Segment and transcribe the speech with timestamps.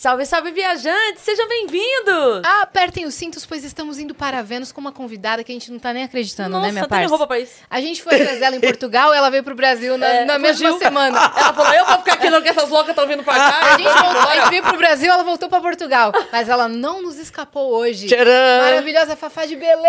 [0.00, 1.22] Salve, salve, viajantes!
[1.24, 2.42] Sejam bem-vindos!
[2.62, 5.78] Apertem os cintos, pois estamos indo para Vênus com uma convidada que a gente não
[5.80, 7.08] tá nem acreditando, Nossa, né, minha parça?
[7.08, 7.54] roupa pra isso.
[7.68, 10.68] A gente foi atrás dela em Portugal, ela veio pro Brasil na, É, na mesma
[10.68, 10.78] fugiu.
[10.78, 11.18] semana.
[11.36, 13.74] Ela falou, eu vou ficar aqui não, que essas loucas estão vindo pra cá.
[13.74, 16.12] A gente, voltou, a gente veio pro Brasil, ela voltou pra Portugal.
[16.30, 18.06] Mas ela não nos escapou hoje.
[18.06, 18.30] Tcharam!
[18.66, 19.82] Maravilhosa Fafá de Belém!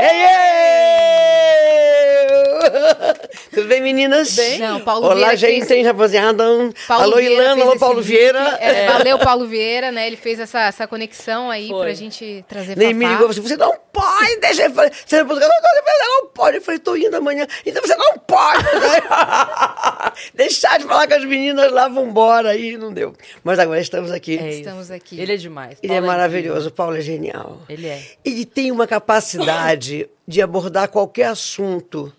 [3.54, 4.36] Tudo bem, meninas?
[4.36, 4.58] Bem.
[4.60, 6.44] Não, Paulo Olá, Vieira gente, fez- rapaziada.
[6.88, 8.02] Paulo alô, Vieira Ilana, alô, Paulo.
[8.02, 8.58] Vieira.
[8.60, 9.99] É, Valeu, Paulo Vieira, né?
[10.06, 11.86] Ele fez essa, essa conexão aí Foi.
[11.86, 14.92] pra gente trazer Nem me ligou, você, não pode, deixa eu falar.
[14.92, 16.58] Você não, não, pode.
[16.58, 17.48] Eu falei, tô indo amanhã.
[17.66, 18.64] Então você não pode.
[20.34, 22.50] Deixar de falar com as meninas lá, vambora.
[22.50, 23.14] Aí não deu.
[23.44, 24.38] Mas agora estamos aqui.
[24.38, 24.60] É isso.
[24.60, 25.20] Estamos aqui.
[25.20, 25.78] Ele é demais.
[25.82, 27.62] Ele é Paulo maravilhoso, o Paulo é genial.
[27.70, 28.04] Ele é.
[28.24, 32.14] Ele tem uma capacidade de abordar qualquer assunto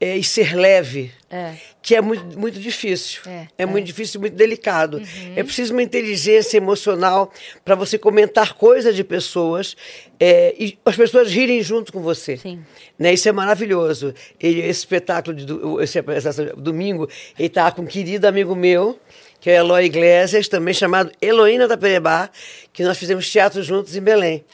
[0.00, 1.54] é, e ser leve, É.
[1.82, 3.20] que é muito, muito difícil.
[3.26, 5.00] É, É, muito difícil, muito delicado.
[5.36, 7.30] É preciso uma inteligência emocional
[7.64, 9.76] para você comentar coisas de pessoas
[10.18, 12.36] é, e as pessoas rirem junto com você.
[12.38, 12.64] Sim.
[12.98, 13.12] Né?
[13.12, 14.14] Isso é maravilhoso.
[14.40, 15.44] Ele, esse espetáculo de
[15.82, 18.98] esse, essa- domingo, ele está com um querido amigo meu,
[19.40, 22.30] que é Eloy Iglesias, também chamado Heloína da Perebá,
[22.72, 24.44] que nós fizemos teatro juntos em Belém.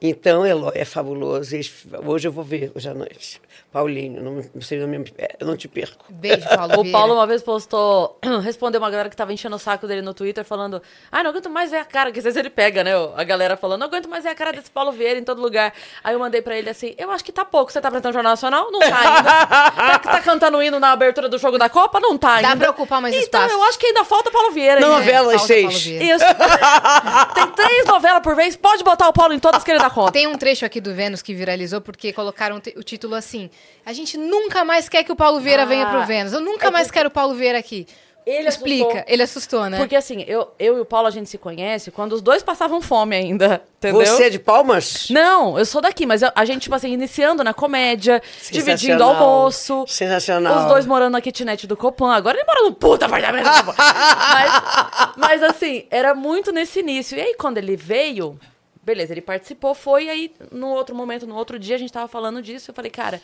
[0.00, 1.54] Então, Eloy é fabuloso.
[1.56, 1.60] e
[2.04, 3.40] Hoje eu vou ver, hoje à noite.
[3.72, 5.04] Paulinho, não, você não, me,
[5.38, 6.06] eu não te perco.
[6.08, 6.90] Beijo, Paulo O.
[6.92, 10.44] Paulo uma vez postou, respondeu uma galera que tava enchendo o saco dele no Twitter,
[10.44, 10.80] falando:
[11.12, 12.92] Ah, não aguento mais ver a cara, que às vezes ele pega, né?
[13.16, 15.72] A galera falando: Não aguento mais ver a cara desse Paulo Vieira em todo lugar.
[16.02, 17.70] Aí eu mandei pra ele assim: Eu acho que tá pouco.
[17.70, 18.70] Você tá apresentando Jornal Nacional?
[18.70, 19.22] Não tá ainda.
[19.76, 22.00] tá, tá cantando hino na abertura do jogo da Copa?
[22.00, 22.48] Não tá ainda.
[22.50, 23.54] Dá pra ocupar mais Então espaço.
[23.54, 24.80] eu acho que ainda falta Paulo Vieira.
[24.80, 24.98] Na ainda.
[25.00, 25.86] novela, às falta Paulo seis.
[25.86, 26.24] Isso.
[27.34, 30.12] Tem três novelas por vez, pode botar o Paulo em todas que ele dá conta.
[30.12, 33.45] Tem um trecho aqui do Vênus que viralizou porque colocaram o título assim:
[33.84, 36.32] A gente nunca mais quer que o Paulo Vieira Ah, venha pro Vênus.
[36.32, 37.86] Eu nunca é mais quero o Paulo Vieira aqui.
[38.28, 38.84] Ele Explica.
[38.88, 39.04] assustou.
[39.06, 39.78] Ele assustou, né?
[39.78, 42.80] Porque assim, eu, eu e o Paulo a gente se conhece quando os dois passavam
[42.82, 44.04] fome ainda, entendeu?
[44.04, 45.06] Você é de Palmas?
[45.10, 48.20] Não, eu sou daqui, mas eu- a gente, tipo assim, iniciando na comédia,
[48.50, 49.84] dividindo almoço.
[49.86, 50.58] Sensacional.
[50.58, 52.12] Os dois morando na kitnet do Copan.
[52.14, 53.74] Agora ele mora no puta apartamento do Copan.
[53.78, 57.16] mas, mas, assim, era muito nesse início.
[57.16, 58.36] E aí, quando ele veio,
[58.86, 60.08] beleza, ele participou, foi.
[60.08, 62.70] Aí, no outro momento, no outro dia, a gente tava falando disso.
[62.70, 63.20] Eu falei, cara,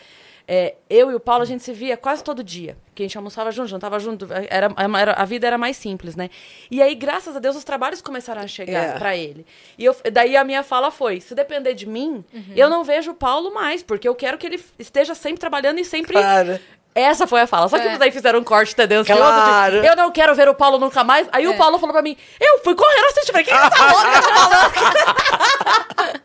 [0.46, 2.76] é, eu e o Paulo, a gente se via quase todo dia.
[2.94, 4.26] Que a gente almoçava junto, jantava junto.
[4.50, 6.28] Era, era- a vida era mais simples, né?
[6.68, 8.98] E aí, graças a Deus, os trabalhos começaram a chegar É.
[8.98, 9.46] pra ele.
[9.78, 12.24] E eu, daí a minha fala foi: se depender de mim,
[12.56, 15.84] eu não vejo o Paulo mais, porque eu quero que ele esteja sempre trabalhando e
[15.84, 16.12] sempre.
[16.14, 16.58] Claro.
[16.94, 17.68] Essa foi a fala.
[17.68, 17.96] Só que É.
[17.96, 19.18] daí fizeram um corte tendencioso.
[19.20, 19.80] Claro.
[19.80, 21.26] de, eu não quero ver o Paulo nunca mais.
[21.32, 23.32] Aí o Paulo falou pra mim: eu fui correndo assistir.
[23.32, 25.14] Falei: quem é essa louca que tá
[25.96, 26.20] falando?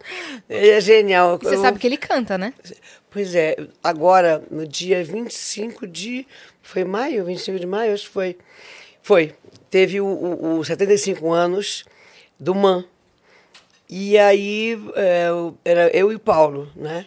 [0.49, 1.39] Ele é genial.
[1.41, 2.53] E você Eu- sabe que ele canta, né?
[3.09, 6.27] Pois é, agora, no dia 25 de.
[6.61, 7.23] Foi maio?
[7.25, 7.93] 25 de maio?
[7.93, 8.37] Acho que foi.
[9.01, 9.33] Foi.
[9.69, 11.85] Teve o, o, o 75 anos
[12.39, 12.83] do MAN.
[13.89, 15.27] E aí é,
[15.63, 17.05] era eu e o Paulo, né?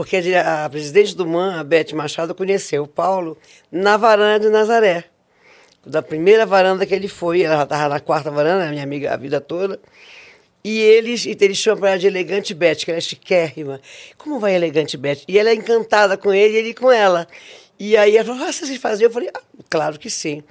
[0.00, 3.36] Porque a, presidente do MAN, a Beth Machado, conheceu o Paulo
[3.70, 5.04] na varanda de Nazaré.
[5.84, 9.42] Da primeira varanda que ele foi, ela estava na quarta varanda, minha amiga a vida
[9.42, 9.78] toda.
[10.64, 13.78] E eles, e eles chamam ela de Elegante Beth, que ela é chiquérrima.
[14.16, 15.18] Como vai Elegante Beth?
[15.28, 17.28] E ela é encantada com ele e ele com ela.
[17.78, 19.08] E aí ela falou, ah, vocês faziam?
[19.08, 20.42] Eu falei, ah, claro que sim.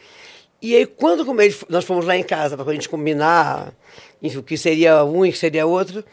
[0.62, 3.74] E aí, quando ele- nós fomos lá em casa para a gente combinar
[4.22, 6.06] o que seria um e o que seria outro,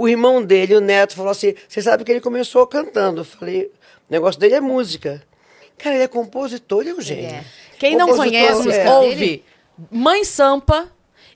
[0.00, 3.20] o irmão dele, o neto, falou assim: Você sabe que ele começou cantando.
[3.20, 3.64] Eu falei:
[4.08, 5.22] O negócio dele é música.
[5.76, 7.26] Cara, ele é compositor, ele é um gênio.
[7.26, 7.44] é.
[7.78, 8.90] Quem não conhece, é.
[8.90, 9.42] ouve
[9.90, 10.88] Mãe Sampa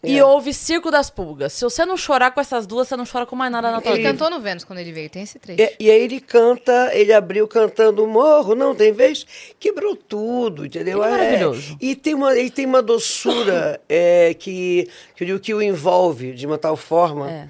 [0.02, 0.24] e É.
[0.24, 1.54] ouve Circo das Pulgas.
[1.54, 3.92] Se você não chorar com essas duas, você não chora com mais nada na tua
[3.92, 4.10] Ele vida.
[4.12, 5.62] cantou no Vênus quando ele veio, tem esse trecho.
[5.62, 9.26] E, e aí ele canta, ele abriu cantando Morro, não tem vez,
[9.58, 11.02] quebrou tudo, entendeu?
[11.02, 11.76] Ele é maravilhoso.
[11.80, 16.32] e tem uma, ele tem uma doçura é, que, que, eu digo que o envolve
[16.32, 17.48] de uma tal forma É.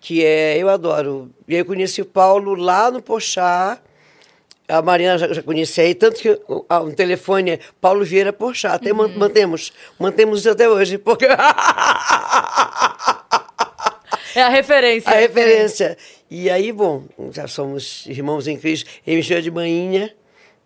[0.00, 1.30] que é, eu adoro.
[1.46, 3.78] E aí eu conheci o Paulo lá no Pochá,
[4.68, 8.32] a Mariana já, já conhecia aí, tanto que o, a- o telefone é Paulo Vieira
[8.32, 11.26] Pochá, até man- mantemos, mantemos isso até hoje, porque
[14.34, 15.10] É a referência.
[15.10, 15.96] a referência.
[16.30, 18.88] E aí, bom, já somos irmãos em Cristo.
[19.06, 20.14] Ele me chama de manhinha.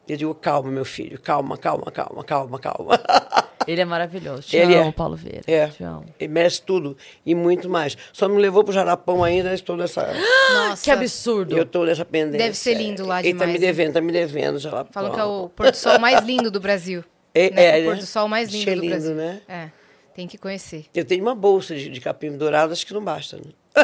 [0.08, 3.00] Eu digo, calma, meu filho, calma, calma, calma, calma, calma.
[3.66, 4.42] Ele é maravilhoso.
[4.42, 4.92] Te Ele amo, é.
[4.92, 5.42] Paulo Vieira.
[5.46, 5.66] É.
[5.68, 6.04] Te amo.
[6.18, 7.96] Ele merece tudo e muito mais.
[8.12, 10.12] Só me levou pro Jarapão ainda, estou nessa.
[10.54, 10.84] Nossa.
[10.84, 11.56] Que absurdo.
[11.56, 12.38] Eu tô nessa pendência.
[12.38, 13.66] Deve ser lindo lá Ele tá me demais, né?
[13.66, 14.92] devendo, tá me devendo, Jarapão.
[14.92, 17.04] Falam que é o pôr do sol mais lindo do Brasil.
[17.34, 17.78] É, né?
[17.78, 18.00] é, o pôr né?
[18.00, 19.14] do sol mais lindo é do lindo, Brasil.
[19.14, 19.40] né?
[19.48, 19.68] É,
[20.14, 20.84] tem que conhecer.
[20.94, 23.38] Eu tenho uma bolsa de, de capim dourado, acho que não basta.
[23.38, 23.44] Né?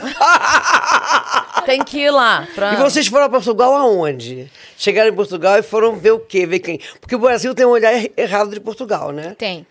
[1.69, 2.49] Tem que ir lá.
[2.55, 2.73] Pra...
[2.73, 4.51] E vocês foram a Portugal aonde?
[4.79, 6.47] Chegaram em Portugal e foram ver o quê?
[6.47, 6.81] Ver quem?
[6.99, 9.35] Porque o Brasil tem um olhar er- errado de Portugal, né?
[9.37, 9.67] Tem.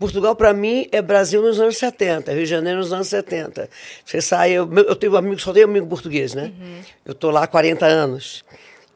[0.00, 3.70] Portugal, para mim, é Brasil nos anos 70, Rio de Janeiro nos anos 70.
[4.04, 6.52] Você sai, eu, eu tenho amigo, só tenho amigo português, né?
[7.04, 8.44] Eu tô lá há 40 anos.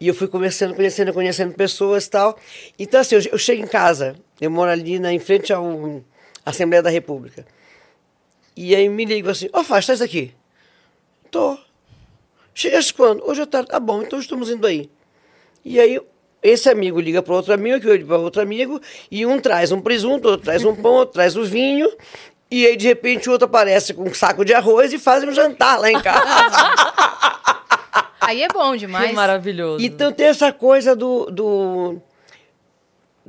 [0.00, 2.36] E eu fui conversando, conhecendo, conhecendo pessoas e tal.
[2.76, 5.58] Então, assim, eu, eu chego em casa, eu moro ali na, em frente à
[6.44, 7.46] Assembleia da República.
[8.56, 10.34] E aí me ligo assim, ó, oh, faz, estás aqui?
[11.30, 11.56] Tô.
[12.54, 13.22] Chegaste quando?
[13.28, 13.68] Hoje à tarde.
[13.72, 14.90] Ah, bom, então estamos indo aí.
[15.64, 16.00] E aí,
[16.42, 19.72] esse amigo liga para outro amigo, que eu ligo para outro amigo, e um traz
[19.72, 21.88] um presunto, outro traz um pão, outro traz o vinho,
[22.50, 25.32] e aí, de repente, o outro aparece com um saco de arroz e faz um
[25.32, 26.22] jantar lá em casa.
[28.20, 29.08] Aí é bom demais.
[29.08, 29.84] Que maravilhoso.
[29.84, 31.96] então, tem essa coisa do, do,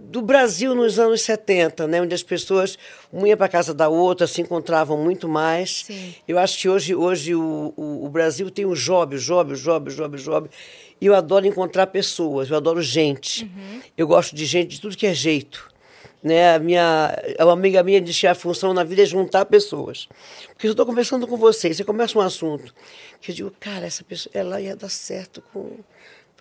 [0.04, 2.02] do Brasil nos anos 70, né?
[2.02, 2.78] Onde as pessoas,
[3.12, 5.84] uma ia para casa da outra, se encontravam muito mais.
[5.86, 6.14] Sim.
[6.28, 9.56] Eu acho que hoje, hoje o, o, o Brasil tem o job, o job, o
[9.56, 10.50] job, o job, o job.
[11.00, 13.50] E eu adoro encontrar pessoas, eu adoro gente.
[13.98, 15.72] Eu gosto de gente de tudo que é jeito.
[16.22, 16.56] Né?
[16.56, 20.08] A minha, uma amiga minha diz que a função na vida é juntar pessoas.
[20.50, 22.74] Porque eu estou conversando com você, você começa um assunto
[23.20, 25.72] que eu digo, cara, essa pessoa, ela ia dar certo com.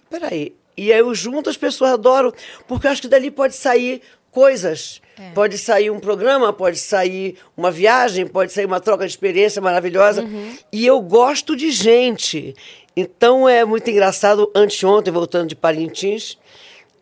[0.08, 0.54] Peraí.
[0.76, 2.32] E aí eu junto as pessoas, adoro,
[2.66, 5.00] porque eu acho que dali pode sair coisas.
[5.34, 10.24] Pode sair um programa, pode sair uma viagem, pode sair uma troca de experiência maravilhosa.
[10.72, 12.54] E eu gosto de gente.
[12.96, 14.50] Então é muito engraçado.
[14.54, 16.38] Anteontem, voltando de Parintins,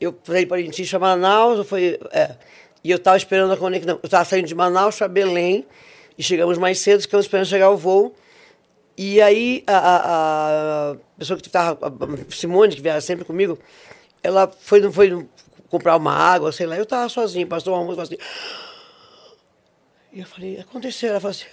[0.01, 2.35] eu falei Parintins para Manaus, eu fui, é,
[2.83, 3.99] e eu estava esperando a conexão.
[4.03, 5.65] Eu estava saindo de Manaus para Belém,
[6.19, 8.15] e chegamos mais cedo, ficamos esperando chegar o voo.
[9.03, 11.79] E aí a, a- a pessoa que estava,
[12.29, 13.59] Simone, que viaja sempre comigo,
[14.23, 15.27] ela foi, foi
[15.71, 18.19] comprar uma água, sei lá, eu estava sozinha, passou um almoço, falou assim.
[20.13, 21.09] E eu falei, aconteceu.
[21.09, 21.47] Ela falou assim,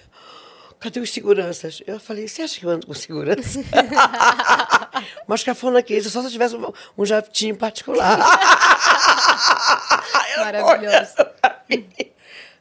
[0.77, 1.81] cadê os seguranças?
[1.87, 3.63] Eu falei, você acha que eu ando com segurança?
[5.25, 8.19] Mas cafona que isso, só se eu tivesse um, um jatinho particular.
[10.37, 11.13] Maravilhoso.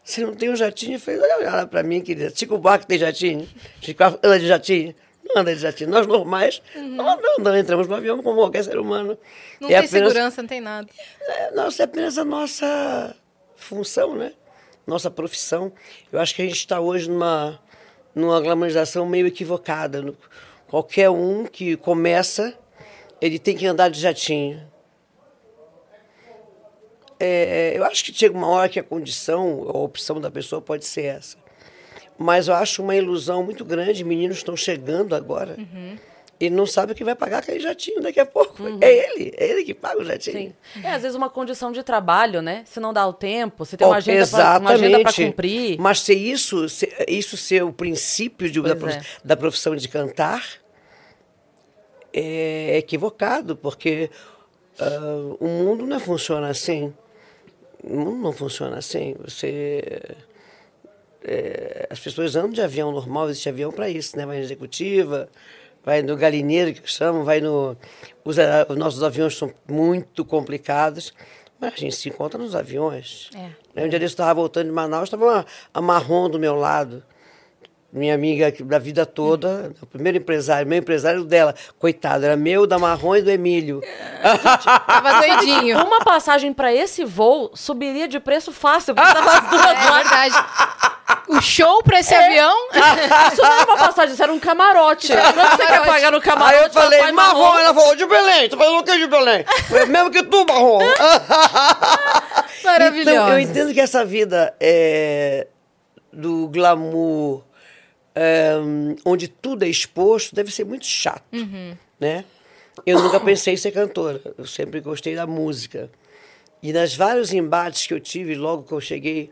[0.06, 0.94] Você não tem um jatinho?
[0.94, 2.32] Eu falei, olha, olha pra mim, querida.
[2.32, 3.48] Chico Buarque tem jatinho?
[3.80, 4.94] Chico anda de jatinho?
[5.24, 5.90] Não anda de jatinho.
[5.90, 9.18] Nós normais, não, não, não entramos no avião como qualquer ser humano.
[9.60, 10.88] Não É tem apenas- segurança, não tem nada.
[11.22, 13.16] é, nossa, é apenas a nossa
[13.56, 14.32] função, né?
[14.86, 15.72] Nossa profissão.
[16.12, 17.58] Eu acho que a gente está hoje numa,
[18.14, 20.14] numa glamorização meio equivocada.
[20.68, 22.54] Qualquer um que começa,
[23.20, 24.62] ele tem que andar de jatinho.
[27.18, 30.84] É, eu acho que chega uma hora que a condição, a opção da pessoa pode
[30.84, 31.36] ser essa.
[32.18, 34.04] Mas eu acho uma ilusão muito grande.
[34.04, 35.56] Meninos estão chegando agora.
[36.38, 38.62] Ele não sabe que vai pagar aquele jatinho daqui a pouco.
[38.82, 40.54] É ele, é ele que paga o jatinho.
[40.74, 40.82] Sim.
[40.84, 42.62] É, às vezes uma condição de trabalho, né?
[42.66, 45.78] Se não dá o tempo, você tem uma Ó, agenda para cumprir.
[45.80, 49.02] Mas se isso, se isso ser o princípio de- da, é.
[49.24, 50.44] da profissão de cantar,
[52.12, 54.10] é equivocado, porque
[54.78, 56.92] ah, o mundo não funciona assim.
[57.82, 59.14] O mundo não funciona assim.
[59.24, 60.16] Você.
[61.24, 64.24] é, as pessoas andam de avião normal, existe avião para isso, né?
[64.24, 65.28] Vai na executiva,
[65.84, 67.76] vai no galineiro, que chamam, vai no.
[68.24, 68.36] Os,
[68.68, 71.12] os nossos aviões são muito complicados,
[71.60, 73.30] mas a gente se encontra nos aviões.
[73.34, 73.50] É.
[73.74, 77.02] Né, Um dia eu estava voltando de Manaus, estava a Marrom do meu lado.
[77.96, 82.78] Minha amiga da vida toda, o primeiro empresário, meu empresário dela, coitado, era meu, da
[82.78, 83.80] Marrom e do Emílio.
[84.86, 85.82] Tava doidinho.
[85.82, 90.34] Uma passagem para esse voo subiria de preço fácil, porque tava as duas É verdade.
[91.28, 92.00] O show pra É.
[92.00, 92.54] esse avião.
[93.32, 95.08] Isso não era uma passagem, isso era um camarote.
[95.08, 95.88] Quanto você quer camarote.
[95.88, 96.54] pagar no camarote?
[96.54, 99.44] Aí eu falei, papai Marrom, ela falou, de Belém, tu fazendo o que de Belém?
[99.68, 100.80] Foi mesmo que tu, Marrom.
[102.62, 103.10] Maravilhoso.
[103.10, 105.46] Então, eu entendo que essa vida é,
[106.12, 107.42] do glamour,
[108.16, 108.54] é,
[109.04, 111.22] onde tudo é exposto, deve ser muito chato,
[112.00, 112.24] né?
[112.84, 115.90] Eu nunca pensei em ser cantora, eu sempre gostei da música.
[116.62, 119.30] E nas vários embates que eu tive, logo que eu cheguei,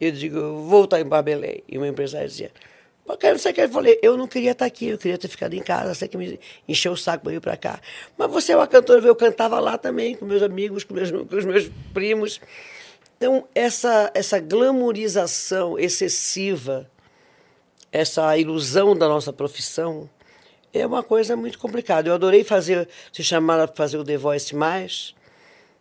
[0.00, 1.62] eu digo, vou estar em Belém.
[1.68, 2.50] E uma empresária dizia,
[3.04, 3.60] "Pô, cara, não sei o que.
[3.60, 6.16] Eu falei, eu não queria estar aqui, eu queria ter ficado em casa, você que
[6.16, 7.80] me encheu o saco para vir para cá.
[8.18, 11.36] Mas você é uma cantora, eu cantava lá também, com meus amigos, com, meus, com
[11.36, 12.40] os meus primos.
[13.16, 16.90] Então, essa, essa glamorização excessiva,
[17.90, 20.08] essa ilusão da nossa profissão,
[20.72, 22.08] é uma coisa muito complicada.
[22.08, 25.14] Eu adorei fazer, se chamaram para fazer o The Voice Mais,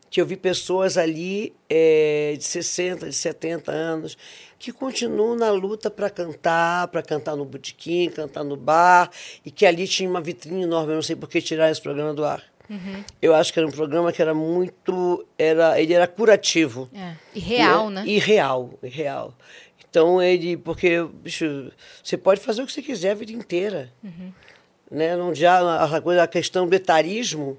[0.09, 4.17] que eu vi pessoas ali é, de 60, de 70 anos,
[4.57, 9.09] que continuam na luta para cantar, para cantar no botequim, cantar no bar,
[9.45, 12.13] e que ali tinha uma vitrine enorme, eu não sei por que tirar esse programa
[12.13, 12.41] do ar.
[12.69, 13.03] Uhum.
[13.21, 15.25] Eu acho que era um programa que era muito.
[15.37, 16.89] Era, ele era curativo.
[16.93, 17.13] É.
[17.33, 18.03] E real, né?
[18.07, 19.33] E real, e real.
[19.95, 20.57] Então ele.
[20.57, 21.71] Porque, bicho,
[22.03, 23.93] você pode fazer o que você quiser a vida inteira.
[24.03, 24.33] Uhum.
[24.91, 25.15] Né?
[25.15, 27.57] Não já a, coisa, a questão do etarismo,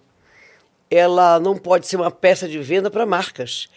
[0.91, 3.69] ela não pode ser uma peça de venda para marcas.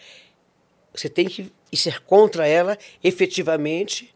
[0.94, 4.14] Você tem que ser contra ela efetivamente,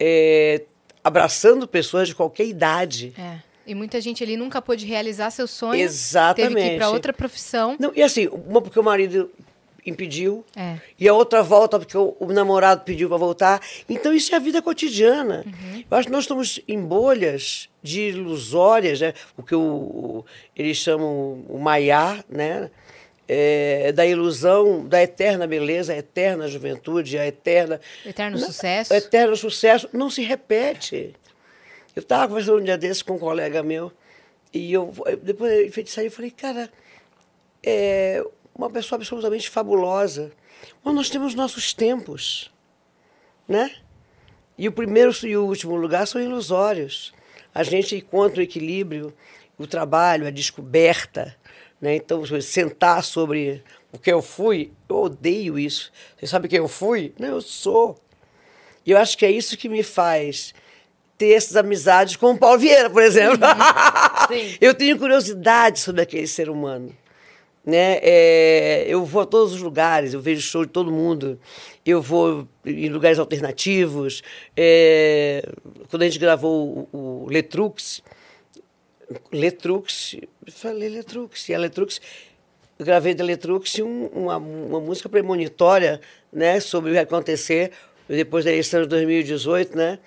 [0.00, 0.64] é,
[1.04, 3.14] abraçando pessoas de qualquer idade.
[3.16, 3.38] É.
[3.64, 5.80] E muita gente ali nunca pôde realizar seu sonho.
[5.80, 6.54] Exatamente.
[6.54, 7.76] Teve que ir para outra profissão.
[7.78, 9.30] Não, e assim, uma porque o marido
[9.86, 10.76] impediu, É.
[10.98, 13.60] e a outra volta porque o, o namorado pediu para voltar.
[13.88, 15.44] Então isso é a vida cotidiana.
[15.46, 15.84] Uhum.
[15.90, 19.14] Eu acho que nós estamos em bolhas de ilusórias, né?
[19.36, 20.24] o que o, o-
[20.56, 22.70] eles chamam o maiá, né?
[23.28, 28.92] É, da ilusão da eterna beleza, a eterna juventude, a eterna Eterno Não, sucesso.
[28.92, 31.12] O eterno sucesso não se repete.
[31.96, 33.90] Eu estava conversando um dia desses com um colega meu,
[34.54, 36.70] e eu depois eu saí e falei, cara,
[37.64, 38.22] é
[38.56, 40.32] uma pessoa absolutamente fabulosa.
[40.82, 42.50] Mas nós temos nossos tempos,
[43.46, 43.70] né?
[44.58, 47.12] E o primeiro e o último lugar são ilusórios.
[47.54, 49.14] A gente encontra o equilíbrio,
[49.58, 51.36] o trabalho, a descoberta.
[51.80, 51.96] Né?
[51.96, 55.92] Então, sentar sobre o que eu fui, eu odeio isso.
[56.18, 57.14] Você sabe quem eu fui?
[57.18, 58.00] Não, eu sou.
[58.84, 60.54] E eu acho que é isso que me faz
[61.18, 63.46] ter essas amizades com o Paulo Vieira, por exemplo.
[64.28, 64.56] Sim.
[64.60, 66.94] eu tenho curiosidade sobre aquele ser humano.
[67.66, 67.98] Né?
[68.00, 71.36] É, eu vou a todos os lugares, eu vejo show de todo mundo,
[71.84, 74.22] eu vou em lugares alternativos.
[74.56, 75.42] É,
[75.90, 78.04] quando a gente gravou o, o Letrux,
[79.32, 80.16] Letrux,
[80.48, 82.00] falei Letrux, e a Letrux,
[82.78, 86.00] eu gravei da Letrux um, uma, uma música premonitória
[86.32, 87.72] né, sobre o que ia acontecer
[88.08, 89.98] depois da eleição de 2018, né?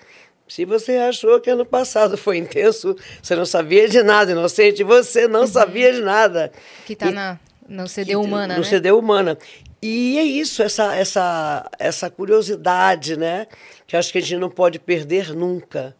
[0.48, 5.28] Se você achou que ano passado foi intenso, você não sabia de nada, inocente, você
[5.28, 6.50] não sabia de nada.
[6.86, 7.38] Que tá E- na,
[7.70, 8.66] no CD humana, no né?
[8.66, 9.38] CD humana.
[9.80, 13.46] E é isso, essa, essa, essa curiosidade, né?
[13.86, 15.96] Que acho que a gente não pode perder nunca.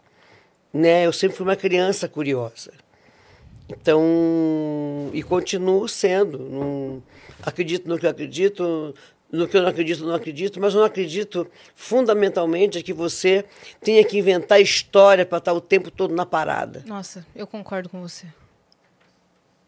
[0.75, 1.07] Né?
[1.07, 2.73] Eu sempre fui uma criança curiosa.
[3.69, 6.41] Então, e continuo sendo.
[6.41, 7.03] Não,
[7.41, 8.95] acredito no que eu acredito,
[9.31, 11.47] no que eu não acredito, não acredito, mas eu não acredito
[11.77, 13.45] fundamentalmente é que você
[13.81, 18.01] tenha que inventar história para estar o tempo todo na parada Nossa, eu concordo com
[18.01, 18.27] você.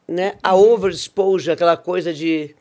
[0.06, 0.35] Né?
[0.42, 2.54] A overexposure, aquela coisa de,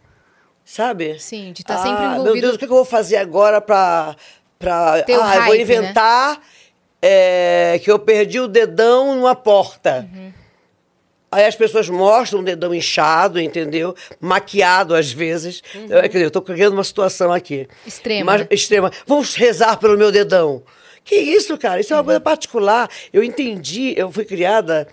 [0.63, 1.19] sabe?
[1.19, 2.39] Sim, de estar sempre Ah, Meu.
[2.39, 4.15] Deus, o que eu vou fazer agora para
[4.63, 5.61] o ah, eu vou hype, né?
[5.61, 6.41] inventar
[7.01, 10.07] é, que eu perdi o dedão numa porta.
[10.13, 10.31] Uhum.
[11.33, 13.95] Aí as pessoas mostram o dedão inchado, entendeu?
[14.19, 15.63] Maquiado às vezes.
[15.89, 17.59] Eu, quer dizer, eu estou criando uma situação aqui.
[17.69, 17.87] Uhum.
[17.87, 18.47] Extrema, Mas, né?
[18.51, 18.91] extrema.
[19.07, 20.61] Vamos rezar pelo meu dedão.
[21.03, 21.79] Que isso, cara?
[21.79, 22.01] Isso é Uhum.
[22.01, 22.89] uma coisa particular.
[23.13, 24.87] Eu entendi, eu fui criada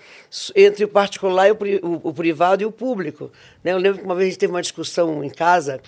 [0.55, 3.31] entre o particular e o, pri- o- o privado e o público.
[3.65, 3.73] né?
[3.73, 5.81] Eu lembro que uma vez a gente teve uma discussão em casa,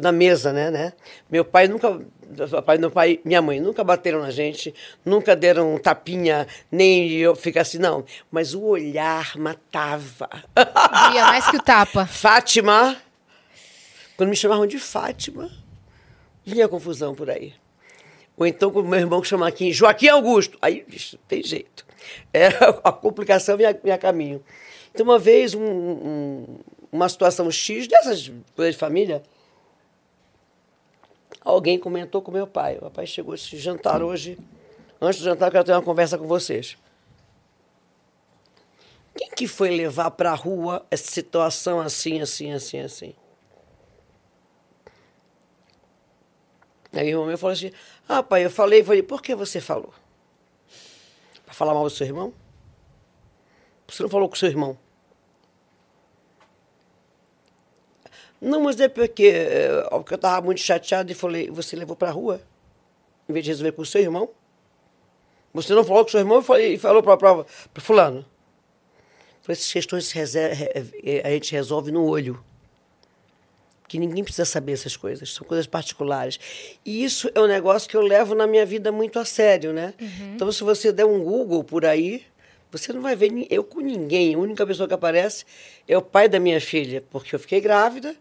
[0.00, 0.92] na mesa, né, né?
[1.30, 1.90] Meu pai nunca,
[2.30, 7.10] meu pai, meu pai, minha mãe nunca bateram na gente, nunca deram um tapinha, nem
[7.12, 8.04] eu ficar assim, não.
[8.30, 10.28] Mas o olhar matava.
[10.54, 12.06] Doía mais que o tapa.
[12.08, 12.96] Fátima.
[14.16, 15.50] Quando me chamavam de Fátima,
[16.44, 17.52] vinha confusão por aí.
[18.36, 20.56] Ou então, quando meu irmão chama aqui Joaquim Augusto.
[20.62, 21.84] Aí, bicho, tem jeito.
[22.32, 22.46] É,
[22.84, 24.42] a complicação vinha, vinha a caminho.
[24.92, 26.58] Então, uma vez, um- um-
[26.92, 29.22] uma situação X dessas coisas de família,
[31.40, 32.76] alguém comentou com meu pai.
[32.78, 34.38] O papai chegou esse jantar hoje.
[35.00, 36.76] Antes do jantar, eu quero ter uma conversa com vocês.
[39.16, 43.14] Quem que foi levar para a rua essa situação assim, assim, assim, assim?
[46.92, 47.70] Aí o meu falou assim,
[48.08, 49.92] ah, pai, eu falei, falei, por que você falou?
[51.50, 52.32] Para falar mal do seu irmão?
[53.88, 54.78] Você não falou com o seu irmão?
[58.40, 62.06] Não, mas é porque, eh, porque eu estava muito chateado e falei, você levou para
[62.06, 62.40] a rua?
[63.28, 64.30] Em vez de resolver com o seu irmão?
[65.52, 67.46] Você não falou com o seu irmão e falou para o
[67.80, 68.24] fulano?
[69.42, 72.40] Falei, essas questões eh, a gente resolve no olho.
[73.90, 76.38] Que ninguém precisa saber essas coisas, são coisas particulares.
[76.86, 79.92] E isso é um negócio que eu levo na minha vida muito a sério, né?
[80.36, 82.22] Então, se você der um Google por aí,
[82.70, 84.36] você não vai ver eu com ninguém.
[84.36, 85.44] A única pessoa que aparece
[85.88, 88.14] é o pai da minha filha, porque eu fiquei grávida,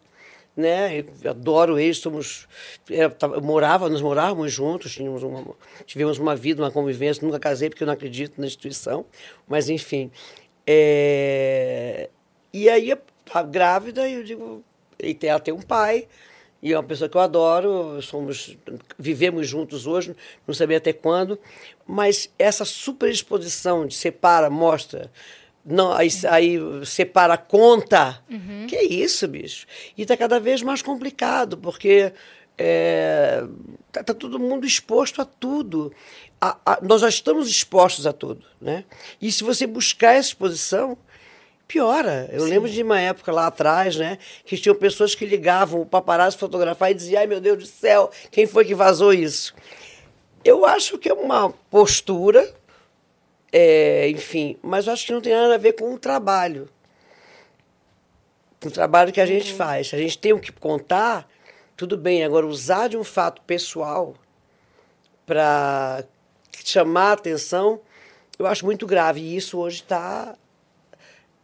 [0.57, 1.05] né?
[1.23, 2.47] Eu adoro ele, somos,
[2.89, 7.23] era- tava- eu morava, nós morávamos juntos, tínhamos uma, tivemos uma vida, uma convivência.
[7.23, 9.05] Nunca casei porque eu não acredito na instituição,
[9.47, 10.09] mas enfim.
[10.65, 12.09] É,
[12.51, 12.91] E aí,
[13.31, 14.63] tava grávida, eu digo,
[15.01, 16.07] e tem- ela tem um pai,
[16.61, 18.57] e é uma pessoa que eu adoro, somos,
[18.97, 20.15] vivemos juntos hoje,
[20.45, 21.39] não sabia até quando,
[21.87, 25.11] mas essa superexposição de separa, mostra,
[25.65, 28.21] não, aí, aí separa, conta,
[28.67, 29.65] que é isso, bicho?
[29.97, 32.11] E está cada vez mais complicado, porque
[32.57, 33.43] é,
[33.91, 35.93] tá, tá todo mundo exposto a tudo.
[36.41, 38.83] A- a- nós já estamos expostos a tudo, né?
[39.21, 40.97] E se você buscar essa exposição,
[41.69, 42.27] piora.
[42.33, 46.37] Eu lembro de uma época lá atrás, né, que tinham pessoas que ligavam o paparazzo
[46.39, 49.53] fotografar e diziam, ai meu Deus do céu, quem foi que vazou isso?
[50.43, 52.51] Eu acho que é uma postura,
[53.53, 56.67] é, enfim, mas eu acho que não tem nada a ver com o trabalho.
[58.59, 59.91] Com o trabalho que a gente faz.
[59.93, 61.29] A gente tem o que contar,
[61.77, 62.23] tudo bem.
[62.23, 64.15] Agora, usar de um fato pessoal
[65.25, 66.03] para
[66.65, 67.79] chamar a atenção,
[68.37, 69.21] eu acho muito grave.
[69.21, 70.35] E isso hoje está.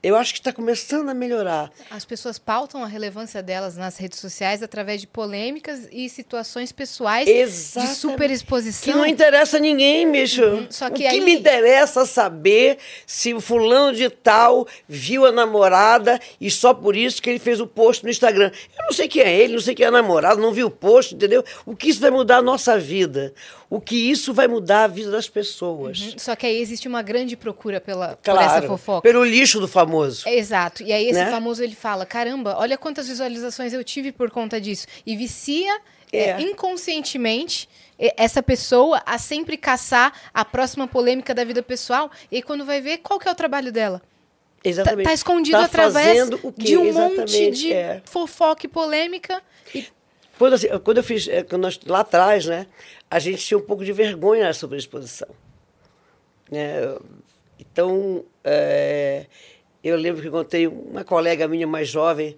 [0.07, 1.71] Eu acho que está começando a melhorar.
[1.89, 7.27] As pessoas pautam a relevância delas nas redes sociais através de polêmicas e situações pessoais
[7.27, 7.91] Exatamente.
[7.95, 8.93] de superexposição.
[8.93, 10.43] Que não interessa a ninguém, bicho.
[10.43, 10.67] Uhum.
[10.69, 15.31] Só que o que aí- me interessa saber se o fulano de tal viu a
[15.31, 18.51] namorada e só por isso que ele fez o post no Instagram.
[18.77, 20.69] Eu não sei quem é ele, não sei quem é a namorada, não vi o
[20.69, 21.43] post, entendeu?
[21.65, 23.33] O que isso vai mudar a nossa vida?
[23.69, 26.13] O que isso vai mudar a vida das pessoas?
[26.17, 29.01] Só que aí existe uma grande procura pela, por Claro, essa fofoca.
[29.01, 30.27] pelo lixo do famoso.
[30.27, 30.84] É, Exato.
[30.84, 31.31] E aí esse Né?
[31.31, 34.86] famoso ele fala: caramba, olha quantas visualizações eu tive por conta disso.
[35.05, 35.79] E vicia
[36.13, 36.41] é, É.
[36.41, 37.67] inconscientemente
[37.98, 42.12] é, essa pessoa a sempre caçar a próxima polêmica da vida pessoal.
[42.31, 44.00] E quando vai ver, qual que é o trabalho dela?
[44.00, 45.05] Tá, Exatamente.
[45.05, 48.01] tá escondido Tá através de um monte Exatamente, de é.
[48.05, 49.42] fofoca e polêmica.
[49.74, 49.85] E
[50.37, 52.68] Quando, assim, quando eu fiz, eh, quando nós, lá atrás, né,
[53.09, 55.29] a gente tinha um pouco de vergonha sobre a exposição.
[56.51, 56.98] Né?
[57.59, 59.25] Então, eh,
[59.83, 62.37] eu lembro que contei uma colega minha mais jovem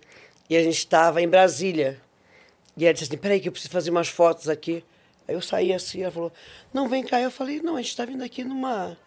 [0.49, 2.01] e a gente estava em Brasília.
[2.75, 4.83] E ela disse assim, peraí que eu preciso fazer umas fotos aqui.
[5.27, 6.31] Aí eu saí assim, ela falou,
[6.73, 7.19] não, vem cá.
[7.19, 8.97] Eu falei, não, a gente está vindo aqui numa,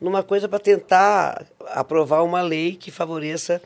[0.00, 3.60] numa coisa para tentar aprovar uma lei que favoreça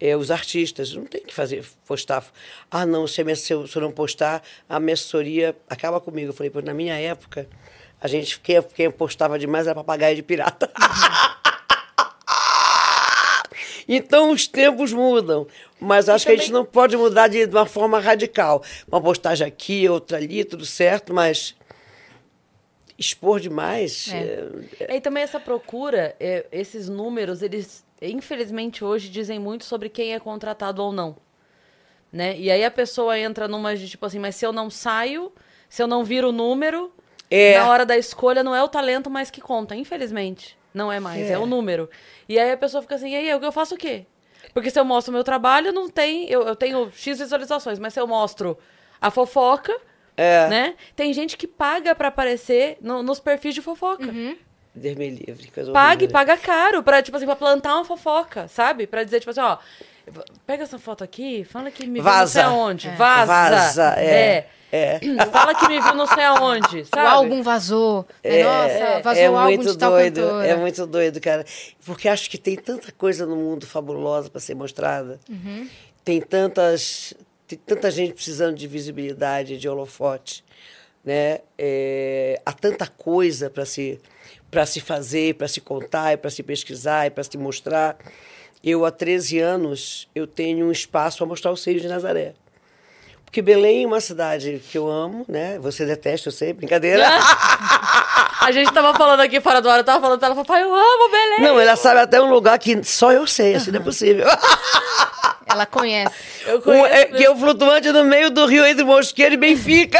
[0.00, 0.92] eh, os artistas.
[0.94, 2.24] Não tem que fazer, postar.
[2.70, 6.30] Ah, não, se, minha- se eu, se eu não postar, a minha assessoria acaba comigo.
[6.30, 7.48] Eu falei, pois na minha época,
[8.00, 10.70] a gente, quem, quem postava demais era papagaio de pirata.
[13.88, 15.46] Então os tempos mudam,
[15.80, 18.62] mas acho que a gente não pode mudar de, uma forma radical.
[18.86, 21.54] Uma postagem aqui, outra ali, tudo certo, mas
[22.98, 24.08] expor demais.
[24.12, 24.48] É.
[24.88, 30.12] é, E também essa procura, é, esses números, eles infelizmente hoje dizem muito sobre quem
[30.14, 31.16] é contratado ou não.
[32.12, 32.38] Né?
[32.38, 35.32] E aí a pessoa entra numa de tipo assim, mas se eu não saio,
[35.68, 36.92] se eu não viro o número,
[37.30, 37.58] É.
[37.58, 40.56] na hora da escolha não é o talento mais que conta, infelizmente.
[40.74, 41.38] Não é mais, é, É.
[41.38, 41.88] o número.
[42.28, 44.06] E aí a pessoa fica assim, e aí, eu, eu faço o quê?
[44.54, 46.28] Porque se eu mostro o meu trabalho, não tem.
[46.30, 48.58] Eu, eu tenho X visualizações, mas se eu mostro
[49.00, 49.74] a fofoca,
[50.16, 50.48] É.
[50.48, 50.74] né?
[50.96, 54.06] Tem gente que paga pra aparecer no- nos perfis de fofoca.
[54.74, 55.50] Deus me livre.
[55.50, 58.86] coisa Pague, paga caro pra, tipo assim, pra plantar uma fofoca, sabe?
[58.86, 59.58] Pra dizer, tipo assim, ó,
[60.46, 62.44] pega essa foto aqui, fala que me viu não sei Vaza.
[62.44, 62.88] aonde.
[62.88, 62.94] É.
[62.94, 63.26] Vaza.
[63.26, 64.46] Vaza, é.
[64.74, 64.98] É.
[65.30, 67.02] Fala que me viu não sei aonde, sabe?
[67.06, 68.06] o álbum vazou.
[68.24, 68.42] né?
[68.42, 70.46] Nossa, vazou é o álbum muito de tal doido, cantora.
[70.46, 71.44] é muito doido, cara.
[71.84, 75.20] Porque acho que tem tanta coisa no mundo fabulosa para ser mostrada.
[75.28, 75.68] Uhum.
[76.02, 77.12] Tem tantas,
[77.46, 80.42] tem tanta gente precisando de visibilidade, de holofote,
[81.04, 81.40] né?
[81.58, 84.00] É, há tanta coisa para se
[84.52, 87.96] para se fazer, para se contar, para se pesquisar, para se mostrar.
[88.62, 92.34] Eu há 13 anos eu tenho um espaço para mostrar o seio de Nazaré.
[93.24, 95.58] Porque Belém é uma cidade que eu amo, né?
[95.60, 97.02] Você detesta, eu sei, brincadeira.
[98.42, 100.74] A gente tava falando aqui fora do ar, eu tava falando pra ela, papai, eu
[100.74, 101.40] amo Belém.
[101.40, 104.26] Não, ela sabe até um lugar que só eu sei, assim não é possível.
[105.52, 106.14] Ela conhece.
[106.46, 109.36] Eu Um, conheço é, que é o flutuante no meio do rio entre Mosqueiro e
[109.36, 109.98] Benfica.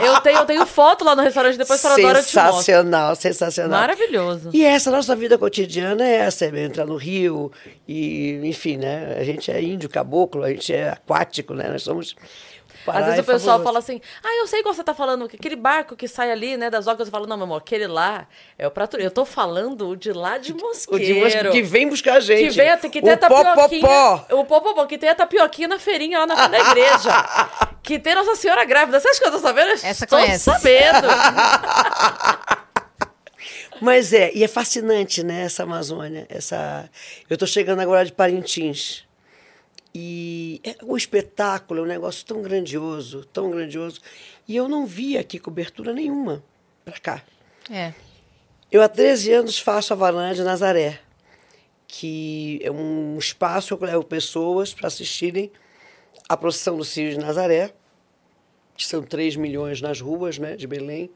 [0.00, 1.84] eu, tenho, eu tenho foto lá no restaurante, depois te
[2.22, 2.22] mostro.
[2.62, 3.80] sensacional, sensacional.
[3.80, 4.50] Maravilhoso.
[4.52, 7.50] E essa nossa vida cotidiana é essa, é entrar no rio
[7.88, 9.16] e, enfim, né?
[9.18, 11.68] A gente é índio, caboclo, a gente é aquático, né?
[11.68, 12.14] Nós somos...
[12.86, 15.56] Às vezes o pessoal fala assim, ah, eu sei qual você tá falando, que aquele
[15.56, 18.26] barco que sai ali, né, das ocas, eu falo, não, meu amor, aquele lá
[18.58, 18.96] é o prato.
[18.96, 21.04] Eu tô falando o de lá de O mosqueiro.
[21.04, 22.50] de Mosqueiro, que vem buscar a gente.
[22.50, 23.80] Que vem, que tem o a tapioquinha.
[23.80, 24.26] popopó.
[24.36, 27.10] O popopó, que tem a tapioquinha na feirinha lá na frente da igreja.
[27.82, 28.98] que tem Nossa Senhora grávida.
[29.00, 29.72] Você acha que eu tô sabendo?
[29.72, 30.44] Essa Estou conhece.
[30.44, 31.08] sabendo.
[33.80, 36.26] Mas é, e é fascinante, né, essa Amazônia.
[36.28, 36.88] Essa...
[37.28, 39.04] Eu estou chegando agora de Parintins.
[39.94, 44.00] E é- o espetáculo é um negócio tão grandioso, tão grandioso.
[44.46, 46.44] E eu não vi aqui cobertura nenhuma
[46.84, 47.22] para cá.
[47.70, 47.92] É.
[48.70, 51.00] Eu há 13 anos faço a Varanda de Nazaré,
[51.88, 55.50] que é um espaço que eu levo pessoas para assistirem
[56.28, 57.72] a procissão do Círio de Nazaré,
[58.76, 61.10] que são 3 milhões nas ruas né, de Belém.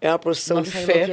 [0.00, 1.06] É uma procissão Nossa, de é fé.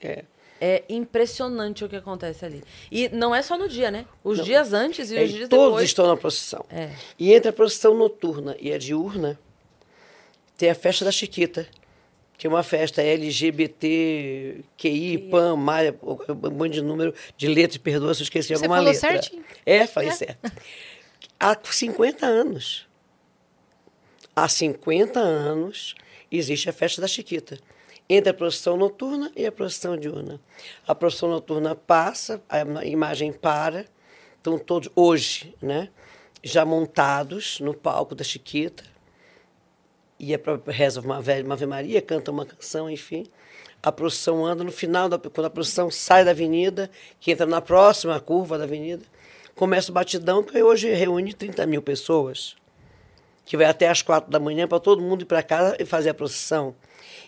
[0.00, 0.24] É.
[0.60, 2.64] É impressionante o que acontece ali.
[2.90, 4.06] E não é só no dia, né?
[4.24, 5.84] Os dias antes e É, os dias todos depois.
[5.84, 6.64] estão na procissão.
[6.68, 6.90] É.
[7.18, 9.38] E entre a procissão noturna e a diurna,
[10.56, 11.66] tem a festa da Chiquita,
[12.36, 18.12] que é uma festa LGBT, QI, PAN, Maia, um monte de número de letras, perdoa
[18.14, 19.10] se eu esqueci Você alguma falou letra.
[19.12, 19.44] certinho?
[19.64, 20.12] É, falei É.
[20.12, 20.52] certo.
[21.38, 22.86] Há 50 anos.
[24.34, 25.94] Há 50 anos
[26.30, 27.58] existe a festa da Chiquita.
[28.08, 30.40] Entre a procissão noturna e a procissão diurna.
[30.86, 33.84] A procissão noturna passa, a imagem para,
[34.36, 35.90] estão todos, hoje, né,
[36.42, 38.84] já montados no palco da Chiquita.
[40.18, 43.26] E é pra, reza uma, velha, uma Ave Maria, canta uma canção, enfim.
[43.82, 46.90] A procissão anda no final, da, quando a procissão sai da avenida,
[47.20, 49.04] que entra na próxima curva da avenida,
[49.54, 52.56] começa o batidão, que hoje reúne 30 mil pessoas
[53.44, 56.10] que vai até às quatro da manhã para todo mundo ir para casa e fazer
[56.10, 56.74] a procissão.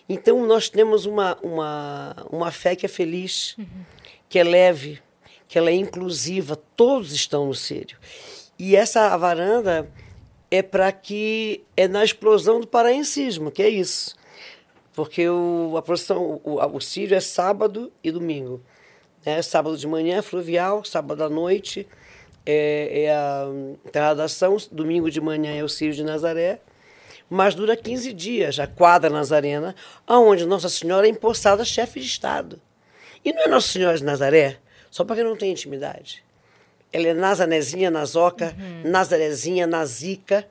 [0.07, 3.55] Então, nós temos uma, uma, uma fé que é feliz,
[4.27, 4.99] que é leve,
[5.47, 7.97] que ela é inclusiva, todos estão no Sírio.
[8.57, 9.89] E essa varanda
[10.49, 14.15] é para que, é na explosão do paraencismo, que é isso.
[14.93, 18.61] Porque o, a procissão, o, o Sírio é sábado e domingo.
[19.25, 19.41] Né?
[19.41, 21.87] Sábado de manhã é fluvial, sábado à noite
[22.45, 23.47] é, é a
[23.91, 26.59] Terra da Ação, domingo de manhã é o Círio de Nazaré,
[27.33, 29.73] mas dura 15 dias, a quadra nazarena,
[30.05, 32.59] onde Nossa Senhora é empossada chefe de Estado.
[33.23, 34.57] E não é Nossa Senhora de Nazaré,
[34.89, 36.25] só para quem não tem intimidade.
[36.91, 40.45] Ela é Nazanezinha, Nazoca, Nazarezinha, Nazica.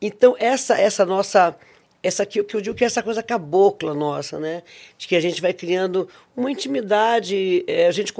[0.00, 1.56] Então, essa essa nossa
[2.00, 4.62] essa que, que eu digo que é essa coisa cabocla nossa, né?
[4.96, 8.14] De que a gente vai criando uma intimidade, é, a gente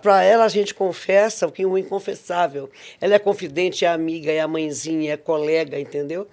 [0.00, 2.70] para ela a gente confessa o que é o inconfessável.
[3.00, 6.28] Ela é confidente, é amiga, é a mãezinha, é colega, entendeu?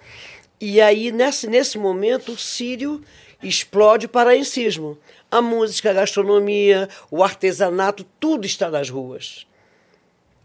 [0.60, 3.02] E aí nesse nesse momento o Sírio
[3.42, 4.98] explode o paraencismo.
[5.30, 9.46] A música, a gastronomia, o artesanato, tudo está nas ruas.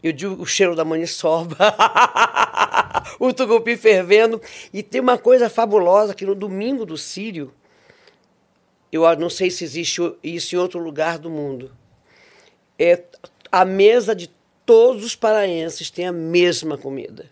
[0.02, 1.58] Eu digo o cheiro da maniçoba,
[3.20, 4.42] o tucupi fervendo.
[4.74, 7.54] E tem uma coisa fabulosa que no domingo do Sírio,
[8.92, 11.72] eu não sei se existe isso em outro lugar do mundo,
[12.78, 13.04] é
[13.52, 14.30] a mesa de
[14.66, 17.28] todos os paraenses tem a mesma comida.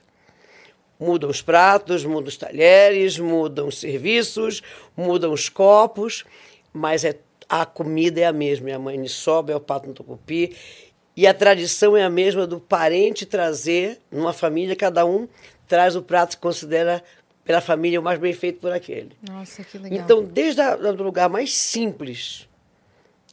[1.00, 4.64] Mudam os pratos, mudam os talheres, mudam os serviços,
[4.96, 6.26] mudam os copos,
[6.74, 8.70] mas é, a comida é a mesma.
[8.70, 10.56] É a maniçoba, é o pato no tucupi.
[11.16, 15.28] E a tradição é a mesma do parente trazer, numa família, cada um
[15.68, 17.04] traz o prato que considera
[17.44, 19.12] pela família o mais bem feito por aquele.
[19.28, 20.00] Nossa, que legal.
[20.00, 22.48] Então, desde o lugar mais simples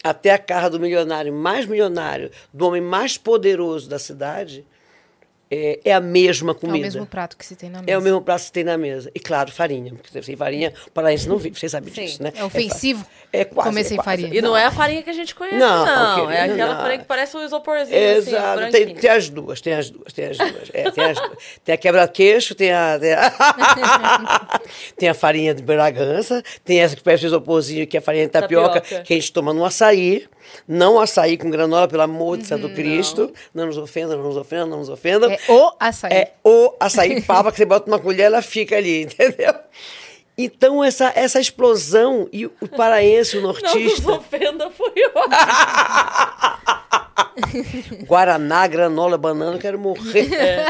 [0.03, 4.65] até a casa do milionário mais milionário, do homem mais poderoso da cidade,
[5.51, 6.79] é, é a mesma comida.
[6.79, 7.91] É o mesmo prato que se tem na mesa.
[7.91, 9.11] É o mesmo prato que se tem na mesa.
[9.15, 9.93] E claro, farinha.
[9.95, 11.59] Porque sem farinha, o paraense não vive.
[11.59, 12.05] Vocês sabem Sim.
[12.05, 12.33] disso, né?
[12.37, 13.69] É ofensivo É quase.
[13.69, 14.23] comer é sem quase.
[14.23, 14.39] farinha.
[14.39, 16.31] E não, é a farinha que a gente conhece, Não, não.
[16.31, 16.81] É aquela não.
[16.81, 18.61] farinha que parece um isoporzinho, assim, Exato.
[18.61, 19.01] tem, branquinho.
[19.01, 20.71] tem as duas, tem as duas, tem as duas.
[20.73, 21.39] É, tem, as duas.
[21.65, 22.99] tem a quebra-queixo, tem a.
[22.99, 24.61] Tem a,
[24.97, 28.33] tem a farinha de Bragança, tem essa que parece isoporzinho, que é a farinha de
[28.33, 29.05] tapioca, Tapioca.
[29.05, 30.27] que a gente toma no açaí.
[30.69, 33.33] Não açaí com granola, pelo amor de Santo Cristo.
[33.55, 35.34] Não nos ofenda, não nos ofenda, não nos ofenda.
[35.35, 36.13] É o açaí.
[36.13, 39.55] É o açaí papa que você bota uma colher, ela fica ali, entendeu?
[40.37, 45.35] Então, essa, essa explosão, e o paraense, o Não nortista, ofenda, foi ótimo.
[48.07, 50.35] Guaraná, granola, banana, eu quero morrer.
[50.35, 50.67] É.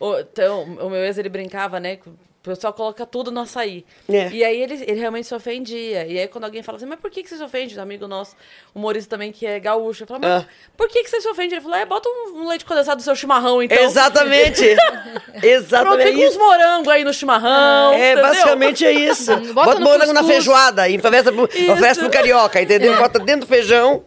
[0.00, 1.98] O, então, o meu ex, ele brincava, né?
[2.42, 3.84] O pessoal coloca tudo no açaí.
[4.08, 4.28] É.
[4.30, 6.04] E aí ele, ele realmente se ofendia.
[6.08, 7.78] E aí quando alguém fala assim, mas por que, que você se ofende?
[7.78, 8.34] Um amigo nosso,
[8.74, 10.02] humorista também, que é gaúcho.
[10.02, 10.46] Eu falo, mas Ah.
[10.76, 11.54] por que, que você se ofende?
[11.54, 13.78] Ele falou, é, bota um, um leite condensado no seu chimarrão, então.
[13.78, 14.74] Exatamente.
[14.74, 16.02] Pronto, Exatamente.
[16.04, 17.92] tem com uns morangos aí no chimarrão.
[17.92, 18.22] É, entendeu?
[18.22, 19.36] basicamente é isso.
[19.36, 20.26] Bota Bota, morango na cuscuz.
[20.44, 22.96] feijoada e oferece pro, oferece pro carioca, entendeu?
[22.96, 24.04] Bota dentro do feijão.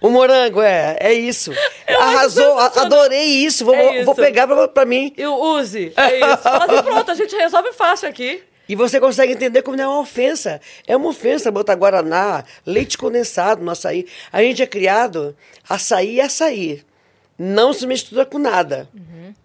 [0.00, 1.52] O morango, é, é isso.
[1.88, 3.64] Arrasou, a- adorei isso.
[3.64, 4.22] Vou, É vou isso.
[4.22, 5.12] pegar pra, pra mim.
[5.16, 5.92] E o use.
[5.96, 6.38] É isso.
[6.38, 8.42] Fala assim, pronto, a gente resolve fácil aqui.
[8.68, 10.60] E você consegue entender como não é uma ofensa.
[10.86, 14.06] É uma ofensa botar guaraná, leite condensado no açaí.
[14.32, 15.36] A gente é criado,
[15.68, 16.82] açaí é açaí.
[17.36, 18.88] Não se mistura com nada.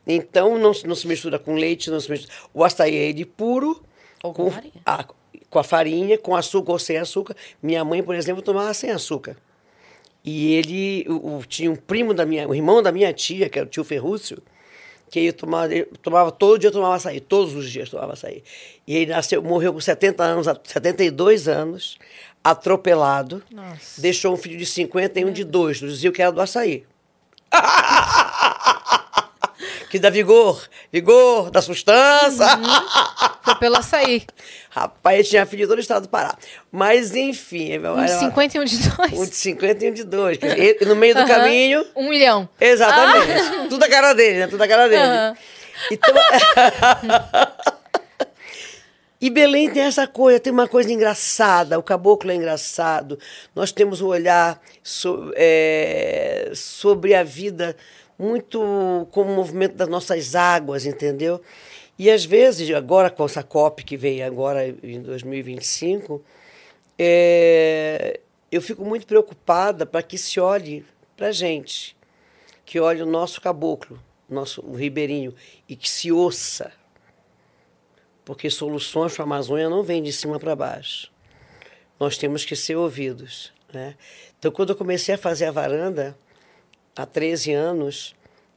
[0.05, 2.33] Então, não, se- não se mistura com leite, não se mistura.
[2.53, 3.81] O açaí é ele puro.
[4.23, 4.73] Ou com farinha.
[4.85, 5.05] a-
[5.49, 7.35] com a farinha, com açúcar ou sem açúcar.
[7.63, 9.35] Minha mãe, por exemplo, tomava sem açúcar.
[10.25, 13.67] E ele, o, tinha um primo da minha, o irmão da minha tia, que era
[13.67, 14.41] o tio Ferrúcio,
[15.11, 18.43] que ele tomava, ele tomava todo dia tomava açaí, todos os dias tomava açaí.
[18.87, 21.99] E ele nasceu, morreu com 70 anos, 72 anos,
[22.43, 23.43] atropelado.
[23.51, 24.01] Nossa.
[24.01, 26.83] Deixou um filho de 50 e um de dois, dizia que era do açaí.
[29.89, 32.45] que dá vigor, vigor, da sustância.
[33.43, 34.25] Foi pelo açaí.
[34.69, 36.35] Rapaz, tinha filho de todo o estado do Pará.
[36.71, 37.77] Mas, enfim.
[37.79, 39.13] Um de 50 e um de dois.
[39.13, 40.37] Um de 50 e um de dois.
[40.85, 41.85] No meio do caminho.
[41.95, 42.49] Um milhão.
[42.59, 43.69] Exatamente.
[43.69, 44.47] Tudo a cara dele, né?
[44.47, 45.01] Tudo a cara dele.
[45.01, 45.37] Aham.
[45.91, 46.13] Então.
[49.19, 51.79] e Belém tem essa coisa, tem uma coisa engraçada.
[51.79, 53.17] O caboclo é engraçado.
[53.55, 57.75] Nós temos um olhar so- é, sobre a vida
[58.17, 61.41] muito como o movimento das nossas águas, entendeu?
[61.97, 66.23] E às vezes, agora com essa COP que vem agora em 2025,
[66.99, 68.19] é,
[68.51, 71.95] eu fico muito preocupada para que se olhe para a gente,
[72.65, 75.33] que olhe o nosso caboclo, nosso o ribeirinho,
[75.67, 76.71] e que se ouça.
[78.25, 81.11] Porque soluções para a Amazônia não vêm de cima para baixo.
[81.99, 83.53] Nós temos que ser ouvidos.
[83.71, 83.95] Né?
[84.37, 86.17] Então, quando eu comecei a fazer a varanda,
[86.95, 88.15] há 13 anos,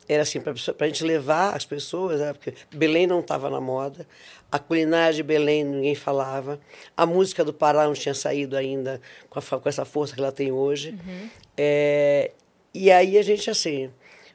[0.08, 2.32] era assim, para a gente levar as pessoas, né?
[2.32, 4.06] porque Belém não estava na moda,
[4.50, 6.58] a culinária de Belém ninguém falava,
[6.96, 10.32] a música do Pará não tinha saído ainda com, a com essa força que ela
[10.32, 10.98] tem hoje.
[11.56, 12.30] É,
[12.72, 13.90] e aí a gente, assim,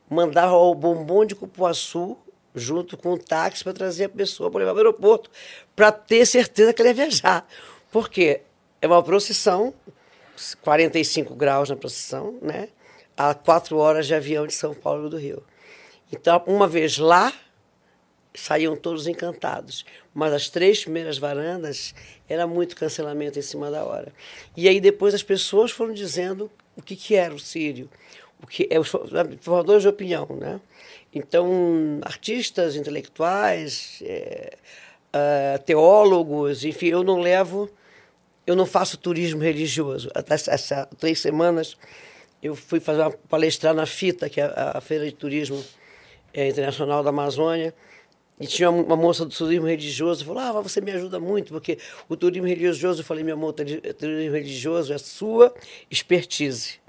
[0.08, 2.18] mandava o bombom de cupuaçu
[2.54, 5.32] junto com o táxi para trazer a pessoa para levar para o aeroporto,
[5.76, 7.48] para ter certeza que ela ia viajar.
[7.92, 8.42] Por quê?
[8.80, 9.74] É uma procissão,
[10.62, 12.70] 45 graus na procissão, né?
[13.18, 15.44] A quatro horas de avião de São Paulo do Rio.
[16.12, 17.34] Então, uma vez lá,
[18.34, 19.86] saíam todos encantados.
[20.14, 21.94] Mas as três primeiras varandas
[22.28, 24.12] era muito cancelamento em cima da hora.
[24.56, 27.90] E aí depois as pessoas foram dizendo o que, que era o Sírio,
[28.42, 28.90] o que é os
[29.42, 30.60] formadores de opinião, né?
[31.14, 34.58] Então, artistas, intelectuais, é,
[35.14, 37.70] ah, teólogos, enfim, eu não levo,
[38.48, 40.10] eu não faço turismo religioso.
[40.16, 41.78] Até essa- essa três semanas
[42.44, 45.64] eu fui fazer uma palestrar na FITA, que é a, Feira de Turismo
[46.34, 47.74] eh, Internacional da Amazônia,
[48.38, 51.78] e tinha uma, moça do turismo religioso, falou, ah, você me ajuda muito, porque
[52.10, 55.54] o turismo religioso, eu falei, meu amor, o turi- turismo religioso é sua
[55.90, 56.82] expertise.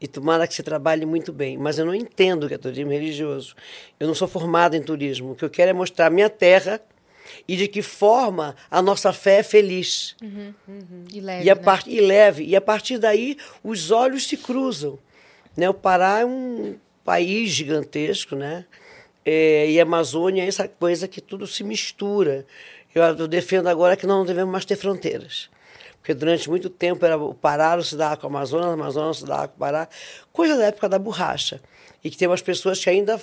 [0.00, 1.56] E tomara que você trabalhe muito bem.
[1.56, 3.54] Mas eu não entendo o que é turismo religioso.
[3.98, 5.32] Eu não sou formada em turismo.
[5.32, 6.80] O que eu quero é mostrar a minha terra
[7.46, 10.16] e de que forma a nossa fé é feliz.
[11.12, 11.62] E leve, E, a né?
[11.86, 12.44] e leve.
[12.44, 14.98] E a partir daí, os olhos se cruzam.
[15.56, 15.68] Né?
[15.68, 18.64] O Pará é um país gigantesco, né?
[19.24, 22.46] É, e a Amazônia é essa coisa que tudo se mistura.
[22.94, 25.50] Eu, eu defendo agora que nós não devemos mais ter fronteiras.
[25.98, 29.06] Porque durante muito tempo era o Pará não se dava com a Amazônia, a Amazônia
[29.06, 29.88] não se dava com o Pará.
[30.32, 31.60] Coisa da época da borracha.
[32.02, 33.18] E que tem umas pessoas que ainda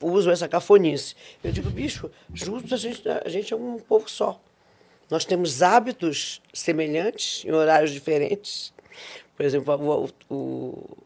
[0.00, 1.14] usam essa cafonice.
[1.42, 4.40] Eu digo, bicho, juntos a gente, a gente é um povo só.
[5.10, 8.72] Nós temos hábitos semelhantes em horários diferentes.
[9.36, 10.96] Por exemplo, o, o,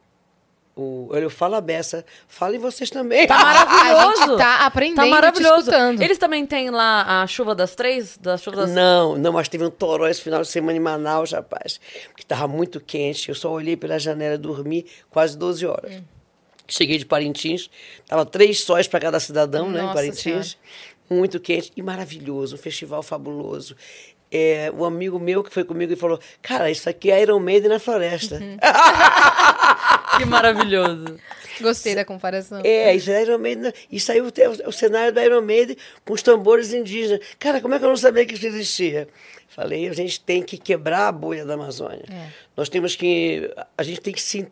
[0.74, 3.26] o, eu falo a beça, falem vocês também.
[3.26, 4.26] Tá A maravilhoso.
[4.26, 5.70] gente tá aprendendo Tá te maravilhoso.
[6.00, 8.16] Eles também têm lá a chuva das três?
[8.16, 8.70] Da chuva das...
[8.70, 11.78] Não, não, mas teve um toró esse final de semana em Manaus, rapaz,
[12.16, 13.28] que estava muito quente.
[13.28, 16.02] Eu só olhei pela janela e dormi quase 12 horas.
[16.72, 17.68] Cheguei de Parintins,
[18.06, 20.56] tava três sóis para cada cidadão, né, em Nossa Parintins.
[21.10, 23.76] Muito quente e maravilhoso, um festival fabuloso.
[24.30, 27.68] É, um amigo meu que foi comigo e falou: Cara, isso aqui é Iron Maiden
[27.68, 28.40] na floresta.
[30.18, 31.18] Que maravilhoso.
[31.60, 32.60] Gostei da comparação.
[32.64, 33.72] É, isso é Iron Maiden.
[33.90, 34.26] E saiu
[34.66, 37.20] o, cenário do Iron Maiden com os tambores indígenas.
[37.38, 39.08] Cara, como é que eu não sabia que isso existia?
[39.48, 42.04] Falei, a gente tem que quebrar a bolha da Amazônia.
[42.10, 42.28] É.
[42.54, 43.50] Nós temos que.
[43.76, 44.46] A gente tem que se.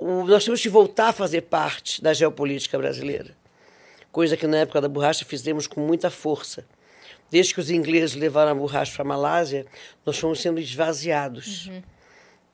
[0.00, 3.36] O- nós temos que voltar a fazer parte da geopolítica brasileira.
[4.10, 6.64] Coisa que na época da borracha fizemos com muita força.
[7.30, 9.64] Desde que os ingleses levaram a borracha para a Malásia,
[10.04, 11.70] nós fomos sendo esvaziados.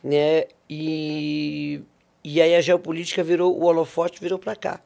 [0.04, 0.44] Né?
[0.68, 1.80] E,
[2.22, 4.80] e aí a geopolítica virou, o holofote virou para cá.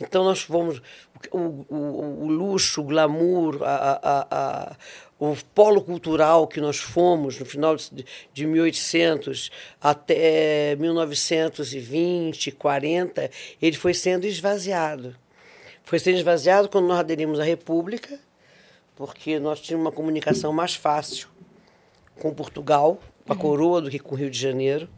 [0.00, 0.80] Então nós fomos.
[1.32, 1.38] O,
[1.68, 4.76] o, o luxo, o glamour, a, a- a-
[5.20, 13.30] o polo cultural que nós fomos no final de, de 1800 até 1920, 40,
[13.60, 15.14] ele foi sendo esvaziado.
[15.84, 18.18] Foi sendo esvaziado quando nós aderimos à República,
[18.96, 21.28] porque nós tínhamos uma comunicação mais fácil
[22.18, 24.88] com Portugal, com a coroa, do que com o Rio de Janeiro,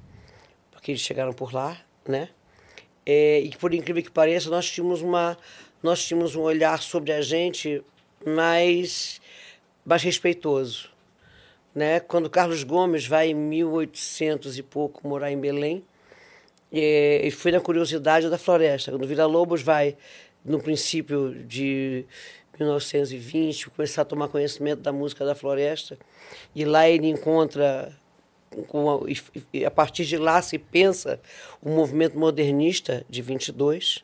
[0.70, 2.28] porque eles chegaram por lá, né?
[3.04, 5.36] É, e por incrível que pareça, nós tínhamos, uma,
[5.82, 7.82] nós tínhamos um olhar sobre a gente
[8.24, 9.20] mais,
[9.84, 10.90] mais respeitoso.
[11.74, 12.00] Né?
[12.00, 15.84] Quando Carlos Gomes vai em 1800 e pouco morar em Belém,
[16.72, 18.90] é, e foi na curiosidade da floresta.
[18.90, 19.96] Quando Vila Lobos vai,
[20.44, 22.04] no princípio de
[22.58, 25.98] 1920, começar a tomar conhecimento da música da floresta,
[26.54, 27.94] e lá ele encontra,
[28.68, 29.20] com a, e-
[29.52, 31.20] e a partir de lá se pensa
[31.62, 34.02] o movimento modernista de 22,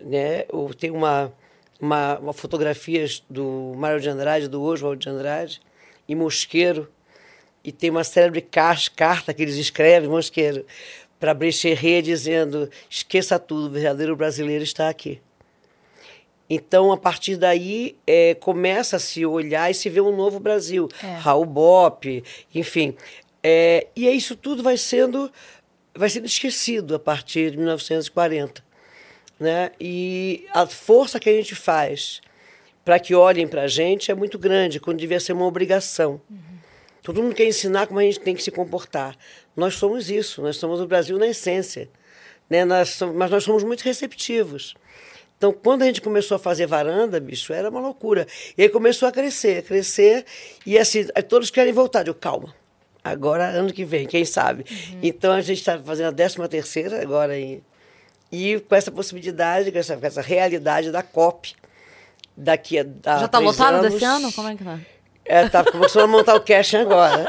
[0.00, 0.44] né?
[0.78, 1.32] Tem uma,
[1.80, 5.60] uma, uma fotografias do Mário de Andrade, do Oswald de Andrade,
[6.08, 6.88] e Mosqueiro,
[7.62, 10.66] e tem uma célebre carta que eles escrevem, Mosqueiro,
[11.18, 15.20] para Brecherrier dizendo: esqueça tudo, o verdadeiro brasileiro está aqui.
[16.48, 20.88] Então, a partir daí, é, começa a se olhar e se ver um novo Brasil.
[21.02, 21.14] É.
[21.14, 22.22] Raul Bop,
[22.54, 22.94] enfim.
[23.42, 25.30] É, e aí isso tudo vai sendo,
[25.94, 28.63] vai sendo esquecido a partir de 1940.
[29.44, 29.72] Né?
[29.78, 32.22] E a força que a gente faz
[32.82, 36.18] para que olhem para a gente é muito grande, quando devia ser uma obrigação.
[37.02, 39.14] Todo mundo quer ensinar como a gente tem que se comportar.
[39.54, 41.90] Nós somos isso, nós somos o Brasil na essência.
[42.48, 42.64] Né?
[42.64, 44.74] Nós somos, mas nós somos muito receptivos.
[45.36, 48.26] Então, quando a gente começou a fazer varanda, bicho, era uma loucura.
[48.56, 50.24] E aí começou a crescer, crescer,
[50.64, 52.06] e assim, todos querem voltar.
[52.06, 52.54] Eu, calma,
[53.04, 54.64] agora ano que vem, quem sabe?
[55.02, 57.62] Então, a gente está fazendo a 13 terceira agora, em,
[58.34, 61.54] e com essa possibilidade, com essa, com essa realidade da COP,
[62.36, 64.32] daqui a, a Já tá três lotado anos, desse ano?
[64.32, 64.78] Como é que tá?
[65.24, 67.26] é, tá começando a montar o casting agora.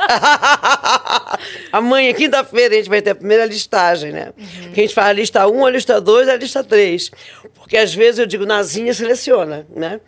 [1.71, 4.33] Amanhã, quinta-feira, a gente vai ter a primeira listagem, né?
[4.73, 7.11] Que a gente faz a lista 1, a lista 2 e a lista 3.
[7.53, 10.01] Porque às vezes eu digo, Nazinha seleciona, né?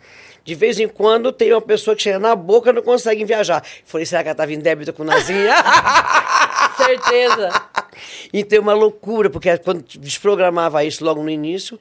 [0.44, 3.62] De vez em quando tem uma pessoa que chega na boca e não consegue viajar.
[3.84, 5.54] Falei, será que ela estava em débito com Nazinha?
[6.84, 7.50] Certeza.
[8.32, 11.78] Então é uma loucura, porque quando desprogramava isso logo no início,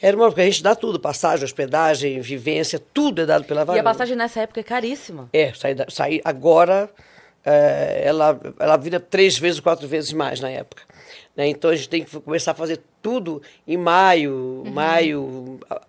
[0.00, 0.26] era uma.
[0.28, 3.88] Porque a gente dá tudo, passagem, hospedagem, vivência, tudo é dado pela E varanda.
[3.88, 5.28] a passagem nessa época é caríssima.
[5.32, 5.52] É,
[5.88, 6.88] sair, agora,
[7.44, 10.82] é, ela, ela vira três vezes, quatro vezes mais na época.
[11.36, 11.46] né?
[11.48, 15.60] Então a gente tem que começar a fazer tudo em maio, maio.
[15.68, 15.80] a-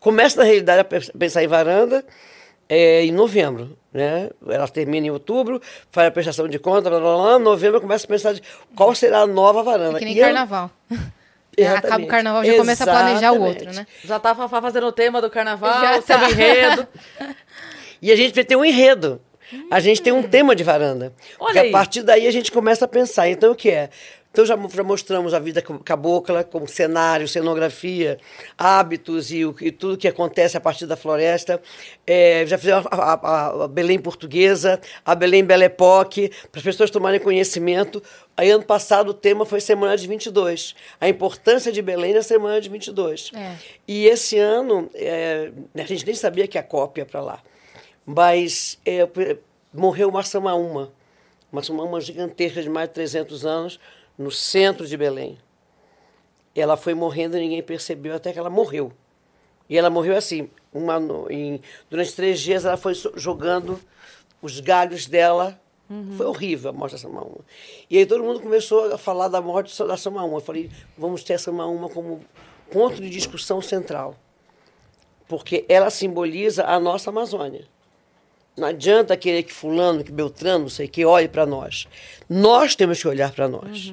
[0.00, 2.04] Começa, na realidade, a pe- pensar em varanda
[2.68, 3.78] é, em novembro.
[3.96, 4.28] Né?
[4.46, 5.58] Ela termina em outubro,
[5.90, 8.42] faz a prestação de conta, blá, blá, blá, novembro começa a pensar de
[8.74, 9.96] qual será a nova varanda.
[9.96, 10.70] É que nem E eu- carnaval.
[11.56, 11.86] Exatamente.
[11.86, 13.86] Acaba o carnaval, já começa a planejar o outro, né?
[14.04, 16.30] Já tá Fafá fazendo o tema do carnaval, Já o seu tá.
[16.30, 16.86] enredo.
[18.02, 19.18] E a gente vai ter um enredo.
[19.70, 21.14] A gente tem um tema de varanda.
[21.38, 21.46] Porque Hum.
[21.48, 21.68] Olha aí.
[21.70, 23.26] a partir daí a gente começa a pensar.
[23.30, 23.88] Então, o que é?
[24.36, 28.18] Então, já, já mostramos a vida cabocla, como cenário, cenografia,
[28.58, 31.58] hábitos e, o- e tudo que acontece a partir da floresta.
[32.06, 36.90] É, já fizemos a, a- a Belém portuguesa, a Belém Belle Époque, para as pessoas
[36.90, 38.02] tomarem conhecimento.
[38.36, 40.74] Aí, ano passado, o tema foi Semana de 22.
[41.00, 43.30] A importância de Belém na Semana de 22.
[43.34, 43.54] É.
[43.88, 47.42] E esse ano, é, a gente nem sabia que a cópia ia para lá.
[48.04, 49.38] Mas é, p-
[49.72, 50.92] morreu uma Samaúma,
[51.50, 53.80] uma Samaúma gigantesca de mais de 300 anos,
[54.18, 55.38] no centro de Belém.
[56.54, 58.92] Ela foi morrendo e ninguém percebeu até que ela morreu.
[59.68, 60.96] E ela morreu assim, uma,
[61.30, 63.78] em- durante três dias ela foi jogando
[64.40, 65.60] os galhos dela.
[66.16, 67.38] Foi horrível a morte da Samaúma.
[67.88, 70.38] E aí todo mundo começou a falar da morte da Samaúma.
[70.38, 72.24] Eu falei, vamos ter a Samaúma como
[72.72, 74.16] ponto de discussão central.
[75.28, 77.68] Porque ela simboliza a nossa Amazônia.
[78.56, 81.86] Não adianta querer que fulano, que Beltrano, não sei, que olhe para nós.
[82.28, 83.92] Nós temos que olhar para nós.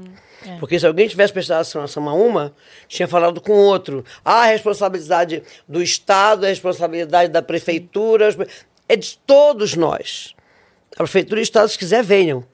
[0.59, 2.53] Porque se alguém tivesse prestado atenção a uma,
[2.87, 4.03] tinha falado com outro.
[4.23, 8.29] Ah, a responsabilidade do Estado, a responsabilidade da prefeitura,
[8.87, 10.35] é de todos nós.
[10.93, 12.45] A prefeitura e o Estado, se quiser, venham.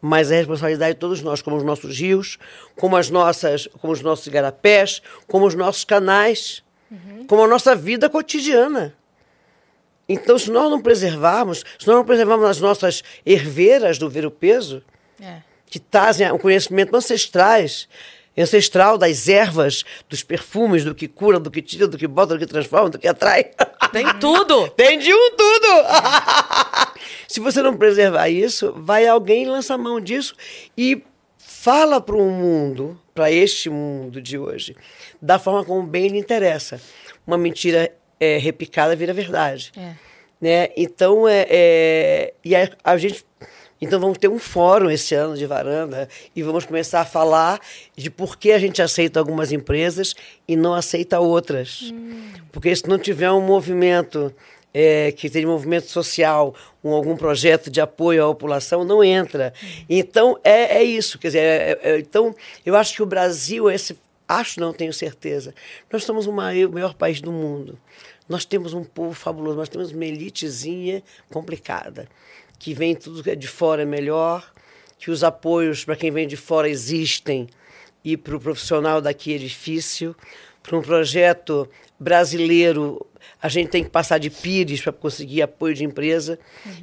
[0.00, 2.38] Mas é responsabilidade de todos nós, como os nossos rios,
[2.76, 6.62] como, as nossas, como os nossos igarapés, como os nossos canais,
[7.26, 8.94] como a nossa vida cotidiana.
[10.08, 14.30] Então, se nós não preservarmos, se nós não preservarmos as nossas herveiras do ver o
[14.30, 14.82] peso,
[15.20, 15.38] É.
[15.66, 17.88] que trazem o conhecimento ancestrais,
[18.38, 22.38] ancestral das ervas, dos perfumes, do que cura, do que tira, do que bota, do
[22.38, 23.50] que transforma, do que atrai.
[23.92, 24.68] Tem tudo.
[24.70, 25.66] Tem de um tudo!
[27.26, 30.34] Se você não preservar isso, vai alguém lança a mão disso
[30.76, 31.02] e
[31.38, 34.76] fala para o mundo, para este mundo de hoje,
[35.20, 36.80] da forma como bem lhe interessa.
[37.26, 39.72] Uma mentira é, repicada vira verdade.
[39.76, 39.92] É.
[40.40, 40.68] Né?
[40.76, 43.24] Então, é, é, e a, a gente.
[43.78, 47.60] Então vamos ter um fórum esse ano de varanda e vamos começar a falar
[47.94, 50.14] de por que a gente aceita algumas empresas
[50.48, 51.92] e não aceita outras.
[52.50, 54.34] Porque se não tiver um movimento
[54.72, 59.52] é, que tem movimento social, um, algum projeto de apoio à população, não entra.
[59.90, 61.18] Então é, é isso.
[61.18, 63.94] Quer dizer, é- é- então eu acho que o Brasil é esse
[64.28, 65.54] Acho, não tenho certeza.
[65.90, 67.78] Nós somos o maior, o maior país do mundo.
[68.28, 72.08] Nós temos um povo fabuloso, nós temos uma elitezinha complicada,
[72.58, 74.52] que vem tudo que é de fora é melhor,
[74.98, 77.48] que os apoios para quem vem de fora existem
[78.04, 80.14] e para o profissional daqui é difícil.
[80.66, 83.06] Para um projeto brasileiro
[83.40, 86.38] a gente tem que passar de pires para conseguir apoio de empresa.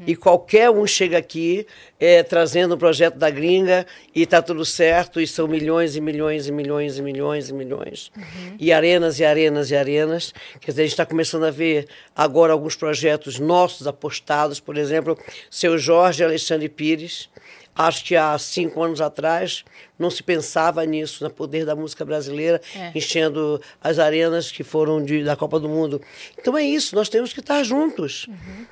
[0.05, 1.65] E qualquer um chega aqui
[1.99, 6.47] é, trazendo um projeto da gringa e está tudo certo, e são milhões e milhões
[6.47, 8.11] e milhões e milhões e milhões.
[8.59, 10.33] E arenas e arenas e arenas.
[10.61, 15.17] Quer dizer, a gente está começando a ver agora alguns projetos nossos apostados, por exemplo,
[15.49, 17.29] seu Jorge Alexandre Pires.
[17.75, 19.65] Acho que há cinco anos atrás
[19.97, 22.91] não se pensava nisso, no poder da música brasileira, É.
[22.95, 26.01] enchendo as arenas que foram de, da Copa do Mundo.
[26.39, 28.27] Então é isso, nós temos que estar juntos.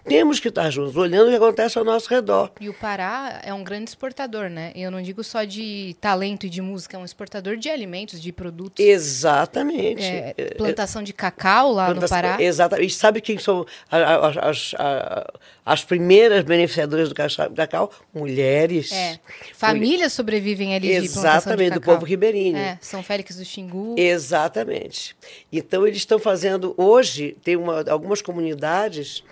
[0.05, 2.51] Temos que estar juntos, olhando o que acontece ao nosso redor.
[2.59, 4.71] E o Pará é um grande exportador, né?
[4.75, 8.31] Eu não digo só de talento e de música, é um exportador de alimentos, de
[8.31, 8.83] produtos.
[8.83, 10.03] Exatamente.
[10.03, 12.41] É, plantação de cacau lá no Plantação- Pará.
[12.41, 12.87] Exatamente.
[12.87, 15.31] E sabe quem são as, a-
[15.65, 17.15] as primeiras beneficiadoras do
[17.55, 17.91] cacau?
[18.13, 18.91] Mulheres.
[18.91, 19.19] É.
[19.53, 22.57] Famílias sobrevivem ali de Exatamente, do povo ribeirinho.
[22.57, 23.95] É, São Félix do Xingu.
[23.97, 25.15] Exatamente.
[25.51, 26.73] Então, eles estão fazendo.
[26.77, 29.23] Hoje, tem uma- algumas comunidades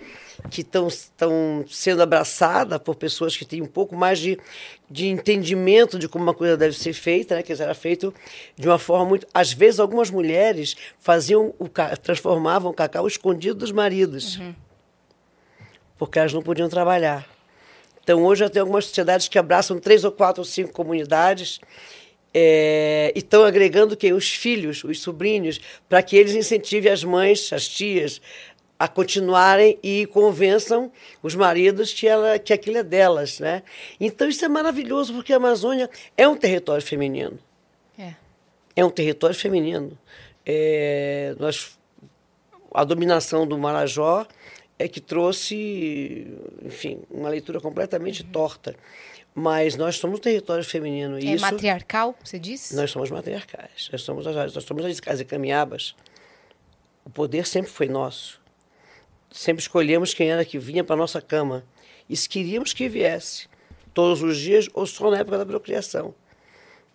[0.50, 0.88] que estão
[1.68, 4.38] sendo abraçadas por pessoas que têm um pouco mais de,
[4.90, 7.42] de entendimento de como uma coisa deve ser feita, né?
[7.42, 8.12] que era feito
[8.56, 9.26] de uma forma muito.
[9.34, 11.68] Às vezes, algumas mulheres faziam o
[12.02, 14.40] transformavam o cacau escondido dos maridos,
[15.98, 17.28] porque elas não podiam trabalhar.
[18.02, 21.60] Então, hoje já tem algumas sociedades que abraçam três ou quatro ou cinco comunidades
[22.32, 24.12] é, e estão agregando quem?
[24.12, 28.20] Os filhos, os sobrinhos, para que eles incentivem as mães, as tias,
[28.78, 30.90] a continuarem e convençam
[31.22, 33.38] os maridos que, ela, que aquilo é delas.
[33.38, 33.62] Né?
[34.00, 37.38] Então, isso é maravilhoso, porque a Amazônia é um território feminino
[37.98, 38.14] É.
[38.76, 39.98] é um território feminino.
[40.46, 41.78] É, nós,
[42.72, 44.26] a dominação do Marajó
[44.82, 46.26] é que trouxe,
[46.64, 48.74] enfim, uma leitura completamente torta.
[49.34, 51.18] Mas nós somos um território feminino.
[51.18, 52.74] e É isso, matriarcal, você disse?
[52.74, 53.88] nós somos matriarcais.
[53.92, 55.94] Nós somos, as- nós somos as, as encaminhabas.
[57.04, 58.40] O poder sempre foi nosso.
[59.30, 61.64] Sempre escolhemos quem era que vinha para nossa cama.
[62.08, 63.46] E se queríamos que viesse,
[63.94, 66.14] todos os dias ou só na época da procriação.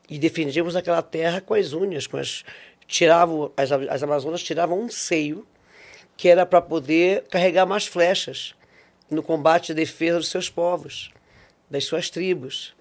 [0.09, 2.43] E defendíamos aquela terra com as unhas, com as
[2.87, 5.47] tiravam as, as amazonas tiravam um seio
[6.17, 8.55] que era para poder carregar mais flechas
[9.09, 11.11] no combate e defesa dos seus povos,
[11.69, 12.73] das suas tribos.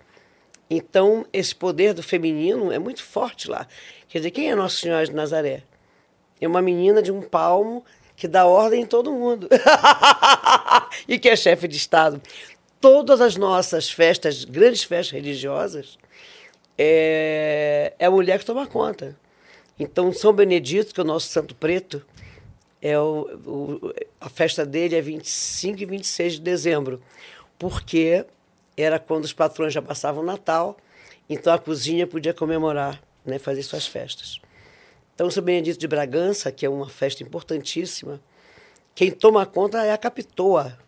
[0.71, 3.67] Então, esse poder do feminino é muito forte lá.
[4.09, 5.63] Quer dizer, quem é Nossa Senhora de Nazaré?
[6.41, 7.85] É uma menina de um palmo
[8.17, 9.49] que dá ordem em todo mundo.
[11.07, 12.21] e que é chefe de Estado.
[12.81, 15.99] Todas as nossas festas, grandes festas religiosas,
[16.79, 19.17] é, é a mulher que toma conta.
[19.79, 22.05] Então, São Benedito, que é o nosso santo preto,
[22.85, 27.03] é o, o- a festa dele é 25 e 26 de dezembro,
[27.59, 28.27] porque
[28.77, 30.77] era quando os patrões já passavam o Natal,
[31.29, 34.39] então a cozinha podia comemorar, né, fazer suas festas.
[35.15, 38.21] Então, São Benedito de Bragança, que é uma festa importantíssima,
[38.95, 40.79] quem toma conta é a capitoa.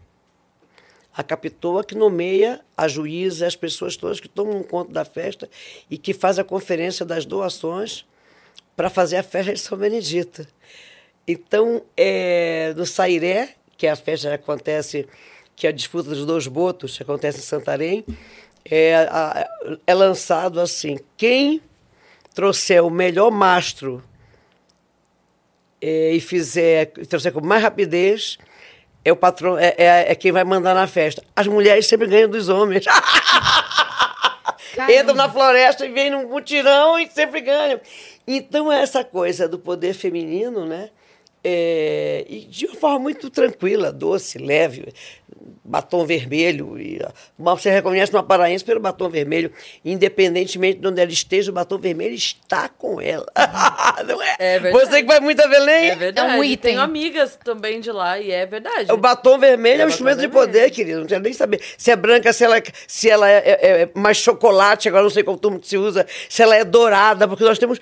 [1.17, 5.49] A capitoa que nomeia a juíza, as pessoas todas que tomam conta da festa
[5.91, 8.05] e que faz a conferência das doações
[8.77, 10.47] para fazer a festa de São Benedito.
[11.27, 15.09] Então, é, no Sairé, que é a festa que acontece,
[15.55, 18.05] que é a disputa dos dois botos, que acontece em Santarém,
[18.65, 19.49] é, a-
[19.87, 21.61] é lançado assim: quem
[22.35, 24.03] trouxer o melhor mastro
[25.81, 28.39] é, e fizer, trouxer com mais rapidez,
[29.05, 31.23] é o patrão, é, é, é quem vai mandar na festa.
[31.35, 32.85] As mulheres sempre ganham dos homens.
[35.01, 37.81] Entram na floresta e vêm num mutirão e sempre ganham.
[38.27, 40.91] Então, é essa coisa do poder feminino, né?
[41.49, 44.93] É, e de uma forma muito tranquila, doce, leve,
[45.65, 46.79] batom vermelho.
[46.79, 47.01] E,
[47.39, 49.51] mas você reconhece uma paraense pelo batom vermelho,
[49.85, 53.27] independentemente de onde ela esteja, o batom vermelho está com ela.
[54.07, 54.37] Não é?
[54.39, 54.87] É verdade.
[54.87, 56.35] Você que vai muito a Belém, É verdade.
[56.35, 56.73] É um item.
[56.73, 58.93] Tenho amigas também de lá e é verdade.
[58.93, 60.47] o batom vermelho é, É um instrumento de vermelho.
[60.47, 61.01] poder, querido.
[61.01, 64.17] Não quero nem saber se é branca, se ela, se ela é, é- é mais
[64.19, 67.59] chocolate, agora não sei qual turno que se usa, se ela é dourada, porque nós
[67.59, 67.81] temos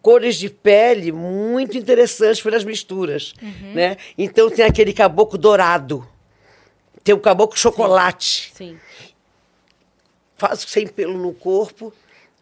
[0.00, 3.34] cores de pele muito interessantes pelas misturas.
[3.74, 3.96] Né?
[4.16, 6.06] Então tem aquele caboclo dourado,
[7.02, 8.78] tem o caboclo chocolate, Sim.
[10.36, 11.92] faz sem pelo no corpo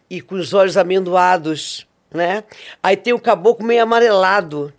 [0.08, 2.44] e com os olhos amendoados, né?
[2.82, 4.72] Aí tem o caboclo meio amarelado.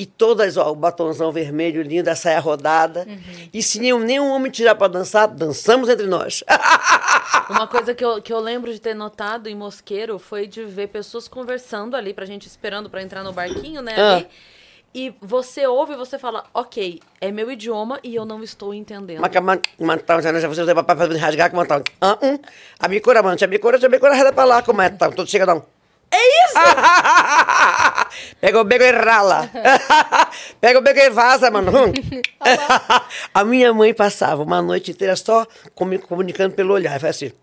[0.00, 3.04] E todas, ó, o batonzão vermelho lindo, a saia rodada.
[3.52, 6.44] E se nenhum, nenhum homem tirar para dançar, dançamos entre nós.
[7.50, 10.86] Uma coisa que eu, que eu lembro de ter notado em Mosqueiro foi de ver
[10.88, 13.94] pessoas conversando ali, pra gente esperando pra entrar no barquinho, né?
[13.96, 14.16] Ah.
[14.18, 14.28] ali.
[14.94, 19.20] E você ouve e você fala, ok, é meu idioma e eu não estou entendendo.
[19.20, 21.82] Maka man- mantão, já você vai para rasgar com mantão.
[22.00, 22.38] Ah, um.
[22.78, 25.12] A bicura, mano, a bicura, a bicura, reda para lá com mantão.
[25.12, 25.62] Tudo chega não.
[26.10, 26.54] É isso!
[28.40, 29.50] Pega o beco e rala.
[30.60, 31.70] Pega o beco e vaza, mano.
[33.34, 36.94] a minha mãe passava uma noite inteira só comi- comunicando pelo olhar.
[36.94, 37.36] Aí fazia assim.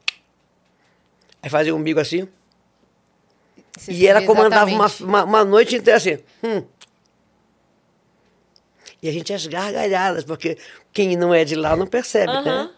[1.43, 2.27] Aí fazia o umbigo assim.
[3.77, 6.17] Você E ela comandava uma, uma, uma noite inteira assim.
[6.43, 6.63] hum.
[9.05, 10.57] E a gente às gargalhadas, porque
[10.91, 12.39] quem não é de lá não percebe, né?
[12.39, 12.71] Aham.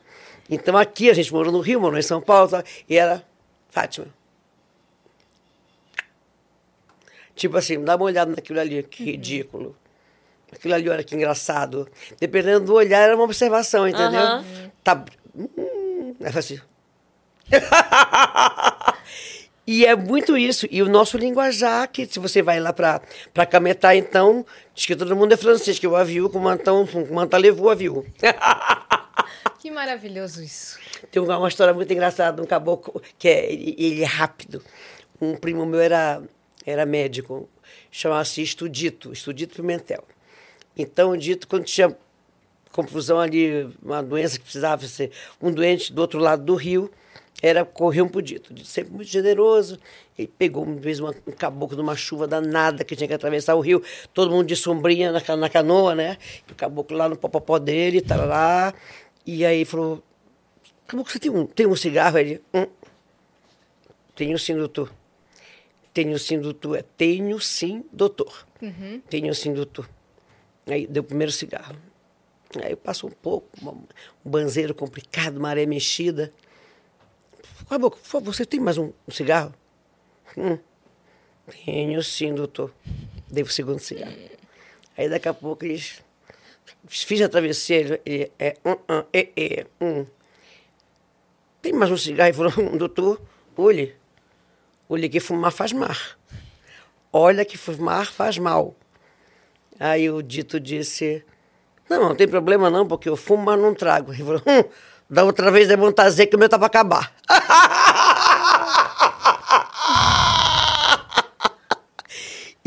[0.50, 2.52] Então aqui a gente morou no Rio, morou em São Paulo,
[2.90, 3.24] e era
[3.70, 4.08] Fátima.
[7.34, 9.74] Tipo assim, dá uma olhada naquilo ali, que ridículo.
[10.52, 11.88] Aquilo ali, olha que engraçado.
[12.20, 14.20] Dependendo do olhar, era uma observação, entendeu?
[14.20, 14.72] Aham.
[14.84, 15.06] Tá.
[15.34, 16.60] Hum, aí assim.
[19.68, 20.66] E é muito isso.
[20.72, 25.14] E o nosso linguajar, que se você vai lá para Cametá, então, diz que todo
[25.14, 28.06] mundo é francês, que o avião com mantão, com manta levou o avião.
[29.60, 30.80] Que maravilhoso isso.
[31.12, 34.64] Tem uma, uma história muito engraçada, um caboclo, que é, ele, ele é rápido.
[35.20, 36.22] Um primo meu era,
[36.66, 37.50] era médico,
[37.92, 40.06] chamava-se Estudito, Estudito Pimentel.
[40.78, 41.94] Então, o dito, quando tinha
[42.72, 45.12] confusão ali, uma doença que precisava ser
[45.42, 46.90] um doente do outro lado do rio,
[47.42, 48.54] era corriam pro dito.
[48.54, 49.80] Dito sempre muito generoso.
[50.18, 53.56] Ele pegou uma vez uma, um caboclo de uma chuva danada que tinha que atravessar
[53.56, 53.84] o rio,
[54.14, 56.18] todo mundo de sombrinha na, na canoa, né?
[56.48, 58.74] E o caboclo lá no popopó dele, tá lá.
[59.26, 60.04] E aí falou:
[60.88, 62.18] Caboclo, você tem um, tem um cigarro?
[62.18, 62.66] Ele, hum,
[64.16, 64.92] tenho sim, doutor.
[65.94, 66.78] Tenho sim, doutor.
[66.78, 68.48] É, tenho sim, doutor.
[69.10, 69.88] Tenho sim, doutor.
[70.66, 71.76] Aí deu o primeiro cigarro.
[72.64, 76.34] Aí passou um pouco, um banzeiro complicado, maré mexida.
[77.70, 79.54] Caboclo, por favor, você tem mais um, um cigarro?
[80.38, 80.58] Hum,
[81.66, 82.72] tenho sim, doutor.
[83.30, 84.16] Dei o segundo cigarro.
[84.98, 86.02] Aí daqui a pouco eles.
[86.88, 88.56] Fiz a travessia, ele, é.
[88.64, 90.06] Um, um, é, é, um.
[91.62, 92.30] Tem mais um cigarro?
[92.30, 93.22] Ele falou, doutor,
[93.58, 93.96] olhe.
[94.88, 95.96] Olhe que fumar faz mal.
[97.12, 98.76] Olha que fumar faz mal.
[99.78, 101.24] Aí o dito disse,
[101.90, 104.14] não, não tem problema não, porque eu fumo, mas não trago.
[104.14, 104.64] Ele falou, hum,
[105.10, 107.12] da outra vez é bom trazer que o meu tá para acabar.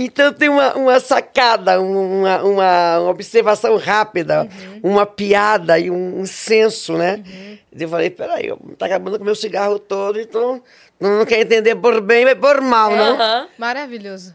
[0.02, 4.48] Então tem uma, uma sacada, uma, uma observação rápida,
[4.82, 7.22] uma piada e um, um senso, né?
[7.70, 10.62] Eu falei, peraí, tá acabando com o meu cigarro todo, então
[10.98, 13.12] não, não quer entender por bem, mas por mal, não?
[13.14, 13.48] Aham.
[13.58, 14.34] Maravilhoso.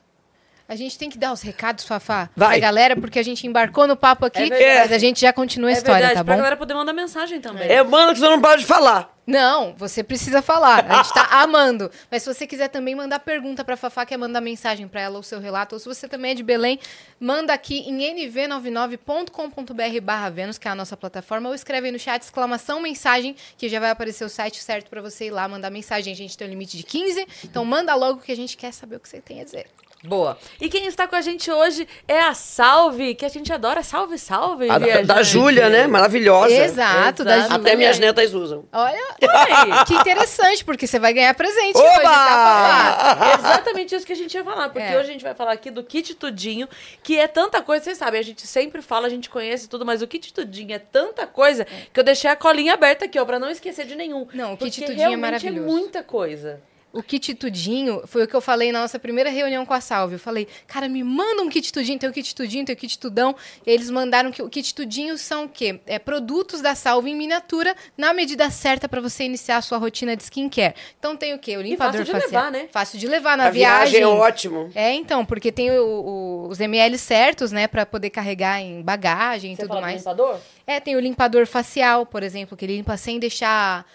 [0.67, 2.57] A gente tem que dar os recados, Fafá, Vai.
[2.59, 5.69] pra galera, porque a gente embarcou no papo aqui, É mas a gente já continua
[5.69, 6.37] a É história, verdade, tá pra bom?
[6.39, 7.69] galera poder mandar mensagem também.
[7.69, 9.13] É mano que você não pode falar.
[9.27, 10.85] Não, você precisa falar.
[10.87, 11.89] A gente tá amando.
[12.11, 15.23] Mas se você quiser também mandar pergunta pra Fafá, quer mandar mensagem pra ela ou
[15.23, 16.79] seu relato, ou se você também é de Belém,
[17.19, 21.99] manda aqui em nv99.com.br barra Vênus, que é a nossa plataforma, ou escreve aí no
[21.99, 25.69] chat exclamação mensagem, que já vai aparecer o site certo pra você ir lá mandar
[25.69, 26.13] mensagem.
[26.13, 28.95] A gente tem um limite de 15, então manda logo que a gente quer saber
[28.97, 29.67] o que você tem a dizer.
[30.05, 30.37] Boa.
[30.59, 33.83] E quem está com a gente hoje é a Salve, que a gente adora.
[33.83, 35.87] Salve, salve, A da, da Júlia, né?
[35.87, 36.53] Maravilhosa.
[36.53, 37.53] Exato, da Exato.
[37.53, 37.61] Júlia.
[37.67, 38.65] Até minhas netas usam.
[38.71, 39.85] Olha, Aí.
[39.85, 41.87] que interessante, porque você vai ganhar presente Oba!
[41.89, 43.17] hoje, tá?
[43.31, 44.97] É exatamente isso que a gente ia falar, porque É.
[44.97, 46.67] hoje a gente vai falar aqui do kit tudinho,
[47.03, 50.01] que é tanta coisa, vocês sabem, a gente sempre fala, a gente conhece tudo, mas
[50.01, 53.39] o kit tudinho é tanta coisa que eu deixei a colinha aberta aqui, ó, pra
[53.39, 54.27] não esquecer de nenhum.
[54.33, 55.59] Não, o kit tudinho é realmente maravilhoso.
[55.67, 56.61] É muita coisa.
[56.97, 60.13] O kit tudinho foi o que eu falei na nossa primeira reunião com a Salve.
[60.15, 62.97] Eu falei, cara, me manda um kit tudinho, tem o kit tudinho, tem o kit
[62.97, 63.35] tudão.
[63.65, 65.79] E eles mandaram que o kit tudinho são o quê?
[65.85, 70.15] É produtos da Salve em miniatura na medida certa pra você iniciar a sua rotina
[70.15, 70.73] de skincare.
[70.97, 71.57] Então tem o quê?
[71.57, 72.43] O limpador fácil de facial.
[72.45, 72.67] levar, né?
[72.71, 74.01] Fácil de levar na A viagem viagem.
[74.01, 74.71] é ótimo.
[74.73, 79.51] É, então, porque tem o- o- os ml certos, né, Pra poder carregar em bagagem
[79.51, 79.97] e tudo fala do mais.
[79.97, 80.39] limpador?
[80.65, 83.85] É, tem o limpador facial, por exemplo, que ele limpa sem deixar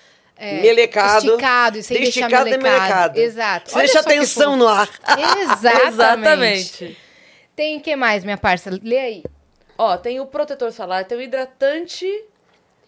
[0.41, 1.27] é, Melecado.
[1.27, 2.63] esticado e sem esticado e melecado.
[2.63, 3.19] melecado.
[3.19, 3.71] Exato.
[3.71, 4.57] Você Olha deixa atenção fofo.
[4.57, 4.89] no ar.
[5.87, 6.99] Exatamente.
[7.55, 8.71] Tem o que mais, minha parça?
[8.83, 9.25] Lê aí.
[9.77, 12.07] Ó, tem o protetor solar, tem o hidratante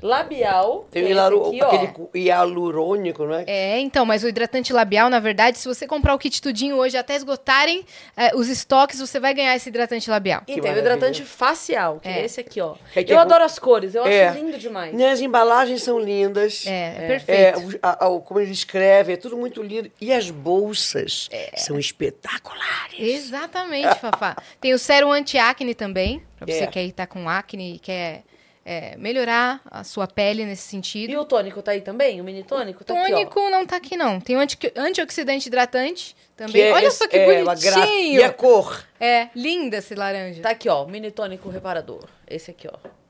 [0.03, 0.87] labial.
[0.91, 1.67] Tem é hilaru, aqui, ó.
[1.69, 3.45] aquele cu- hialurônico, não é?
[3.47, 6.97] É, então, mas o hidratante labial, na verdade, se você comprar o kit tudinho hoje
[6.97, 7.85] até esgotarem
[8.17, 10.43] é, os estoques, você vai ganhar esse hidratante labial.
[10.47, 12.25] E Que tem o hidratante facial, que é, É.
[12.25, 12.75] esse aqui, ó.
[12.93, 14.31] Que aqui eu é com- adoro as cores, eu acho É.
[14.33, 15.01] lindo demais.
[15.01, 16.65] As embalagens são lindas.
[16.67, 17.07] É, é É,
[17.53, 17.79] perfeito.
[17.83, 19.91] a- a- como eles escrevem, é tudo muito lindo.
[20.01, 21.53] E as bolsas É.
[21.57, 22.99] são espetaculares.
[22.99, 24.37] Exatamente, Fafá.
[24.61, 26.67] Tem o sérum anti-acne também, pra você É.
[26.67, 28.23] que aí tá com acne e quer
[28.65, 31.11] é, melhorar a sua pele nesse sentido.
[31.11, 32.21] E o tônico tá aí também?
[32.21, 32.85] O mini tônico?
[32.85, 34.21] Tá Tônico aqui, não tá aqui, não.
[34.21, 36.53] Tem o anti antioxidante hidratante também.
[36.53, 38.21] Que é Olha só que é, uma gra- bonitinho.
[38.21, 38.85] E a cor?
[39.01, 40.43] É, linda esse laranja.
[40.43, 40.87] Tá aqui, ó.
[40.87, 42.05] Mini tônico reparador.
[42.29, 43.02] Esse aqui, ó.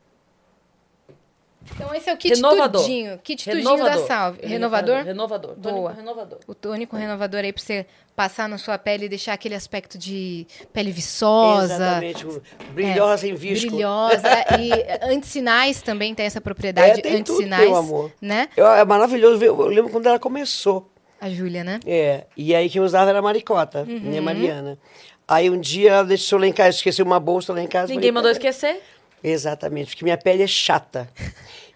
[1.75, 2.83] Então esse é o kit Renovador.
[2.83, 3.19] tudinho.
[3.23, 4.41] Kit tudinho da Salve.
[4.45, 5.03] Renovador?
[5.05, 5.55] Renovador.
[5.57, 5.73] Boa.
[5.75, 6.39] Tônico renovador.
[6.47, 10.47] O tônico renovador aí pra você passar na sua pele e deixar aquele aspecto de
[10.73, 11.75] pele viçosa.
[11.75, 12.27] Exatamente.
[12.73, 13.71] Brilhosa sem visco.
[13.71, 14.23] Brilhosa.
[14.61, 14.73] e
[15.13, 16.99] antissinais também tem essa propriedade.
[17.01, 17.63] É, tem tudo, antissinais.
[17.69, 18.13] meu amor.
[18.21, 18.49] Né?
[18.57, 19.39] Eu- é maravilhoso.
[19.39, 20.89] ver- Eu lembro quando ela começou.
[21.21, 21.79] A Júlia, né?
[21.87, 24.01] É, e aí quem usava era a Maricota, Uhum.
[24.01, 24.77] minha Mariana.
[25.29, 27.87] Aí um dia ela deixou lá em casa, esqueci uma bolsa lá em casa.
[27.87, 28.83] Ninguém falei, mandou esquecer.
[29.23, 31.09] Exatamente, porque minha pele é chata.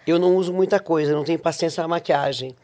[0.06, 2.54] Eu não uso muita coisa, não tenho paciência na maquiagem.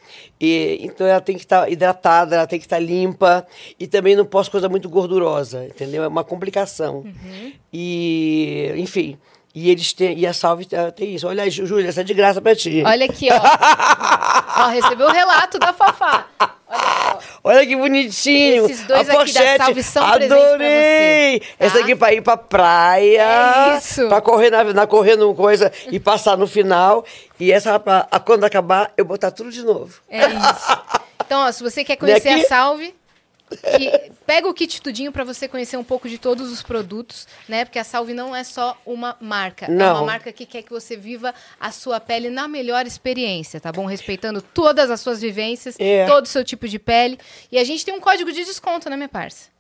[0.40, 3.44] E, então ela tem que estar hidratada, ela tem que estar limpa.
[3.80, 6.04] E também não posso coisa muito gordurosa, entendeu?
[6.04, 7.04] É uma complicação.
[7.72, 9.18] E, enfim.
[9.54, 10.18] E eles têm.
[10.18, 11.26] E a Salve tem isso.
[11.26, 12.82] Olha Júlia, essa é de graça pra ti.
[12.86, 13.36] Olha aqui, ó.
[14.62, 16.26] ó, recebeu o relato da Fafá.
[16.72, 17.18] Olha.
[17.44, 18.64] Olha que bonitinho.
[18.66, 19.64] Esses dois a aqui da pochete.
[19.64, 21.38] Salve são presente pra Adorei.
[21.40, 21.64] você, tá?
[21.66, 23.22] Essa aqui pra ir pra praia.
[23.74, 24.08] É isso.
[24.08, 27.04] Pra correr na, na correndo coisa e passar no final.
[27.38, 29.94] E essa pra quando acabar, eu botar tudo de novo.
[30.08, 30.82] É isso.
[31.24, 32.94] Então, ó, se você quer conhecer a Salve,
[34.26, 37.64] pega o kit tudinho para você conhecer um pouco de todos os produtos, né?
[37.64, 39.96] Porque a Salve não é só uma marca, é Não.
[39.98, 43.86] uma marca que quer que você viva a sua pele na melhor experiência, tá bom?
[43.86, 46.06] Respeitando todas as suas vivências, É.
[46.06, 47.18] todo o seu tipo de pele.
[47.50, 49.50] E a gente tem um código de desconto, né, minha parça?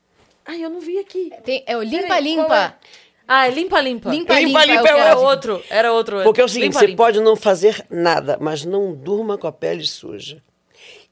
[0.44, 1.30] Ai, eu não vi aqui.
[1.44, 2.56] Tem, é o Limpa Limpa.
[2.56, 3.02] é?
[3.28, 4.10] Ah, é limpa, limpa.
[4.10, 5.30] Limpa Limpa, Limpa, Limpa é é Era código.
[5.30, 6.22] outro, era outro.
[6.24, 7.02] Porque é o seguinte, Limpa, você limpa.
[7.04, 10.42] pode não fazer nada, mas não durma com a pele suja.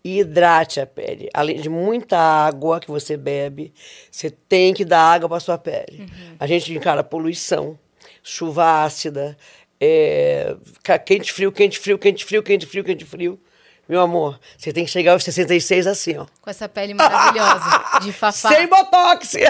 [0.03, 1.29] E hidrate a pele.
[1.35, 3.73] Além de muita água que você bebe,
[4.11, 6.07] você tem que dar água para sua pele.
[6.39, 7.79] A gente encara poluição,
[8.23, 9.37] chuva ácida,
[9.79, 10.57] é,
[11.05, 13.41] quente, frio, quente, frio, quente, frio, quente, frio, quente, frio.
[13.91, 16.24] Meu amor, você tem que chegar aos 66 assim, ó.
[16.41, 18.49] Com essa pele maravilhosa de Fafá.
[18.51, 19.34] Sem botox!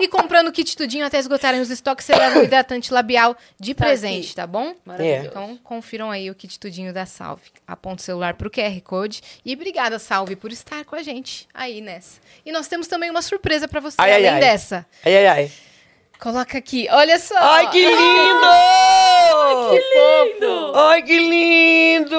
[0.00, 3.74] E comprando o kit tudinho até esgotarem os estoques, você leva o hidratante labial de
[3.76, 4.34] presente, aqui.
[4.34, 4.74] tá bom?
[4.84, 5.28] Maravilhoso.
[5.28, 7.42] Então, confiram aí o kit tudinho da Salve.
[7.64, 9.22] Aponta o celular pro QR Code.
[9.44, 12.18] E obrigada, Salve, por estar com a gente aí nessa.
[12.44, 14.40] E nós temos também uma surpresa pra você, Ai, ai, além ai.
[14.40, 14.84] dessa.
[15.04, 15.52] Ai, ai, ai.
[16.20, 17.34] Coloca aqui, olha só.
[17.36, 18.46] Ai, que lindo!
[19.70, 20.72] Que lindo!
[20.74, 22.16] Ai, que lindo!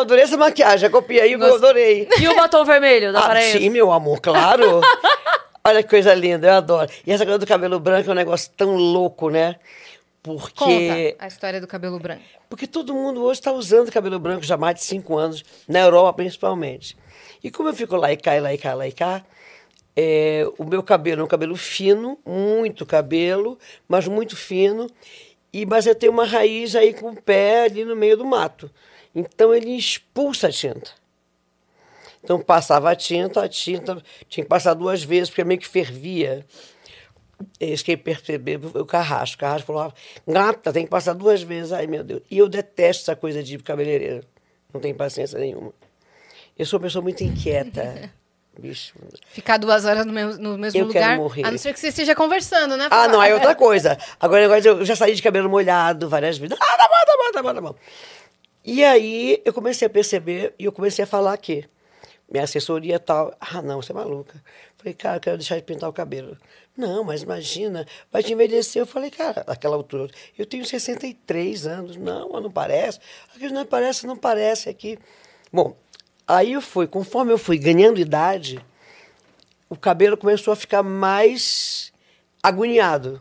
[0.00, 2.08] Adorei essa maquiagem, copiei, eu adorei.
[2.20, 3.58] E o batom vermelho da Ah, Paraense?
[3.58, 4.80] sim, meu amor, claro.
[5.64, 6.90] Olha que coisa linda, eu adoro.
[7.06, 9.56] E essa coisa do cabelo branco é um negócio tão louco, né?
[10.22, 10.52] Porque,
[11.14, 12.22] Conta a história do cabelo branco.
[12.48, 15.78] porque todo mundo hoje está usando cabelo branco já há mais de cinco anos, na
[15.80, 16.96] Europa principalmente.
[17.42, 19.22] E como eu fico lá e cá, e lá e cá, lá e cá,
[20.00, 24.88] é, o meu cabelo é um cabelo fino, muito cabelo, mas muito fino.
[25.52, 28.70] E, mas eu tenho uma raiz aí com o pé ali no meio do mato.
[29.12, 30.92] Então ele expulsa a tinta.
[32.22, 36.46] Então passava a tinta, a tinta tinha que passar duas vezes, porque meio que fervia.
[37.58, 39.34] Eles que perceber o carrasco.
[39.34, 39.92] O carrasco falou,
[40.24, 41.72] gata, tem que passar duas vezes.
[41.72, 42.22] Ai, meu Deus.
[42.30, 44.24] E eu detesto essa coisa de cabeleireiro.
[44.72, 45.72] Não tenho paciência nenhuma.
[46.56, 48.12] Eu sou uma pessoa muito inquieta.
[48.58, 48.92] Bicho.
[49.30, 51.16] Ficar duas horas no mesmo, no mesmo Eu quero lugar.
[51.16, 51.46] morrer.
[51.46, 52.88] A não ser que você esteja conversando, né?
[52.90, 53.96] Ah, não, aí é outra coisa.
[54.18, 56.56] Agora, agora eu já saí de cabelo molhado várias vezes.
[56.60, 57.74] Ah, tá bom, tá bom, tá bom, tá bom.
[58.64, 61.64] E aí eu comecei a perceber e eu comecei a falar que
[62.28, 63.32] minha assessoria tal.
[63.40, 64.42] Ah, não, você é maluca.
[64.76, 66.36] Falei, cara, eu quero deixar de pintar o cabelo.
[66.76, 68.82] Não, mas imagina, vai te envelhecer.
[68.82, 71.96] Eu falei, cara, naquela altura, eu tenho 63 anos.
[71.96, 72.98] Não, não parece.
[73.34, 74.98] Aquilo não parece, não parece aqui.
[75.52, 75.76] Bom,
[76.28, 78.64] aí eu fui, conforme eu fui ganhando idade,
[79.68, 81.92] o cabelo começou a ficar mais
[82.42, 83.20] agoniado.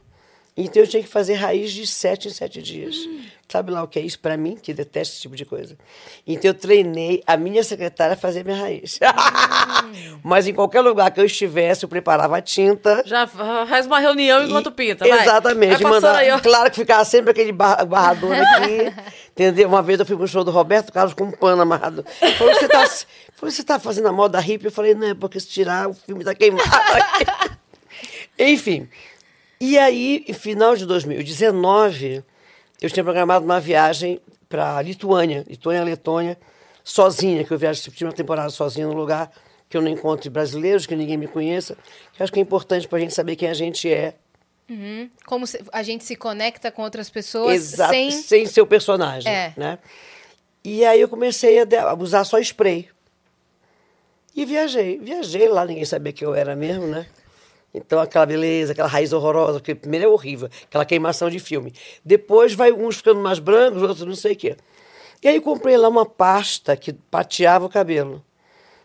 [0.59, 2.95] Então eu tinha que fazer raiz de sete em sete dias.
[3.47, 5.77] Sabe lá o que é isso para mim, que detesto esse tipo de coisa?
[6.25, 8.99] Então eu treinei a minha secretária a fazer minha raiz.
[10.23, 13.03] Mas em qualquer lugar que eu estivesse, eu preparava a tinta.
[13.05, 15.21] Já faz uma reunião enquanto E- pinta, vai.
[15.21, 15.73] Exatamente.
[15.73, 18.93] Vai passando mandar- aí, claro que ficava sempre aquele bar- barrador aqui.
[19.31, 19.67] entendeu?
[19.69, 22.03] Uma vez eu fui pro show do Roberto Carlos com um pano amarrado.
[22.21, 22.85] Ele Falou, você tá,
[23.35, 24.65] falou, você tá fazendo a moda hippie?
[24.65, 27.25] Eu falei, não, é porque se tirar, o filme tá queimado aqui.
[28.39, 28.89] Enfim.
[29.59, 32.23] E aí, final de 2019,
[32.81, 36.37] eu tinha programado uma viagem para Lituânia, Lituânia, Letônia,
[36.83, 39.31] sozinha, que eu viajo, tinha uma temporada sozinha no lugar
[39.69, 41.75] que eu não encontre brasileiros, que ninguém me conheça,
[42.13, 44.15] que acho que é importante para a gente saber quem a gente é,
[44.69, 45.09] Uhum.
[45.25, 48.11] Como a gente se conecta com outras pessoas Exato, sem...
[48.11, 49.53] sem ser o personagem, É.
[49.55, 49.79] né?
[50.63, 52.89] E aí eu comecei a usar só spray.
[54.35, 54.99] E viajei.
[54.99, 57.07] Viajei lá, ninguém sabia que eu era mesmo, né?
[57.77, 61.73] Então, aquela beleza, aquela raiz horrorosa, porque primeiro é horrível, aquela queimação de filme.
[62.03, 64.55] Depois vai uns ficando mais brancos, outros não sei o quê.
[65.23, 68.23] E aí eu comprei lá uma pasta que pateava o cabelo.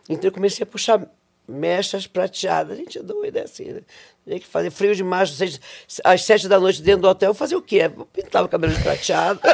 [0.08, 1.06] Então eu comecei a puxar
[1.48, 2.76] mechas prateadas.
[2.78, 3.80] Gente, é doida é assim, né?
[4.24, 5.60] Tinha que fazer frio demais, seis-
[6.04, 7.34] às sete da noite dentro do hotel.
[7.34, 7.88] Fazer o quê?
[7.88, 9.40] Vou pintar o cabelo de prateado.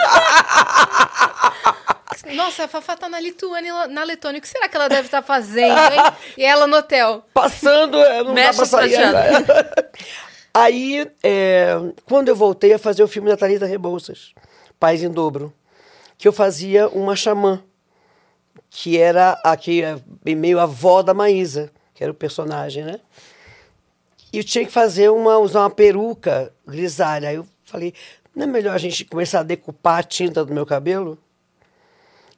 [2.35, 4.39] Nossa, a Fafá tá na Lituânia, na Letônia.
[4.39, 6.01] O que será que ela deve estar fazendo, hein?
[6.37, 7.25] E ela no hotel.
[7.33, 8.91] Passando, é, não Mexe dá pra sair.
[8.91, 9.49] prateados.
[10.53, 14.33] Aí, é, quando eu voltei a fazer o filme da Thalita Rebouças,
[14.81, 15.53] Paz em Dobro,
[16.17, 17.63] que eu fazia uma xamã,
[18.71, 19.97] que era aqui, é,
[20.35, 23.01] meio avó da Maísa, que era o personagem, né?
[24.33, 27.29] E eu tinha que fazer uma, usar uma peruca grisalha.
[27.29, 27.95] Aí eu falei,
[28.35, 31.19] não é melhor a gente começar a decupar a tinta do meu cabelo?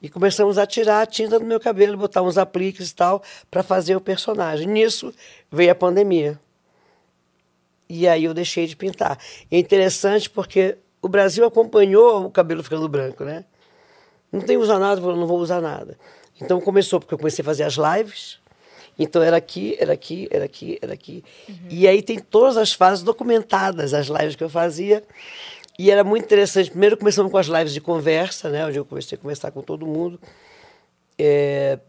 [0.01, 3.21] E começamos a tirar a tinta do meu cabelo, botar uns apliques e tal,
[3.51, 4.67] para fazer o personagem.
[4.67, 5.13] Nisso
[5.51, 6.39] veio a pandemia.
[7.87, 9.19] E aí eu deixei de pintar.
[9.51, 13.45] É interessante porque o Brasil acompanhou o cabelo ficando branco, né?
[14.31, 15.97] Não tem usar nada, não vou usar nada.
[16.41, 18.39] Então começou porque eu comecei a fazer as lives.
[18.97, 21.23] Então era aqui, era aqui, era aqui, era aqui.
[21.69, 25.03] E aí tem todas as fases documentadas, as lives que eu fazia.
[25.81, 26.69] E era muito interessante.
[26.69, 28.63] Primeiro começamos com as lives de conversa, né?
[28.65, 30.19] Onde eu comecei a conversar com todo mundo.
[31.17, 31.79] É,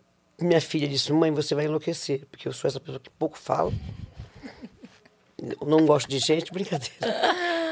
[0.40, 3.70] minha filha disse, mãe, você vai enlouquecer, porque eu sou essa pessoa que pouco fala.
[5.60, 6.94] Eu não gosto de gente, brincadeira.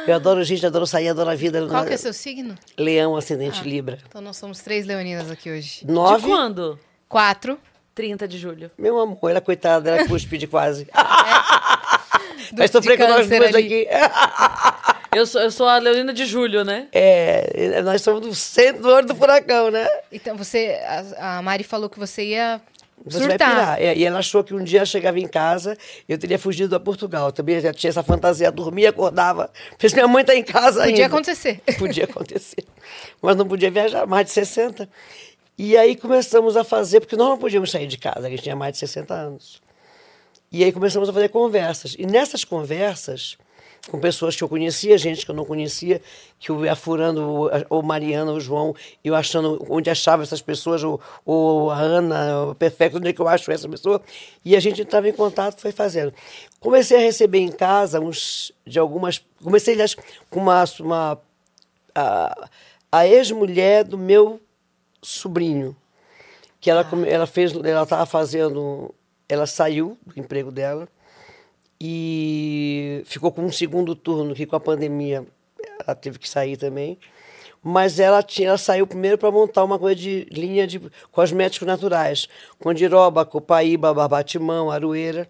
[0.07, 1.67] Eu adoro gente, adoro sair, adoro a vida.
[1.67, 2.55] Qual que é seu signo?
[2.77, 3.99] Leão, ascendente Libra.
[4.07, 5.87] Então nós somos três leoninas aqui hoje.
[5.87, 6.27] De Nove.
[6.27, 6.79] quando?
[7.09, 7.59] Quatro.
[7.95, 8.71] 30 de julho.
[8.79, 10.85] Meu amor, ela, coitada, ela cúspide quase.
[10.85, 13.87] Do- Vai sofrer de com nós duas ali.
[13.87, 13.89] aqui.
[15.13, 16.87] Eu sou, eu sou a Leonina de julho, né?
[16.93, 19.87] É, nós somos do centro do olho do furacão, né?
[20.13, 20.81] Então você,
[21.19, 22.61] a, a Mari falou que você ia
[23.05, 23.51] Você vai surtar.
[23.51, 23.83] pirar.
[23.83, 25.77] É, e ela achou que um dia eu chegava em casa,
[26.09, 27.33] eu teria fugido a Portugal.
[27.33, 29.51] Também já tinha essa fantasia, dormia, acordava.
[29.79, 30.93] Fez minha mãe tá em casa ainda.
[30.93, 31.61] Podia acontecer.
[31.77, 32.65] Podia acontecer.
[33.21, 34.89] Mas não podia viajar, mais de 60.
[35.59, 38.57] E aí começamos a fazer, porque nós não podíamos sair de casa, a gente tinha
[38.57, 39.61] mais de 60 anos.
[40.53, 41.95] E aí começamos a fazer conversas.
[41.99, 43.37] E nessas conversas,
[43.89, 46.03] com pessoas que eu conhecia, gente que eu não conhecia,
[46.39, 51.01] que eu ia furando, ou- Mariana, ou João, eu achando onde achava essas pessoas, ou,
[51.25, 54.01] ou a Ana, o Perfeito, onde é que eu acho essa pessoa.
[54.45, 56.13] E a gente entrava em contato, foi fazendo.
[56.61, 59.25] Comecei a receber em casa uns, de algumas.
[59.43, 59.97] Comecei, aliás,
[60.29, 60.65] com uma.
[60.81, 61.19] uma
[61.95, 62.49] a,
[62.93, 64.41] a ex-mulher do meu
[65.03, 65.75] sobrinho,
[66.61, 68.95] que ela, come- ela fez, ela estava fazendo,
[69.29, 70.87] ela saiu do emprego dela
[71.81, 72.20] e
[73.11, 75.27] ficou com um segundo turno que com a pandemia
[75.85, 76.97] ela teve que sair também.
[77.63, 80.81] Mas ela, tinha, ela saiu primeiro para montar uma coisa de linha de
[81.11, 85.29] cosméticos naturais, com diroba, copaíba, barbatimão, aroeira.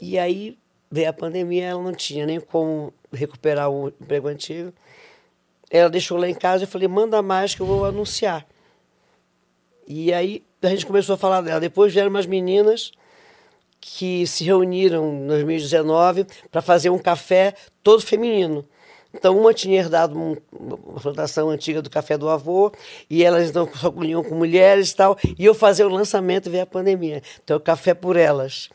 [0.00, 0.58] E aí
[0.90, 4.72] veio a pandemia, ela não tinha nem como recuperar o emprego antigo.
[5.70, 8.44] Ela deixou lá em casa e eu falei, manda mais que eu vou anunciar.
[9.86, 11.60] E aí a gente começou a falar dela.
[11.60, 12.90] Depois vieram umas meninas
[13.80, 18.64] que se reuniram em 2019 para fazer um café todo feminino.
[19.12, 22.70] Então, uma tinha herdado um- uma plantação antiga do café do avô,
[23.08, 26.50] e elas então só colhiam com mulheres e tal, e eu fazia o lançamento e
[26.50, 27.22] veio a pandemia.
[27.42, 28.68] Então, o café por elas.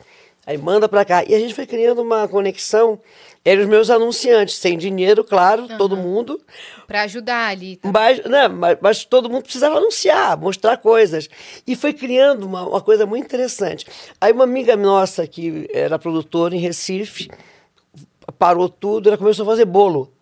[0.46, 1.24] Aí manda para cá.
[1.24, 3.00] E a gente foi criando uma conexão.
[3.46, 6.40] Eram os meus anunciantes, sem dinheiro, claro, todo mundo.
[6.84, 7.76] Pra ajudar ali.
[7.76, 7.92] tá?
[7.92, 11.28] Mas, né, mas, mas todo mundo precisava anunciar, mostrar coisas.
[11.64, 13.86] E foi criando uma, uma coisa muito interessante.
[14.20, 17.30] Aí uma amiga nossa, que era produtora em Recife,
[18.36, 20.12] parou tudo, ela começou a fazer bolo.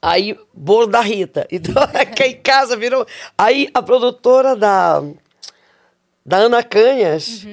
[0.00, 1.46] Aí, bolo da Rita.
[1.50, 3.04] Então, aqui em casa virou.
[3.36, 5.02] Aí, a produtora da,
[6.24, 7.44] da Ana Canhas,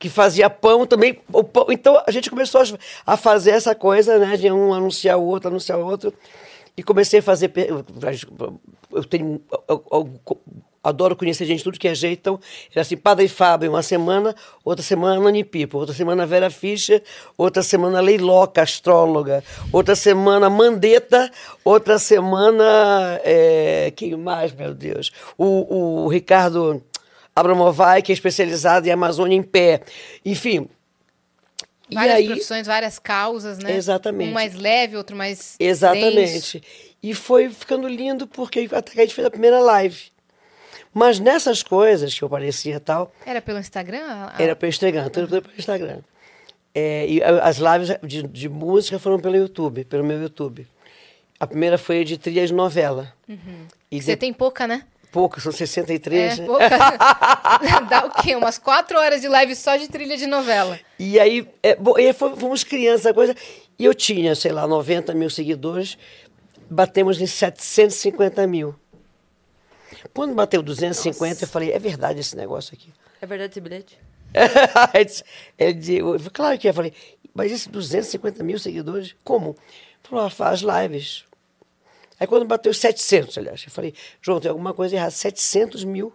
[0.00, 1.14] que fazia pão também.
[1.52, 2.62] pão- então, a gente começou
[3.06, 4.36] a- fazer essa coisa, né?
[4.36, 6.12] De um anunciar o outro, anunciar o outro.
[6.76, 7.52] E comecei a fazer.
[8.90, 9.40] Eu tenho.
[9.68, 10.10] eu- eu-
[10.82, 12.18] adoro conhecer gente tudo que é jeito.
[12.20, 12.40] Então,
[12.72, 14.34] era assim, Padre Fábio, uma semana,
[14.64, 17.02] outra semana Nani Pipo, outra semana Vera Fischer,
[17.36, 21.30] outra semana Leiloca, astróloga, outra semana Mandetta,
[21.62, 23.20] outra semana.
[23.22, 25.12] é, quem mais, meu Deus?
[25.36, 26.82] O, o Ricardo
[27.40, 29.82] Abramovai, que é especializado em Amazônia em pé.
[30.24, 30.68] Enfim.
[31.88, 33.74] E Várias aí, profissões, várias causas, né?
[33.74, 34.30] Exatamente.
[34.30, 35.56] Um mais leve, outro mais denso.
[35.58, 36.62] Exatamente.
[37.02, 40.12] E foi ficando lindo porque até que a gente fez a primeira live.
[40.92, 44.30] Mas nessas coisas que eu parecia e tal, Era pelo Instagram?
[44.38, 45.98] Era pelo Instagram, tudo pelo Instagram.
[46.74, 50.66] É, e as lives de, de música foram pelo YouTube, pelo meu YouTube.
[51.38, 53.12] A primeira foi de trilha de novela.
[53.90, 54.84] E Você de, tem pouca, né?
[55.10, 56.38] Poucas, são 63.
[56.38, 56.46] É, né?
[56.46, 56.68] pouca.
[57.88, 58.34] Dá o quê?
[58.36, 60.78] Umas quatro horas de live só de trilha de novela.
[60.98, 63.34] E aí, é, bom, e aí fomos, criando essa coisa.
[63.78, 65.96] E eu tinha, sei lá, 90 mil seguidores,
[66.68, 68.74] batemos em 750 mil.
[70.14, 72.92] Quando bateu 250, eu falei, é verdade esse negócio aqui.
[73.20, 73.98] É verdade esse bilhete?
[75.58, 76.70] Ele disse- eu falei, claro que é.
[76.70, 76.92] Eu falei,
[77.34, 79.50] mas esses 250 mil seguidores, como?
[79.50, 79.56] Ele
[80.02, 81.24] Falou, "Ah, faz lives.
[82.20, 85.10] Aí quando bateu 700, aliás, eu falei, João, tem alguma coisa errada.
[85.10, 86.12] 700 mil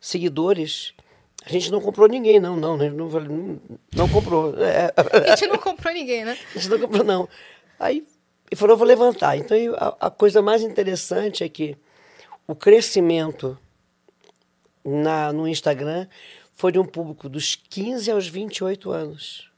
[0.00, 0.92] seguidores.
[1.46, 2.76] A gente não comprou ninguém, não, não.
[2.76, 3.60] Gente não, não,
[3.94, 4.52] não comprou.
[4.60, 4.92] É.
[5.30, 6.36] A gente não comprou ninguém, né?
[6.50, 7.28] A gente não comprou, não.
[7.78, 8.04] Aí
[8.50, 9.36] ele falou, vou levantar.
[9.36, 11.76] Então a, a coisa mais interessante é que
[12.46, 13.56] o crescimento
[14.84, 16.08] na, no Instagram
[16.54, 19.48] foi de um público dos 15 aos 28 anos.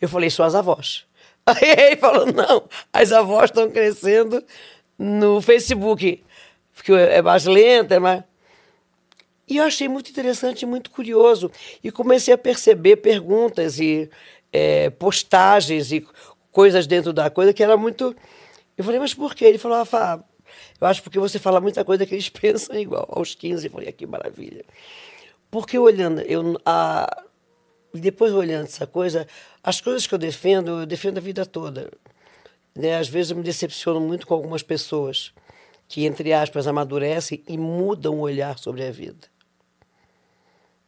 [0.00, 1.06] Eu falei, são as avós.
[1.46, 4.44] Aí ele falou, não, as avós estão crescendo
[5.02, 6.22] no Facebook,
[6.74, 8.22] porque é mais lenta, é mais...
[9.48, 11.50] E eu achei muito interessante, muito curioso.
[11.82, 14.10] E comecei a perceber perguntas e
[14.52, 16.06] é, postagens e
[16.52, 18.14] coisas dentro da coisa que era muito.
[18.76, 19.46] Eu falei, mas por quê?
[19.46, 20.22] Ele falou, Rafa,
[20.78, 23.08] eu acho porque você fala muita coisa que eles pensam igual.
[23.10, 24.64] Aos 15, eu falei, ah, que maravilha.
[25.50, 27.24] Porque olhando, eu, a,
[27.94, 29.26] depois olhando essa coisa,
[29.64, 31.90] as coisas que eu defendo, eu defendo a vida toda.
[32.74, 32.96] Né?
[32.96, 35.32] Às vezes eu me decepciono muito com algumas pessoas
[35.88, 39.28] que, entre aspas, amadurecem e mudam o olhar sobre a vida.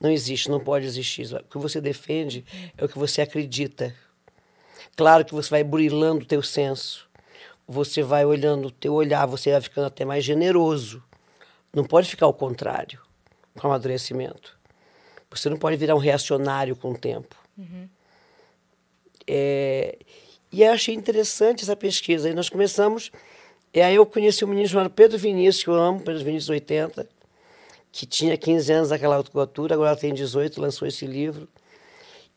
[0.00, 1.32] Não existe, não pode existir.
[1.34, 2.44] O que você defende
[2.76, 3.94] é o que você acredita.
[4.96, 7.08] Claro que você vai burilando o teu senso.
[7.68, 11.02] Você vai olhando o teu olhar, você vai ficando até mais generoso.
[11.72, 13.00] Não pode ficar ao contrário
[13.58, 14.58] com o amadurecimento.
[15.30, 17.36] Você não pode virar um reacionário com o tempo.
[17.56, 17.88] Uhum.
[19.26, 19.98] É,
[20.52, 22.28] e eu achei interessante essa pesquisa.
[22.28, 23.10] Aí nós começamos.
[23.72, 27.08] E aí eu conheci um menino chamado Pedro Vinícius, que eu amo, Pedro Vinícius 80
[27.92, 31.46] que tinha 15 anos naquela altura, agora tem 18, lançou esse livro,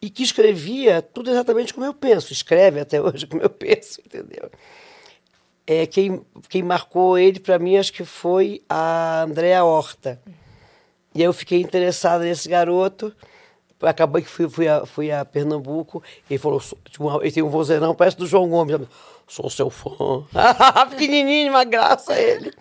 [0.02, 4.52] e que escrevia tudo exatamente como eu penso, escreve até hoje como eu penso, entendeu?
[5.66, 10.22] É, quem, quem marcou ele para mim acho que foi a Andréa Horta.
[11.16, 13.12] E eu fiquei interessada nesse garoto.
[13.82, 16.02] Acabou que fui, fui, a, fui a Pernambuco.
[16.30, 16.62] E ele falou:
[17.22, 18.88] ele tem um vozeirão, parece do João Gomes.
[19.28, 20.24] Sou seu fã.
[20.92, 22.54] Pequenininho, uma graça ele.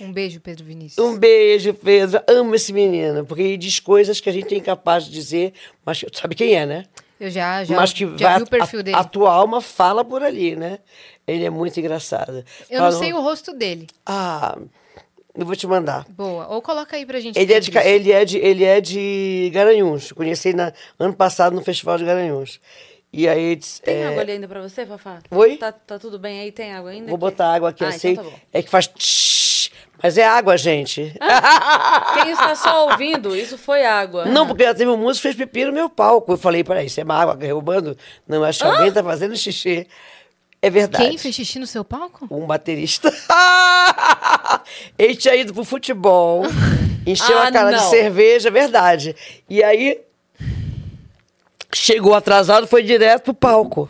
[0.00, 1.04] Um beijo, Pedro Vinícius.
[1.04, 2.22] Um beijo, Pedro.
[2.28, 5.52] Amo esse menino, porque ele diz coisas que a gente é incapaz de dizer,
[5.84, 6.84] mas sabe quem é, né?
[7.18, 8.96] Eu já, já, mas que já vai, vi o perfil a, dele.
[8.96, 10.78] A tua alma fala por ali, né?
[11.26, 12.44] Ele é muito engraçado.
[12.68, 13.86] Eu fala, não sei o rosto dele.
[14.04, 14.58] Ah,
[15.34, 16.04] eu vou te mandar.
[16.10, 16.46] Boa.
[16.48, 17.38] Ou coloca aí pra gente.
[17.38, 20.12] Ele é, de, ele, é de, ele é de Garanhuns.
[20.12, 22.60] Conheci na, ano passado no Festival de Garanhuns.
[23.12, 23.58] E aí.
[23.82, 24.08] Tem é...
[24.08, 25.20] água ali ainda pra você, Fafá?
[25.30, 25.56] Oi?
[25.56, 26.52] Tá, tá tudo bem aí?
[26.52, 27.06] Tem água ainda?
[27.06, 27.20] Vou aqui?
[27.20, 28.10] botar água aqui ah, assim.
[28.10, 28.36] Então tá bom.
[28.52, 28.86] É que faz.
[28.86, 29.70] Tsh,
[30.02, 31.14] mas é água, gente.
[32.14, 34.24] Quem está só ouvindo, isso foi água.
[34.24, 36.32] Não, porque teve um músico que fez pipi no meu palco.
[36.32, 37.96] Eu falei, peraí, isso é uma água derrubando?
[38.26, 39.86] Não, acho que alguém tá fazendo xixi.
[40.64, 41.08] É verdade.
[41.08, 42.26] Quem fez xixi no seu palco?
[42.30, 43.12] Um baterista.
[44.96, 46.44] Ele tinha ido pro futebol,
[47.04, 47.90] encheu Ah, a cara de não.
[47.90, 49.16] cerveja, é verdade.
[49.50, 50.00] E aí
[51.74, 53.88] chegou atrasado, foi direto pro palco.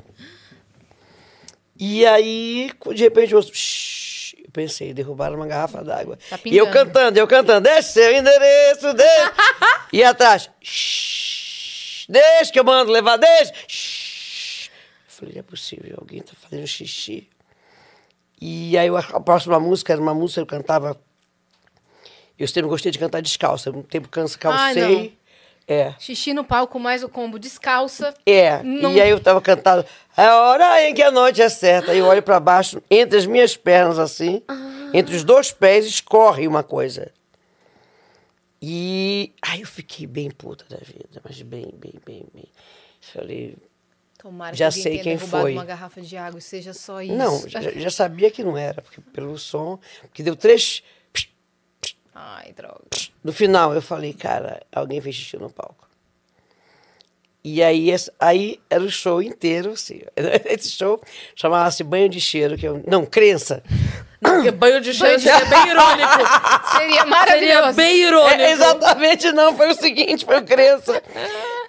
[1.79, 6.19] E aí, de repente, eu, "Shhh", eu pensei, derrubaram uma garrafa d'água.
[6.31, 9.33] Tá e eu cantando, eu cantando, deixa seu endereço, deixa.
[9.93, 13.53] e atrás, "Shhh, deixa que eu mando levar, deixa.
[15.23, 17.29] Eu falei, não é possível, alguém tá fazendo xixi.
[18.41, 21.01] E aí a próxima música era uma música que eu cantava.
[22.39, 23.71] Eu sempre gostei de cantar descalça.
[23.71, 25.17] Um tempo cansa, calcei.
[25.69, 25.95] é.
[26.01, 28.13] Xixi no palco, mais o combo descalça.
[28.27, 28.61] É.
[28.65, 29.87] Não- E aí eu tava cantando.
[30.17, 31.93] É hora em que a noite é certa.
[31.93, 34.43] Aí eu olho pra baixo, entre as minhas pernas assim,
[34.93, 37.13] entre os dois pés, escorre uma coisa.
[38.61, 42.45] E aí eu fiquei bem puta da vida, mas bem, bem, bem, bem.
[43.01, 43.57] Falei,
[44.23, 45.53] Tomara Já que sei quem foi.
[45.53, 47.13] uma garrafa de água e seja só isso.
[47.13, 50.83] não, já, já sabia que não era, porque pelo som, porque deu três.
[52.15, 52.85] Ai, droga.
[53.25, 55.89] No final, eu falei, cara, alguém fez xixi no palco.
[57.45, 57.89] E aí,
[58.21, 60.03] aí era o show inteiro, assim.
[60.47, 61.03] Esse show
[61.35, 63.61] chamava-se Banho de Cheiro, que eu, não, Crença.
[64.21, 66.77] Não, porque banho de cheiro seria bem irônico.
[66.77, 67.57] Seria maravilhoso.
[67.57, 68.41] Seria bem irônico.
[68.41, 71.03] É, exatamente, não, foi o seguinte, foi o Crença.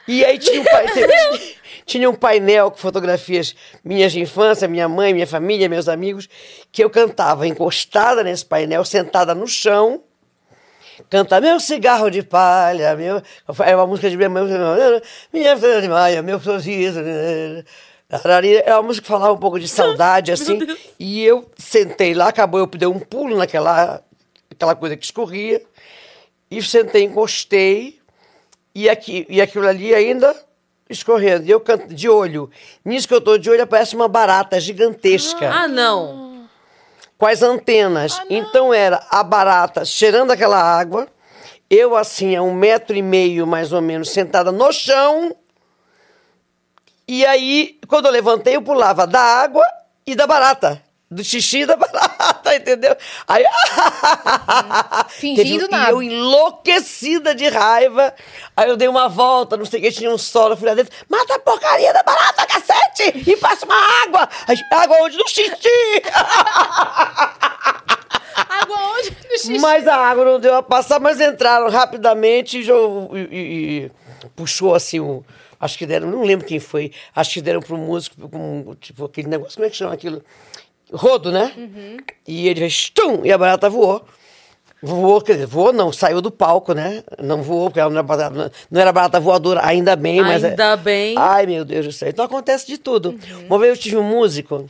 [0.07, 4.87] E aí tinha um, pai- teve- tinha um painel com fotografias minhas de infância, minha
[4.87, 6.27] mãe, minha família, meus amigos,
[6.71, 10.01] que eu cantava encostada nesse painel, sentada no chão,
[11.09, 13.21] Canta meu cigarro de palha, meu.
[13.65, 14.45] É uma música de minha mãe.
[15.31, 16.99] Minha filha de maia, meu sorriso.
[18.65, 20.59] É uma música que falava um pouco de saudade, assim.
[20.99, 24.03] E eu sentei lá, acabou, eu dei um pulo naquela
[24.49, 25.61] aquela coisa que escorria.
[26.49, 27.99] E sentei, encostei.
[28.75, 30.35] E, aqui, e aquilo ali ainda
[30.93, 31.45] escorrendo.
[31.45, 32.49] E eu canto de olho.
[32.85, 36.47] Nisso que eu tô de olho, aparece uma barata gigantesca Ah, não.
[37.17, 38.19] com as antenas.
[38.29, 41.07] então era a barata cheirando aquela água,
[41.69, 45.35] eu assim, a um metro e meio mais ou menos, sentada no chão.
[47.07, 49.63] E aí, quando eu levantei, eu pulava da água
[50.05, 50.81] e da barata.
[51.13, 52.95] Do xixi da barata, entendeu?
[53.27, 53.43] Aí.
[55.09, 55.89] Fingindo Teve- nada.
[55.89, 58.13] E eu enlouquecida de raiva.
[58.55, 60.93] Aí eu dei uma volta, não sei o que, tinha um solo, fui lá dentro.
[61.09, 63.29] Mata a porcaria da barata, cacete!
[63.29, 64.29] E passa uma água!
[64.71, 65.17] Água onde?
[65.17, 65.53] No xixi!
[68.35, 69.09] Água onde?
[69.11, 69.59] No xixi.
[69.59, 72.67] Mas a água não deu a passar, mas entraram rapidamente e,
[73.31, 73.91] e- e-
[74.35, 75.23] puxou assim o.
[75.59, 76.91] Acho que deram, não lembro quem foi.
[77.15, 78.15] Acho que deram pro músico,
[78.81, 80.21] tipo, aquele negócio, como é que chama aquilo?
[80.93, 81.51] Rodo, né?
[82.27, 84.05] E ele fez tum, e a barata voou.
[84.85, 87.03] Voou, quer dizer, voou não, saiu do palco, né?
[87.17, 90.43] Não voou, porque ela não era barata, não era barata voadora, ainda bem, mas.
[90.43, 91.15] é- Ainda bem.
[91.17, 92.09] Ai, meu Deus do céu.
[92.09, 93.17] Então acontece de tudo.
[93.47, 94.65] Uma vez eu tive um músico,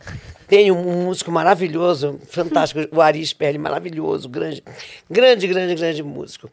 [0.48, 4.64] tem um músico maravilhoso, fantástico, o Ari Sperling, maravilhoso, grande,
[5.10, 6.48] grande, grande, grande músico.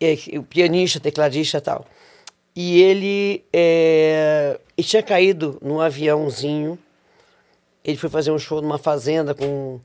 [0.00, 1.84] É, o pianista, tecladista e tal.
[2.56, 6.78] E ele, é, ele tinha caído num aviãozinho.
[7.84, 9.80] Ele foi fazer um show numa fazenda com,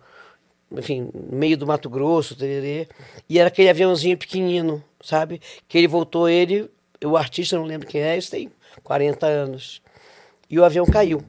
[0.72, 2.88] enfim, meio do Mato Grosso, tererê,
[3.28, 5.42] e era aquele aviãozinho pequenino, sabe?
[5.68, 6.70] Que ele voltou, ele,
[7.04, 8.52] o artista, não lembro quem é, isso tem
[8.84, 9.82] 40 anos.
[10.50, 11.24] E o avião caiu.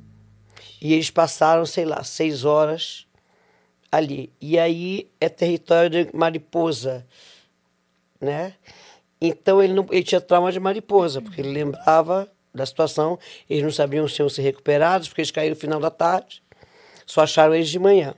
[0.80, 3.06] E eles passaram, sei lá, seis horas
[3.90, 4.32] ali.
[4.40, 7.06] E aí é território de mariposa,
[8.20, 8.54] né?
[9.20, 13.70] Então ele, não, ele tinha trauma de mariposa, porque ele lembrava da situação, eles não
[13.70, 16.42] sabiam se iam ser recuperados, porque eles caíram no final da tarde,
[17.08, 18.14] só acharam eles de manhã.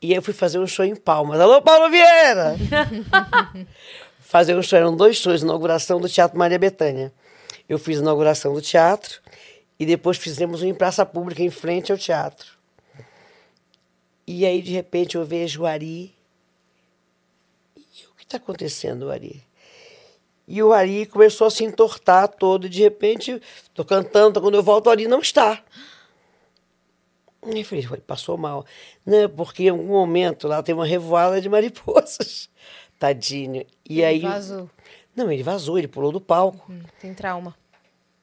[0.00, 1.40] E eu fui fazer um show em Palmas.
[1.40, 2.56] Alô, Paulo Vieira!
[4.20, 7.12] fazer um show, eram dois shows, inauguração do Teatro Maria Bethânia.
[7.68, 9.20] Eu fiz a inauguração do teatro
[9.80, 12.52] e depois fizemos um em praça pública em frente ao teatro.
[14.24, 16.14] E aí, de repente, eu vejo o Ari.
[17.76, 19.42] E o que está acontecendo, Ari?
[20.46, 24.62] E o Ari começou a se entortar todo, e de repente, estou cantando, quando eu
[24.62, 25.60] volto, o Ari não está.
[27.52, 28.64] Aí eu falei, "Ué, passou mal.
[29.04, 32.48] Não, porque em algum momento lá tem uma revoada de mariposas.
[32.98, 33.64] Tadinho.
[33.88, 34.20] E aí.
[34.20, 34.68] Vazou.
[35.16, 36.70] Não, ele vazou, ele pulou do palco.
[36.70, 37.54] Hum, Tem trauma.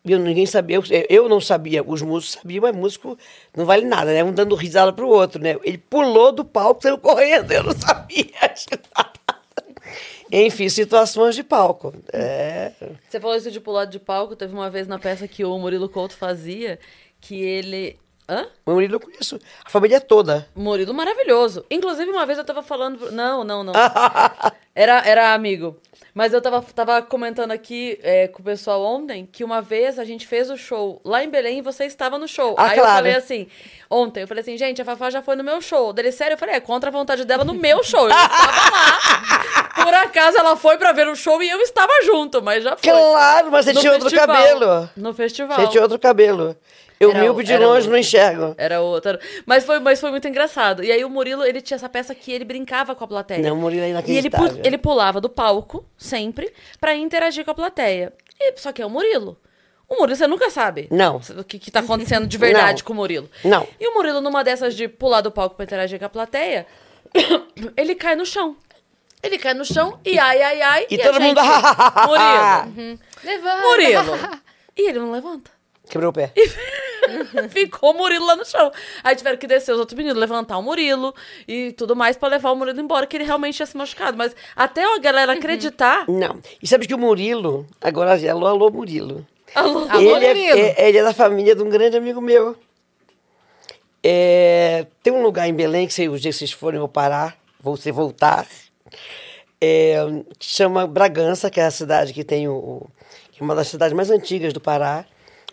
[0.03, 3.17] E eu, ninguém sabia, eu, eu não sabia, os músicos sabiam, mas músico
[3.57, 4.23] não vale nada, né?
[4.23, 5.57] Um dando risada pro outro, né?
[5.63, 9.11] Ele pulou do palco, saiu correndo, eu não sabia de nada.
[10.31, 11.93] Enfim, situações de palco.
[12.13, 12.71] É.
[13.09, 14.35] Você falou isso de pular de palco.
[14.35, 16.79] Teve uma vez na peça que o Murilo Couto fazia,
[17.19, 17.97] que ele.
[18.27, 18.47] Hã?
[18.65, 20.47] O Murilo eu conheço a família toda.
[20.55, 21.63] Murilo maravilhoso.
[21.69, 23.11] Inclusive, uma vez eu tava falando.
[23.11, 23.73] Não, não, não.
[24.77, 25.77] Era, era amigo.
[26.13, 30.03] Mas eu tava, tava comentando aqui é, com o pessoal ontem que uma vez a
[30.03, 32.55] gente fez o show lá em Belém e você estava no show.
[32.57, 32.97] Ah, Aí eu claro.
[32.97, 33.47] falei assim,
[33.89, 35.93] ontem, eu falei assim, gente, a Fafá já foi no meu show.
[35.93, 38.01] Dele, sério, eu falei, é contra a vontade dela no meu show.
[38.01, 39.65] Eu estava lá.
[39.85, 42.91] Por acaso ela foi pra ver o show e eu estava junto, mas já foi.
[42.91, 44.35] Claro, mas você No tinha outro festival.
[44.35, 44.89] cabelo.
[44.97, 45.57] No festival.
[45.61, 46.57] Você tinha outro cabelo.
[46.99, 47.91] Eu Era míope de longe outro.
[47.91, 48.55] não enxergo.
[48.57, 49.19] Era outra.
[49.45, 50.83] Mas foi, mas foi muito engraçado.
[50.83, 53.41] E aí o Murilo, ele tinha essa peça que ele brincava com a plateia.
[53.41, 54.61] Não, o Murilo é E ele, inacreditável.
[54.63, 58.13] ele pulava do palco, sempre, pra interagir com a plateia.
[58.39, 59.37] E, só que é o Murilo.
[59.89, 60.87] O Murilo, você nunca sabe.
[60.89, 61.19] Não.
[61.37, 62.85] O que, que tá acontecendo de verdade Não.
[62.87, 63.29] com o Murilo.
[63.43, 63.67] Não.
[63.79, 66.65] E o Murilo, numa dessas de pular do palco pra interagir com a plateia,
[67.77, 68.55] ele cai no chão.
[69.21, 70.87] Ele cai no chão e ai, ai, ai.
[70.89, 71.41] E a todo mundo-
[72.07, 72.99] Murilo.
[73.23, 73.61] Levanta.
[73.61, 74.39] Murilo.
[74.77, 75.51] E ele não levanta.
[75.89, 76.31] Quebrou o pé.
[77.49, 78.71] Ficou o Murilo lá no chão.
[79.03, 81.13] Aí tiveram que descer os outros meninos, levantar o Murilo
[81.47, 84.17] e tudo mais pra levar o Murilo embora, que ele realmente tinha se machucado.
[84.17, 86.05] Mas até a galera acreditar.
[86.09, 86.39] Não.
[86.61, 89.25] E sabe que o Murilo, agora alô, alô, Murilo.
[89.53, 90.57] Alô, Alô, ele, é, Murilo.
[90.59, 92.55] é- ele é da família de um grande amigo meu.
[94.03, 97.33] É, tem um lugar em Belém que se o dia que vocês forem ao Pará,
[97.59, 98.45] você voltar,
[99.59, 99.97] é,
[100.37, 102.87] que chama Bragança, que é a cidade que tem o, o-
[103.31, 105.05] que é uma das cidades mais antigas do Pará,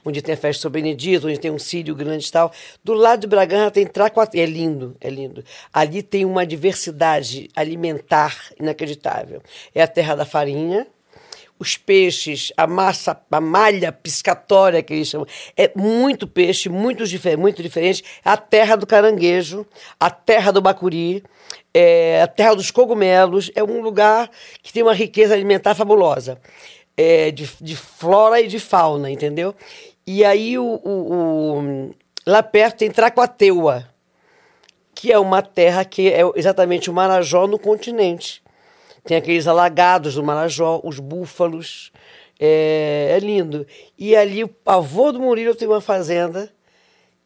[0.05, 2.53] onde tem a festa de São Benedito, onde tem um sírio grande e tal.
[2.83, 5.45] Do lado de Bragança tem Tracuati, é lindo, é lindo.
[5.73, 9.43] Ali tem uma diversidade alimentar inacreditável.
[9.75, 10.87] É a terra da farinha,
[11.63, 15.27] os peixes, a massa, a malha piscatória que eles chamam,
[15.57, 17.05] é muito peixe, muito,
[17.39, 18.03] muito diferente.
[18.25, 19.65] É a terra do caranguejo,
[19.99, 21.23] a terra do bacuri,
[21.73, 23.51] é a terra dos cogumelos.
[23.55, 24.29] É um lugar
[24.61, 26.41] que tem uma riqueza alimentar fabulosa,
[26.97, 29.55] é, de, de flora e de fauna, entendeu?
[30.07, 31.91] E aí, o, o- o-
[32.27, 33.89] lá perto tem Tracuateua,
[34.95, 38.43] que é uma terra que é exatamente o Marajó no continente.
[39.05, 41.91] Tem aqueles alagados do Marajó, os búfalos.
[42.39, 43.67] É, é lindo.
[43.97, 46.53] E ali, o avô do Murilo tem uma fazenda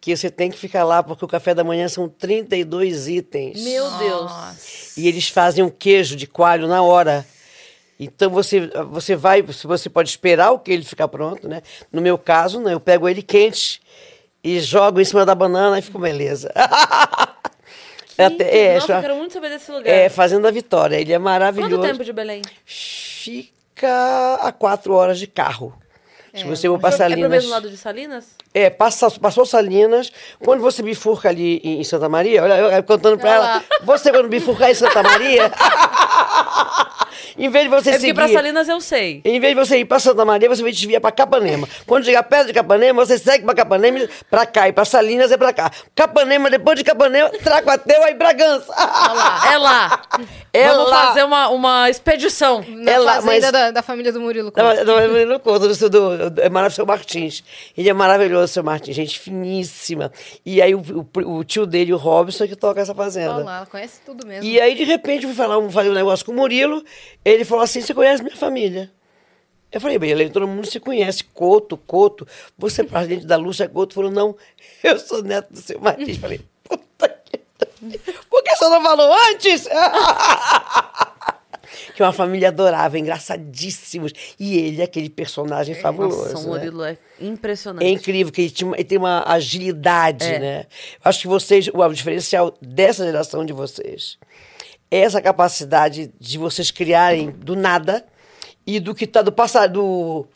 [0.01, 3.63] que você tem que ficar lá, porque o café da manhã são 32 itens.
[3.65, 4.31] Meu Deus.
[4.31, 5.01] Nossa.
[5.01, 7.27] E eles fazem um queijo de coalho na hora.
[7.99, 11.63] Então você, você vai, você pode esperar o que ele ficar pronto, né?
[11.91, 13.81] No meu caso, né, eu pego ele quente
[14.45, 16.53] e jogo em cima da banana e fico beleza.
[18.19, 18.57] Até- Chique.
[18.57, 19.91] é, Nossa, chama- eu quero muito saber desse lugar.
[19.93, 20.97] É, Fazenda Vitória.
[20.97, 21.77] Ele é maravilhoso.
[21.77, 22.43] Quanto tempo de Belém?
[22.65, 25.75] Fica a quatro horas de carro.
[26.35, 27.31] Se você for para É pro Salinas.
[27.31, 28.27] mesmo lado de Salinas?
[28.53, 30.13] É, passa, passou Salinas.
[30.45, 33.65] Quando você bifurca ali em, em Santa Maria, olha, eu, eu contando pra Olha ela,
[33.85, 35.51] você quando bifurcar em Santa Maria,
[37.39, 38.15] em vez de você É porque seguir.
[38.15, 39.21] pra Salinas eu sei.
[39.25, 41.69] Em vez de você ir para Santa Maria, você vai desviar para Capanema.
[41.87, 44.69] Quando chegar perto de Capanema, você segue para Capanema, para cá.
[44.69, 45.71] E para Salinas é para cá.
[45.95, 48.73] Capanema, depois de Capanema, Tracuatel, aí Bragança.
[49.53, 50.03] É lá.
[50.53, 51.07] É Vamos lá.
[51.09, 52.65] fazer uma, uma expedição.
[52.69, 54.51] Na É lá, fazenda mas- da, da família do Murilo.
[54.51, 54.85] Couto.
[54.85, 57.45] não, não, não conta, do, do, do, é maravilhoso, seu Martins.
[57.77, 60.11] Ele é maravilhoso, seu Martins, gente finíssima.
[60.45, 63.35] E aí o, o- o tio dele, o Robson, que toca essa fazenda.
[63.35, 64.45] Olha lá, ela conhece tudo mesmo.
[64.45, 66.83] E aí, de repente, eu fui falar, fazer um negócio com o Murilo.
[67.27, 68.91] Ele falou assim: Você conhece minha família?
[69.73, 71.25] Eu falei, bem, todo mundo se conhece.
[71.25, 72.27] Couto, Couto.
[72.57, 73.95] Você é presidente da Lúcia Couto?
[73.95, 74.37] Falou, não,
[74.83, 76.19] eu sou neto do seu Martins.
[76.19, 77.39] Falei, puta que.
[78.31, 79.67] Por que você não falou antes?
[81.95, 84.13] que é uma família adorável, engraçadíssimos.
[84.39, 86.33] E ele é aquele personagem fabuloso.
[86.33, 86.59] Nossa, o né?
[86.59, 87.85] Murilo é impressionante.
[87.85, 90.39] É incrível, que ele, tinha ele tem uma agilidade, É.
[90.39, 90.67] né?
[91.05, 94.26] Acho que vocês, o diferencial dessa geração de vocês é
[94.91, 98.05] essa capacidade de vocês criarem do nada
[98.67, 100.27] e do que tá do passado, do,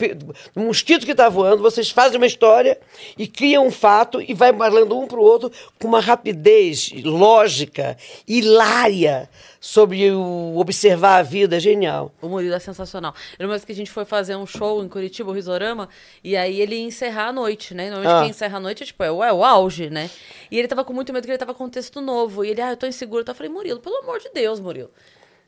[0.55, 2.79] do mosquito que tá voando, vocês fazem uma história
[3.17, 9.29] e criam um fato e vai falando um pro outro com uma rapidez lógica, hilária
[9.59, 12.11] sobre o observar a vida, genial.
[12.21, 13.13] O Murilo é sensacional.
[13.37, 15.89] Eu lembro que a gente foi fazer um show em Curitiba, o Risorama,
[16.23, 17.89] e aí ele ia encerrar a noite, né?
[17.89, 18.21] Normalmente Ah.
[18.21, 20.09] quem encerra a noite é tipo, é o, é o auge, né?
[20.49, 22.43] E ele tava com muito medo que ele tava com um texto novo.
[22.43, 23.23] E ele, ah, eu tô inseguro.
[23.27, 24.89] Eu falei, Murilo, pelo amor de Deus, Murilo.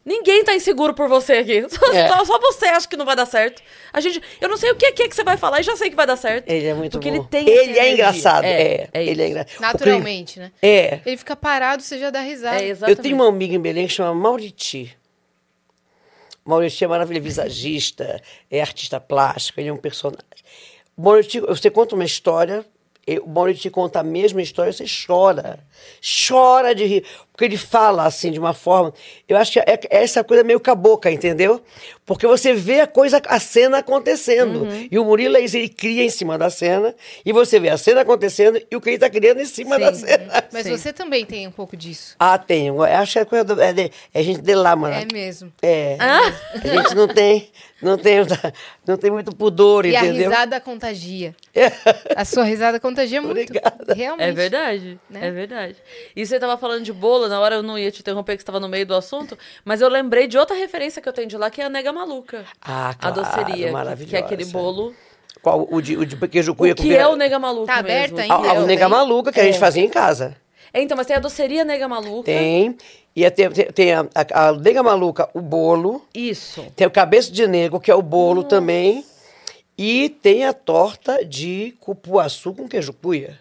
[0.06, 1.66] Ninguém tá inseguro por você aqui.
[1.70, 2.10] Só, É.
[2.10, 3.62] só- só você acha que não vai dar certo.
[3.93, 5.76] A gente, eu não sei o que é que, é você vai falar e já
[5.78, 6.49] sei que vai dar certo.
[6.49, 7.16] Ele é muito Porque bom.
[7.18, 8.89] ele tem Ele é engraçado, é.
[8.93, 9.62] é ele é engraçado.
[9.62, 10.51] Naturalmente, né?
[10.62, 10.99] É.
[11.06, 12.62] Ele fica parado, você já dá risada.
[12.62, 12.97] É, exatamente.
[12.97, 14.93] Eu tenho uma amiga em Belém que chama Mauriti.
[16.45, 20.26] Mauriti é maravilhoso, visagista, é artista plástico, ele é um personagem.
[20.97, 22.66] O Mauriti, você conta uma história,
[23.24, 25.60] o Mauriti conta a mesma história, você chora.
[26.28, 27.06] Chora de rir.
[27.34, 28.93] Porque ele fala assim, de uma forma.
[29.28, 31.62] Eu acho que é, é essa coisa meio cabocla, entendeu?
[32.06, 34.68] Porque você vê a coisa, a cena acontecendo.
[34.91, 36.93] E o Murilo é isso, ele cria em cima da cena,
[37.26, 39.93] e você vê a cena acontecendo e o que ele está criando em cima da
[39.93, 40.06] Sim.
[40.06, 40.43] cena.
[40.51, 40.78] Mas Sim.
[40.78, 42.16] você também tem um pouco disso.
[42.20, 42.68] Ah, tem.
[42.68, 44.93] Eu acho que é coisa do, é, de, é gente de lá, mano.
[44.93, 45.51] É mesmo.
[45.62, 45.97] É.
[45.99, 46.34] Ah.
[46.54, 47.49] A gente não tem,
[47.84, 48.17] não tem,
[48.88, 50.29] não tem muito pudor, E a entendeu?
[50.29, 51.36] risada contagia.
[51.53, 51.71] É.
[52.15, 53.31] A sua risada contagia muito.
[53.31, 53.93] Obrigada.
[53.93, 54.27] Realmente.
[54.29, 55.19] É verdade, Né?
[55.27, 55.75] é verdade.
[56.15, 58.45] E você tava falando de bolo, na hora eu não ia te interromper, que você
[58.47, 61.38] tava no meio do assunto, mas eu lembrei de outra referência que eu tenho de
[61.38, 62.45] lá, que é a Nega Maluca.
[62.61, 64.09] Ah, A claro, doceria, que- maravilhosa.
[64.09, 64.95] que é aquele bolo.
[65.41, 65.67] Qual?
[65.69, 68.15] O de, o de queijo cuia O com que é o Nega Maluca Tá aberto
[68.15, 68.34] mesmo?
[68.34, 68.49] ainda?
[68.51, 70.38] Ah, o nega maluca que a gente fazia em casa.
[70.73, 72.23] É, então, mas tem a doceria Nega Maluca.
[72.25, 72.75] Tem.
[73.16, 76.03] E é- tem, tem, tem a, a, nega maluca, o bolo.
[76.14, 76.66] Isso.
[76.76, 79.05] Tem o cabeça de negro, que é o bolo também.
[79.78, 83.39] E tem a torta de cupuaçu com queijo cuia.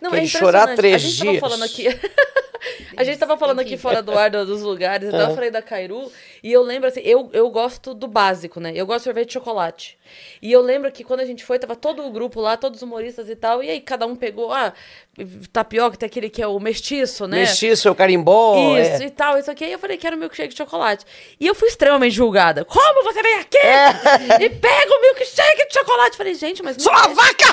[0.00, 0.76] Não, Quer é chorar impressionante.
[0.76, 1.40] três a gente dias.
[1.40, 1.86] tava falando aqui.
[2.96, 5.30] a gente tava falando aqui fora do ar do- dos lugares, então Ah.
[5.30, 6.10] eu falei da Cairu,
[6.42, 8.72] e eu lembro assim, eu, eu gosto do básico, né?
[8.74, 9.98] Eu gosto de sorvete de chocolate.
[10.42, 12.82] E eu lembro que quando a gente foi, tava todo o grupo lá, todos os
[12.82, 14.72] humoristas e tal, e aí cada um pegou, ah,
[15.52, 17.40] tapioca, tem aquele que é o mestiço, né?
[17.40, 18.76] Mestiço, é o carimbó.
[18.78, 19.06] Isso é.
[19.06, 19.64] e tal, isso aqui.
[19.64, 21.04] Aí eu falei, quero milkshake de chocolate.
[21.40, 22.64] E eu fui extremamente julgada.
[22.64, 23.56] Como você vem aqui
[24.40, 26.16] e pega o milkshake de chocolate?
[26.16, 26.76] Falei, gente, mas.
[26.82, 27.52] Sou a vaca!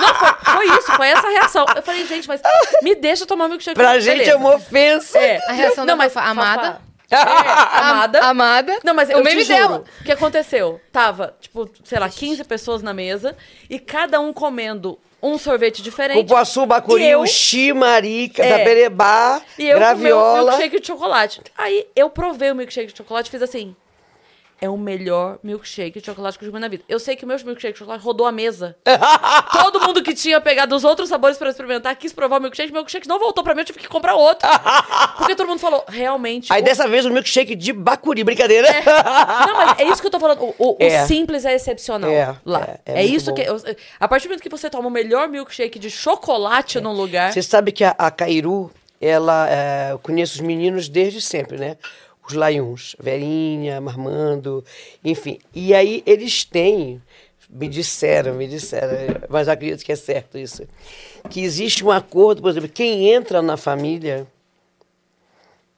[0.00, 1.66] Não, foi, foi isso, foi essa a reação.
[1.76, 2.40] Eu falei, gente, mas
[2.82, 3.74] me deixa tomar milkshake.
[3.76, 4.12] Pra Beleza.
[4.24, 5.18] gente é uma ofensa.
[5.18, 5.38] É.
[5.48, 6.80] A reação Não, da mas amada.
[7.10, 8.18] É, amada.
[8.20, 8.78] Am- amada.
[8.82, 9.84] Não, mas o eu meme te juro, dela.
[10.00, 10.80] o que aconteceu?
[10.90, 13.36] Tava, tipo, sei lá, 15 pessoas na mesa
[13.70, 16.18] e cada um comendo um sorvete diferente.
[16.22, 18.58] Cupuaçu, bacuri, eu- uxi, marica, É.
[18.58, 20.50] taberebá, E eu comi o graviola.
[20.52, 21.40] milkshake de chocolate.
[21.56, 23.74] Aí eu provei o milkshake de chocolate e fiz assim.
[24.64, 26.82] É o melhor milkshake de chocolate que eu já na vida.
[26.88, 28.74] Eu sei que o meu milkshake de chocolate rodou a mesa.
[29.52, 32.72] Todo mundo que tinha pegado os outros sabores pra experimentar quis provar o milkshake.
[32.72, 34.48] Meu milkshake não voltou pra mim, eu tive que comprar outro.
[35.18, 36.50] Porque todo mundo falou, realmente.
[36.50, 38.68] Aí o- dessa vez o milkshake de bacuri, brincadeira.
[39.46, 40.42] Não, mas é isso que eu tô falando.
[40.42, 41.04] O, o- o É.
[41.06, 42.66] simples é excepcional É, lá.
[42.86, 43.34] é, É, é isso bom.
[43.36, 43.42] que.
[43.42, 43.60] eu-
[44.00, 47.34] a partir do momento que você toma o melhor milkshake de chocolate num lugar.
[47.34, 51.76] Você sabe que a, a Cairu, ela, é, eu conheço os meninos desde sempre, né?
[52.26, 54.64] Os laiuns, Verinha, Marmando,
[55.04, 55.38] enfim.
[55.54, 57.02] E aí eles têm,
[57.50, 60.66] me disseram, me disseram, mas acredito que é certo isso,
[61.28, 64.26] que existe um acordo, por exemplo, quem entra na família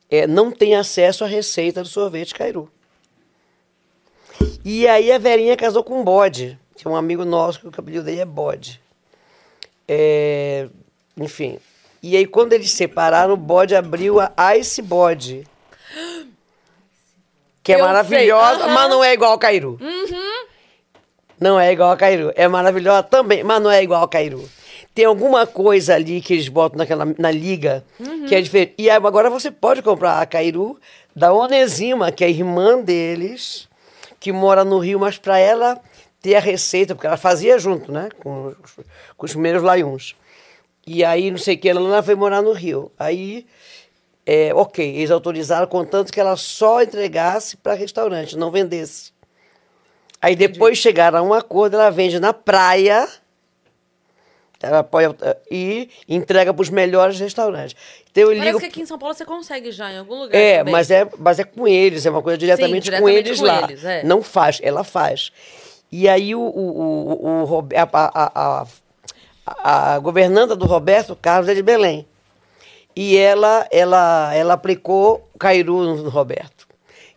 [0.08, 2.70] é, não tem acesso à receita do sorvete Cairu.
[4.64, 7.72] E aí a Verinha casou com um bode, que é um amigo nosso, que o
[7.72, 8.80] cabelo dele é bode.
[9.88, 10.68] É,
[11.16, 11.58] enfim,
[12.02, 15.46] E aí, quando eles separaram, o bode abriu a Ice Bode.
[17.66, 18.74] Que é Eu maravilhosa, aham.
[18.74, 19.76] mas não é igual ao Cairu.
[21.40, 22.32] Não é igual ao Cairu.
[22.34, 24.48] É maravilhosa também, mas não é igual ao Cairu.
[24.94, 27.84] Tem alguma coisa ali que eles botam naquela, na liga
[28.28, 28.74] que é diferente.
[28.78, 30.78] E agora você pode comprar a Cairu
[31.14, 33.68] da Onesima, que é a irmã deles,
[34.18, 35.78] que mora no Rio, mas para ela
[36.22, 38.08] ter a receita, porque ela fazia junto, né?
[38.22, 38.84] Com, os-
[39.16, 40.14] com os primeiros laiuns.
[40.86, 42.90] E aí, não sei o que, ela foi morar no Rio.
[42.98, 43.44] Aí,
[44.26, 49.12] é, ok, eles autorizaram, contanto que ela só entregasse para restaurante, não vendesse.
[50.20, 53.08] Aí depois chegaram a um acordo, ela vende na praia
[54.60, 55.14] ela pode,
[55.50, 57.76] e entrega para os melhores restaurantes.
[58.10, 58.58] Então eu Parece ligo.
[58.60, 60.36] que aqui em São Paulo você consegue já, em algum lugar.
[60.36, 60.72] É, também.
[60.72, 63.62] mas é, mas é com eles, é uma coisa diretamente, com diretamente eles com lá.
[63.64, 64.02] eles, é.
[64.02, 65.30] Não faz, ela faz.
[65.92, 68.66] E aí o, o, o, o a, a,
[69.46, 72.06] a, a governanta do Roberto Carlos é de Belém.
[72.96, 76.66] E ela, ela, ela aplicou Cairu no Roberto.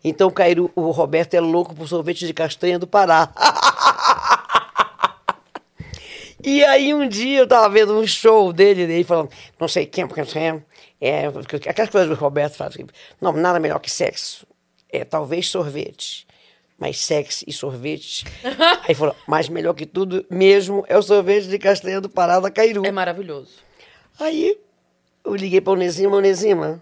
[0.04, 3.30] Então o Cairu, o Roberto é louco por sorvete de castanha do Pará.
[6.42, 9.30] E aí um dia eu tava vendo um show dele, dele falando,
[9.60, 10.64] não sei quem, porque não sei,
[11.02, 11.28] é,
[11.68, 12.78] aquelas coisas que o Roberto faz,
[13.20, 14.48] não, nada melhor que sexo,
[14.90, 16.26] é talvez sorvete,
[16.78, 18.26] mas sexo e sorvete.
[18.88, 22.50] aí falou, mas melhor que tudo mesmo é o sorvete de castanha do Pará da
[22.50, 22.86] Cairu.
[22.86, 23.52] É maravilhoso.
[24.18, 24.58] Aí
[25.24, 26.82] eu liguei pra Onesima, Onesima,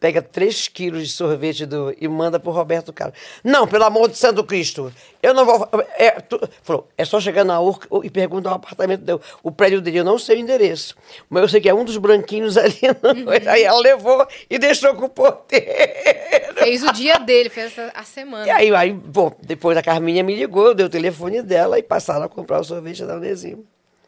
[0.00, 3.18] pega 3 quilos de sorvete do, e manda pro Roberto Carlos.
[3.42, 4.92] Não, pelo amor de Santo Cristo,
[5.22, 5.66] eu não vou.
[5.96, 9.18] É, tu- falou, é só chegar na Urca e perguntar o apartamento dele.
[9.42, 10.94] O prédio dele, eu não sei o endereço,
[11.30, 12.78] mas eu sei que é um dos branquinhos ali.
[13.48, 16.54] Aí ela levou e deixou com o porteiro.
[16.56, 18.46] Fez o dia dele, fez a, semana.
[18.46, 21.82] E aí, aí, bom, depois a Carminha me ligou, eu dei o telefone dela e
[21.82, 23.62] passaram a comprar o sorvete da Onesima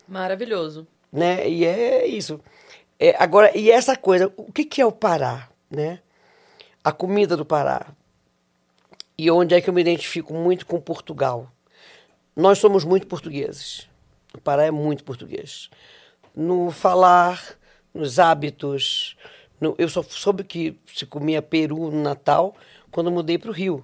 [0.06, 0.86] Maravilhoso.
[1.12, 1.48] né?
[1.48, 2.40] E é isso.
[2.98, 6.00] É, agora, e essa coisa, o que, que é o Pará, né?
[6.82, 7.86] A comida do Pará.
[9.18, 11.50] E onde é que eu me identifico muito com Portugal?
[12.34, 13.88] Nós somos muito portugueses.
[14.34, 15.70] O Pará é muito português.
[16.34, 17.42] No falar,
[17.94, 19.16] nos hábitos.
[19.60, 22.54] no- eu só soube que se comia peru no Natal
[22.90, 23.82] quando eu mudei para o Rio.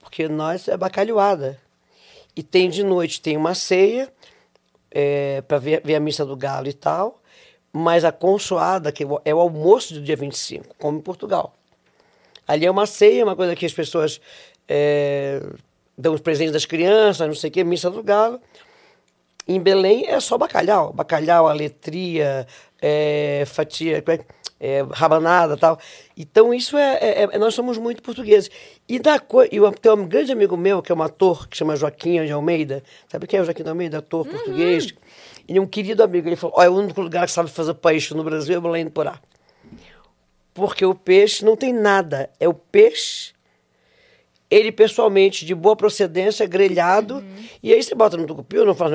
[0.00, 1.58] Porque nós é bacalhoada.
[2.36, 4.12] E tem de noite, tem uma ceia,
[5.48, 7.22] para ver, ver a missa do galo e tal,
[7.76, 11.52] mas a consoada, que é o- é almoço do dia 25, como em Portugal.
[12.46, 14.20] Ali é uma ceia, uma coisa que as pessoas
[14.68, 15.42] é,
[15.98, 18.40] dão os presentes das crianças, não sei o quê, missa do galo.
[19.46, 20.92] Em Belém é só bacalhau.
[20.92, 22.46] Bacalhau, aletria,
[22.80, 24.20] é, fatia, é,
[24.60, 25.78] é, rabanada tal.
[26.16, 28.50] Então, isso é, é- é- Nós somos muito portugueses.
[28.88, 29.20] E da
[29.52, 32.82] eu tenho um grande amigo meu, que é um ator, que chama Joaquim de Almeida.
[33.08, 33.98] Sabe quem é o Joaquim de Almeida?
[33.98, 34.94] Ator português.
[35.48, 36.28] Ele é um querido amigo.
[36.28, 38.90] Ele falou: Olha, o único lugar que sabe fazer peixe no Brasil é Belém do
[38.90, 39.20] Pará.
[40.52, 42.30] Porque o peixe não tem nada.
[42.38, 43.34] É o peixe
[44.54, 47.24] ele pessoalmente, de boa procedência, grelhado,
[47.60, 48.92] e aí você bota no tucupi, não faz,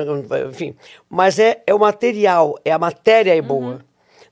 [0.48, 0.74] enfim.
[1.08, 3.84] Mas é, é o material, é a matéria é boa.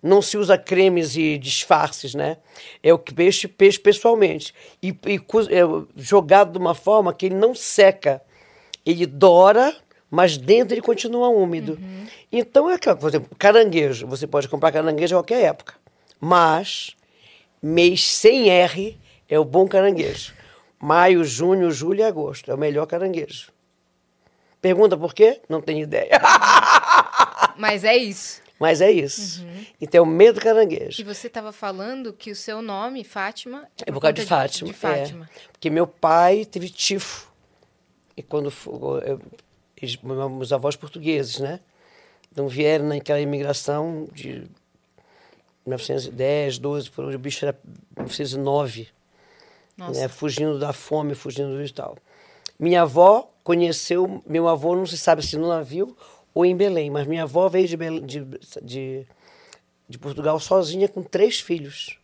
[0.02, 2.38] Não se usa cremes e disfarces, né?
[2.82, 4.54] É o peixe, peixe pessoalmente.
[4.82, 5.62] E, e é
[5.96, 8.22] jogado de uma forma que ele não seca.
[8.86, 9.76] Ele dora,
[10.10, 11.78] mas dentro ele continua úmido.
[12.30, 14.06] Então é aquela, por exemplo, caranguejo.
[14.06, 15.74] Você pode comprar caranguejo a qualquer época.
[16.20, 16.97] Mas
[17.62, 18.98] mês sem R
[19.28, 20.32] é o bom caranguejo.
[20.80, 23.51] Maio, junho, julho e agosto é o melhor caranguejo.
[24.60, 25.40] Pergunta por quê?
[25.48, 26.20] Não tenho ideia.
[27.56, 28.40] Mas é isso.
[28.59, 29.47] Mas é isso.
[29.80, 31.01] Então, o medo do caranguejo.
[31.01, 34.68] E você estava falando que o seu nome, Fátima, É por causa de conta Fátima.
[34.68, 35.24] De Fátima.
[35.32, 35.48] é.
[35.52, 37.28] Porque meu pai teve tifo.
[38.16, 38.52] E quando
[39.06, 39.20] eu-
[39.80, 41.60] eles, meus avós portugueses, né?
[42.30, 44.46] Então vieram naquela imigração de
[45.66, 47.59] 1910, 12, por onde o bicho era
[47.96, 48.88] 1909.
[49.76, 50.00] Nossa.
[50.00, 51.96] né, fugindo da fome, fugindo e tal.
[52.59, 55.96] Minha avó conheceu, meu avô não se sabe se no navio
[56.34, 58.24] ou em Belém, mas minha avó veio de, Belém- de,
[58.60, 59.06] de,
[59.88, 61.96] de Portugal sozinha com três filhos.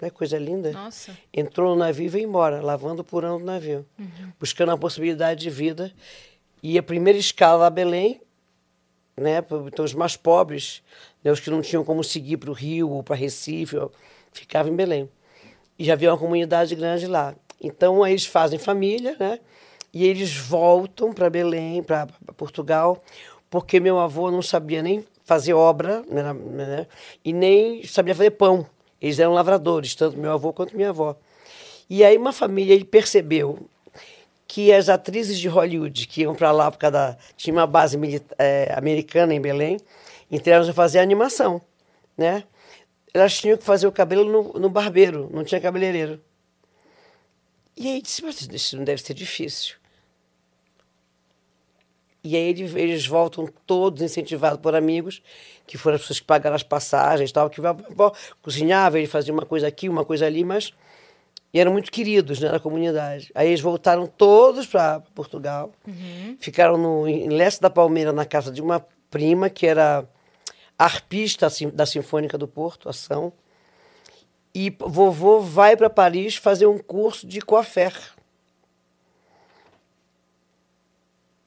[0.00, 0.72] Não é coisa linda?
[0.72, 1.14] Nossa.
[1.30, 3.84] Entrou no navio e veio embora, lavando o porão do navio,
[4.38, 5.92] buscando a possibilidade de vida.
[6.62, 8.20] E a primeira escala a Belém,
[9.16, 10.82] né, então os mais pobres,
[11.22, 13.76] né, os que não tinham como seguir para o Rio ou para Recife,
[14.32, 15.08] ficavam em Belém.
[15.78, 17.34] E já havia uma comunidade grande lá.
[17.60, 19.38] Então aí eles fazem família, né?
[19.92, 22.06] E eles voltam para Belém, para
[22.36, 23.02] Portugal,
[23.50, 26.86] porque meu avô não sabia nem fazer obra, né, né,
[27.24, 28.66] e nem sabia fazer pão.
[29.00, 31.16] Eles eram lavradores, tanto meu avô quanto minha avó.
[31.88, 33.58] E aí uma família ele percebeu
[34.52, 37.96] que as atrizes de Hollywood que iam para lá por causa tinha uma base
[38.36, 39.78] eh, americana em Belém,
[40.28, 41.62] então elas fazer animação.
[42.18, 42.42] né?
[43.14, 46.20] Elas tinham que fazer o cabelo no, no barbeiro, não tinha cabeleireiro.
[47.76, 49.76] E aí disse, mas isso não deve ser difícil.
[52.24, 55.22] E aí ele- eles voltam todos incentivados por amigos,
[55.64, 57.60] que foram as pessoas que pagaram as passagens tal, que
[58.42, 60.74] cozinhava, ele fazia uma coisa aqui, uma coisa ali, mas
[61.52, 63.30] e eram muito queridos né, na comunidade.
[63.34, 65.72] Aí eles voltaram todos para Portugal,
[66.38, 70.08] ficaram no, em Leste da Palmeira, na casa de uma prima, que era
[70.78, 73.32] arpista sim- da Sinfônica do Porto, ação.
[74.54, 77.92] E vovô vai para Paris fazer um curso de coafé.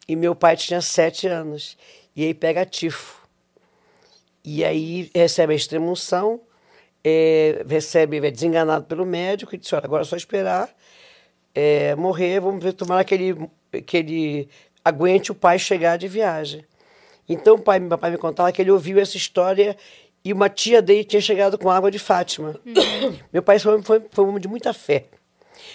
[0.07, 1.77] E meu pai tinha sete anos.
[2.15, 3.21] E aí pega tifo.
[4.43, 6.41] E aí recebe a extremunção,
[7.03, 10.69] é, recebe, é desenganado pelo médico e disse, olha, agora é só esperar
[11.53, 13.49] é, morrer, vamos ver, tomara que ele,
[13.85, 14.49] que ele
[14.83, 16.65] aguente o pai chegar de viagem.
[17.29, 19.77] Então o pai, meu pai me contava que ele ouviu essa história
[20.25, 22.59] e uma tia dele tinha chegado com água de Fátima.
[23.31, 25.05] meu pai foi, foi, foi um homem de muita fé.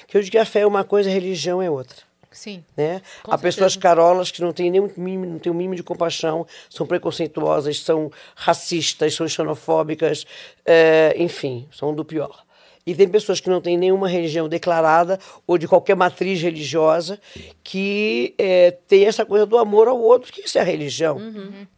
[0.07, 2.08] Que eu digo que a fé é uma coisa, a religião é outra
[2.39, 2.63] Sim.
[2.77, 3.03] né?
[3.25, 3.81] Com Há pessoas certeza.
[3.81, 8.13] carolas que não têm nenhum mínimo, não têm um mínimo de compaixão, são preconceituosas, são
[8.37, 10.25] racistas, são xenofóbicas,
[10.65, 12.45] eh, enfim, são do pior.
[12.87, 17.19] E tem pessoas que não têm nenhuma religião declarada ou de qualquer matriz religiosa
[17.65, 21.19] que eh, tem essa coisa do amor ao outro, que isso é a religião.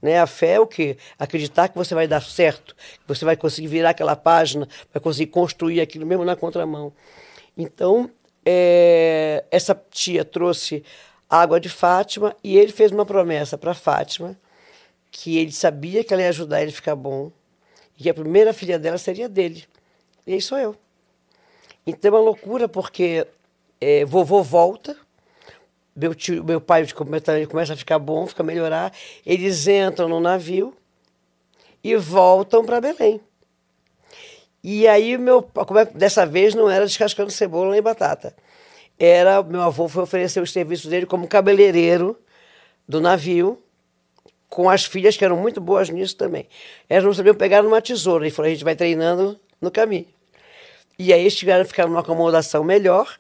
[0.03, 0.21] Né?
[0.21, 0.99] A fé é o quê?
[1.19, 5.31] Acreditar que você vai dar certo, que você vai conseguir virar aquela página, vai conseguir
[5.33, 6.93] construir aquilo mesmo na contramão.
[7.57, 8.11] Então,
[8.45, 10.85] é, essa tia trouxe
[11.29, 14.37] água de Fátima e ele fez uma promessa para Fátima
[15.11, 17.31] que ele sabia que ela ia ajudar ele a ficar bom
[17.99, 19.65] e que a primeira filha dela seria dele.
[20.27, 20.77] E aí sou eu.
[21.87, 23.27] Então é uma loucura porque
[23.81, 24.97] é, vovô volta,
[25.95, 28.93] meu, tio, meu pai ele começa a ficar bom, fica a melhorar,
[29.27, 30.75] eles entram no navio
[31.83, 33.21] e voltam para Belém.
[34.63, 38.35] E aí, meu, como é, dessa vez não era descascando cebola nem batata.
[38.99, 42.19] Era, meu avô foi oferecer os serviços dele como cabeleireiro
[42.87, 43.59] do navio,
[44.49, 46.47] com as filhas que eram muito boas nisso também.
[46.89, 48.25] Elas não sabiam pegar numa tesoura.
[48.25, 50.07] Ele falou, a gente vai treinando no caminho.
[50.99, 53.19] E aí eles tiveram ficar numa acomodação melhor.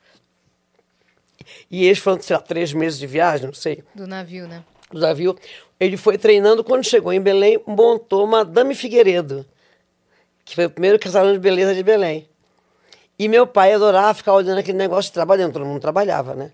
[1.70, 4.62] E eles foram, sei lá, três meses de viagem, não sei Do navio, né?
[4.92, 5.36] do navio.
[5.78, 9.46] Ele foi treinando, quando chegou em Belém, montou Madame Figueiredo,
[10.50, 12.28] que foi o primeiro casarão de beleza de Belém.
[13.16, 16.50] E meu pai adorava ficar olhando aquele negócio trabalhando, todo mundo trabalhava, né?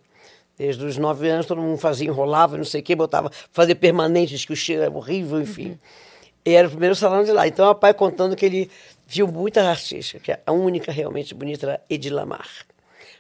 [0.59, 4.45] Desde os nove anos todo mundo fazia, enrolava, não sei o quê, botava, fazia permanentes,
[4.45, 5.79] que o cheiro era horrível, enfim.
[6.45, 7.49] E era o primeiro salão de lá.
[7.49, 8.71] Então, meu pai contando que ele
[9.07, 12.49] viu muitas artistas, que a única realmente bonita era Edilamar.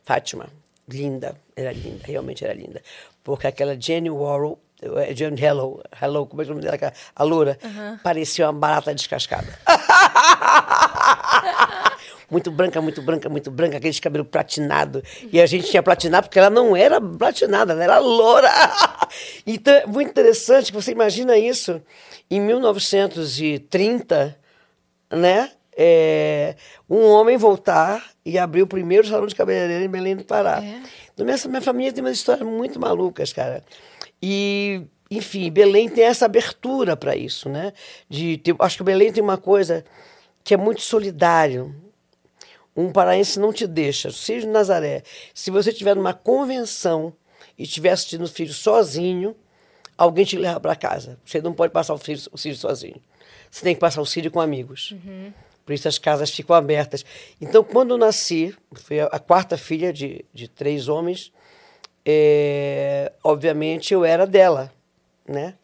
[0.05, 0.47] Fátima,
[0.87, 2.83] linda, era linda, realmente era linda.
[3.25, 6.93] Porque aquela Jenny Warhol, eh, Jenny Hello, Hello, como é que é o nome dela?
[7.15, 7.59] A loura,
[8.03, 9.59] parecia uma barata descascada.
[12.31, 15.03] muito branca, muito branca, muito branca, aqueles cabelos platinados.
[15.33, 18.51] E a gente tinha platinado porque ela não era platinada, ela era loura.
[19.47, 21.81] Então é muito interessante que você imagina isso
[22.29, 24.37] em 1930,
[25.11, 25.53] né?
[25.79, 26.57] É,
[26.89, 30.61] um homem voltar e abrir o primeiro salão de cabeleireiro em Belém do Pará.
[30.63, 30.81] É.
[31.13, 33.63] Então, minha, minha família tem umas histórias muito malucas, cara.
[34.23, 37.73] E, enfim, Belém tem essa abertura para isso, né?
[38.09, 39.85] De ter- acho que Belém tem uma coisa
[40.47, 41.75] que é muito solidário.
[42.77, 45.03] Um paraense não te deixa, seja de Nazaré.
[45.35, 47.13] Se você estiver numa convenção
[47.59, 49.35] e estiver assistindo o filho sozinho,
[49.99, 51.19] alguém te leva para casa.
[51.25, 53.03] Você não pode passar o filho, o filho sozinho.
[53.51, 54.95] Você tem que passar o filho com amigos.
[55.65, 57.05] Por isso as casas ficam abertas.
[57.41, 61.33] Então, quando eu nasci, fui a, a quarta filha de, de três homens,
[62.05, 64.73] é, obviamente eu era dela,
[65.29, 65.55] né?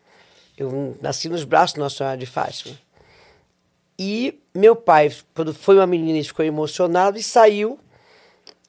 [0.58, 2.76] Eu nasci nos braços de Nossa Senhora de Fátima.
[4.04, 7.78] E meu pai, quando foi uma menina, ficou emocionado e saiu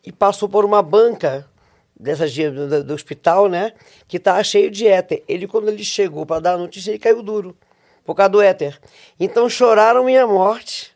[0.06, 1.50] e passou por uma banca
[2.00, 3.74] dessas de, do, do hospital, né?
[4.08, 5.24] Que estava cheio de éter.
[5.28, 7.58] Ele, quando ele chegou para dar a notícia, ele caiu duro
[8.06, 8.80] por causa do éter.
[9.20, 10.94] Então choraram minha morte.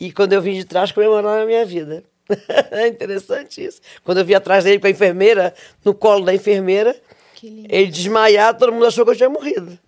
[0.00, 2.02] E quando eu vim de trás, comemoraram a minha vida.
[2.72, 3.80] é interessante isso.
[4.02, 5.54] Quando eu vi atrás dele com a enfermeira,
[5.84, 7.00] no colo da enfermeira,
[7.40, 9.78] ele desmaiado, todo mundo achou que eu tinha morrido.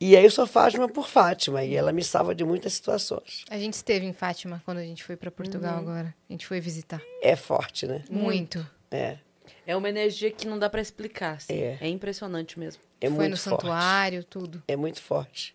[0.00, 3.44] E aí eu sou Fátima por Fátima, e ela me salva de muitas situações.
[3.50, 5.80] A gente esteve em Fátima quando a gente foi pra Portugal Uhum.
[5.80, 6.14] agora.
[6.28, 7.02] A gente foi visitar.
[7.22, 8.02] É forte, né?
[8.10, 8.66] Muito.
[8.90, 9.18] É.
[9.66, 11.34] É uma energia que não dá pra explicar.
[11.36, 11.52] assim.
[11.52, 11.78] É.
[11.82, 11.88] É.
[11.88, 12.82] impressionante mesmo.
[13.00, 13.60] É foi muito no forte.
[13.62, 14.62] santuário, tudo.
[14.66, 15.54] É muito forte.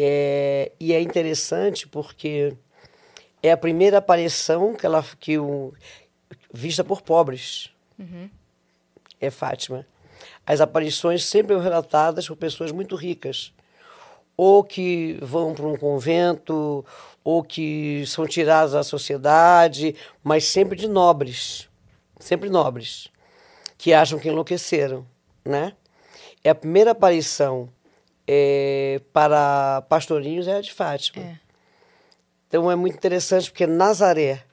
[0.00, 2.54] É, e é interessante porque
[3.42, 5.74] é a primeira aparição que ela que o,
[6.54, 7.70] vista por pobres.
[9.20, 9.84] É Fátima.
[10.48, 13.52] As aparições sempre são relatadas por pessoas muito ricas
[14.34, 16.86] ou que vão para um convento,
[17.24, 21.68] ou que são tirados da sociedade, mas sempre de nobres,
[22.20, 23.08] sempre nobres,
[23.76, 25.04] que acham que enlouqueceram,
[25.44, 25.74] né?
[26.44, 27.68] É a primeira aparição
[28.28, 31.24] é, para pastorinhos é a de Fátima.
[31.24, 31.40] É.
[32.46, 34.44] Então é muito interessante porque Nazaré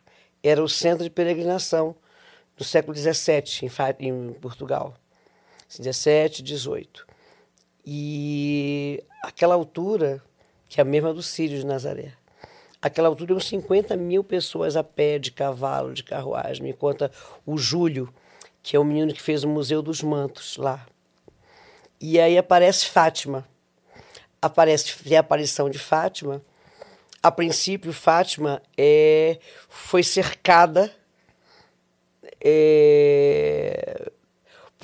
[0.44, 1.96] era o centro de peregrinação
[2.58, 3.70] do século XVII
[4.00, 4.96] em, em Portugal.
[5.70, 7.06] 17, 18.
[7.86, 10.24] E aquela altura,
[10.68, 12.14] que é a mesma do Sírio de Nazaré,
[12.82, 16.64] aquela altura uns 50 mil pessoas a pé, de cavalo, de carruagem.
[16.64, 17.12] Me conta
[17.46, 18.14] o Júlio,
[18.62, 20.86] que é o menino que fez o Museu dos Mantos lá.
[22.00, 23.48] E aí aparece Fátima.
[24.42, 26.42] Aparece a aparição de Fátima.
[27.22, 30.92] A princípio, Fátima é, foi cercada
[32.40, 34.12] é,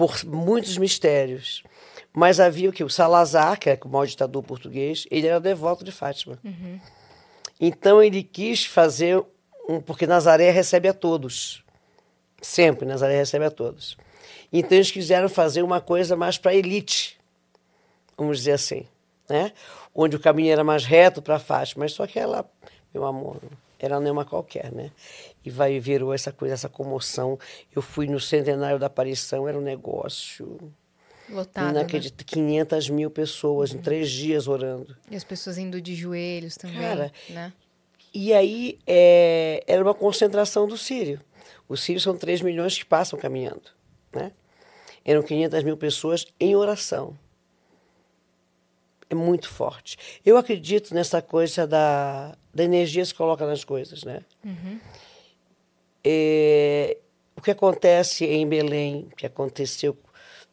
[0.07, 1.63] por muitos mistérios.
[2.11, 2.83] Mas havia o que?
[2.83, 6.39] O Salazar, que é o maior ditador português, ele era devoto de Fátima.
[7.59, 9.23] Então ele quis fazer
[9.69, 9.79] um.
[9.79, 11.63] Porque Nazaré recebe a todos.
[12.41, 13.95] Sempre Nazaré recebe a todos.
[14.51, 17.17] Então eles quiseram fazer uma coisa mais para a elite,
[18.17, 18.85] vamos dizer assim,
[19.29, 19.53] né?
[19.93, 22.49] Onde o caminho era mais reto para Fátima, mas só que ela,
[22.93, 23.37] meu amor,
[23.79, 24.91] era nenhuma qualquer, né?
[25.43, 27.39] E vai virou essa coisa, essa comoção.
[27.75, 30.71] Eu fui no centenário da aparição, era um negócio
[31.29, 31.71] Lotado, né?
[31.79, 32.25] inacreditável.
[32.25, 34.95] 500 mil pessoas em três dias orando.
[35.09, 37.53] E as pessoas indo de joelhos também, Cara, né?
[38.13, 41.21] E aí é, era uma concentração do Sírio.
[41.67, 43.71] O Sírio são 3 milhões que passam caminhando.
[44.11, 44.33] Né?
[45.05, 47.17] Eram 500 mil pessoas em oração.
[49.09, 49.97] É muito forte.
[50.25, 54.03] Eu acredito nessa coisa da, da energia que se coloca nas coisas.
[54.03, 54.21] Né?
[56.03, 56.97] É,
[57.35, 59.95] o que acontece em Belém, o que aconteceu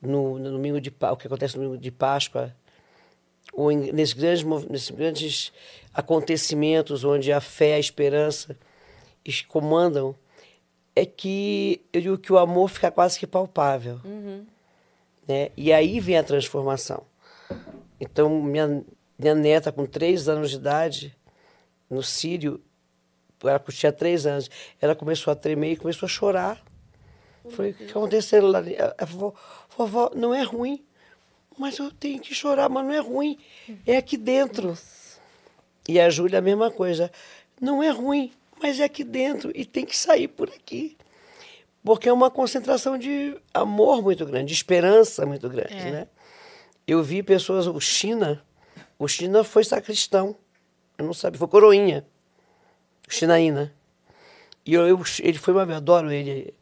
[0.00, 2.54] no, no domingo de o que acontece no domingo de Páscoa,
[3.52, 5.52] ou em- nesses grandes, nesses grandes
[5.92, 8.56] acontecimentos onde a fé, a esperança
[9.24, 10.14] es- comandam,
[10.94, 14.00] é que eu digo que o amor fica quase que palpável.
[15.26, 15.50] Né?
[15.56, 17.02] E aí vem a transformação.
[18.00, 18.82] Então, minha,
[19.18, 21.16] minha neta, com três anos de idade,
[21.90, 22.60] no Sírio,
[23.42, 24.50] ela tinha três anos,
[24.80, 26.62] ela começou a tremer e começou a chorar.
[27.50, 28.62] Falei, o que aconteceu lá?
[28.68, 29.34] Ela falou,
[29.76, 30.84] vovó, não é ruim,
[31.58, 33.38] mas eu tenho que chorar, mas não é ruim,
[33.86, 34.76] é aqui dentro.
[35.88, 37.10] E a Júlia, a mesma coisa,
[37.60, 40.96] não é ruim, mas é aqui dentro e tem que sair por aqui.
[41.82, 45.90] Porque é uma concentração de amor muito grande, de esperança muito grande, É.
[45.90, 46.08] né?
[46.86, 48.44] Eu vi pessoas, o China,
[48.98, 50.36] o China foi sacristão,
[50.98, 52.04] eu não sabia, foi coroinha,
[53.08, 53.74] o Chinaína.
[54.64, 56.52] E eu, eu- ele foi uma adoro ele.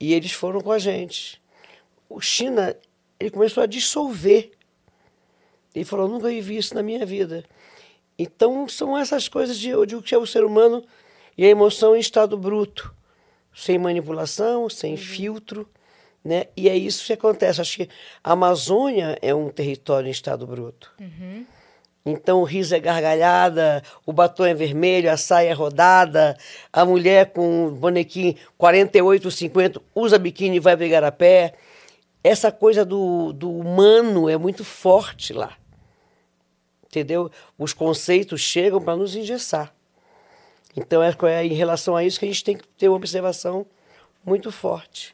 [0.00, 1.40] E eles foram com a gente.
[2.08, 2.76] O China,
[3.18, 4.52] ele começou a dissolver.
[5.74, 7.44] Ele falou, nunca vivi isso na minha vida.
[8.18, 10.84] Então, são essas coisas de, eu digo que é o ser humano
[11.36, 12.94] e a emoção em estado bruto,
[13.54, 15.68] sem manipulação, sem filtro,
[16.24, 16.46] né?
[16.56, 17.60] E é isso que acontece.
[17.60, 17.88] Acho que
[18.24, 20.90] a Amazônia é um território em estado bruto.
[22.08, 26.38] Então o riso é gargalhada, o batom é vermelho, a saia é rodada,
[26.72, 31.54] a mulher com bonequim 48, 50 usa biquíni e vai brigar a pé.
[32.22, 35.56] Essa coisa do, do humano é muito forte lá.
[36.86, 37.28] Entendeu?
[37.58, 39.74] Os conceitos chegam para nos engessar.
[40.76, 43.66] Então é, é em relação a isso que a gente tem que ter uma observação
[44.24, 45.12] muito forte.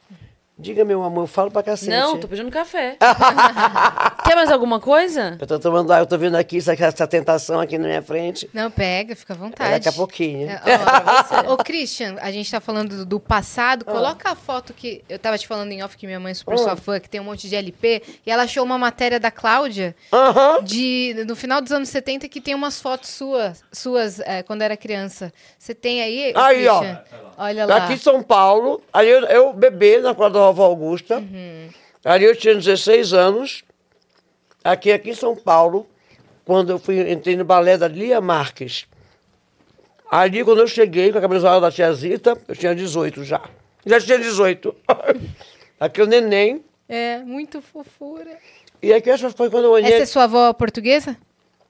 [0.63, 1.91] Diga, meu amor, eu falo pra cacete.
[1.91, 2.95] Não, tô pedindo café.
[4.25, 5.37] Quer mais alguma coisa?
[5.37, 8.49] Eu tô tomando água, eu tô vendo aqui essa, essa tentação aqui na minha frente.
[8.53, 9.71] Não, pega, fica à vontade.
[9.71, 10.49] Daqui a pouquinho.
[10.49, 10.61] É,
[11.49, 13.83] ó, Ô, Christian, a gente tá falando do, do passado.
[13.83, 15.03] Coloca a foto que.
[15.09, 17.19] Eu tava te falando em off que minha mãe é super sua fã, que tem
[17.19, 18.01] um monte de LP.
[18.25, 20.63] E ela achou uma matéria da Cláudia Aham.
[20.63, 24.77] de, no final dos anos 70 que tem umas fotos suas, suas é, quando era
[24.77, 25.33] criança.
[25.59, 26.31] Você tem aí?
[26.33, 26.81] Aí, ó.
[27.37, 27.75] Olha lá.
[27.77, 31.17] Aqui em São Paulo, ali eu, eu bebê na quadra Vovó Augusta.
[31.17, 31.69] Uhum.
[32.05, 33.63] Ali eu tinha 16 anos.
[34.63, 35.87] Aqui, aqui em São Paulo,
[36.45, 38.85] quando eu fui, entrei no balé da Lia Marques.
[40.09, 43.41] Ali, quando eu cheguei com a camisola da tia Zita, eu tinha 18 já.
[43.85, 44.75] Já tinha 18.
[45.79, 46.63] aqui o neném.
[46.87, 48.37] É, muito fofura.
[48.81, 49.91] E aqui essa foi quando eu olhei.
[49.91, 51.17] Essa é sua avó portuguesa?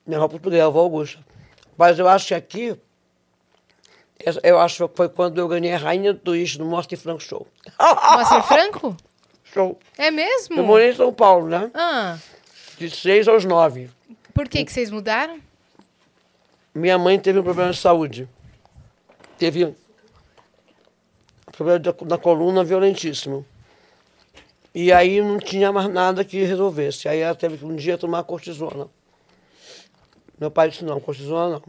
[0.06, 1.18] Minha avó portuguesa, a avó Augusta.
[1.76, 2.76] Mas eu acho que aqui,
[4.42, 7.46] eu acho que foi quando eu ganhei a rainha do twist no Mostre Franco Show.
[7.78, 8.96] Moacir Franco?
[9.44, 9.78] Show.
[9.98, 10.56] É mesmo?
[10.56, 11.70] Eu morei em São Paulo, né?
[11.74, 12.18] Ah,
[12.78, 13.90] De 6 aos 9.
[14.32, 15.38] por que, que vocês mudaram?
[16.74, 18.28] Minha mãe teve um problema de saúde.
[19.38, 19.74] Teve um
[21.52, 23.46] problema na coluna violentíssimo.
[24.74, 27.08] E aí não tinha mais nada que resolvesse.
[27.08, 28.88] Aí ela teve que um dia tomar cortisona.
[30.36, 31.62] Meu pai disse, não, cortisona não.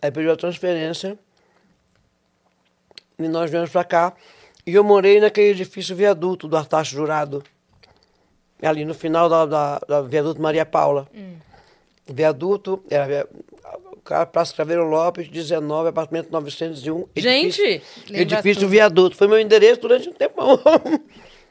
[0.00, 1.18] Aí pediu a transferência
[3.26, 4.12] e nós viemos para cá.
[4.66, 7.42] E eu morei naquele edifício viaduto do Artacho Jurado.
[8.62, 11.08] Ali no final da, da, da viaduto Maria Paula.
[12.06, 13.26] Viaduto, era
[14.26, 17.06] Praça Craveiro Lopes, 19, apartamento 901.
[17.16, 17.62] Gente!
[17.62, 17.82] edifício,
[18.14, 19.16] edifício viaduto.
[19.16, 20.60] Foi meu endereço durante um tempão.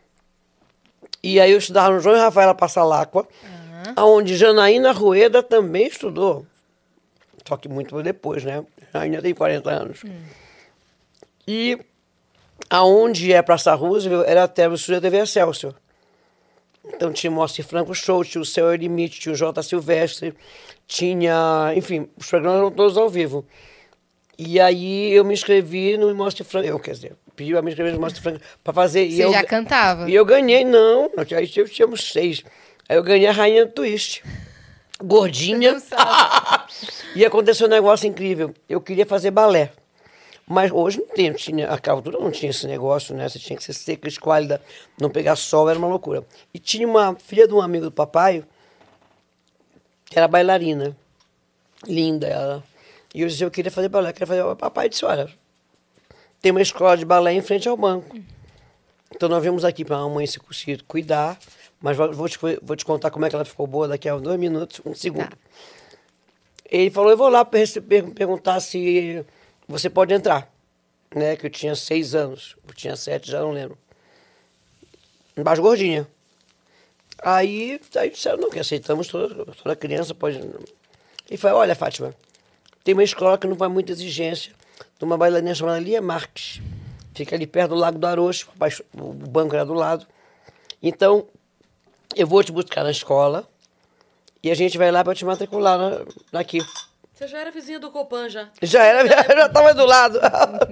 [1.23, 3.27] e aí eu estudava no João e Rafaela Passalacqua,
[3.97, 6.45] onde Janaína Rueda também estudou.
[7.47, 8.63] Só que muito depois, né?
[8.93, 10.01] Ainda tem 40 anos.
[11.51, 11.79] E
[12.69, 15.73] aonde é Praça Roosevelt era até o estúdio da TV Excelsior.
[16.85, 19.63] Então tinha o Moacir Franco Show, tinha o Céu é Limite, tinha o J.
[19.63, 20.35] Silvestre,
[20.85, 21.73] tinha...
[21.75, 23.43] Enfim, os programas eram todos ao vivo.
[24.37, 26.67] E aí eu me inscrevi no Moacir Franco...
[26.67, 29.05] Eu, quer dizer, pedi pra me inscrever no Moacir Franco para fazer...
[29.05, 30.07] e Você eu, já cantava?
[30.07, 31.09] E eu ganhei, não.
[31.35, 32.43] Aí eu tínhamos seis.
[32.87, 34.23] Aí eu ganhei a Rainha do Twist.
[35.03, 35.81] Gordinha.
[37.15, 38.53] E aconteceu um negócio incrível.
[38.69, 39.71] Eu queria fazer balé.
[40.51, 43.29] Mas hoje não tem, tinha, aquela altura não tinha esse negócio, né?
[43.29, 44.59] Você tinha que ser seca, esquálida,
[44.99, 46.25] não pegar sol, era uma loucura.
[46.51, 48.43] E tinha uma filha de um amigo do papai,
[50.05, 50.97] que era bailarina.
[51.85, 52.63] Linda ela.
[53.13, 54.41] E eu disse, eu queria fazer balé, eu queria fazer.
[54.41, 55.29] O papai disse, olha,
[56.41, 58.17] tem uma escola de balé em frente ao banco.
[59.15, 61.37] Então nós viemos aqui para a mamãe se conseguir cuidar,
[61.79, 64.39] mas vou te, vou te contar como é que ela ficou boa daqui a dois
[64.39, 65.37] minutos, um segundo.
[66.65, 69.23] Ele falou, eu vou lá per- per- perguntar se
[69.69, 70.51] você pode entrar.
[71.15, 71.35] Né?
[71.35, 73.77] Que eu tinha seis anos, eu tinha sete, já não lembro.
[75.37, 76.07] Embaixo gordinha.
[77.21, 80.37] Aí, aí disseram, não, que aceitamos toda, toda criança pode...
[81.29, 82.15] Ele falou, olha, Fátima,
[82.83, 84.53] tem uma escola que não vai muita exigência,
[84.97, 86.61] de uma bailarina chamada Lia Marques.
[87.13, 88.47] Fica ali perto do Lago do Arocho,
[88.93, 90.07] o banco era do lado.
[90.81, 91.27] Então,
[92.15, 93.47] eu vou te buscar na escola
[94.41, 96.59] e a gente vai lá para te matricular na, daqui.
[97.19, 98.49] Você já era vizinha do Copan, já.
[98.61, 99.05] Já era,
[99.35, 100.17] já estava do lado.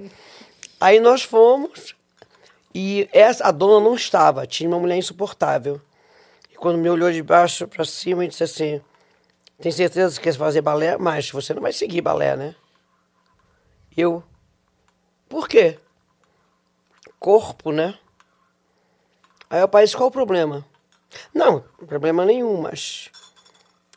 [0.80, 1.94] Aí nós fomos
[2.74, 5.82] e essa, a dona não estava, tinha uma mulher insuportável.
[6.50, 8.82] E quando me olhou de baixo para cima e disse assim:
[9.60, 10.96] Tem certeza que quer fazer balé?
[10.98, 12.56] Mas você não vai seguir balé, né?
[13.98, 14.24] Eu,
[15.28, 15.78] por quê?
[17.20, 18.00] Corpo, né?
[19.50, 20.66] Aí o pai disse: Qual o problema?
[21.34, 23.10] Não, problema nenhum, mas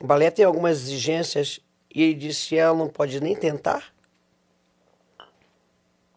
[0.01, 1.61] o balé tem algumas exigências
[1.95, 3.93] e ele disse: ela não pode nem tentar.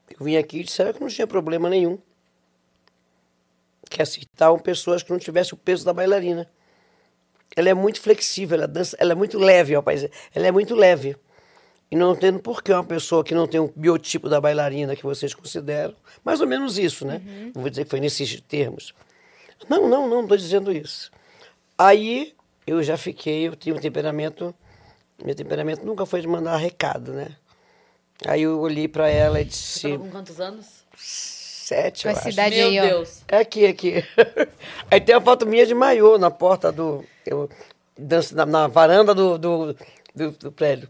[0.09, 1.97] Eu vim aqui e disseram que não tinha problema nenhum.
[3.89, 6.49] Que aceitavam pessoas que não tivessem o peso da bailarina.
[7.55, 10.07] Ela é muito flexível, ela dança, ela é muito leve, rapaz.
[10.33, 11.15] Ela é muito leve.
[11.91, 15.03] E não entendo por que uma pessoa que não tem o biotipo da bailarina que
[15.03, 17.21] vocês consideram, mais ou menos isso, né?
[17.53, 18.95] Não vou dizer que foi nesses termos.
[19.69, 21.11] Não, não, não, não estou dizendo isso.
[21.77, 22.33] Aí
[22.65, 24.55] eu já fiquei, eu tinha um temperamento,
[25.23, 27.35] meu temperamento nunca foi de mandar recado, né?
[28.25, 30.83] Aí eu olhei para ela e disse, Você tava com quantos anos?
[30.95, 32.29] sete, eu Com a acho.
[32.29, 32.83] cidade Meu aí, ó.
[32.83, 33.21] Deus.
[33.27, 34.03] É aqui, aqui.
[34.91, 37.03] Aí tem uma foto minha de maiô na porta do.
[37.25, 37.49] Eu
[37.97, 39.75] danço na, na varanda do, do,
[40.13, 40.89] do, do prédio.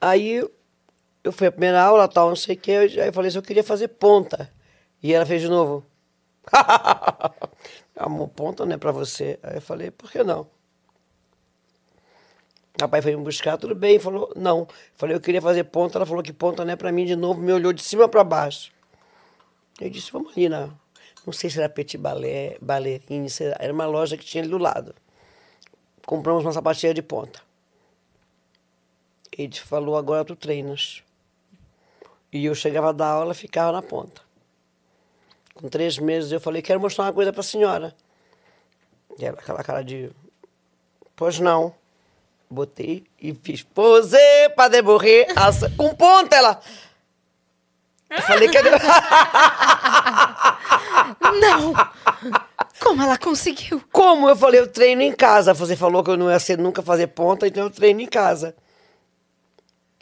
[0.00, 0.46] Aí
[1.24, 2.72] eu fui a primeira aula, tal, não sei o quê.
[2.72, 4.52] Aí eu falei assim, eu queria fazer ponta.
[5.02, 5.84] E ela fez de novo.
[7.96, 9.38] Amor, ponta não é pra você.
[9.42, 10.46] Aí eu falei, por que não?
[12.90, 14.66] Pai foi me buscar, tudo bem, falou, não.
[14.94, 17.40] Falei, eu queria fazer ponta, ela falou que ponta não é pra mim de novo,
[17.40, 18.72] me olhou de cima pra baixo.
[19.80, 20.68] Eu disse, vamos ali na.
[21.24, 22.76] Não sei se era Petit Balé, lá,
[23.58, 24.94] era uma loja que tinha ali do lado.
[26.04, 27.40] Compramos uma sapatilha de ponta.
[29.36, 31.02] Ele falou, agora tu treinas.
[32.32, 34.22] E eu chegava a dar aula, ficava na ponta.
[35.54, 37.94] Com três meses eu falei, quero mostrar uma coisa pra senhora.
[39.18, 40.10] E ela, aquela cara de.
[41.14, 41.74] Pois não.
[42.52, 44.16] Botei e fiz pose
[44.54, 46.60] para deborrer asa- com ponta ela.
[48.10, 48.58] Eu falei que
[51.40, 51.72] Não!
[52.78, 53.82] Como ela conseguiu?
[53.90, 54.28] Como?
[54.28, 55.54] Eu falei, eu treino em casa.
[55.54, 58.54] Você falou que eu não ia ser nunca fazer ponta, então eu treino em casa.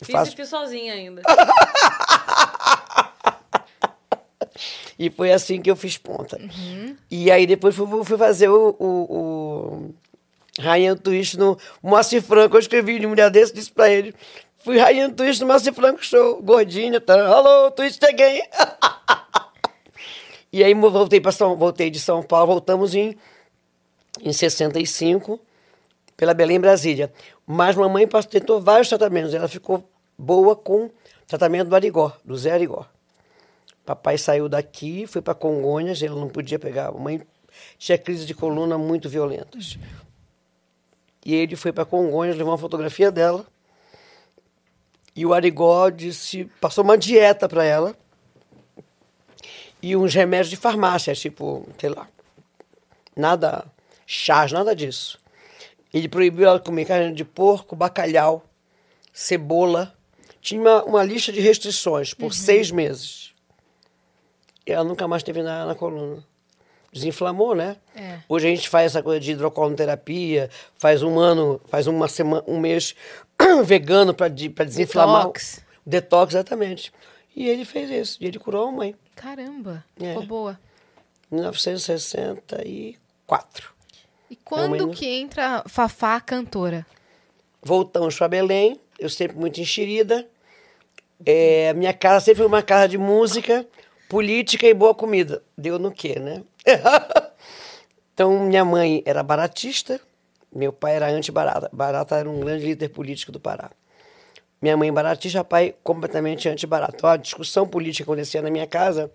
[0.01, 1.22] Eu Fiz faço- e fiz sozinha ainda.
[4.98, 6.39] E foi assim que eu fiz ponta.
[7.10, 9.94] E aí depois fui, fui fazer o, o, o
[10.61, 12.57] Rainha do Twist no Moacir Franco.
[12.57, 14.15] Eu escrevi de mulher desse, disse pra ele.
[14.59, 16.43] Fui Rainha do Twist no Moacir Franco Show.
[16.43, 17.27] Gordinha, tá?
[17.27, 18.43] Alô, Twist again.
[20.53, 23.16] e aí voltei, pra São, voltei de São Paulo, voltamos em,
[24.20, 25.41] em 65
[26.16, 27.12] pela Belém Brasília.
[27.47, 29.32] Mas mamãe tentou vários tratamentos.
[29.32, 29.89] Ela ficou
[30.19, 30.91] boa com
[31.27, 32.87] tratamento do Arigó, do Zé Arigó.
[33.87, 36.89] Papai saiu daqui, foi para Congonhas, ele não podia pegar.
[36.89, 37.20] A mãe
[37.78, 39.78] tinha crise de coluna muito violentas.
[41.25, 43.47] E ele foi para Congonhas levar uma fotografia dela.
[45.15, 47.95] E o Arigó disse, passou uma dieta para ela.
[49.83, 52.09] E uns remédios de farmácia, tipo, sei lá,
[53.17, 53.65] nada,
[54.07, 55.19] chás, nada disso.
[55.93, 58.45] Ele proibiu ela comer carne de porco, bacalhau,
[59.13, 59.95] cebola.
[60.41, 63.35] Tinha uma, uma lista de restrições por seis meses.
[64.67, 66.25] E ela nunca mais teve nada na coluna.
[66.93, 67.77] Desinflamou, né?
[67.95, 68.19] É.
[68.29, 72.59] Hoje a gente faz essa coisa de hidrocolonterapia, faz um ano, faz uma semana, um
[72.59, 72.95] mês
[73.65, 75.19] vegano para desinflamar.
[75.23, 75.61] Detox.
[75.87, 76.93] Detox, exatamente.
[77.35, 78.19] E ele fez isso.
[78.21, 78.95] E ele curou a mãe.
[79.15, 80.09] Caramba, É.
[80.11, 80.59] ficou boa.
[81.31, 83.71] Em 1964.
[84.29, 86.85] E quando mãe- que entra Fafá cantora?
[87.62, 90.27] Voltamos para Belém, eu sempre muito enxerida.
[91.25, 93.67] É, minha casa sempre foi uma casa de música,
[94.09, 95.43] política e boa comida.
[95.57, 96.43] Deu no quê, né?
[98.15, 100.01] então, minha mãe era baratista,
[100.55, 101.70] meu pai era anti-barata.
[101.73, 103.70] Barata era um grande líder político do Pará.
[104.61, 106.95] Minha mãe baratista, pai completamente anti-barata.
[106.97, 109.11] Então, a discussão política acontecia na minha casa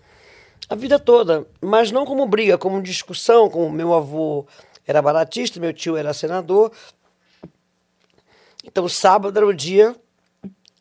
[0.70, 4.48] a vida toda, mas não como briga, como discussão, como meu avô
[4.88, 6.72] era baratista, meu tio era senador,
[8.66, 9.96] então, sábado era o dia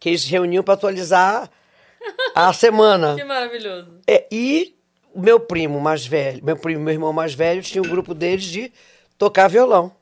[0.01, 1.51] que eles se reuniam para atualizar
[2.35, 3.15] a semana.
[3.15, 4.01] Que maravilhoso.
[4.07, 4.75] É, e
[5.15, 8.73] meu primo mais velho, meu primo, meu irmão mais velho, tinha um grupo deles de
[9.19, 9.93] tocar violão.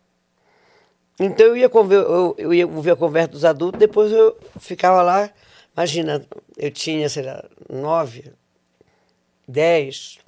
[1.21, 5.03] Então eu ia, conver, eu, eu ia ouvir a conversa dos adultos, depois eu ficava
[5.03, 5.31] lá.
[5.77, 6.27] Imagina,
[6.57, 8.33] eu tinha, sei lá, nove,
[9.47, 10.19] dez,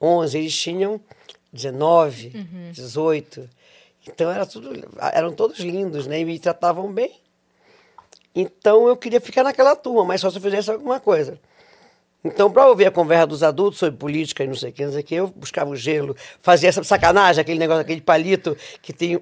[0.00, 1.00] onze, eles tinham
[1.52, 2.30] 19,
[2.72, 3.48] 18.
[4.08, 4.70] Então era tudo,
[5.12, 6.20] eram todos lindos, né?
[6.20, 7.12] E me tratavam bem.
[8.34, 11.40] Então eu queria ficar naquela turma, mas só se eu fizesse alguma coisa.
[12.26, 14.92] Então, para ouvir a conversa dos adultos sobre política e não sei o que, não
[14.92, 18.92] sei o que, eu buscava o gelo, fazia essa sacanagem, aquele negócio, aquele palito que
[18.92, 19.20] tem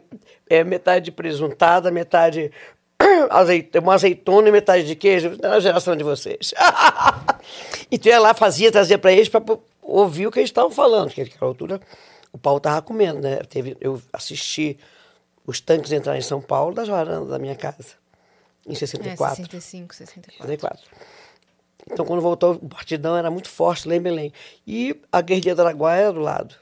[0.48, 2.50] é, metade de presuntada, metade
[3.30, 5.38] azeite, uma azeitona e metade de queijo.
[5.42, 6.54] Era a geração de vocês.
[7.90, 9.42] então eu ia lá, fazia, trazia para eles para
[9.82, 11.80] ouvir o que eles estavam falando, porque naquela altura
[12.32, 13.36] o pau estava comendo, né?
[13.48, 14.78] Teve, eu assisti
[15.46, 17.94] os tanques entrarem em São Paulo das varandas da minha casa,
[18.66, 19.36] em É, 64.
[19.36, 20.46] 65, 64.
[20.46, 20.84] 64.
[21.90, 24.32] Então, quando voltou, o partidão era muito forte lá em Belém.
[24.66, 26.54] E a guerrilha do Araguaia era do lado.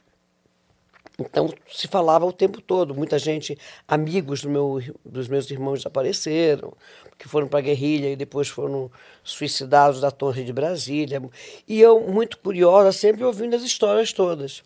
[1.18, 2.94] Então, se falava o tempo todo.
[2.94, 6.72] Muita gente, amigos do meu, dos meus irmãos desapareceram,
[7.18, 8.90] que foram para a guerrilha e depois foram
[9.22, 11.22] suicidados da Torre de Brasília.
[11.68, 14.62] E eu, muito curiosa, sempre ouvindo as histórias todas.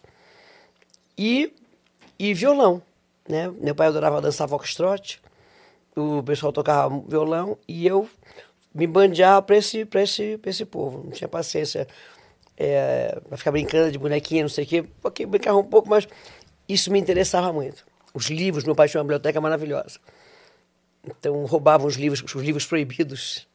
[1.19, 1.53] E,
[2.19, 2.81] e violão.
[3.29, 3.53] Né?
[3.61, 5.21] Meu pai adorava dançar foxtrot,
[5.97, 8.09] o pessoal tocava violão e eu
[8.77, 11.03] me bandeava para esse, pra esse, esse povo.
[11.05, 11.87] Não tinha paciência
[12.57, 14.85] é, para ficar brincando de bonequinha, não sei o quê.
[15.01, 16.07] Porque brincava um pouco, mas
[16.69, 17.85] isso me interessava muito.
[18.13, 19.99] Os livros, meu pai tinha uma biblioteca maravilhosa.
[21.05, 23.47] Então roubavam os livros, os livros proibidos.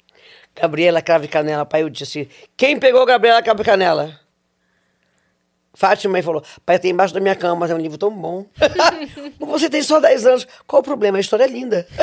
[0.56, 4.20] Gabriela Cravo e Canela, pai, eu disse assim, quem pegou Gabriela Cravo e Canela?
[5.74, 8.46] Fátima aí falou, pai, tem embaixo da minha cama, mas é um livro tão bom.
[9.40, 10.48] Você tem só 10 anos.
[10.68, 11.18] Qual o problema?
[11.18, 11.88] A história é linda.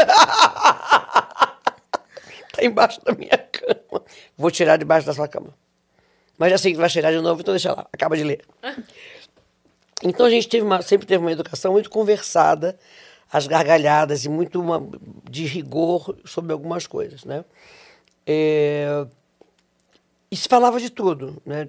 [2.61, 4.05] tá embaixo da minha cama.
[4.37, 5.55] Vou tirar debaixo da sua cama.
[6.37, 7.87] Mas já sei que vai tirar de novo, então deixa lá.
[7.93, 8.45] Acaba de ler.
[10.01, 12.79] Então a gente teve uma, sempre teve uma educação muito conversada,
[13.33, 14.81] as gargalhadas e muito uma,
[15.29, 17.45] de rigor sobre algumas coisas, né?
[18.25, 19.05] É,
[20.31, 21.67] e se falava de tudo, né?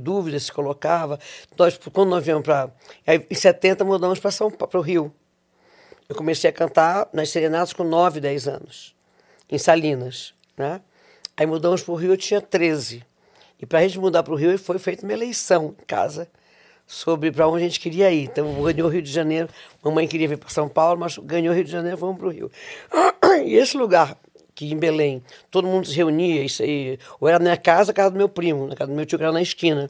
[0.00, 1.18] Dúvidas se colocava.
[1.58, 2.70] Nós, quando nós viemos para.
[3.28, 5.12] Em 70 mudamos para o Rio.
[6.08, 8.94] Eu comecei a cantar nas serenatas com 9, 10 anos,
[9.50, 10.80] em Salinas, né?
[11.36, 13.02] Aí mudamos para o Rio, eu tinha 13.
[13.60, 16.28] E para a gente mudar para o Rio, foi feita uma eleição em casa
[16.86, 18.24] sobre para onde a gente queria ir.
[18.24, 19.48] Então, ganhou o Rio de Janeiro.
[19.82, 22.30] Mamãe queria vir para São Paulo, mas ganhou o Rio de Janeiro, vamos para o
[22.30, 22.50] Rio.
[23.46, 24.18] E esse lugar,
[24.54, 27.94] que em Belém, todo mundo se reunia, isso aí, ou era na minha casa, a
[27.94, 29.88] casa do meu primo, na casa do meu tio, que era na esquina.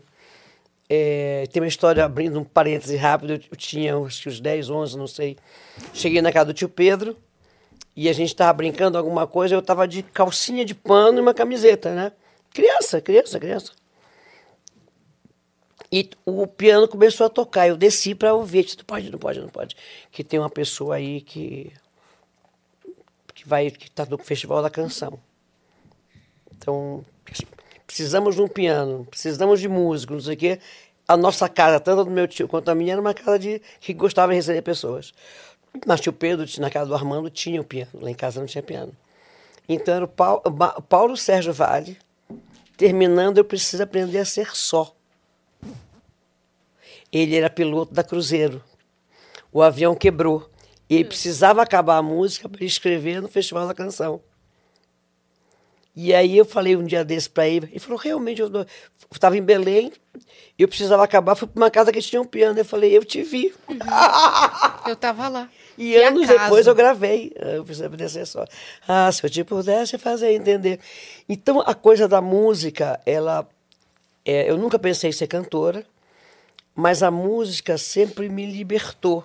[0.89, 4.99] É, tem uma história, abrindo um parêntese rápido, eu tinha acho que uns 10, 11,
[4.99, 5.37] não sei.
[5.95, 7.16] Cheguei na casa do tio Pedro
[8.01, 11.35] e a gente estava brincando alguma coisa, eu estava de calcinha de pano e uma
[11.35, 12.12] camiseta, né?
[12.51, 13.72] Criança, criança, criança.
[15.93, 17.68] E o piano começou a tocar.
[17.68, 18.64] Eu desci para ouvir.
[18.64, 19.77] Disse, não pode, não pode, não pode.
[20.10, 21.70] Que tem uma pessoa aí que
[23.35, 25.20] que vai que está no Festival da Canção.
[26.56, 27.05] Então,
[27.86, 30.59] precisamos de um piano, precisamos de músico, não sei o quê.
[31.06, 33.93] A nossa casa, tanto do meu tio quanto a minha, era uma casa de, que
[33.93, 35.12] gostava de receber pessoas.
[35.86, 37.90] Mas tio Pedro, na casa do Armando, tinha o piano.
[37.94, 38.92] Lá em casa não tinha piano.
[39.68, 40.42] Então era o Paulo,
[40.88, 41.97] Paulo Sérgio Vale,
[42.76, 44.94] terminando Eu Preciso Aprender a Ser Só.
[47.12, 48.62] Ele era piloto da Cruzeiro.
[49.52, 50.48] O avião quebrou.
[50.88, 54.20] E ele precisava acabar a música para escrever no Festival da Canção.
[55.94, 58.66] E aí eu falei um dia desse para ele, ele falou, realmente, eu
[59.12, 59.92] estava em Belém,
[60.59, 62.59] eu precisava acabar, fui para uma casa que tinha um piano.
[62.59, 63.52] Eu falei, eu te vi.
[63.68, 63.76] Uhum.
[64.86, 65.48] eu estava lá.
[65.78, 66.44] E que anos acaso.
[66.44, 67.32] depois eu gravei.
[67.36, 67.78] Eu fiz
[68.28, 68.44] só.
[68.86, 70.78] Ah, se eu te pudesse fazer entender.
[71.28, 73.48] Então a coisa da música, ela.
[74.24, 75.84] É, eu nunca pensei em ser cantora,
[76.74, 79.24] mas a música sempre me libertou.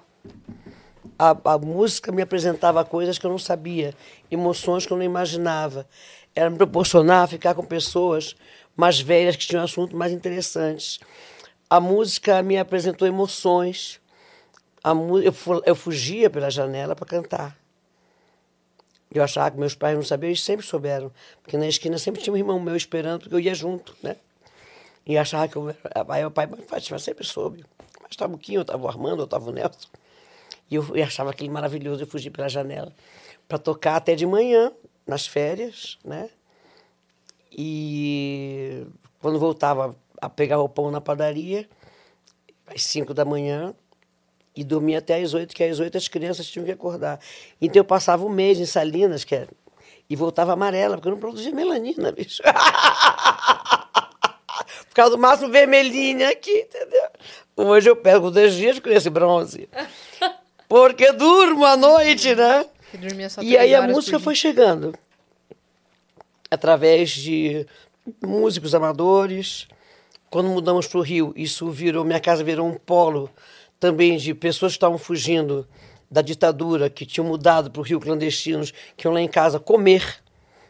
[1.20, 3.94] A, a música me apresentava coisas que eu não sabia,
[4.32, 5.88] emoções que eu não imaginava.
[6.34, 8.36] Ela me proporcionava ficar com pessoas
[8.76, 11.00] mais velhas que tinham assuntos mais interessantes.
[11.70, 14.00] A música me apresentou emoções
[14.86, 15.34] a, eu,
[15.66, 17.58] eu fugia pela janela para cantar.
[19.12, 21.12] Eu achava que meus pais não sabiam, eles sempre souberam.
[21.42, 24.16] Porque na esquina sempre tinha um irmão meu esperando, porque eu ia junto, né?
[25.04, 25.76] E achava que eu.
[26.08, 27.66] Aí o pai, Fátima sempre soube.
[28.00, 29.88] Mas estava o Quinho, estava o Armando, estava o Nelson.
[30.70, 32.94] E eu, eu achava aquele maravilhoso, eu fugi pela janela.
[33.48, 34.72] Para tocar até de manhã,
[35.08, 36.30] nas férias, né?
[37.52, 38.86] E
[39.20, 41.68] quando voltava a pegar o pão na padaria,
[42.68, 43.74] às cinco da manhã,
[44.56, 47.20] e dormia até às oito, que às oito as crianças tinham que acordar.
[47.62, 49.50] Então eu passava um mês em Salinas, que era,
[50.10, 52.42] e voltava amarela, porque eu não produzia melanina, bicho.
[54.88, 57.10] Por causa do máximo vermelhinha aqui, entendeu?
[57.58, 59.68] Hoje eu pego dois dias com esse bronze.
[60.70, 62.66] Porque durmo à noite, né?
[63.42, 64.94] E aí a música foi chegando.
[66.50, 67.68] Através de
[68.26, 69.68] músicos amadores.
[70.30, 73.30] Quando mudamos para o Rio, isso virou, minha casa virou um polo
[73.80, 75.68] também de pessoas que estavam fugindo
[76.10, 80.22] da ditadura, que tinham mudado para o Rio clandestinos, que iam lá em casa comer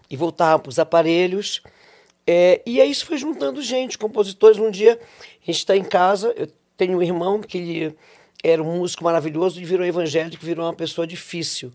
[0.10, 1.62] e voltavam para os aparelhos.
[2.26, 4.58] É, e aí isso foi juntando gente, compositores.
[4.58, 5.00] Um dia
[5.42, 7.96] a gente está em casa, eu tenho um irmão que ele
[8.44, 11.72] era um músico maravilhoso e virou evangélico, virou uma pessoa difícil.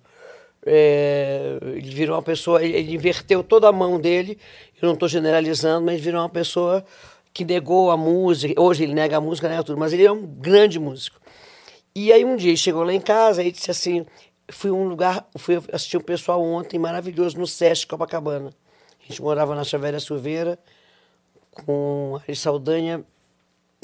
[0.65, 4.39] É, ele virou uma pessoa, ele, inverteu toda a mão dele,
[4.81, 6.85] eu não estou generalizando, mas virou uma pessoa
[7.33, 8.61] que negou a música.
[8.61, 11.20] Hoje ele nega a música, nega tudo, mas ele é um grande músico.
[11.95, 14.07] E aí um dia ele chegou lá em casa e disse assim:
[14.49, 18.55] fui um lugar, fui assistir um pessoal ontem maravilhoso no Sesc Copacabana.
[19.03, 20.59] A gente morava na Chavéria Silveira
[21.65, 23.05] com a Saldanha,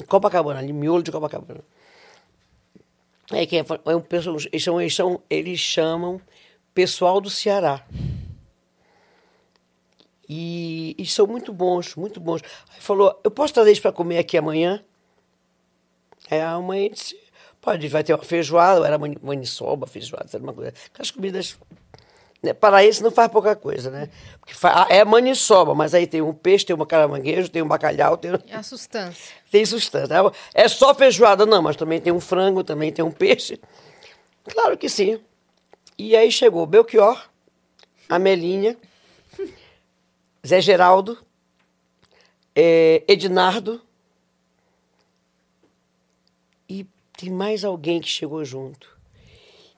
[0.07, 1.63] Copacabana, ali, miolo de Copacabana.
[3.31, 6.21] É que é, é um pessoal, eles, são, eles, são, eles chamam
[6.73, 7.85] pessoal do Ceará.
[10.29, 12.41] E, e são muito bons, muito bons.
[12.73, 14.83] Aí falou: Eu posso trazer isso para comer aqui amanhã?
[16.29, 17.17] Aí a mãe disse:
[17.67, 20.73] Pode, vai ter uma feijoada, era maniçoba, feijoada, era uma coisa.
[20.85, 21.57] Aquelas comidas.
[22.41, 24.09] Né, paraense não faz pouca coisa, né?
[24.39, 28.15] Porque faz, é maniçoba, mas aí tem um peixe, tem uma caramanguejo, tem um bacalhau.
[28.15, 29.35] Tem, é a sustância.
[29.51, 30.15] Tem sustância.
[30.53, 33.59] É só feijoada, não, mas também tem um frango, também tem um peixe.
[34.45, 35.19] Claro que sim.
[35.97, 37.21] E aí chegou Belchior,
[38.07, 38.77] Amelinha,
[40.47, 41.17] Zé Geraldo,
[42.55, 43.81] é, Ednardo
[46.69, 46.87] e
[47.17, 48.97] tem mais alguém que chegou junto.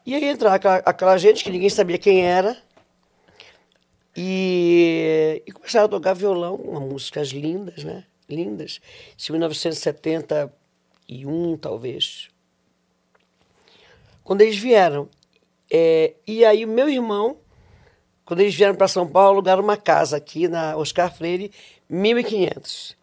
[0.06, 2.56] E aí entra aquela, aquela gente que ninguém sabia quem era
[4.16, 8.06] e, e começaram a tocar violão, uma músicas lindas, né?
[8.30, 8.80] Lindas.
[9.18, 12.30] Isso em 1971, talvez.
[14.24, 15.10] Quando eles vieram.
[15.72, 17.38] É, e aí o meu irmão
[18.30, 21.52] quando eles vieram para São Paulo, alugaram uma casa aqui na Oscar Freire,
[21.92, 22.96] 1.500.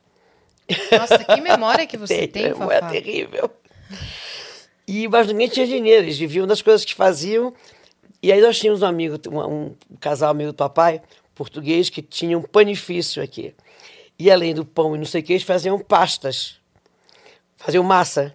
[0.93, 2.75] Nossa, que memória que você tem, tem Fafá.
[2.75, 3.51] É terrível.
[4.87, 7.53] E, mas ninguém tinha dinheiro, eles viviam das coisas que faziam.
[8.23, 11.03] E aí nós tínhamos um amigo, um, um casal amigo do papai,
[11.35, 13.55] português, que tinha um panifício aqui.
[14.19, 16.59] E além do pão e não sei o que, eles faziam pastas,
[17.57, 18.35] faziam massa.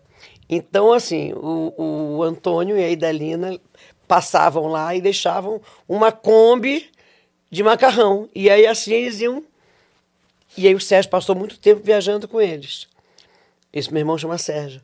[0.49, 3.60] Então, assim, o, o Antônio e a Idalina
[4.07, 6.91] passavam lá e deixavam uma Kombi
[7.49, 8.28] de macarrão.
[8.36, 9.41] E aí assim eles iam.
[10.57, 12.90] E aí o Sérgio passou muito tempo viajando com eles.
[13.72, 14.82] Esse meu irmão chama Sérgio.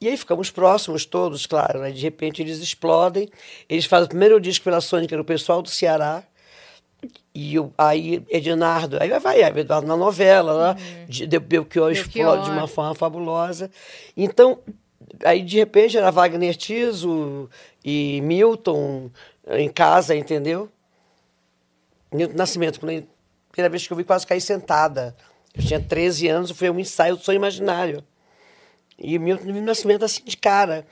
[0.00, 1.80] E aí ficamos próximos todos, claro.
[1.80, 1.90] Né?
[1.90, 3.28] De repente eles explodem.
[3.68, 6.24] Eles fazem o primeiro disco pela Sony, que era o pessoal do Ceará.
[7.34, 11.06] E o, aí Ednardo, aí vai, aí Eduardo na novela, uhum.
[11.06, 13.70] de, de Belchior explode de uma forma fabulosa.
[14.16, 14.58] Então,
[15.24, 17.48] aí de repente era Wagner Tiso
[17.84, 19.10] e Milton
[19.48, 20.68] em casa, entendeu?
[22.12, 23.06] Milton Nascimento, quando
[23.50, 25.16] primeira vez que eu vi, quase caí sentada.
[25.54, 28.04] Eu tinha 13 anos, foi um ensaio do sonho imaginário.
[29.00, 30.86] E Milton Nascimento assim de cara.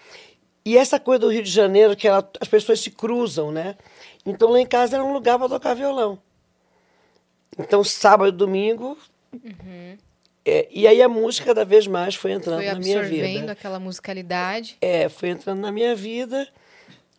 [0.64, 3.76] E essa coisa do Rio de Janeiro, que ela, as pessoas se cruzam, né?
[4.24, 6.18] Então lá em casa era um lugar para tocar violão.
[7.58, 8.96] Então sábado e domingo
[9.32, 9.96] uhum.
[10.50, 13.16] É, e aí a música cada vez mais foi entrando foi na minha vida.
[13.16, 14.78] absorvendo aquela musicalidade.
[14.80, 16.48] É, foi entrando na minha vida.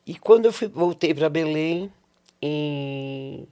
[0.03, 1.93] E quando eu fui, voltei para Belém,
[2.41, 3.47] em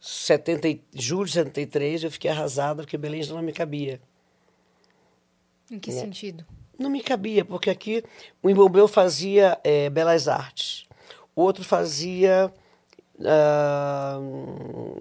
[0.00, 4.00] 70, e- julho de 73, eu fiquei arrasada, porque Belém já não me cabia.
[5.70, 6.46] Em que sentido?
[6.80, 8.02] Não me cabia, porque aqui
[8.42, 10.86] o irmão meu fazia eh, belas artes,
[11.36, 12.50] o outro fazia
[13.22, 14.18] ah,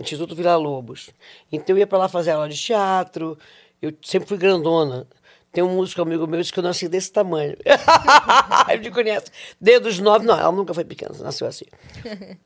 [0.02, 1.10] Instituto Vila Lobos.
[1.50, 3.38] Então eu ia para lá fazer aula de teatro,
[3.82, 5.08] eu sempre fui grandona.
[5.54, 7.56] Tem um músico amigo meu que eu nasci desse tamanho.
[8.70, 9.28] Ele me conhece.
[9.60, 11.66] Desde os nove, não, ela nunca foi pequena, nasceu assim.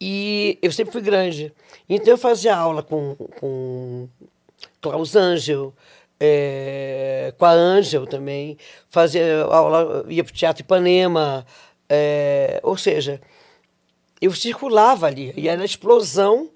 [0.00, 1.52] E eu sempre fui grande.
[1.88, 4.08] Então eu fazia aula com, com
[4.80, 5.74] Klaus Angel,
[6.20, 8.56] eh, com a Angel também,
[8.88, 11.46] fazia aula, ia para o Teatro Ipanema,
[11.88, 13.20] eh, ou seja,
[14.20, 16.50] eu circulava ali, e era a explosão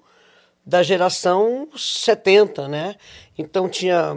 [0.65, 2.95] da geração 70, né?
[3.37, 4.15] Então tinha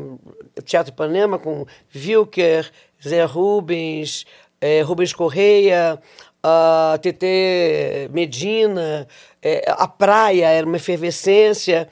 [0.64, 2.70] Teatro Ipanema com Wilker,
[3.02, 4.24] Zé Rubens,
[4.60, 6.00] eh, Rubens Correia,
[6.42, 9.08] a TT Medina,
[9.42, 11.88] eh, a praia era uma efervescência,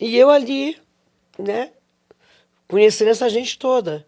[0.00, 0.78] e eu ali,
[1.38, 1.70] né?
[2.68, 4.06] Conhecendo essa gente toda.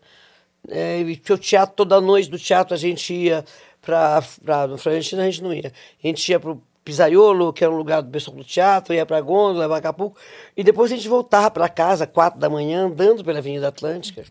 [0.68, 3.44] É, e tinha o teatro toda noite do teatro a gente ia
[3.80, 5.72] para para Florentina a gente não ia.
[6.02, 9.06] A gente ia para o Pisaiolo, que era um lugar do pessoal do teatro, ia
[9.06, 10.18] para a Gôndola, para Acapulco,
[10.56, 14.24] e depois a gente voltava para casa quatro da manhã andando pela Avenida Atlântica.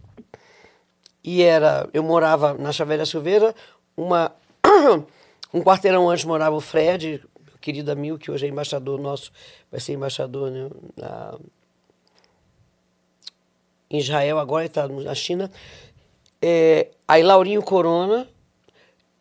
[1.24, 3.54] E era, eu morava na Chaveira Silveira,
[3.96, 4.32] uma
[5.54, 7.22] um quarteirão antes morava o Fred,
[7.62, 9.32] querido amigo que hoje é embaixador nosso,
[9.72, 11.38] vai ser embaixador né, na
[13.90, 15.50] em Israel, agora está na China.
[16.42, 18.28] É, aí Laurinho Corona,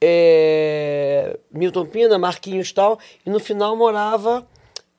[0.00, 4.46] é, Milton Pina, Marquinhos tal, e no final morava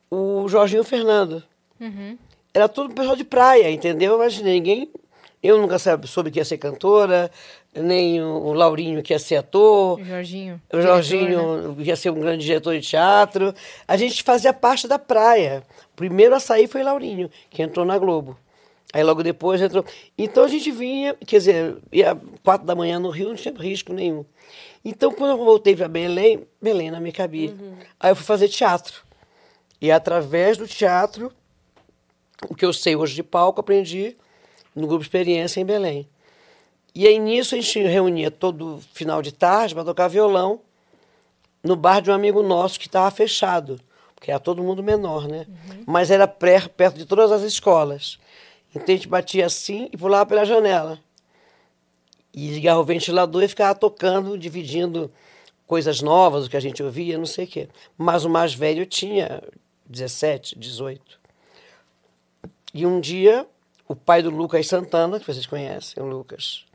[0.10, 1.44] o Jorginho Fernando.
[2.54, 4.18] Era tudo pessoal de praia, entendeu?
[4.18, 4.90] Mas ninguém.
[5.42, 7.32] Eu nunca sabe- soube que ia ser cantora,
[7.74, 9.98] nem o, Laurinho que ia ser ator.
[9.98, 10.62] O Jorginho.
[10.68, 11.84] O diretor, Jorginho né?
[11.86, 13.54] ia ser um grande diretor de teatro.
[13.88, 15.64] A gente fazia parte da praia.
[15.94, 18.38] O primeiro a sair foi Laurinho, que entrou na Globo.
[18.92, 19.86] Aí logo depois entrou.
[20.18, 23.94] Então a gente vinha, quer dizer, ia quatro da manhã no Rio, não tinha risco
[23.94, 24.26] nenhum.
[24.84, 27.54] Então quando eu voltei para Belém, Belém não me cabia.
[28.00, 29.04] Aí eu fui fazer teatro.
[29.80, 31.32] E através do teatro,
[32.50, 34.18] o que eu sei hoje de palco, aprendi
[34.76, 36.10] no Grupo Experiência em Belém.
[36.96, 40.62] E aí nisso a gente reunia todo final de tarde para tocar violão
[41.64, 43.80] no bar de um amigo nosso que estava fechado,
[44.16, 45.46] porque era todo mundo menor, né?
[45.86, 48.18] Mas era pré, perto de todas as escolas.
[48.74, 51.00] Então a gente batia assim e pulava pela janela.
[52.34, 55.12] E ligava o ventilador e ficava tocando, dividindo
[55.66, 57.70] coisas novas, o que a gente ouvia, não sei o quê.
[57.98, 59.42] Mas o mais velho tinha
[59.86, 61.20] 17, 18.
[62.74, 63.48] E um dia,
[63.88, 66.66] o pai do Lucas Santana, que vocês conhecem, o Lucas.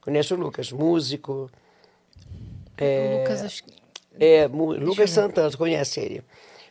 [0.00, 1.50] Conhece o Lucas, músico.
[2.80, 3.74] O Lucas, acho que.
[4.18, 6.22] É, Lucas Santana, você conhece ele.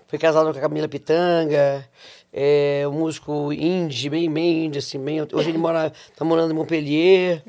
[0.08, 1.88] Foi casado com a Camila Pitanga,
[2.34, 6.56] é um músico indie, bem, bem indie, assim, bem, hoje ele mora, tá morando em
[6.56, 7.44] Montpellier.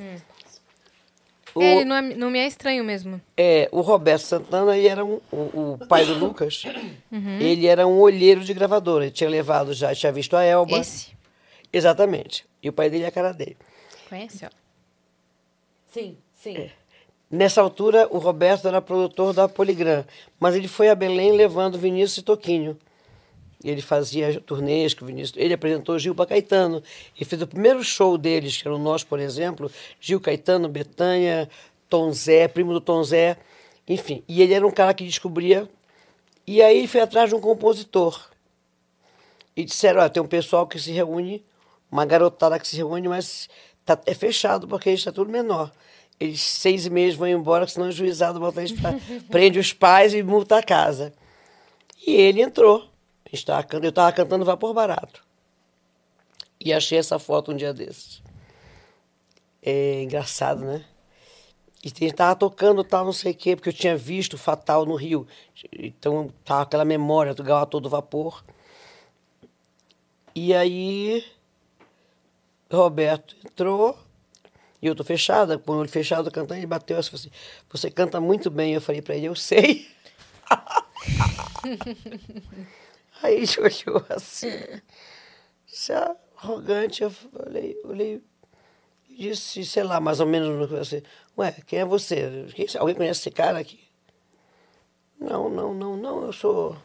[1.54, 3.20] O, É, ele não, é- não me é estranho mesmo.
[3.36, 6.64] é, o Roberto Santana, ele era um, o, o pai do Lucas,
[7.12, 7.38] Uhum.
[7.40, 10.78] ele era um olheiro de gravadora, ele tinha levado já, tinha visto a Elba.
[10.78, 11.12] Esse.
[11.72, 12.44] Exatamente.
[12.62, 13.56] E o pai dele é a cara dele.
[14.08, 14.48] Conhece, ó.
[15.92, 16.70] Sim, sim.
[17.30, 20.04] Nessa altura, o Roberto era produtor da Poligram,
[20.38, 22.76] mas ele foi a Belém levando Vinícius e Toquinho.
[23.64, 25.36] Ele fazia turnês com o Vinícius.
[25.38, 26.82] Ele apresentou Gil para Caetano.
[27.18, 31.48] E fez o primeiro show deles, que era o nós, por exemplo, Gil Caetano, Betânia,
[31.88, 33.38] Tom Zé, primo do Tom Zé,
[33.88, 34.22] enfim.
[34.28, 35.68] E ele era um cara que descobria.
[36.46, 38.28] E aí foi atrás de um compositor.
[39.56, 41.42] E disseram, olha, tem um pessoal que se reúne,
[41.90, 43.48] uma garotada que se reúne, mas
[43.84, 45.70] tá, é fechado porque está tudo menor.
[46.18, 48.74] Eles seis meses vão embora, senão o juizado bota eles
[49.30, 51.12] prende os pais e multa a casa.
[52.06, 52.84] E ele entrou.
[53.34, 55.24] A gente tava, can- eu estava cantando Vapor Barato.
[56.60, 58.22] E achei essa foto um dia desses.
[59.60, 60.84] É engraçado, né?
[61.84, 64.94] E ele estava tocando tal, não sei o quê, porque eu tinha visto Fatal no
[64.94, 65.26] Rio.
[65.72, 68.44] Então, tava aquela memória do Gal a todo vapor.
[70.32, 71.24] E aí,
[72.72, 73.98] Roberto entrou,
[74.80, 77.30] e eu tô fechada, com o olho fechado, cantando, ele bateu assim, assim,
[77.68, 78.74] você canta muito bem.
[78.74, 79.88] Eu falei para ele, eu sei.
[83.22, 83.46] aí ele
[83.86, 84.50] olhou assim,
[85.66, 85.92] se
[86.36, 88.22] arrogante, eu falei, olhei
[89.10, 91.02] e disse, sei lá, mais ou menos, assim,
[91.38, 92.46] ué, quem é você?
[92.54, 93.80] Quem- alguém conhece esse cara aqui?
[95.18, 96.76] Não, não, não, não, eu sou...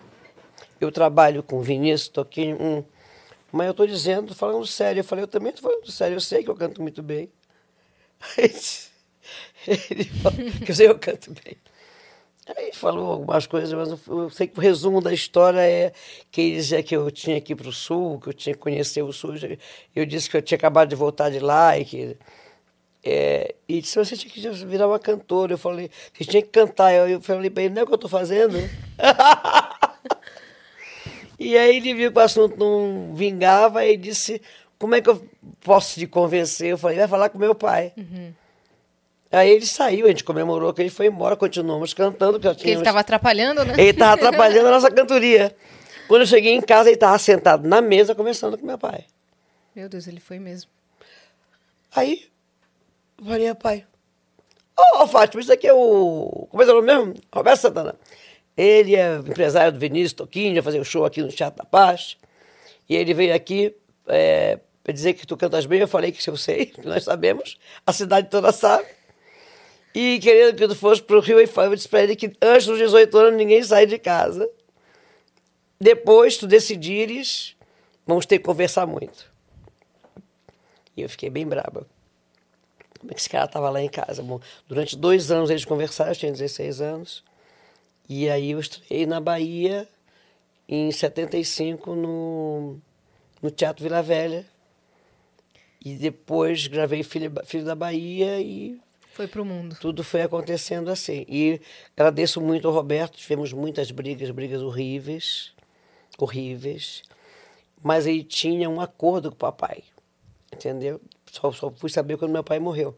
[0.80, 2.84] Eu trabalho com Vinícius Toquinho, hum,
[3.52, 5.02] mas eu estou dizendo, tô falando sério.
[5.02, 7.32] Eu falei, eu também estou falando sério, eu sei que eu canto muito bem.
[9.68, 11.58] Ele falou, que eu sei que eu canto bem.
[12.58, 15.92] Aí falou algumas coisas, mas eu, sei que o resumo da história é
[16.32, 18.60] que ele dizia que eu tinha que ir para o sul, que eu tinha que
[18.60, 19.36] conhecer o sul.
[19.96, 22.18] Eu disse que eu tinha acabado de voltar de lá e que.
[23.04, 25.54] É, e disse, você tinha que virar uma cantora.
[25.54, 26.94] Eu falei, você tinha que cantar.
[26.94, 28.58] Eu, eu falei para ele, não é o que eu estou fazendo.
[31.38, 34.42] e aí ele viu que o assunto não vingava e disse,
[34.80, 35.24] como é que eu
[35.62, 36.72] posso te convencer?
[36.72, 37.94] Eu falei, vai falar com meu pai.
[37.96, 38.34] Uhum.
[39.32, 42.40] Aí ele saiu, a gente comemorou que ele foi embora, continuamos cantando.
[42.40, 43.74] Porque, porque ele estava atrapalhando, né?
[43.78, 45.56] Ele estava atrapalhando a nossa cantoria.
[46.08, 49.06] Quando eu cheguei em casa, ele estava sentado na mesa conversando com meu pai.
[49.76, 50.72] Meu Deus, ele foi mesmo.
[51.96, 52.26] Aí,
[53.20, 53.86] eu falei, pai,
[54.76, 56.48] ô oh, Fátima, isso aqui é o.
[56.50, 57.14] Como é o nome mesmo?
[57.32, 57.96] Roberto Santana.
[58.58, 61.66] Ele é empresário do Vinícius Toquinho, ia fazer o um show aqui no Teatro da
[61.66, 62.18] Paz.
[62.90, 63.76] E ele veio aqui
[64.08, 65.80] é, para dizer que tu cantas bem.
[65.80, 68.99] Eu falei que eu sei, que nós sabemos, a cidade toda sabe.
[69.94, 72.78] E querendo que tu fosse para o Rio, eu disse para ele que antes dos
[72.78, 74.50] 18 anos ninguém sai de casa.
[75.80, 77.56] Depois tu decidires,
[78.06, 79.32] vamos ter que conversar muito.
[80.96, 81.88] E eu fiquei bem braba.
[83.00, 84.22] Como é que esse cara estava lá em casa?
[84.22, 87.24] Bom, durante dois anos eles conversaram, eu tinha 16 anos.
[88.08, 89.88] E aí eu estreiei na Bahia
[90.68, 92.78] em 75 no,
[93.42, 94.46] no Teatro Vila Velha.
[95.84, 98.80] E depois gravei Filho, Filho da Bahia e
[99.20, 99.76] foi para o mundo.
[99.82, 101.26] Tudo foi acontecendo assim.
[101.28, 101.60] E
[101.94, 105.52] agradeço muito ao Roberto, tivemos muitas brigas, brigas horríveis,
[106.18, 107.04] horríveis.
[107.84, 109.84] Mas ele tinha um acordo com o papai,
[110.54, 111.02] entendeu?
[111.30, 112.98] Só, só fui saber quando meu pai morreu.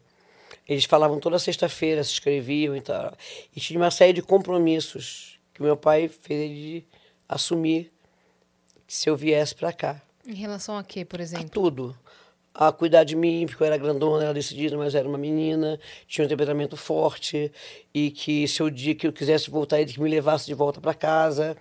[0.68, 3.12] Eles falavam toda sexta-feira, se escreviam e tal.
[3.54, 6.86] E tinha uma série de compromissos que meu pai fez ele
[7.28, 7.92] assumir
[8.86, 10.00] se eu viesse para cá.
[10.24, 11.46] Em relação a quê, por exemplo?
[11.46, 11.98] A tudo
[12.54, 16.24] a cuidar de mim, porque eu era grandona, era decidida, mas era uma menina, tinha
[16.24, 17.50] um temperamento forte,
[17.94, 20.80] e que se o dia que eu quisesse voltar, ele que me levasse de volta
[20.80, 21.56] para casa,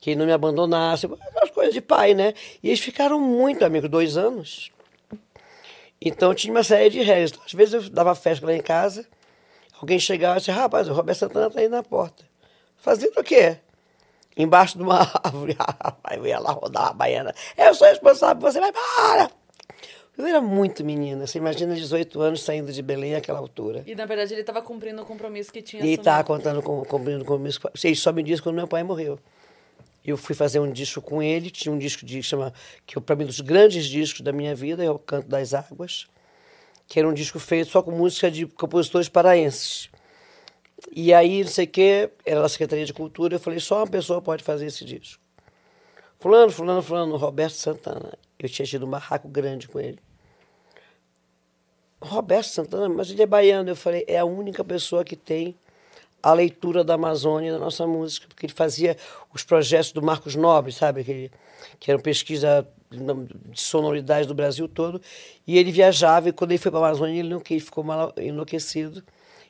[0.00, 2.32] que ele não me abandonasse, aquelas coisas de pai, né?
[2.62, 4.70] E eles ficaram muito amigos, dois anos.
[6.00, 7.32] Então tinha uma série de regras.
[7.44, 9.06] Às vezes eu dava festa lá em casa,
[9.80, 12.24] alguém chegava e disse, rapaz, o Roberto Santana tá aí na porta.
[12.76, 13.56] Fazendo o quê?
[14.36, 15.56] Embaixo de uma árvore.
[15.58, 17.34] Rapaz, eu ia lá rodar a baiana.
[17.56, 19.45] Eu sou responsável, você vai embora!
[20.16, 21.26] Eu era muito menina.
[21.26, 23.82] Você imagina 18 anos saindo de Belém àquela altura.
[23.86, 27.22] E, na verdade, ele estava cumprindo o compromisso que tinha E estava contando, com, cumprindo
[27.22, 27.60] o compromisso.
[27.84, 29.18] Ele só me disse quando meu pai morreu.
[30.04, 31.50] Eu fui fazer um disco com ele.
[31.50, 32.52] Tinha um disco de chama
[32.86, 36.06] que para mim um dos grandes discos da minha vida é o Canto das Águas,
[36.86, 39.90] que era um disco feito só com música de compositores paraenses.
[40.92, 43.86] E aí, não sei o quê, era da Secretaria de Cultura, eu falei, só uma
[43.86, 45.22] pessoa pode fazer esse disco.
[46.18, 48.12] Fulano, fulano, fulano, Roberto Santana.
[48.38, 49.98] Eu tinha tido um barraco grande com ele.
[52.00, 53.70] Roberto Santana, mas ele é baiano.
[53.70, 55.54] Eu falei, é a única pessoa que tem
[56.22, 58.96] a leitura da Amazônia da nossa música, porque ele fazia
[59.32, 61.04] os projetos do Marcos Nobre, sabe?
[61.04, 61.30] Que,
[61.78, 65.00] que eram pesquisa de sonoridade do Brasil todo.
[65.46, 68.12] E ele viajava, e quando ele foi para a Amazônia, ele, não, ele ficou mal
[68.16, 69.02] enlouquecido.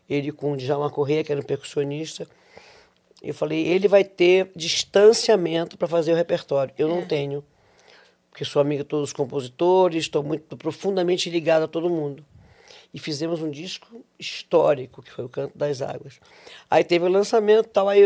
[0.09, 2.29] Ele com o Djalma Corrêa, que era um percussionista.
[3.23, 6.73] Eu falei, ele vai ter distanciamento para fazer o repertório.
[6.79, 6.91] Eu é.
[6.95, 7.43] não tenho,
[8.31, 12.23] porque sou amiga de todos os compositores, estou muito profundamente ligada a todo mundo
[12.93, 16.21] e fizemos um disco histórico, que foi o Canto das Águas.
[16.71, 18.03] Aí teve o lançamento, tal, aí,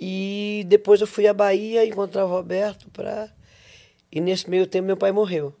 [0.00, 3.30] e depois eu fui à Bahia encontrar o Roberto para
[4.10, 5.54] e nesse meio tempo meu pai morreu.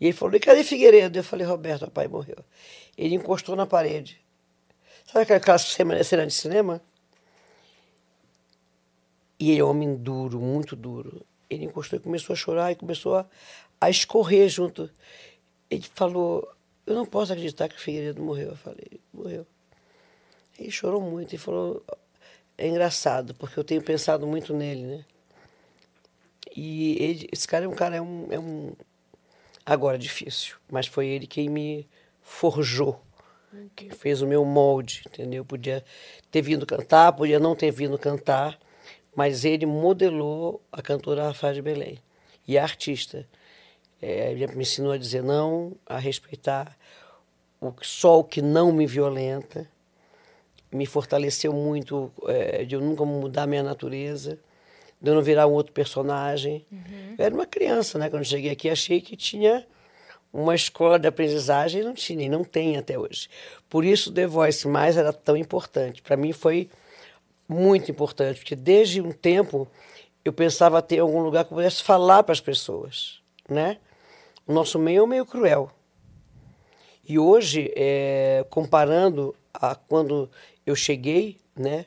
[0.00, 2.38] E ele falou: "E cadê Figueiredo?" Eu falei: "Roberto, o pai morreu".
[2.96, 4.20] Ele encostou na parede.
[5.04, 6.80] Sabe aquela cena de cinema?
[9.38, 11.26] E ele é um homem duro, muito duro.
[11.48, 13.26] Ele encostou e começou a chorar e começou a,
[13.80, 14.88] a escorrer junto.
[15.68, 16.48] Ele falou:
[16.90, 18.50] eu não posso acreditar que o Figueiredo morreu.
[18.50, 19.46] Eu falei, morreu.
[20.58, 21.82] Ele chorou muito e falou,
[22.58, 25.04] é engraçado, porque eu tenho pensado muito nele, né?
[26.54, 28.72] E ele, esse cara é um cara, é um, é um.
[29.64, 31.88] Agora difícil, mas foi ele quem me
[32.20, 33.00] forjou,
[33.76, 35.44] quem fez o meu molde, entendeu?
[35.44, 35.84] Podia
[36.30, 38.58] ter vindo cantar, podia não ter vindo cantar,
[39.14, 41.98] mas ele modelou a cantora Rafael de Belém
[42.48, 43.28] e a artista.
[44.02, 46.76] É, ele me ensinou a dizer não, a respeitar
[47.60, 49.68] o, só o que não me violenta.
[50.72, 54.38] Me fortaleceu muito é, de eu nunca mudar minha natureza,
[55.00, 56.64] de eu não virar um outro personagem.
[56.70, 57.14] Uhum.
[57.18, 58.08] Eu era uma criança, né?
[58.08, 59.66] Quando cheguei aqui, achei que tinha
[60.32, 63.28] uma escola de aprendizagem, não tinha, e não tem até hoje.
[63.68, 66.02] Por isso, The Voice Mais era tão importante.
[66.02, 66.70] Para mim, foi
[67.48, 69.66] muito importante, porque desde um tempo
[70.24, 73.78] eu pensava ter algum lugar que eu pudesse falar para as pessoas, né?
[74.46, 75.70] O nosso meio é um meio cruel.
[77.10, 80.30] E hoje, é, comparando a quando
[80.64, 81.84] eu cheguei né?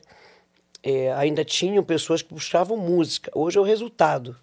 [0.82, 3.30] É, ainda tinham pessoas que buscavam música.
[3.34, 4.36] Hoje é o resultado.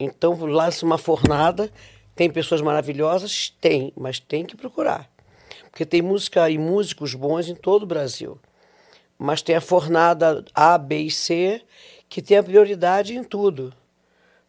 [0.00, 1.70] Então, lança uma fornada,
[2.14, 3.54] tem pessoas maravilhosas?
[3.60, 5.10] Tem, mas tem que procurar.
[5.70, 8.38] Porque tem música e músicos bons em todo o Brasil.
[9.18, 11.62] Mas tem a fornada A, B e C,
[12.08, 13.74] que tem a prioridade em tudo.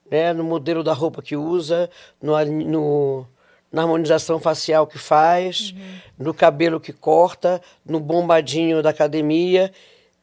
[0.10, 0.32] Né?
[0.32, 1.90] No modelo da roupa que usa,
[2.22, 3.28] no, no
[3.72, 6.26] na harmonização facial que faz, uhum.
[6.26, 9.72] no cabelo que corta, no bombadinho da academia.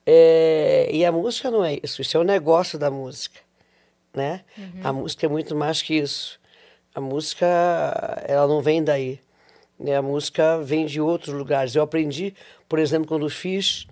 [0.07, 3.41] É, e a música não é isso, isso é o negócio da música,
[4.13, 4.43] né?
[4.57, 4.81] Uhum.
[4.83, 6.39] A música é muito mais que isso.
[6.95, 7.47] A música,
[8.27, 9.19] ela não vem daí.
[9.79, 9.97] Né?
[9.97, 11.75] A música vem de outros lugares.
[11.75, 12.35] Eu aprendi,
[12.69, 13.89] por exemplo, quando fiz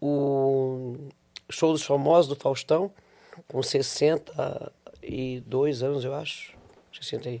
[0.00, 0.96] o
[1.48, 2.90] show dos famosos do Faustão,
[3.46, 6.54] com 62 anos, eu acho.
[6.92, 7.40] 60 aí.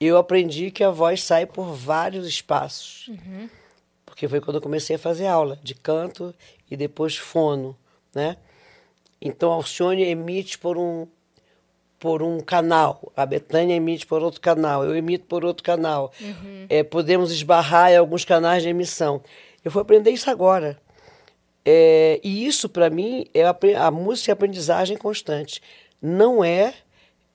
[0.00, 3.08] É eu aprendi que a voz sai por vários espaços.
[3.08, 3.48] Uhum.
[4.06, 6.34] Porque foi quando eu comecei a fazer aula de canto
[6.70, 7.76] e depois fono,
[8.14, 8.36] né?
[9.20, 11.06] Então, a Alcione emite por um,
[11.98, 16.10] por um canal, a Betânia emite por outro canal, eu emito por outro canal.
[16.18, 16.66] Uhum.
[16.70, 19.22] É, podemos esbarrar em alguns canais de emissão.
[19.62, 20.80] Eu fui aprender isso agora.
[21.62, 23.54] É, e isso, para mim, é a,
[23.86, 25.60] a música e a aprendizagem constante.
[26.00, 26.72] Não é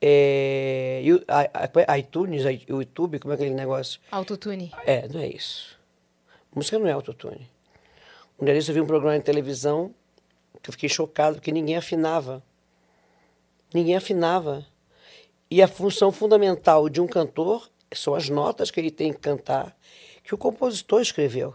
[0.00, 4.00] é, a, a, iTunes, o YouTube, como é aquele negócio?
[4.10, 4.72] Autotune.
[4.84, 5.78] É, não é isso.
[6.54, 7.50] Música não é autotune.
[8.38, 9.94] Um dia eu vi um programa de televisão
[10.62, 12.42] que eu fiquei chocado, porque ninguém afinava.
[13.72, 14.66] Ninguém afinava.
[15.50, 19.76] E a função fundamental de um cantor são as notas que ele tem que cantar,
[20.22, 21.54] que o compositor escreveu.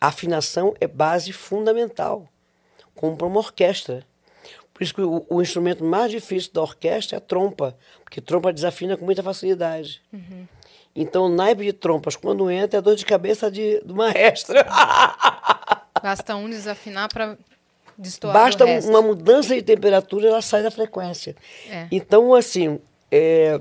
[0.00, 2.28] A afinação é base fundamental,
[2.94, 4.06] como para uma orquestra.
[4.76, 7.74] Por isso que o, o, instrumento mais difícil da orquestra é a trompa,
[8.04, 10.02] porque trompa desafina com muita facilidade.
[10.12, 10.46] Uhum.
[10.94, 14.54] Então, o naipe de trompas, quando entra, é dor de cabeça de, do maestro.
[16.02, 17.38] Basta um desafinar para
[17.96, 21.34] destoar Basta uma mudança de temperatura, ela sai da frequência.
[21.70, 21.88] É.
[21.90, 22.78] Então, assim,
[23.10, 23.58] é,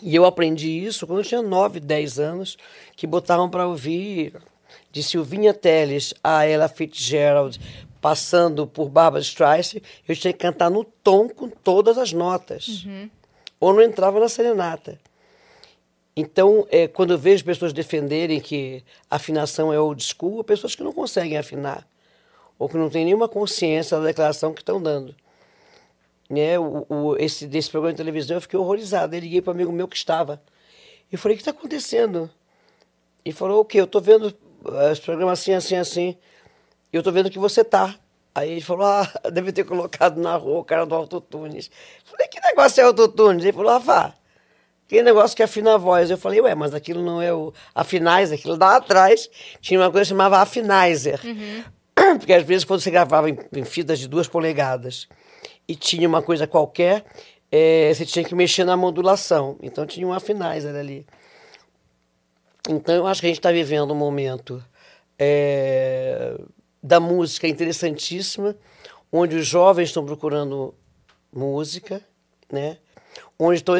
[0.00, 2.56] e eu aprendi isso quando eu tinha 9, 10 anos,
[2.96, 4.32] que botavam para ouvir
[4.90, 7.60] de Silvinha Teles a Ella Fitzgerald,
[8.00, 12.84] passando por Barbara Streisand, eu tinha que cantar no tom com todas as notas.
[12.84, 13.10] Uhum.
[13.60, 14.98] Ou não entrava na serenata.
[16.16, 20.92] Então, é, quando eu vejo pessoas defenderem que afinação é old school, pessoas que não
[20.92, 21.86] conseguem afinar,
[22.58, 25.14] ou que não têm nenhuma consciência da declaração que estão dando.
[26.28, 26.58] Né?
[26.58, 29.14] O, o, esse, desse programa de televisão eu fiquei horrorizado.
[29.14, 30.42] Eu liguei para um amigo meu que estava.
[31.12, 32.30] E falei, o que está acontecendo?
[33.24, 33.80] E falou, o quê?
[33.80, 34.34] Eu estou vendo
[34.90, 36.16] esse programa assim, assim, assim
[36.92, 37.94] e eu tô vendo que você tá.
[38.34, 41.70] Aí ele falou, ah, deve ter colocado na rua o cara do autotunes.
[42.04, 43.44] Falei, que negócio é autotunes?
[43.44, 44.14] Ele falou, Rafa,
[44.88, 46.10] que negócio que afina a voz.
[46.10, 49.28] Eu falei, ué, mas aquilo não é o afinizer, aquilo lá atrás
[49.60, 51.20] tinha uma coisa que chamava afinizer.
[51.24, 51.62] Uhum.
[52.18, 55.08] Porque às vezes quando você gravava em, em, fitas de duas polegadas
[55.68, 57.04] e tinha uma coisa qualquer,
[57.50, 59.56] é, você tinha que mexer na modulação.
[59.62, 61.06] Então tinha um afinizer ali.
[62.68, 64.62] Então eu acho que a gente está vivendo um momento...
[65.22, 66.36] É,
[66.82, 68.56] da música interessantíssima,
[69.12, 70.74] onde os jovens estão procurando
[71.32, 72.00] música,
[72.50, 72.78] né?
[73.38, 73.74] onde estão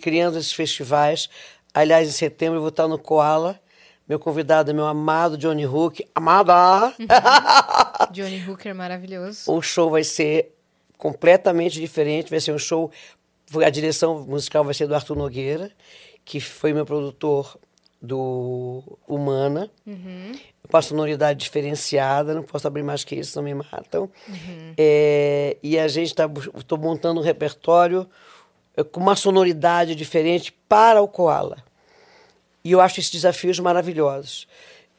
[0.00, 1.28] criando esses festivais.
[1.72, 3.60] Aliás, em setembro eu vou estar no Koala.
[4.08, 6.06] Meu convidado é meu amado Johnny Hooker.
[6.14, 6.94] Amada!
[8.10, 9.52] Johnny Hooker maravilhoso.
[9.52, 10.54] O show vai ser
[10.96, 12.30] completamente diferente.
[12.30, 12.90] Vai ser um show.
[13.64, 15.70] A direção musical vai ser do Arthur Nogueira,
[16.24, 17.58] que foi meu produtor
[18.00, 19.70] do Humana.
[19.86, 20.32] Uhum.
[20.32, 24.10] Eu passo sonoridade diferenciada, não posso abrir mais que isso, não me matam.
[24.28, 24.74] Uhum.
[24.76, 26.30] É, e a gente está
[26.76, 28.08] montando um repertório
[28.76, 31.58] é, com uma sonoridade diferente para o koala.
[32.64, 34.46] E eu acho esses desafios maravilhosos.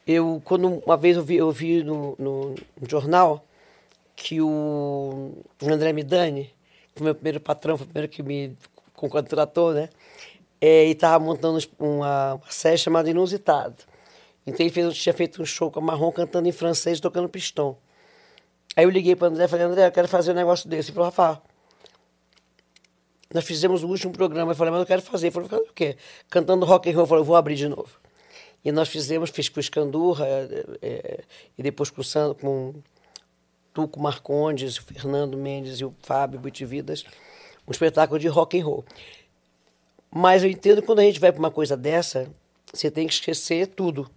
[0.06, 3.44] Eu, quando uma vez eu vi, eu vi no, no, no jornal
[4.16, 5.32] que o
[5.62, 6.52] André Midani,
[6.92, 8.56] que foi meu primeiro patrão, foi o primeiro que me
[8.92, 9.88] contratou, né?
[10.60, 13.76] É, e estava montando uma, uma, série chamada Inusitado.
[14.46, 17.76] Então ele fez, tinha feito um show com a Marrom cantando em francês tocando pistão.
[18.76, 20.90] Aí eu liguei para André e falei, André, eu quero fazer um negócio desse.
[20.90, 21.42] Ele falou, Rafa,
[23.32, 24.52] nós fizemos o último programa.
[24.52, 25.28] Eu falei, mas eu quero fazer.
[25.28, 25.96] Ele falou, o quê?
[26.28, 27.02] Cantando rock and roll.
[27.02, 27.98] Eu falei, eu vou abrir de novo.
[28.64, 31.20] E nós fizemos, fiz com o Escandurra, é, é,
[31.56, 32.74] e depois com o com
[33.72, 37.04] Tuco Marcondes, o Fernando Mendes e o Fábio Butividas,
[37.66, 38.84] um espetáculo de rock and roll.
[40.10, 42.28] Mas eu entendo que quando a gente vai para uma coisa dessa,
[42.72, 44.10] você tem que esquecer tudo.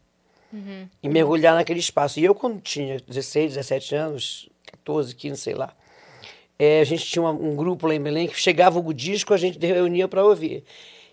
[0.52, 0.88] Uhum.
[1.02, 2.20] E mergulhar naquele espaço.
[2.20, 5.74] E eu, quando tinha 16, 17 anos, 14, 15, sei lá,
[6.57, 9.38] é, a gente tinha uma, um grupo lá em Belém que chegava o disco, a
[9.38, 10.64] gente reunia para ouvir.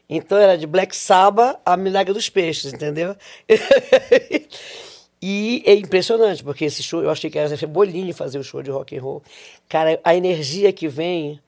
[0.09, 3.17] Então era de Black Sabbath a Milagre dos Peixes, entendeu?
[5.23, 8.71] E é impressionante, porque esse show, eu achei que era bolinho fazer o show de
[8.71, 9.23] rock and roll.
[9.69, 11.39] Cara, a energia que vem,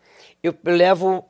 [0.42, 1.24] eu levo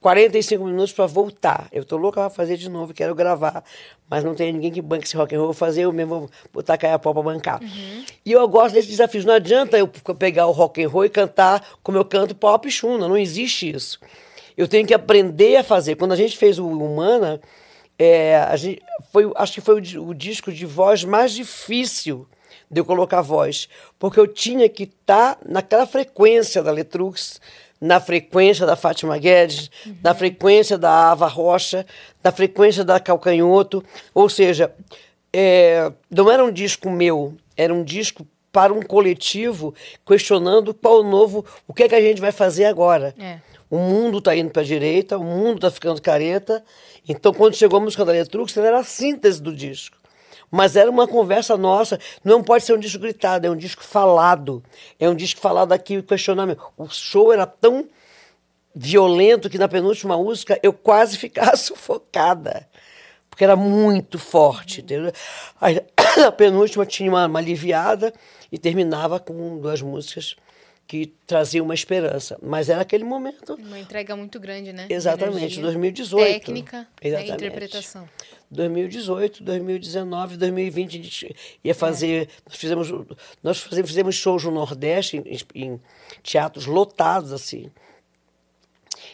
[0.00, 1.68] 45 minutos para voltar.
[1.72, 3.64] Eu tô louca pra fazer de novo, quero gravar,
[4.08, 6.30] mas não tem ninguém que banque esse rock and roll, vou fazer eu mesmo, vou
[6.52, 7.60] botar a pau pra bancar.
[8.24, 9.24] E eu gosto desses desafios.
[9.24, 13.08] Não adianta eu pegar o rock and roll e cantar como eu canto pop chuna,
[13.08, 13.98] não existe isso.
[14.56, 15.96] Eu tenho que aprender a fazer.
[15.96, 17.40] Quando a gente fez o Humana,
[17.98, 22.26] é, a gente, foi, acho que foi o, o disco de voz mais difícil
[22.70, 23.68] de eu colocar voz,
[23.98, 27.40] porque eu tinha que estar tá naquela frequência da Letrux,
[27.80, 29.96] na frequência da Fátima Guedes, uhum.
[30.02, 31.86] na frequência da Ava Rocha,
[32.22, 34.72] na frequência da Calcanhoto, ou seja,
[35.32, 39.74] é, não era um disco meu, era um disco para um coletivo
[40.06, 43.14] questionando qual o novo, o que é que a gente vai fazer agora.
[43.18, 43.38] É.
[43.70, 46.64] O mundo está indo para a direita, o mundo está ficando careta.
[47.06, 49.97] Então, quando chegou a música da Letrux, ela era a síntese do disco.
[50.50, 51.98] Mas era uma conversa nossa.
[52.24, 54.62] Não pode ser um disco gritado, é um disco falado.
[54.98, 56.62] É um disco falado aqui, questionamento.
[56.76, 57.88] O show era tão
[58.74, 62.68] violento que na penúltima música eu quase ficava sufocada.
[63.28, 64.80] Porque era muito forte.
[64.80, 65.12] Entendeu?
[65.60, 65.80] Aí,
[66.26, 68.12] a penúltima tinha uma, uma aliviada
[68.50, 70.34] e terminava com duas músicas
[70.88, 72.38] que trazia uma esperança.
[72.42, 73.54] Mas era aquele momento.
[73.56, 74.86] Uma entrega muito grande, né?
[74.88, 75.62] Exatamente, Energia.
[75.62, 76.24] 2018.
[76.24, 77.34] Técnica né, Exatamente.
[77.34, 78.08] interpretação.
[78.50, 82.22] 2018, 2019, 2020 a gente ia fazer.
[82.22, 82.28] É.
[82.46, 82.88] Nós fizemos,
[83.42, 85.80] nós fizemos, fizemos shows no Nordeste, em, em
[86.22, 87.70] teatros lotados, assim.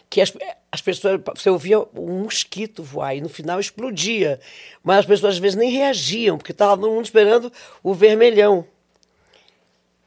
[0.08, 0.32] Que as,
[0.70, 1.20] as pessoas.
[1.34, 4.38] Você ouvia um mosquito voar e no final explodia.
[4.80, 7.52] Mas as pessoas às vezes nem reagiam, porque estava todo mundo esperando
[7.82, 8.64] o vermelhão.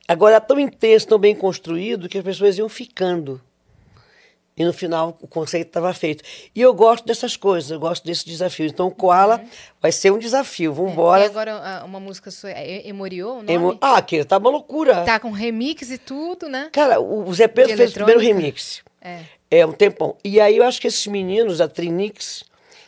[0.07, 3.41] Agora, é tão intenso, tão bem construído, que as pessoas iam ficando.
[4.57, 6.23] E no final o conceito estava feito.
[6.55, 8.65] E eu gosto dessas coisas, eu gosto desse desafio.
[8.65, 9.49] Então o Koala uhum.
[9.79, 10.73] vai ser um desafio.
[10.73, 11.21] Vamos embora.
[11.21, 13.77] É, e agora uma música sua, é Emoriô, Emo...
[13.79, 15.03] Ah, que tá uma loucura.
[15.03, 16.69] Tá com remix e tudo, né?
[16.71, 18.81] Cara, o Zé Pedro fez o primeiro remix.
[18.99, 19.19] É.
[19.51, 20.15] É um tempão.
[20.23, 22.43] E aí eu acho que esses meninos da Trinix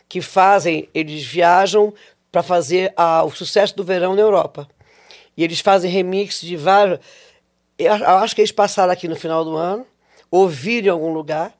[0.08, 1.94] que fazem, eles viajam
[2.32, 4.68] para fazer a, o sucesso do verão na Europa.
[5.40, 6.98] E eles fazem remix de vários.
[7.78, 9.86] Eu acho que eles passaram aqui no final do ano,
[10.30, 11.54] ouviram em algum lugar.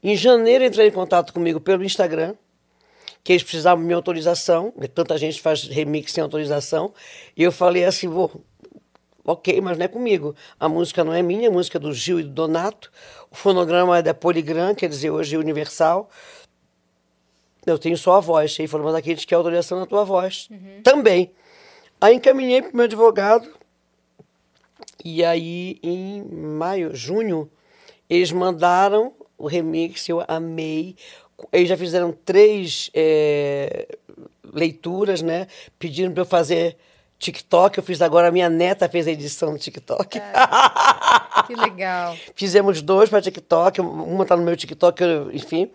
[0.00, 2.36] Em janeiro entraram em contato comigo pelo Instagram,
[3.24, 4.72] que eles precisavam de minha autorização.
[4.94, 6.94] Tanta gente faz remix sem autorização.
[7.36, 8.40] E eu falei assim: vou,
[9.24, 10.36] ok, mas não é comigo.
[10.60, 12.92] A música não é minha, a música é do Gil e do Donato.
[13.32, 16.08] O fonograma é da Poligram, quer dizer, hoje é Universal.
[17.66, 18.56] Eu tenho só a voz.
[18.60, 20.46] Ele falou, mas aqui a gente quer autorização na tua voz.
[20.52, 20.82] Uhum.
[20.84, 21.32] Também.
[22.04, 23.48] Aí encaminhei para o meu advogado.
[25.02, 27.50] E aí, em maio, junho,
[28.10, 30.96] eles mandaram o remix, eu amei.
[31.50, 33.88] Eles já fizeram três é,
[34.52, 35.46] leituras, né?
[35.78, 36.76] Pedindo para eu fazer
[37.18, 37.78] TikTok.
[37.78, 40.20] Eu fiz agora, a minha neta fez a edição do TikTok.
[41.46, 42.14] que legal.
[42.36, 43.80] Fizemos dois para TikTok.
[43.80, 45.02] Uma está no meu TikTok,
[45.32, 45.70] enfim.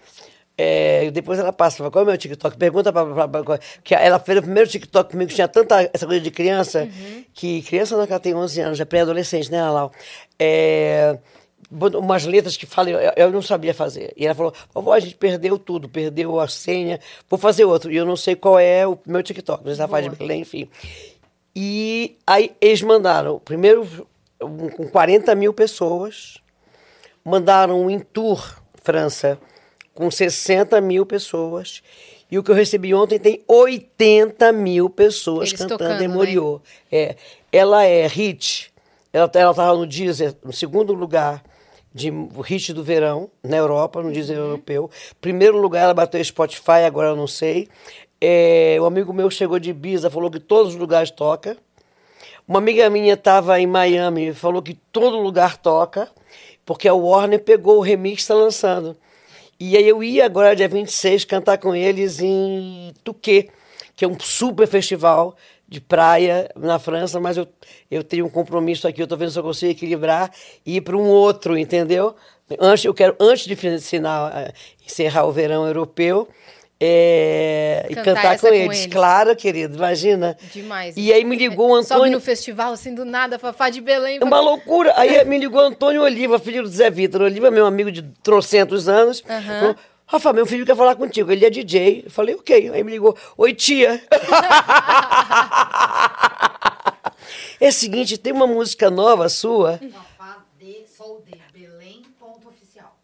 [0.62, 2.58] É, depois ela passa, qual é o meu TikTok?
[2.58, 6.20] Pergunta pra, pra, pra, que ela fez o primeiro TikTok comigo, tinha tanta essa coisa
[6.20, 7.24] de criança, uhum.
[7.34, 9.90] que criança não, que ela tem 11 anos, é pré-adolescente, né, Lau?
[10.38, 11.18] É,
[11.72, 14.14] umas letras que falam, eu, eu, não sabia fazer.
[14.18, 17.00] E ela falou, vovó, a gente perdeu tudo, perdeu a senha,
[17.30, 17.90] vou fazer outro.
[17.90, 20.70] E eu não sei qual é o meu TikTok, mas ela faz de Belém, enfim.
[21.56, 23.88] E aí eles mandaram, primeiro
[24.38, 26.40] com 40 mil pessoas,
[27.24, 29.40] mandaram um em tour, França,
[30.00, 31.84] com 60 mil pessoas.
[32.32, 36.62] E o que eu recebi ontem tem 80 mil pessoas Eles cantando tocando, em Moriô.
[36.90, 36.98] Né?
[37.00, 37.16] É,
[37.52, 38.72] ela é hit.
[39.12, 41.44] Ela estava no Deezer, no segundo lugar
[41.94, 42.10] de
[42.46, 44.46] hit do verão, na Europa, no Deezer uhum.
[44.46, 44.90] europeu.
[45.20, 47.68] Primeiro lugar, ela bateu Spotify, agora eu não sei.
[48.22, 51.58] É, um amigo meu chegou de Ibiza, falou que todos os lugares toca.
[52.48, 56.10] Uma amiga minha estava em Miami, falou que todo lugar toca,
[56.66, 58.96] porque a Warner pegou o remix e está lançando.
[59.62, 63.50] E aí eu ia agora, dia 26, cantar com eles em Touquet,
[63.94, 65.36] que é um super festival
[65.68, 67.46] de praia na França, mas eu,
[67.92, 70.32] eu tenho um compromisso aqui, eu estou vendo se eu consigo equilibrar
[70.66, 72.16] e ir para um outro, entendeu?
[72.58, 74.54] Antes, eu quero, antes de ensinar,
[74.88, 76.30] encerrar o verão europeu,
[76.82, 78.66] é, e cantar com eles.
[78.66, 78.86] com eles.
[78.88, 80.38] Claro, querido, imagina.
[80.54, 80.96] Demais.
[80.96, 82.04] E aí me ligou o Antônio.
[82.06, 84.20] Sobe no festival, assim, do nada, Fafá de Belém.
[84.22, 84.94] É uma loucura.
[84.96, 87.22] Aí me ligou Antônio Oliva, filho do Zé Vitor.
[87.22, 89.22] Oliva, meu amigo de trocentos anos.
[89.22, 89.60] Uhum.
[89.60, 89.76] Falou,
[90.06, 91.32] Rafa, meu filho quer falar contigo.
[91.32, 92.04] Ele é DJ.
[92.06, 92.72] Eu falei, ok.
[92.72, 94.02] Aí me ligou, oi, tia.
[97.60, 99.80] é o seguinte, tem uma música nova sua.
[100.18, 102.98] Fafá de Sol de Belém, ponto oficial.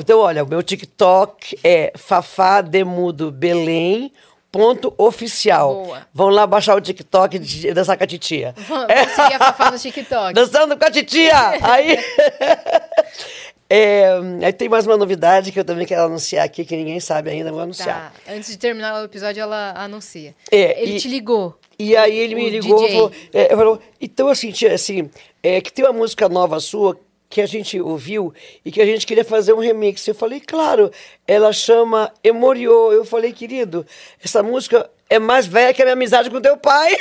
[0.00, 4.12] Então, olha, o meu TikTok é Fafá Demudo Belém,
[4.50, 5.84] Ponto oficial.
[5.84, 6.06] Boa.
[6.12, 8.54] Vão lá baixar o TikTok de dançar com a titia.
[8.56, 10.32] Vamos seguir a Fafá no TikTok.
[10.34, 11.34] Dançando com a titia!
[11.62, 11.98] Aí.
[13.70, 14.08] É,
[14.42, 17.52] aí tem mais uma novidade que eu também quero anunciar aqui, que ninguém sabe ainda,
[17.52, 18.14] vou anunciar.
[18.24, 18.32] Tá.
[18.32, 20.34] Antes de terminar o episódio, ela anuncia.
[20.50, 21.54] É, Ele e- te ligou.
[21.78, 25.10] E aí ele me ligou e falou, é, falou, então assim, tia, assim,
[25.42, 26.98] é, que tem uma música nova sua
[27.28, 28.32] que a gente ouviu
[28.64, 30.06] e que a gente queria fazer um remix.
[30.06, 30.90] Eu falei, claro,
[31.26, 32.92] ela chama Emoriô.
[32.92, 33.84] Eu falei, querido,
[34.22, 36.96] essa música é mais velha que a minha amizade com teu pai.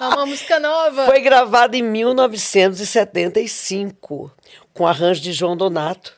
[0.00, 1.06] É uma música nova.
[1.06, 4.30] Foi gravada em 1975,
[4.72, 6.16] com arranjo de João Donato.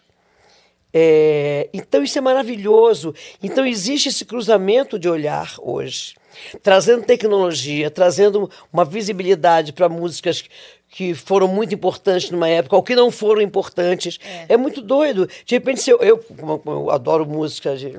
[0.93, 3.15] É, então isso é maravilhoso.
[3.43, 6.15] Então existe esse cruzamento de olhar hoje,
[6.63, 10.45] trazendo tecnologia, trazendo uma visibilidade para músicas
[10.91, 14.19] que foram muito importantes numa época, ou que não foram importantes.
[14.49, 15.29] É, muito doido.
[15.47, 16.23] De repente, se eu, eu,
[16.67, 17.99] eu adoro música de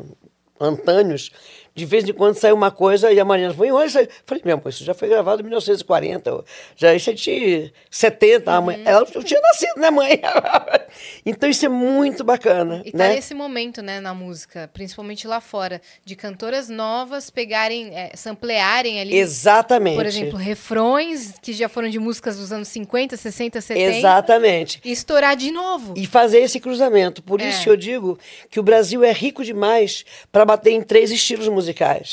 [0.59, 1.31] antânios,
[1.73, 4.07] de vez em quando sai uma coisa e a Mariana falou, olha isso aí.
[4.26, 6.43] Falei, meu amor, isso já foi gravado em 1940,
[6.76, 8.65] já isso é de 70, a Uhum.
[8.65, 10.19] mãe, ela eu tinha nascido, né, mãe?
[11.26, 13.15] então isso é muito bacana, E tá né?
[13.15, 19.18] nesse momento, né, na música, principalmente lá fora, de cantoras novas pegarem, é, samplearem ali,
[19.18, 19.95] Exatamente.
[19.95, 23.98] por exemplo, refrões que já foram de músicas dos anos 50, 60, 70.
[23.98, 24.81] Exatamente.
[24.84, 25.93] E estourar de novo.
[25.95, 27.22] E fazer esse cruzamento.
[27.23, 27.49] Por É.
[27.49, 28.19] isso que eu digo
[28.49, 31.60] que o Brasil é rico demais para bater em três estilos musicais.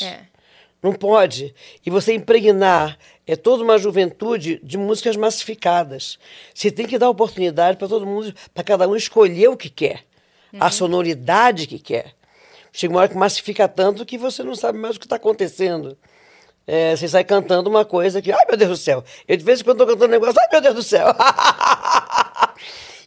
[0.05, 0.21] É.
[0.81, 1.53] Não pode.
[1.85, 2.97] E você impregnar
[3.27, 6.17] é toda uma juventude de músicas massificadas.
[6.53, 10.05] Você tem que dar oportunidade para todo mundo, para cada um escolher o que quer,
[10.53, 10.63] Uhum.
[10.63, 12.13] a sonoridade que quer.
[12.71, 15.97] Chega uma hora que massifica tanto que você não sabe mais o que está acontecendo.
[16.65, 19.03] É, você sai cantando uma coisa que, ai meu Deus do céu.
[19.27, 21.07] Eu de vez em quando estou cantando um negócio, ai meu Deus do céu.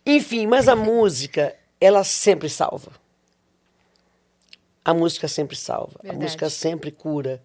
[0.04, 2.90] Enfim, mas a música, ela sempre salva.
[4.84, 5.98] A música sempre salva.
[6.02, 6.16] Verdade.
[6.16, 7.42] A música sempre cura.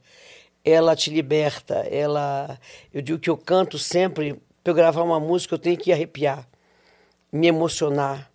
[0.64, 1.76] Ela te liberta.
[1.90, 2.60] Ela.
[2.94, 4.42] Eu digo que eu canto sempre.
[4.64, 6.46] Para eu gravar uma música, eu tenho que arrepiar,
[7.32, 8.30] me emocionar.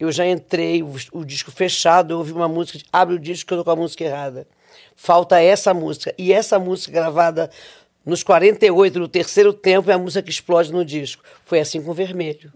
[0.00, 3.54] Eu já entrei, o, o disco fechado, eu ouvi uma música, abre o disco que
[3.54, 4.48] eu tô com a música errada.
[4.96, 6.12] Falta essa música.
[6.18, 7.48] E essa música gravada
[8.04, 11.22] nos 48, no terceiro tempo, é a música que explode no disco.
[11.44, 12.52] Foi assim com Vermelho.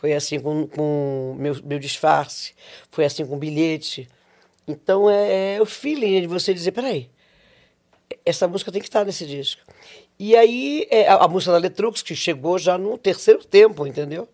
[0.00, 2.54] Foi assim com, com meu, meu disfarce.
[2.90, 4.08] Foi assim com bilhete.
[4.66, 7.10] Então é, é o feeling de você dizer, peraí,
[8.24, 9.60] essa música tem que estar nesse disco.
[10.18, 14.26] E aí é, a, a música da Letrux, que chegou já no terceiro tempo, entendeu?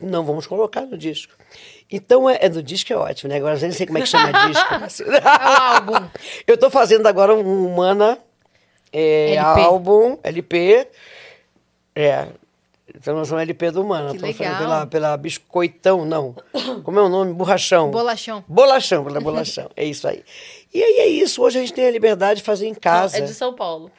[0.00, 1.34] Não vamos colocar no disco.
[1.90, 3.36] Então, é, é no disco é ótimo, né?
[3.36, 5.04] Agora eu nem sei como é que chama disco.
[5.12, 6.08] É o álbum.
[6.46, 8.18] Eu estou fazendo agora um Humana
[8.92, 9.60] é, LP.
[9.60, 10.88] álbum, LP.
[11.94, 12.26] É.
[12.96, 14.12] Então somos LP do Humana.
[14.12, 14.58] Que legal.
[14.58, 16.34] Pela, pela Biscoitão, não.
[16.82, 17.32] Como é o nome?
[17.34, 17.90] Borrachão.
[17.90, 18.42] Bolachão.
[18.48, 19.70] Bolachão, pela Bolachão.
[19.76, 20.24] é isso aí.
[20.72, 21.42] E aí é isso.
[21.42, 23.18] Hoje a gente tem a liberdade de fazer em casa.
[23.18, 23.90] É de São Paulo.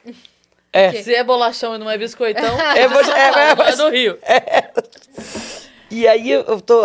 [0.72, 1.02] É.
[1.02, 4.18] Se é bolachão e não é biscoitão, É, mas- é, é, mas- do Rio.
[5.90, 6.82] E aí eu tô.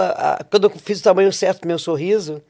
[0.49, 2.41] quando eu fiz o tamanho certo do meu sorriso,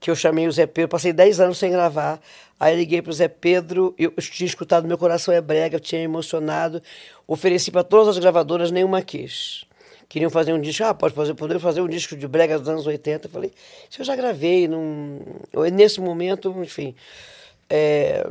[0.00, 2.20] que eu chamei o Zé Pedro, passei 10 anos sem gravar.
[2.58, 6.80] Aí liguei pro Zé Pedro, eu, tinha escutado Meu Coração é Brega, eu tinha emocionado.
[7.26, 9.64] Ofereci para todas as gravadoras, nenhuma quis.
[10.08, 12.86] Queriam fazer um disco, ah, pode fazer, poder fazer um disco de brega dos anos
[12.86, 13.26] 80.
[13.26, 13.52] Eu falei,
[13.90, 14.68] isso eu já gravei,
[15.52, 16.94] eu, nesse momento, enfim.
[17.68, 18.24] É,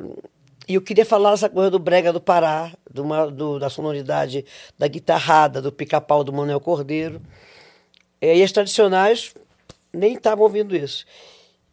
[0.67, 4.45] E eu queria falar essa coisa do brega do Pará, do, do- da sonoridade
[4.77, 7.21] da guitarrada, do pica-pau do Manuel Cordeiro.
[8.21, 9.33] É, e as tradicionais
[9.91, 11.05] nem estavam ouvindo isso.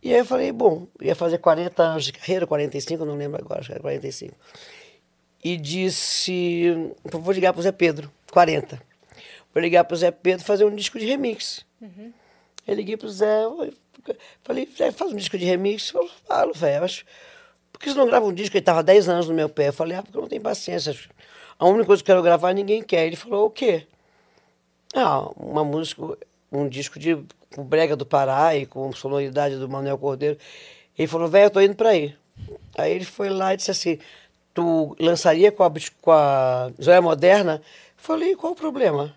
[0.03, 3.61] E aí eu falei, bom, ia fazer 40 anos de carreira, 45, não lembro agora,
[3.61, 4.35] acho que era 45.
[5.45, 8.81] E disse, vou ligar pro Zé Pedro, 40.
[9.53, 11.65] Vou ligar pro Zé Pedro fazer um disco de remix.
[12.67, 13.73] Eu liguei pro Zé, eu
[14.43, 15.91] falei, Zé, faz um disco de remix.
[15.91, 17.05] Falou, falo, velho, acho...
[17.73, 18.57] Por que você não grava um disco?
[18.57, 19.69] Ele estava 10 anos no meu pé.
[19.69, 20.95] Eu falei, ah, porque eu não tenho paciência.
[21.59, 23.07] A única coisa que eu quero gravar, ninguém quer.
[23.07, 23.87] Ele falou, o quê?
[24.95, 26.03] Ah, uma música,
[26.53, 27.17] um disco de
[27.55, 30.39] com brega do Pará e com sonoridade do Manuel Cordeiro.
[30.97, 32.15] Ele falou, velho, eu tô indo para aí.
[32.77, 33.99] Aí ele foi lá e disse assim,
[34.55, 37.63] tu lançaria com a, com a Joia Moderna?
[37.63, 37.63] Eu
[37.97, 39.15] falei, qual o problema?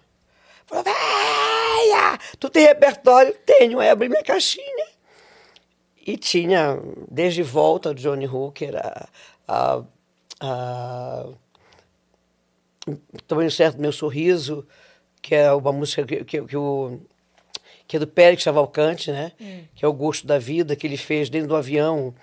[0.65, 3.35] Falou, velha, tu tem repertório?
[3.45, 3.80] Tenho.
[3.80, 4.88] Aí abri minha caixinha.
[6.05, 6.80] E tinha,
[7.10, 9.07] desde volta, do Johnny Hooker, a,
[9.47, 9.84] a,
[10.41, 11.26] a
[13.26, 14.68] Tamanho Certo Meu Sorriso,
[15.22, 16.99] que é uma música que, que, que o,
[17.88, 19.31] que é do Pérez Cavalcante, né?
[19.76, 22.14] Que é o Gosto da Vida, que ele fez dentro do avião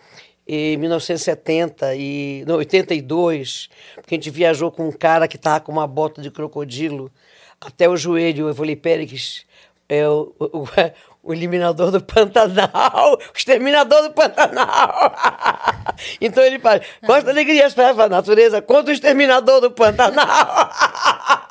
[0.52, 5.70] em 1970 e não, 82, porque a gente viajou com um cara que estava com
[5.70, 7.10] uma bota de crocodilo
[7.60, 8.48] até o joelho.
[8.48, 9.46] Eu falei, Pérez,
[9.88, 10.66] é o, o,
[11.22, 15.14] o eliminador do Pantanal, o exterminador do Pantanal.
[16.20, 20.70] então ele fala, quantas alegrias para a natureza contra o exterminador do Pantanal.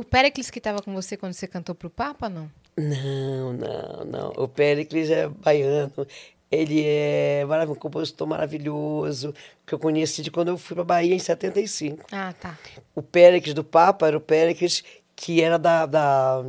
[0.00, 2.50] O Pericles que estava com você quando você cantou pro Papa, não?
[2.74, 4.32] Não, não, não.
[4.34, 6.06] O Péricles é baiano.
[6.50, 9.34] Ele é um compositor maravilhoso,
[9.66, 12.06] que eu conheci de quando eu fui para Bahia em 75.
[12.10, 12.58] Ah, tá.
[12.94, 14.82] O Péricles do Papa era o Péricles
[15.14, 16.42] que era da, da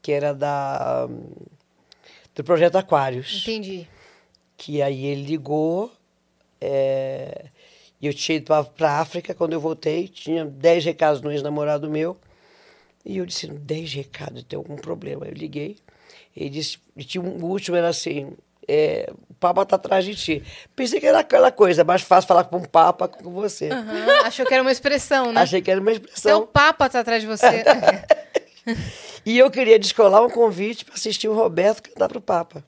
[0.00, 1.08] que era da
[2.32, 3.40] do projeto Aquários.
[3.42, 3.88] Entendi.
[4.56, 5.92] Que aí ele ligou
[6.60, 7.46] é,
[8.00, 8.46] e eu tinha ido
[8.76, 12.16] para a África quando eu voltei, tinha 10 recados no ex-namorado meu.
[13.04, 15.26] E eu disse, 10 recados, tem algum problema?
[15.26, 15.76] Eu liguei.
[16.36, 18.32] Ele disse, tinha um, o último era assim,
[18.66, 20.42] é, o Papa tá atrás de ti.
[20.76, 23.70] Pensei que era aquela coisa, mais fácil falar com um Papa que com você.
[23.70, 25.40] Aham, Achou que era uma expressão, né?
[25.40, 26.42] Achei que era uma Então expressão.
[26.42, 27.64] o Papa tá atrás de você.
[29.24, 32.62] E eu queria descolar um convite para assistir o Roberto cantar para o Papa.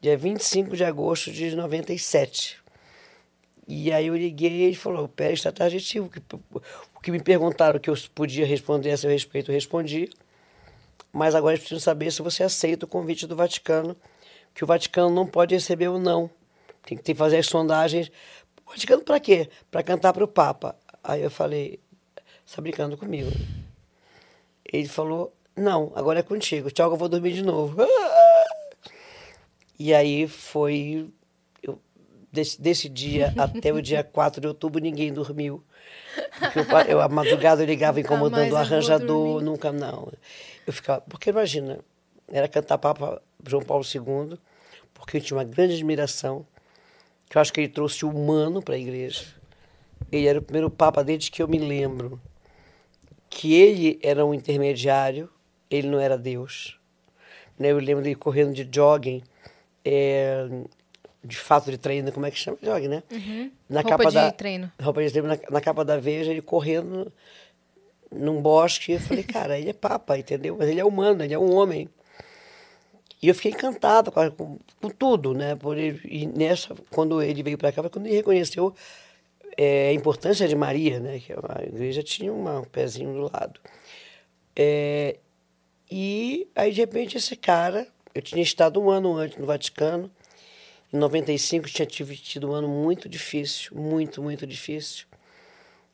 [0.00, 2.58] Dia 25 de agosto de 97.
[3.68, 6.00] E aí eu liguei e ele falou, o Pérez está atrás de ti.
[6.00, 6.10] O
[7.02, 10.08] que me perguntaram que eu podia responder a seu respeito, eu respondi.
[11.12, 13.96] Mas agora eles precisam saber se você aceita o convite do Vaticano,
[14.54, 16.30] que o Vaticano não pode receber o não.
[16.84, 18.10] Tem que fazer as sondagens.
[18.66, 19.50] O Vaticano para quê?
[19.70, 20.76] Para cantar para o Papa.
[21.04, 21.78] Aí eu falei,
[22.46, 23.30] está brincando comigo.
[24.64, 26.70] Ele falou, não, agora é contigo.
[26.70, 27.76] Tchau, eu vou dormir de novo.
[29.78, 31.10] E aí foi.
[31.60, 31.80] eu-
[32.30, 35.62] desse, desse dia até o dia 4 de outubro, ninguém dormiu.
[36.54, 40.12] Eu, eu, a madrugada eu ligava incomodando o arranjador, nunca não.
[40.66, 41.00] Eu ficava.
[41.02, 41.78] Porque imagina,
[42.30, 44.38] era cantar Papa João Paulo II,
[44.94, 46.46] porque eu tinha uma grande admiração,
[47.28, 49.24] que eu acho que ele trouxe o humano para a igreja.
[50.10, 52.20] Ele era o primeiro Papa desde que eu me lembro
[53.30, 55.28] que ele era um intermediário,
[55.70, 56.78] ele não era Deus.
[57.58, 57.70] Né?
[57.70, 59.22] Eu lembro dele correndo de jogging,
[59.84, 60.46] é,
[61.24, 62.58] de fato de treino, como é que chama?
[62.62, 63.02] Jogging, né?
[63.68, 64.72] Na Roupa capa de da, treino.
[64.80, 67.12] Roupa de treino, na, na capa da Veja, ele correndo
[68.10, 68.92] num bosque.
[68.92, 70.56] Eu falei, cara, ele é papa, entendeu?
[70.58, 71.88] Mas ele é humano, ele é um homem.
[73.22, 75.54] E eu fiquei encantado com, a- com, com tudo, né?
[75.54, 78.74] Por ele, e nessa, quando ele veio para cá, foi quando ele reconheceu
[79.56, 81.20] é, a importância de Maria, né?
[81.20, 83.60] Que a igreja tinha uma- um pezinho do lado.
[84.56, 85.18] É,
[85.90, 90.10] e aí, de repente, esse cara, eu tinha estado um ano antes no Vaticano,
[90.92, 95.06] em 95 tinha tido um ano muito difícil, muito, muito difícil.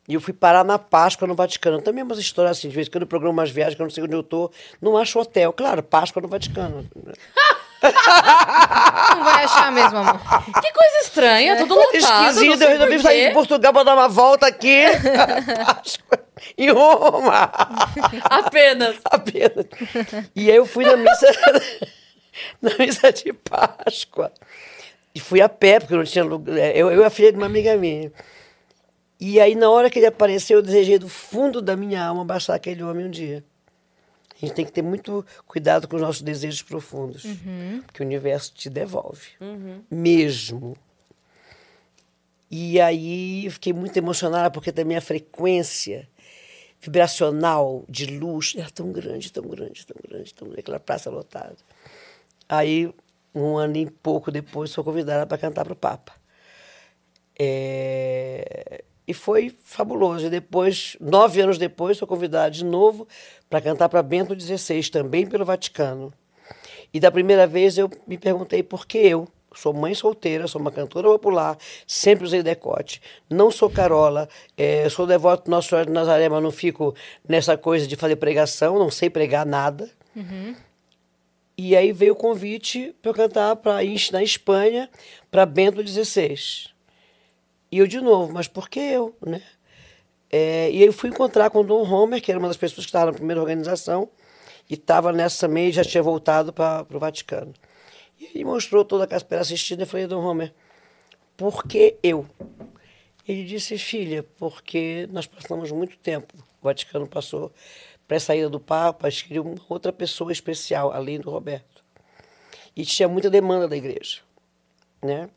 [0.07, 1.81] E eu fui parar na Páscoa no Vaticano.
[1.81, 3.91] Também umas histórias assim, de vez em quando eu programo umas viagens que eu não
[3.91, 4.51] sei onde eu tô,
[4.81, 5.53] não acho hotel.
[5.53, 6.89] Claro, Páscoa no Vaticano.
[7.81, 10.19] Não vai achar mesmo, amor.
[10.61, 11.95] Que coisa estranha, tudo lotado.
[11.95, 14.83] Esquisito, eu resolvi sair de Portugal para dar uma volta aqui.
[15.65, 16.19] Páscoa,
[16.57, 17.49] em Roma.
[18.25, 18.97] Apenas.
[19.05, 19.65] Apenas.
[20.35, 21.27] E aí eu fui na missa,
[22.61, 24.31] na missa de Páscoa.
[25.13, 26.55] E fui a pé, porque não tinha lugar.
[26.75, 28.11] Eu, eu e a filha de uma amiga minha.
[29.19, 32.55] E aí, na hora que ele apareceu, eu desejei do fundo da minha alma abraçar
[32.55, 33.43] aquele homem um dia.
[34.41, 37.23] A gente tem que ter muito cuidado com os nossos desejos profundos.
[37.85, 39.31] Porque o universo te devolve.
[39.91, 40.77] Mesmo.
[42.49, 46.07] E aí eu fiquei muito emocionada, porque também a frequência
[46.81, 51.57] vibracional de luz era tão grande, tão grande, tão grande, tão grande, aquela praça lotada.
[52.47, 52.91] Aí,
[53.33, 56.13] um ano e pouco depois, sou convidada para cantar para o Papa.
[57.37, 60.27] É, E foi fabuloso.
[60.27, 63.07] E depois, nove anos depois, sou convidada de novo
[63.49, 66.13] para cantar para Bento XVI, também pelo Vaticano.
[66.93, 70.71] E da primeira vez eu me perguntei por que eu, sou mãe solteira, sou uma
[70.71, 71.57] cantora popular,
[71.87, 74.27] sempre usei decote, não sou carola,
[74.57, 76.93] eh, sou devoto do Nosso Senhor de Nazaré, mas não fico
[77.27, 79.89] nessa coisa de fazer pregação, não sei pregar nada.
[81.61, 83.79] E aí veio o convite para eu cantar pra,
[84.13, 84.89] na Espanha
[85.29, 86.69] para Bento XVI.
[87.69, 89.41] E eu de novo, mas por que eu, né?
[90.31, 92.89] É, e eu fui encontrar com o Dom Homer, que era uma das pessoas que
[92.89, 94.07] estava na primeira organização,
[94.69, 97.53] e estava nessa também, já tinha voltado para o Vaticano.
[98.17, 100.53] E ele mostrou toda a caspera assistindo, eu falei, Dom Homer,
[101.35, 102.25] por que eu?
[103.27, 107.51] Ele disse, filha, porque nós passamos muito tempo, o Vaticano passou,
[108.09, 111.83] para a saída do Papa, eles queriam uma outra pessoa especial, além do Roberto.
[112.75, 114.21] E tinha muita demanda da igreja,
[114.99, 115.29] né?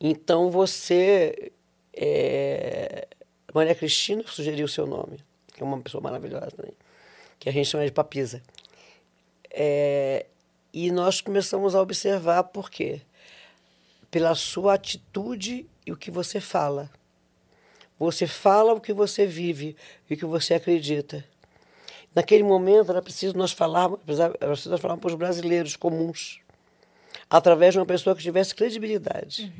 [0.00, 1.52] Então você,
[1.94, 3.06] é,
[3.54, 5.20] Maria Cristina sugeriu o seu nome,
[5.54, 6.72] que é uma pessoa maravilhosa também,
[7.38, 8.42] que a gente chama de Papisa.
[9.52, 10.26] É,
[10.72, 13.02] e nós começamos a observar por quê?
[14.10, 16.90] Pela sua atitude e o que você fala.
[18.00, 19.76] Você fala o que você vive
[20.08, 21.22] e o que você acredita.
[22.14, 26.40] Naquele momento era preciso nós falarmos, preciso nós falarmos para os brasileiros comuns,
[27.28, 29.52] através de uma pessoa que tivesse credibilidade.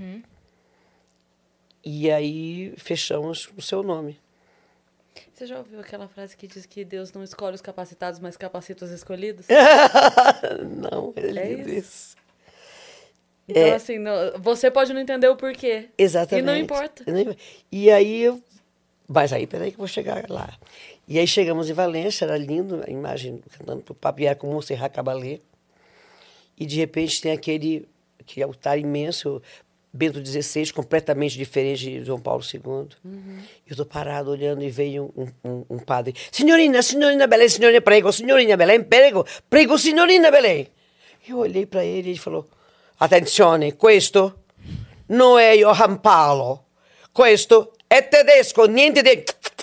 [1.85, 4.19] E aí fechamos o seu nome.
[5.35, 8.87] Você já ouviu aquela frase que diz que Deus não escolhe os capacitados, mas capacita
[8.87, 9.47] os escolhidos?
[10.77, 12.17] Não, é É isso.
[13.51, 15.89] Então, assim, não- você pode não entender o porquê.
[15.99, 16.43] Exatamente.
[16.45, 17.05] E não importa.
[17.71, 18.43] E aí eu.
[19.09, 20.53] Mas aí, peraí que eu vou chegar lá.
[21.09, 24.47] E aí chegamos em Valência, era lindo, a imagem cantando pro Papa, e era com
[24.47, 25.41] Montserrat Caballé.
[26.57, 27.89] E de repente tem aquele,
[28.21, 29.43] aquele altar imenso,
[29.93, 32.61] Bento XVI, completamente diferente de João Paulo II.
[33.67, 36.15] Eu estou parado olhando e veio um, um, um padre.
[36.31, 40.69] Signorina, signorina Belém, signorina, prego, signorina Belém, prego, prego, signorina Belém.
[41.29, 42.47] Eu olhei para ele e ele falou:
[43.03, 44.43] Attenzione, questo
[45.07, 46.67] non è Johann Paolo,
[47.11, 49.23] questo è tedesco, niente di.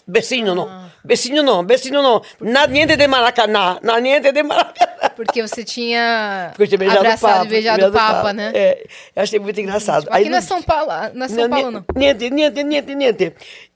[0.10, 5.10] Vecino no, vecino no, vecino no, na, niente de Maracanã, na, niente de Maracanã.
[5.16, 7.46] Porque você tinha Porque eu tinha beijado o abraçado Papa.
[7.46, 8.52] e beijado o Papa, né?
[8.56, 10.04] É, eu achei muito engraçado.
[10.04, 11.86] Tipo, aqui não é São Paulo, não é São Paulo, não.
[11.96, 13.36] Niente, niente, niente, niente.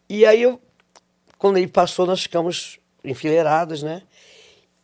[0.10, 0.60] E aí, eu,
[1.38, 4.02] quando ele passou, nós ficamos enfileirados, né?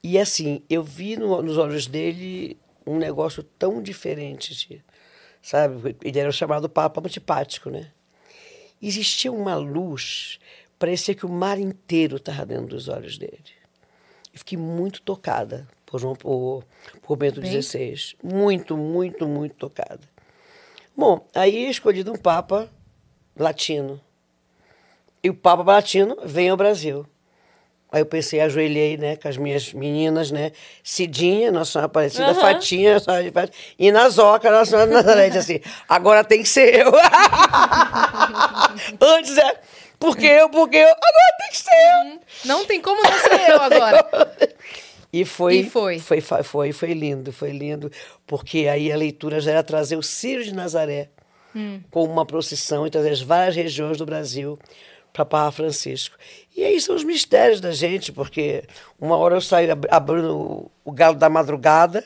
[0.04, 4.84] E assim, eu vi no- nos olhos dele um negócio tão diferente, de-
[5.42, 5.96] sabe?
[6.04, 7.92] Ele era o chamado Papa Antipático, né?
[8.82, 10.40] Existia uma luz,
[10.78, 13.44] parecia que o mar inteiro estava dentro dos olhos dele.
[14.34, 16.64] Eu fiquei muito tocada por, João, por,
[17.02, 17.42] por Bento?
[17.46, 18.16] XVI.
[18.24, 20.02] Muito, muito, muito tocada.
[20.96, 22.70] Bom, aí é escolhido um Papa
[23.36, 24.00] latino.
[25.24, 27.06] E o Papa latino vem ao Brasil.
[27.92, 30.52] Aí eu pensei, ajoelhei, né, com as minhas meninas, né,
[30.84, 32.42] Cidinha, Nossa Senhora Aparecida, Aham.
[32.42, 36.50] Fatinha, Nossa Senhora de e Nazoca, Nossa Senhora de Nazaré, disse assim, agora tem que
[36.50, 36.92] ser eu.
[39.00, 39.56] Antes é,
[39.98, 42.20] porque eu, porque eu, agora tem que ser eu.
[42.46, 44.06] Não tem como não ser eu agora.
[45.12, 46.00] E foi, E foi.
[46.00, 47.90] Foi, foi, foi lindo, foi lindo,
[48.28, 51.10] porque aí a leitura já era trazer o Círio de Nazaré
[51.90, 54.60] com uma procissão e trazer as várias regiões do Brasil
[55.18, 56.16] para Papa Francisco.
[56.56, 58.64] E aí são os mistérios da gente, porque
[59.00, 62.06] uma hora eu saio ab- abrindo o, galo da madrugada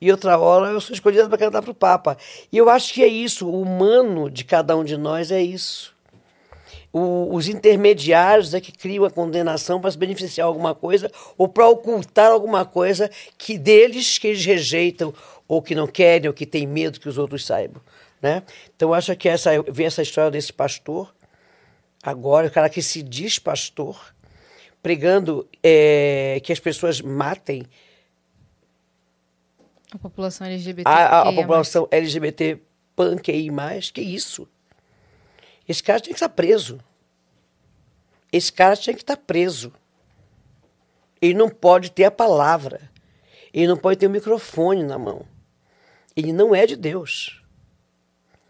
[0.00, 2.16] e outra hora eu sou escolhida para cantar para o Papa.
[2.50, 5.96] E eu acho que é isso, o humano de cada um de nós é isso.
[6.92, 11.46] O- os intermediários é que criam a condenação para se beneficiar de alguma coisa ou
[11.46, 15.14] para ocultar alguma coisa que deles que eles rejeitam
[15.46, 17.80] ou que não querem ou que têm medo que os outros saibam,
[18.20, 18.42] né?
[18.74, 21.12] Então eu acho que essa vi essa história desse pastor
[22.02, 24.14] agora o cara que se diz pastor
[24.82, 27.64] pregando eh, que as pessoas matem
[29.92, 30.88] A população LGBT.
[30.88, 30.92] a,
[31.22, 32.60] a- a é população LGBT
[32.94, 33.50] PANQI+,
[33.92, 34.46] que isso?
[35.68, 36.78] Esse cara tinha que estar preso.
[38.32, 39.72] Esse cara tinha que estar preso.
[41.20, 42.90] Ele não pode ter a palavra.
[43.52, 45.26] Ele não pode ter o microfone na mão.
[46.16, 47.42] Ele não é de Deus.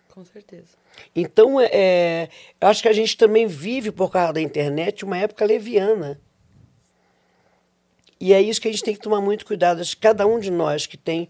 [0.08, 0.76] Com certeza.
[1.14, 2.28] Então, é, é,
[2.60, 6.20] eu acho que a gente também vive, por causa da internet, uma época leviana.
[8.20, 9.82] E é isso que a gente tem que tomar muito cuidado.
[10.00, 11.28] Cada um de nós que tem,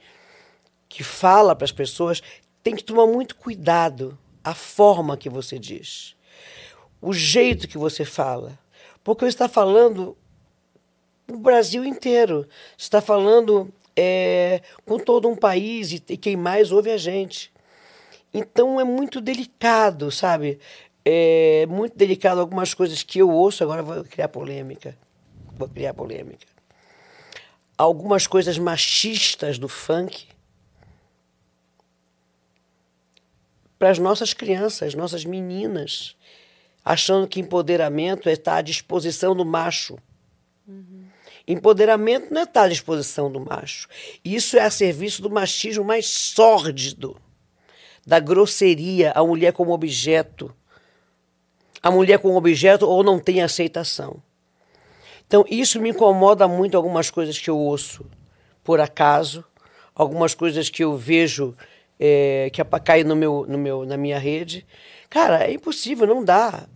[0.88, 2.22] que fala para as pessoas,
[2.62, 6.16] tem que tomar muito cuidado a forma que você diz,
[7.00, 8.58] o jeito que você fala.
[9.04, 10.16] Porque você está falando
[11.30, 12.48] o Brasil inteiro.
[12.76, 16.98] Você está falando é, com todo um país e, e quem mais ouve é a
[16.98, 17.52] gente.
[18.32, 20.59] Então é muito delicado, sabe?
[21.05, 24.96] É muito delicado algumas coisas que eu ouço, agora vou criar polêmica.
[25.56, 26.46] Vou criar polêmica.
[27.76, 30.26] Algumas coisas machistas do funk
[33.78, 36.16] para as nossas crianças, nossas meninas,
[36.84, 39.96] achando que empoderamento é estar à disposição do macho.
[41.46, 43.88] Empoderamento não é estar à disposição do macho.
[44.22, 47.16] Isso é a serviço do machismo mais sórdido
[48.09, 50.51] da grosseria, a mulher como objeto.
[51.82, 54.22] A mulher como objeto ou não tem aceitação.
[55.26, 58.06] Então, isso me incomoda muito algumas coisas que eu ouço
[58.64, 59.44] por acaso,
[59.94, 61.55] algumas coisas que eu vejo
[62.01, 64.66] é, que caem no meu, no meu, na minha rede.
[65.10, 66.66] Cara, é impossível, não dá.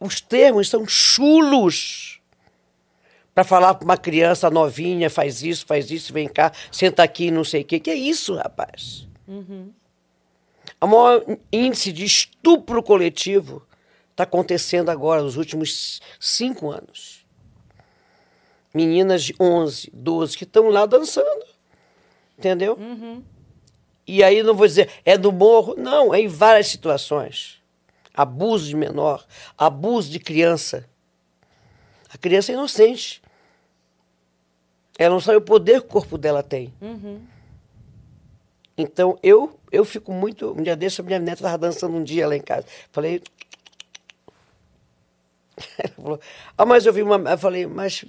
[0.00, 2.18] Os termos são chulos
[3.34, 7.44] para falar para uma criança novinha, faz isso, faz isso, vem cá, senta aqui, não
[7.44, 7.78] sei o quê.
[7.78, 9.06] Que é isso, rapaz?
[10.80, 13.66] O maior índice de estupro coletivo
[14.10, 17.26] está acontecendo agora, nos últimos cinco anos.
[18.72, 21.46] Meninas de 11, 12 que estão lá dançando.
[22.38, 22.76] Entendeu?
[24.06, 25.74] E aí não vou dizer, é do morro.
[25.76, 27.60] Não, é em várias situações.
[28.14, 29.26] Abuso de menor,
[29.56, 30.88] abuso de criança.
[32.08, 33.20] A criança é inocente.
[34.98, 36.72] Ela não sabe o poder que o corpo dela tem.
[38.78, 40.52] Então, eu eu fico muito...
[40.52, 42.66] Um dia desse, a minha neta estava dançando um dia lá em casa.
[42.90, 43.22] Falei...
[45.78, 46.20] Ela falou,
[46.56, 47.16] ah, mas eu vi uma...
[47.30, 48.04] Eu falei, mas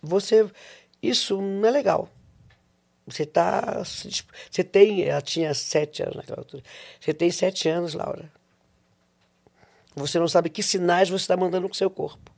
[0.00, 0.48] você...
[1.02, 2.08] Isso não é legal.
[3.06, 3.82] Você tá...
[3.84, 5.02] Você tem...
[5.04, 6.62] Ela tinha sete anos naquela altura.
[7.00, 8.30] Você tem sete anos, Laura.
[9.94, 12.30] Você não sabe que sinais você está mandando com seu corpo.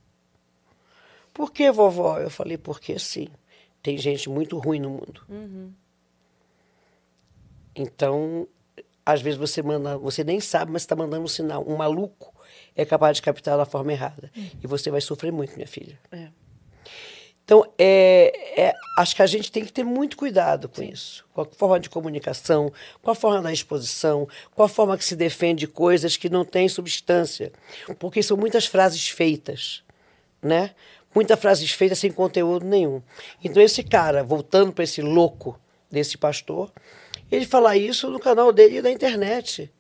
[1.33, 2.19] Por que, vovó?
[2.19, 3.29] Eu falei, porque sim.
[3.83, 5.25] Tem gente muito ruim no mundo.
[7.79, 8.47] Então,
[9.07, 11.65] às vezes você manda, você nem sabe, mas está mandando um sinal.
[11.67, 12.35] Um maluco
[12.75, 14.31] é capaz de captar da forma errada.
[14.63, 15.99] E você vai sofrer muito, minha filha.
[16.11, 16.29] É.
[17.45, 21.25] Então, é, é- acho que a gente tem que ter muito cuidado com isso.
[21.33, 25.17] Com a forma de comunicação, com a forma da exposição, com a forma que se
[25.17, 27.51] defende coisas que não têm substância.
[27.99, 29.83] Porque são muitas frases feitas,
[30.43, 30.75] né?
[31.15, 33.01] Muitas frases feitas sem conteúdo nenhum.
[33.43, 35.59] Então, esse cara, voltando para esse louco
[35.91, 36.71] desse pastor,
[37.31, 39.71] ele fala isso no canal dele da internet.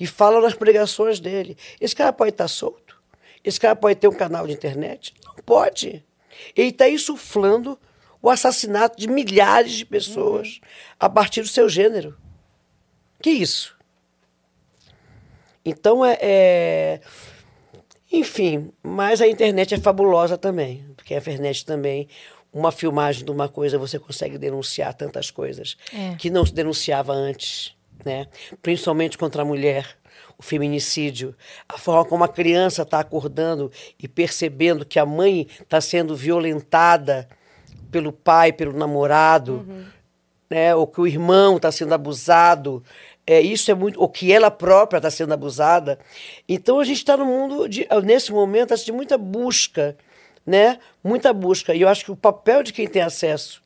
[0.00, 1.56] E fala nas pregações dele.
[1.80, 3.00] Esse cara pode estar solto?
[3.44, 5.14] Esse cara pode ter um canal de internet?
[5.24, 6.04] Não pode.
[6.56, 7.78] Ele está insuflando
[8.20, 10.60] o assassinato de milhares de pessoas
[10.98, 12.16] a partir do seu gênero.
[13.20, 13.76] Que isso?
[15.64, 17.00] Então é, é-
[18.10, 20.84] Enfim, mas a internet é fabulosa também.
[20.96, 22.08] Porque a internet também,
[22.52, 26.14] uma filmagem de uma coisa, você consegue denunciar tantas coisas É.
[26.16, 27.74] que não se denunciava antes,
[28.04, 28.26] né?
[28.60, 29.96] Principalmente contra a mulher,
[30.38, 31.34] o feminicídio,
[31.68, 37.28] a forma como a criança está acordando e percebendo que a mãe está sendo violentada
[37.90, 39.66] pelo pai, pelo namorado,
[40.50, 40.74] né?
[40.74, 42.82] Ou que o irmão está sendo abusado.
[43.26, 44.00] É, isso é muito.
[44.00, 45.98] Ou que ela própria está sendo abusada.
[46.48, 49.96] Então a gente está no mundo, de, nesse momento, assim, de muita busca,
[50.44, 50.78] né?
[51.02, 51.74] Muita busca.
[51.74, 53.62] E eu acho que o papel de quem tem acesso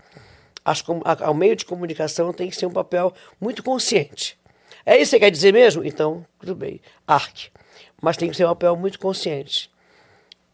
[0.65, 0.85] às
[1.23, 4.39] ao meio de comunicação tem que ser um papel muito consciente.
[4.85, 5.85] É isso que você quer dizer mesmo?
[5.85, 6.81] Então, tudo bem.
[7.07, 7.51] Arque.
[8.01, 9.71] Mas tem que ser um papel muito consciente.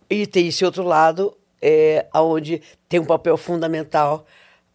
[0.09, 4.27] E tem esse outro lado, é, onde tem um papel fundamental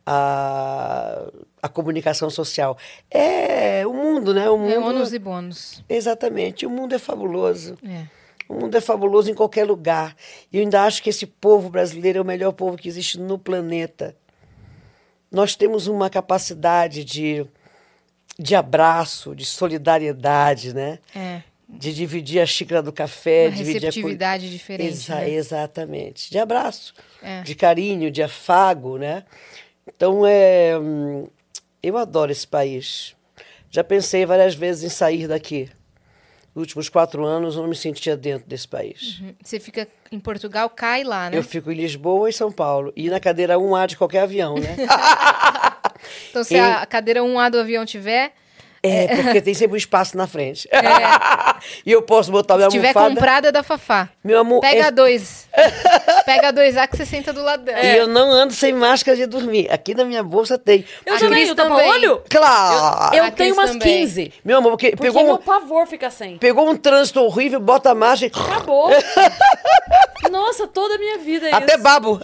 [0.06, 1.28] a,
[1.62, 2.78] a comunicação social.
[3.12, 4.50] É o mundo, né?
[4.50, 5.84] O mundo, É ônus e bônus.
[5.90, 6.66] Exatamente.
[6.66, 7.78] O mundo é fabuloso.
[7.86, 8.06] É.
[8.50, 10.16] O mundo é fabuloso em qualquer lugar.
[10.52, 13.38] E eu ainda acho que esse povo brasileiro é o melhor povo que existe no
[13.38, 14.16] planeta.
[15.32, 17.46] Nós temos uma capacidade de,
[18.40, 21.00] de abraço, de solidariedade, né?
[21.16, 21.42] É.
[21.68, 25.30] De dividir a xícara do café, Uma dividir a receptividade diferente, Exa- né?
[25.32, 26.32] Exatamente.
[26.32, 27.42] De abraço, É.
[27.42, 29.26] de carinho, de afago, né?
[29.86, 31.28] Então, é, hum,
[31.84, 33.14] eu adoro esse país.
[33.70, 35.70] Já pensei várias vezes em sair daqui.
[36.58, 39.22] Nos últimos quatro anos, eu não me sentia dentro desse país.
[39.44, 41.38] Você fica em Portugal, cai lá, né?
[41.38, 42.92] Eu fico em Lisboa e São Paulo.
[42.96, 44.76] E na cadeira 1A de qualquer avião, né?
[46.30, 48.32] Então, se a cadeira 1A do avião tiver,
[48.84, 50.68] É, porque tem sempre um espaço na frente.
[51.86, 52.70] e eu posso botar minha É.
[52.70, 53.16] se tiver almofada...
[53.16, 54.10] comprada, é da Fafá.
[54.24, 55.48] Meu amor, Pega é- dois.
[56.26, 57.80] Pega dois A que você senta do lado dela.
[57.84, 59.68] E eu não ando sem máscara de dormir.
[59.72, 60.86] Aqui na minha bolsa tem.
[61.06, 61.90] Eu A também, Cris também.
[61.90, 62.22] olho?
[62.30, 63.16] Claro!
[63.16, 64.00] Eu A tenho umas também.
[64.00, 64.34] 15.
[64.44, 66.38] Meu amor, porque Porque pegou, meu um, pavor fica sem.
[66.38, 68.40] pegou um trânsito horrível, bota a máscara e...
[68.52, 68.90] Acabou.
[70.32, 71.84] Nossa, toda a minha vida é Até isso.
[71.84, 72.20] babo.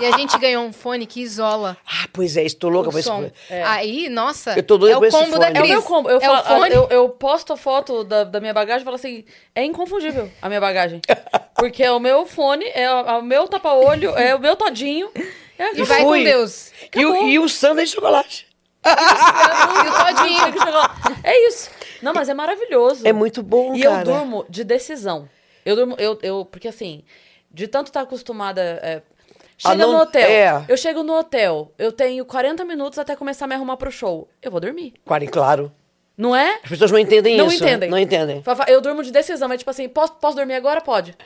[0.00, 3.02] E a gente ganhou um fone que isola ah, pois é, estou louca esse...
[3.02, 3.30] som.
[3.66, 5.58] Aí, nossa, Eu tô doida é com o esse combo da fone.
[5.58, 5.68] É o Cris.
[5.70, 6.10] meu combo.
[6.10, 6.74] Eu, é falo- fone.
[6.74, 9.24] eu, eu posto a foto da, da minha bagagem e falo assim:
[9.54, 11.00] é inconfundível a minha bagagem.
[11.56, 15.10] Porque é o meu fone, é o, é o meu tapa-olho, é o meu todinho.
[15.58, 16.24] É E vai com Fui.
[16.24, 16.72] Deus.
[16.96, 18.46] E o, e o sanduíche de chocolate.
[18.84, 20.40] E o todinho.
[21.22, 21.70] É isso.
[22.02, 23.06] Não, mas é maravilhoso.
[23.06, 24.00] É muito bom, E cara.
[24.00, 25.28] eu durmo de decisão.
[25.64, 27.04] Eu durmo, eu, eu porque assim,
[27.50, 28.60] de tanto estar acostumada.
[28.82, 29.02] é,
[29.58, 30.28] chega não- no hotel.
[30.30, 30.64] é.
[30.68, 34.28] Eu chego no hotel, eu tenho 40 minutos até começar a me arrumar pro show.
[34.42, 34.94] Eu vou dormir.
[35.04, 35.72] Claro, claro.
[36.16, 36.60] Não é?
[36.62, 37.64] As pessoas não entendem Não isso.
[37.64, 37.88] entendem.
[37.90, 38.42] Não entendem.
[38.68, 40.80] Eu durmo de decisão, é tipo assim, posso, posso dormir agora?
[40.80, 41.16] Pode.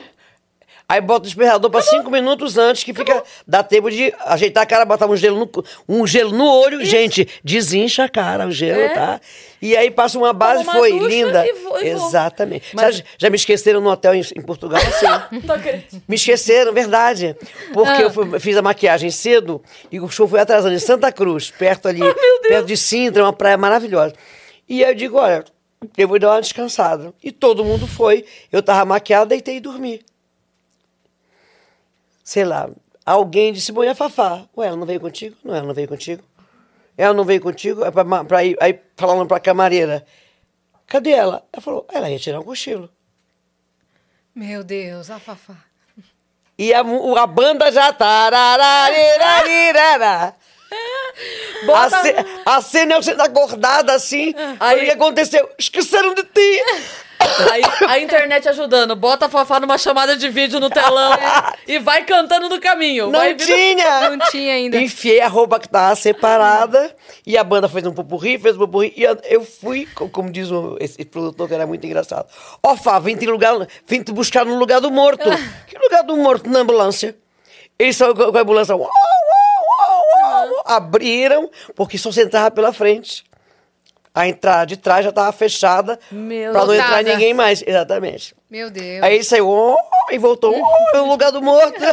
[0.89, 3.21] Aí bota o despertador pra cinco minutos antes, que fica.
[3.45, 6.85] Dá tempo de ajeitar a cara, botar um gelo no, um gelo no olho.
[6.85, 8.89] Gente, desincha a cara, o gelo, É.
[8.93, 9.19] tá?
[9.61, 11.45] E aí passa uma base, uma foi linda.
[11.45, 12.07] e vou- e vou.
[12.07, 12.67] Exatamente.
[12.73, 15.05] Mas- Já, já me esqueceram no hotel em, em Portugal, assim.
[15.45, 15.53] Tô.
[16.07, 17.35] Me esqueceram, verdade.
[17.73, 18.01] Porque Ah.
[18.03, 21.89] eu fui- fiz a maquiagem cedo e o show foi atrasando em Santa Cruz, perto
[21.89, 21.99] ali,
[22.47, 24.13] perto de Sintra, uma praia maravilhosa.
[24.69, 25.43] E aí eu digo, olha,
[25.97, 27.13] eu vou dar uma descansada.
[27.21, 28.23] E todo mundo foi.
[28.53, 29.99] Eu tava maquiada, deitei e dormi.
[32.29, 32.69] Sei lá,
[33.05, 34.43] alguém disse, bom, e a Fafá?
[34.57, 35.37] Ué, ela não veio contigo?
[35.45, 36.21] Não, ela não veio contigo.
[36.97, 37.85] Ela não veio contigo?
[37.85, 40.05] É pra, pra ir, aí falando pra camareira,
[40.85, 41.45] cadê ela?
[41.53, 42.89] Ela falou, ela ia tirar um cochilo.
[44.35, 45.55] Meu Deus, a Fafá.
[46.57, 48.29] E a, a banda já tá.
[51.73, 52.13] A, ce,
[52.45, 54.33] a cena é você tá acordada assim.
[54.35, 55.49] Aí- Aí o que aconteceu?
[55.57, 56.61] Esqueceram de ti.
[57.51, 58.95] Aí a internet ajudando.
[58.95, 61.11] Bota a Fafá numa chamada de vídeo no telão
[61.67, 63.05] e vai cantando no caminho.
[63.09, 64.09] Não vai vindo- tinha.
[64.09, 64.77] Não tinha ainda.
[64.77, 68.93] Enfiei a roupa que tava separada e a banda fez um pupurri, fez um pupurri
[68.95, 72.27] e eu, eu fui, co- como diz o- esse produtor que era muito engraçado.
[72.63, 73.53] Ó, Fá, vim te, lugar,
[73.87, 75.29] vim te buscar no lugar do morto.
[75.67, 76.49] que lugar do morto?
[76.49, 77.15] Na ambulância.
[77.79, 78.75] Eles saiu com a ambulância.
[78.75, 83.23] Uau, uau, uau, uau, Abriram, porque só se entrava pela frente.
[84.17, 87.63] A entrada de trás já estava fechada pra não entrar ninguém mais.
[87.65, 88.33] Exatamente.
[88.49, 89.03] Meu Deus.
[89.03, 89.77] Aí saiu oh,
[90.11, 90.55] e voltou.
[90.59, 91.77] Oh, é o lugar do morto.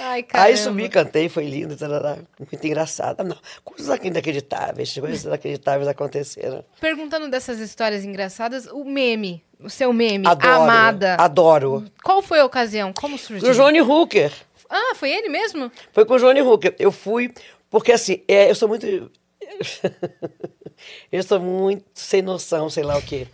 [0.00, 0.24] Ai.
[0.32, 3.24] Aí subi, cantei, foi lindo, tarará, muito engraçado.
[3.24, 6.64] Não, coisas inacreditáveis, coisas inacreditáveis aconteceram.
[6.80, 11.16] Perguntando dessas histórias engraçadas, o meme, o seu meme, Adoro, Amada.
[11.18, 11.84] adoro.
[12.04, 12.92] Qual foi a ocasião?
[12.92, 13.50] Como surgiu?
[13.50, 14.32] O Johnny Hooker,
[14.70, 15.68] Ah, foi ele mesmo?
[15.92, 16.76] foi com o Johnny Hooker.
[16.78, 17.32] Eu fui,
[17.68, 19.10] porque assim, é, eu sou muito...
[21.10, 23.26] eu sou muito sem noção, sei lá o quê.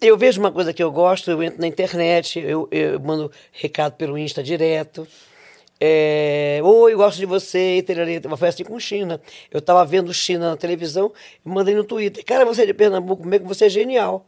[0.00, 3.94] Eu vejo uma coisa que eu gosto, eu entro na internet, eu, eu mando recado
[3.94, 5.06] pelo Insta direto.
[5.80, 8.20] É, Oi, gosto de você, tererê.
[8.36, 9.20] Foi assim com China.
[9.50, 11.12] Eu tava vendo China na televisão
[11.44, 12.24] e mandei no Twitter.
[12.24, 14.26] Cara, você é de Pernambuco, mesmo você é genial.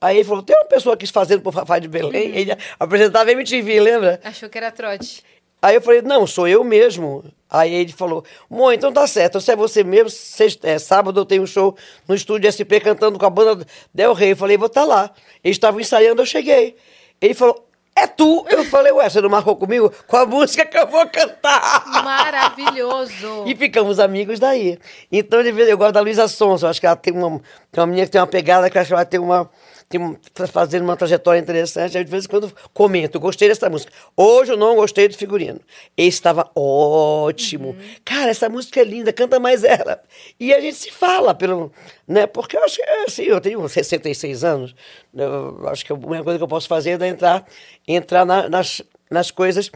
[0.00, 2.36] Aí ele falou, tem uma pessoa aqui fazendo por Fafá de Belém.
[2.36, 4.20] Ele apresentava MTV, lembra?
[4.24, 5.22] Achou que era trote.
[5.62, 7.24] Aí eu falei, não, sou eu mesmo.
[7.52, 11.26] Aí ele falou, Mô, então tá certo, se é você mesmo, sexta, é, sábado eu
[11.26, 11.76] tenho um show
[12.08, 14.32] no estúdio SP cantando com a banda Del Rey.
[14.32, 15.10] Eu falei, vou estar lá.
[15.44, 16.76] Eles estavam ensaiando, eu cheguei.
[17.20, 18.46] Ele falou, é tu?
[18.48, 19.92] Eu falei, ué, você não marcou comigo?
[20.06, 22.02] Com a música que eu vou cantar.
[22.02, 23.44] Maravilhoso.
[23.46, 24.78] E ficamos amigos daí.
[25.10, 26.66] Então, de vez eu gosto da Luísa Sonza.
[26.66, 27.38] Eu acho que ela tem uma,
[27.70, 29.50] tem uma menina que tem uma pegada que acho que ela tem uma.
[29.98, 31.98] Tem tá fazendo uma trajetória interessante.
[31.98, 33.20] Aí, de vez em quando, comento.
[33.20, 33.92] Gostei dessa música.
[34.16, 35.60] Hoje eu não gostei do figurino.
[35.96, 37.76] Esse estava ótimo.
[38.04, 40.02] Cara, essa música é linda, canta mais ela.
[40.40, 41.70] E a gente se fala, pelo,
[42.08, 42.26] né?
[42.26, 44.74] Porque eu acho que, assim, eu tenho 66 anos.
[45.14, 47.46] Eu acho que a única coisa que eu posso fazer é entrar,
[47.86, 49.70] entrar na- nas, nas coisas.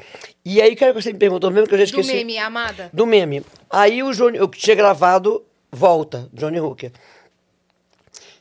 [0.45, 2.15] E aí, cara, que você me perguntou mesmo que eu já Do esqueci.
[2.15, 2.89] meme, Amada.
[2.93, 3.43] Do meme.
[3.69, 6.91] Aí o Johnny, eu tinha gravado Volta, Johnny Hooker.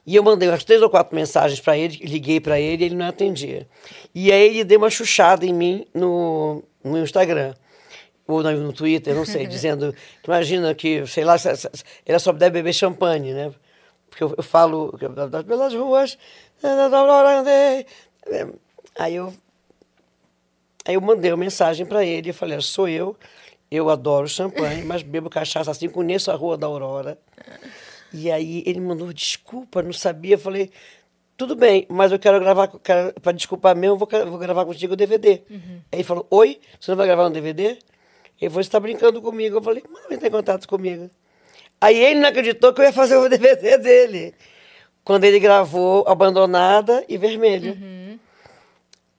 [0.06, 2.95] E eu mandei umas três ou quatro mensagens para ele, liguei para ele e ele
[2.95, 3.67] não atendia.
[4.14, 7.53] E aí ele deu uma chuchada em mim no, no Instagram.
[8.27, 11.35] Ou no, Twitter, não sei, dizendo que imagina que, sei lá,
[12.06, 13.51] ele só deve beber champanhe, né?
[14.09, 14.98] Porque eu, eu falo
[15.30, 16.17] das pelas ruas.
[18.98, 19.34] Aí eu
[20.88, 23.17] Aí eu mandei uma mensagem para ele e falei, sou eu,
[23.72, 27.17] eu adoro champanhe, mas bebo cachaça assim, conheço a Rua da Aurora.
[28.18, 30.35] E aí ele mandou desculpa, não sabia.
[30.35, 30.72] Eu falei,
[31.35, 34.95] tudo bem, mas eu quero gravar, para desculpar mesmo, eu vou, vou gravar contigo o
[34.95, 35.42] DVD.
[35.92, 37.77] Aí ele falou, oi, você não vai gravar um DVD?
[38.40, 39.58] Ele falou, você está brincando comigo.
[39.58, 41.10] Eu falei, manda entrar em contato comigo.
[41.82, 44.34] Aí ele não acreditou que eu ia fazer o DVD dele.
[45.03, 47.74] Quando ele gravou Abandonada e Vermelho.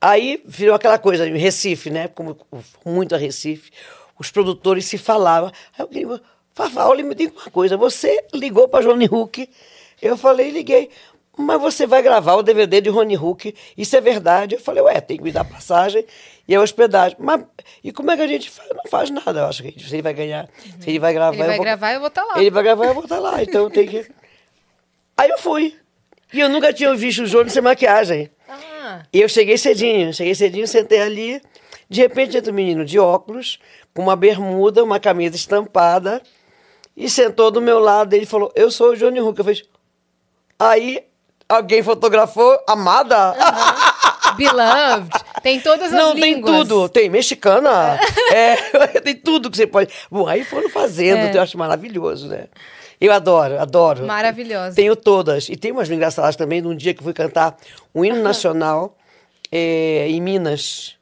[0.01, 2.07] Aí virou aquela coisa, em Recife, né?
[2.07, 2.35] Como
[2.83, 3.71] muito a Recife,
[4.17, 5.51] os produtores se falavam.
[5.77, 6.21] Aí eu queria,
[6.57, 9.47] Fafá, olha, me diga uma coisa, você ligou para Johnny Hook?
[10.01, 10.89] Eu falei, liguei.
[11.37, 14.55] Mas você vai gravar o DVD de Rony Hook, isso é verdade?
[14.55, 16.03] Eu falei, ué, tem que me dar passagem
[16.47, 17.15] e a hospedagem.
[17.19, 17.41] Mas
[17.83, 18.67] e como é que a gente faz?
[18.73, 21.35] Não faz nada, eu acho que se ele vai ganhar, se ele vai gravar.
[21.35, 22.39] Ele eu vai vou- gravar, eu vou estar lá.
[22.41, 24.07] Ele vai gravar, eu vou estar lá, então tem que.
[25.15, 25.75] Aí eu fui.
[26.33, 28.31] E eu nunca tinha visto o Johnny sem maquiagem.
[28.49, 31.39] Ah, E eu cheguei cedinho, cheguei cedinho, sentei ali.
[31.87, 33.59] De repente entra um menino de óculos,
[33.93, 36.21] com uma bermuda, uma camisa estampada,
[36.97, 38.15] e sentou do meu lado.
[38.15, 39.41] Ele falou: Eu sou o Johnny Hooker.
[39.41, 39.63] Eu falei:
[40.59, 41.03] Aí
[41.47, 43.35] alguém fotografou, amada?
[44.35, 45.09] beloved.
[45.41, 46.67] Tem todas as Não, tem línguas.
[46.67, 46.89] tudo.
[46.89, 47.99] Tem mexicana,
[48.33, 48.55] é,
[49.01, 49.93] tem tudo que você pode.
[50.09, 52.45] Bom, aí foram fazendo, eu acho maravilhoso, né?
[52.99, 54.05] Eu adoro, adoro.
[54.07, 54.75] Maravilhosa.
[54.75, 55.49] Tenho todas.
[55.49, 57.55] E tem umas engraçadas também, num dia que fui cantar
[57.93, 58.97] um hino nacional
[59.51, 60.96] é, em Minas.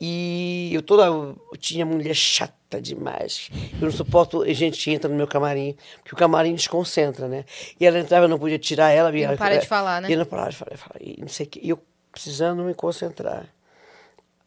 [0.00, 1.04] E eu toda.
[1.04, 3.50] Eu tinha mulher chata demais.
[3.74, 7.44] Eu não suporto gente que entra no meu camarim, porque o camarim desconcentra, né?
[7.78, 9.10] E ela entrava, eu não podia tirar ela.
[9.10, 10.10] E não ela- para de falar, né?
[10.10, 11.60] E não parava de falar, e não sei o quê.
[11.62, 11.78] E eu
[12.10, 13.46] precisando me concentrar.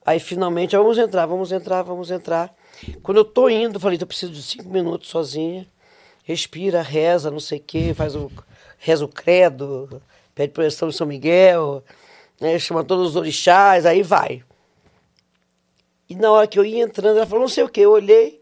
[0.05, 2.53] Aí finalmente, vamos entrar, vamos entrar, vamos entrar.
[3.03, 5.67] Quando eu tô indo, eu falei, eu preciso de cinco minutos sozinha.
[6.25, 8.31] Respira, reza, não sei o quê, faz o.
[8.79, 10.01] reza o credo,
[10.33, 11.83] pede proteção de São Miguel,
[12.41, 14.41] né, chama todos os orixás, aí vai.
[16.13, 18.39] E na hora que eu ia entrando, ela falou, não sei o quê, eu olhei,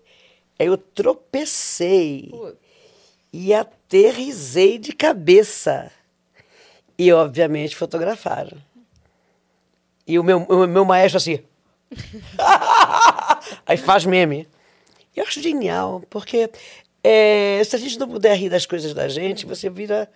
[0.60, 2.30] aí eu tropecei
[3.32, 5.90] e aterrisei de cabeça.
[6.98, 8.58] E, obviamente, fotografaram.
[10.06, 11.40] E o meu, o meu maestro assim.
[13.66, 14.46] Aí faz meme.
[15.16, 16.50] Eu acho genial, porque
[17.02, 20.12] é, se a gente não puder rir das coisas da gente, você vira.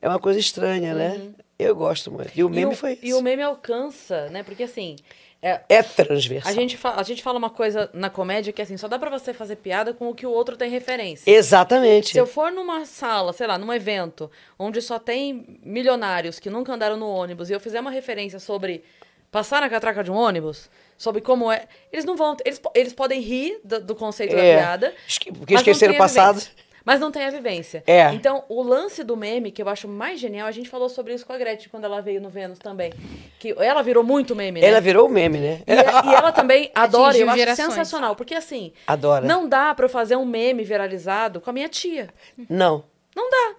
[0.00, 1.30] É uma coisa estranha, né?
[1.58, 2.30] Eu gosto muito.
[2.34, 2.70] E o meme Uhum.
[2.70, 3.04] e o, foi isso.
[3.04, 4.42] E o meme alcança, né?
[4.42, 4.96] Porque assim.
[5.42, 6.50] É, É transversal.
[6.50, 9.10] a, gente fa- a gente fala uma coisa na comédia que assim, só dá pra
[9.10, 11.30] você fazer piada com o que o outro tem referência.
[11.30, 12.10] Exatamente.
[12.12, 16.72] Se eu for numa sala, sei lá, num evento, onde só tem milionários que nunca
[16.72, 18.82] andaram no ônibus, e eu fizer uma referência sobre
[19.30, 21.66] passar na catraca de um ônibus, sobre como é.
[21.92, 22.36] Eles não vão.
[22.44, 24.94] Eles, eles podem rir do, do conceito É, da piada.
[25.38, 26.36] porque esqueceram o passado.
[26.38, 26.65] vivência.
[26.86, 27.82] Mas não tem a vivência.
[27.84, 28.12] É.
[28.12, 31.26] Então, o lance do meme, que eu acho mais genial, a gente falou sobre isso
[31.26, 32.92] com a Gretchen quando ela veio no Vênus também.
[33.40, 34.68] Que ela virou muito meme, né?
[34.68, 35.62] Ela virou o meme, né?
[35.66, 37.68] E, e ela também adora, eu Atingiu acho gerações.
[37.74, 38.14] sensacional.
[38.14, 39.26] Porque assim, Adora.
[39.26, 42.08] não dá pra eu fazer um meme viralizado com a minha tia.
[42.48, 42.84] Não.
[43.16, 43.56] Não dá.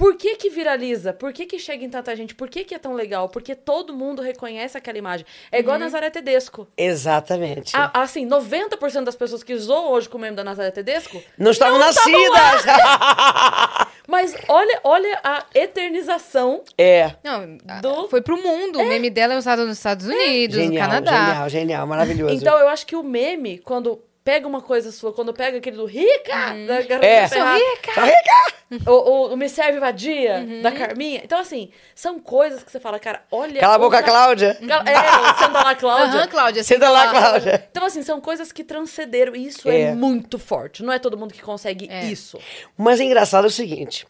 [0.00, 1.12] Por que que viraliza?
[1.12, 2.34] Por que que chega em tanta gente?
[2.34, 3.28] Por que que é tão legal?
[3.28, 5.26] Porque todo mundo reconhece aquela imagem.
[5.52, 5.82] É igual Uhum.
[5.82, 6.66] a Nazaré Tedesco.
[6.74, 7.76] Exatamente.
[7.76, 11.50] A- assim, 90% das pessoas que zoam hoje com o meme da Nazaré Tedesco não
[11.50, 12.64] estavam estavam nascidas!
[14.08, 16.64] Mas olha, olha a eternização.
[16.78, 17.12] é.
[17.22, 18.78] Não, Do- foi pro mundo.
[18.80, 21.26] O meme dela é usado nos Estados Unidos, no Genial, Canadá.
[21.26, 22.34] genial, genial, maravilhoso.
[22.34, 25.86] Então eu acho que o meme, quando pega uma coisa sua, quando pega aquele do
[25.86, 27.28] rica, da garota É.
[27.28, 28.60] Tá rica!
[28.86, 31.20] o, o, o Me Serve Vadia, da Carminha.
[31.24, 33.60] Então, assim, são coisas que você fala, cara, olha.
[33.60, 34.58] Cala a boca, outra- Cláudia.
[34.60, 36.18] É, o Senta lá, Cláudia.
[36.20, 36.62] Aham, Cláudia.
[36.64, 37.68] Senta senta lá, Cláudia.
[37.70, 39.34] Então, assim, são coisas que transcenderam.
[39.34, 39.80] E isso é.
[39.82, 39.94] É.
[39.94, 40.82] muito forte.
[40.82, 42.04] Não é todo mundo que consegue É.
[42.04, 42.38] isso.
[42.76, 44.06] Mas é engraçado o seguinte.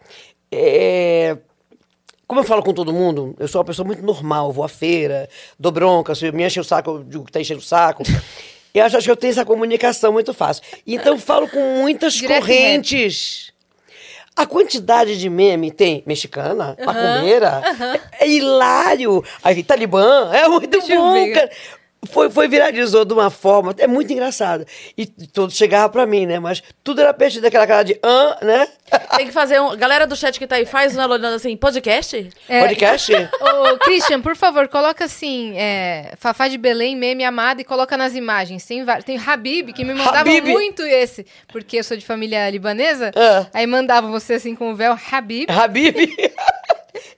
[0.53, 1.39] é,
[2.27, 5.29] Como eu falo com todo mundo, eu sou uma pessoa muito normal, vou à feira,
[5.59, 8.03] dou bronca, se me enche o saco, eu digo que tá enchendo o saco.
[8.75, 10.63] Eu acho, acho que eu tenho essa comunicação muito fácil.
[10.87, 13.53] Então eu falo com muitas Direto correntes.
[14.37, 17.63] A quantidade de meme tem mexicana, macumbeira,
[18.19, 19.23] é, é hilário.
[19.43, 21.51] Aí Talibã, é muito Deixa bom, cara.
[22.09, 24.67] Foi, foi viralizou de uma forma, é muito engraçado.
[24.97, 26.39] E todos chegavam pra mim, né?
[26.39, 28.69] Mas tudo era perdido daquela cara de ah, né?
[29.17, 29.77] Tem que fazer um.
[29.77, 32.31] Galera do chat que tá aí, faz um olhando assim, podcast?
[32.49, 33.12] É, Podcast?
[33.41, 38.15] Ô, Christian, por favor, coloca assim, é, Fafá de Belém, meme amado, e coloca nas
[38.15, 38.65] imagens.
[38.65, 40.49] Tem, tem Habib, que me mandava Habib.
[40.49, 43.12] muito esse, porque eu sou de família libanesa.
[43.15, 43.47] Ah.
[43.53, 45.51] Aí mandava você assim com o véu, Habib.
[45.51, 45.97] Habib.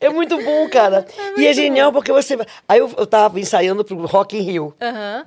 [0.00, 1.06] É muito bom, cara.
[1.36, 2.36] e é genial porque você.
[2.68, 4.74] Aí eu, eu tava ensaiando pro Rock in Rio.
[4.80, 5.26] Aham.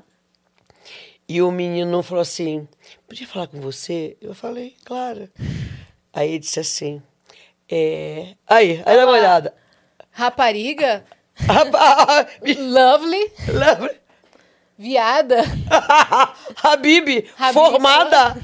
[1.28, 2.68] E o menino falou assim:
[3.08, 4.16] podia falar com você?
[4.22, 5.30] Eu falei, claro.
[6.14, 7.02] Aí ele disse assim:
[7.70, 8.36] é.
[8.48, 9.54] Aí, aí dá uma olhada.
[10.12, 11.04] Rapariga,
[12.58, 14.06] lovely, lembra?
[14.78, 15.38] viada,
[16.62, 17.54] Habib, Habib.
[17.54, 18.36] formada.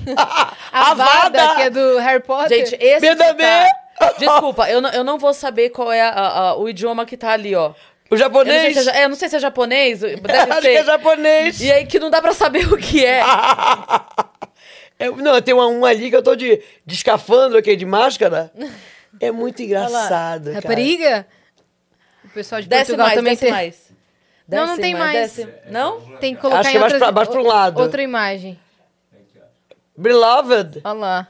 [0.72, 2.57] Avada, que é do Harry Potter.
[2.69, 3.15] Gente, esse.
[3.15, 3.33] tá-
[4.17, 7.31] Desculpa, eu não, eu não vou saber qual é a- a- o idioma que tá
[7.31, 7.69] ali, ó.
[8.09, 8.77] O Eu não, sei japonês.
[8.77, 10.69] se é, é, eu não sei se é japonês, deve Acho ser.
[10.71, 11.61] que é japonês.
[11.61, 13.21] E aí que não dá pra saber o que é.
[14.99, 18.51] É, não, tem uma, um ali que eu tô de, de escafandro aqui, de máscara.
[19.19, 20.55] É muito engraçado, cara.
[20.57, 21.25] Rapariga?
[22.23, 23.51] O pessoal de Desce Portugal mais, também desce tem.
[23.51, 23.91] mais.
[24.47, 25.13] Não, não Desce tem mais.
[25.35, 26.01] desce- Não?
[26.17, 27.81] Tem que colocar Acho em que é mais outras- pra- pro lado.
[27.81, 28.59] Outra imagem.
[29.97, 30.81] Beloved.
[30.83, 31.27] Olha lá.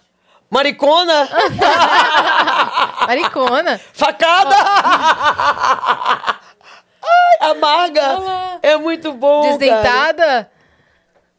[0.52, 1.30] Maricona.
[3.08, 3.80] Maricona.
[3.94, 4.56] Facada.
[7.04, 8.20] Ai, amarga.
[8.20, 8.60] Olá.
[8.62, 9.58] É muito bom, cara.
[9.58, 10.52] Desdentada.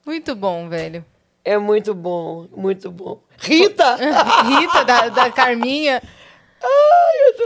[0.04, 1.04] Muito bom, velho.
[1.44, 3.20] É muito bom, muito bom.
[3.38, 3.96] Rita.
[4.48, 6.02] Rita, da, da Carminha.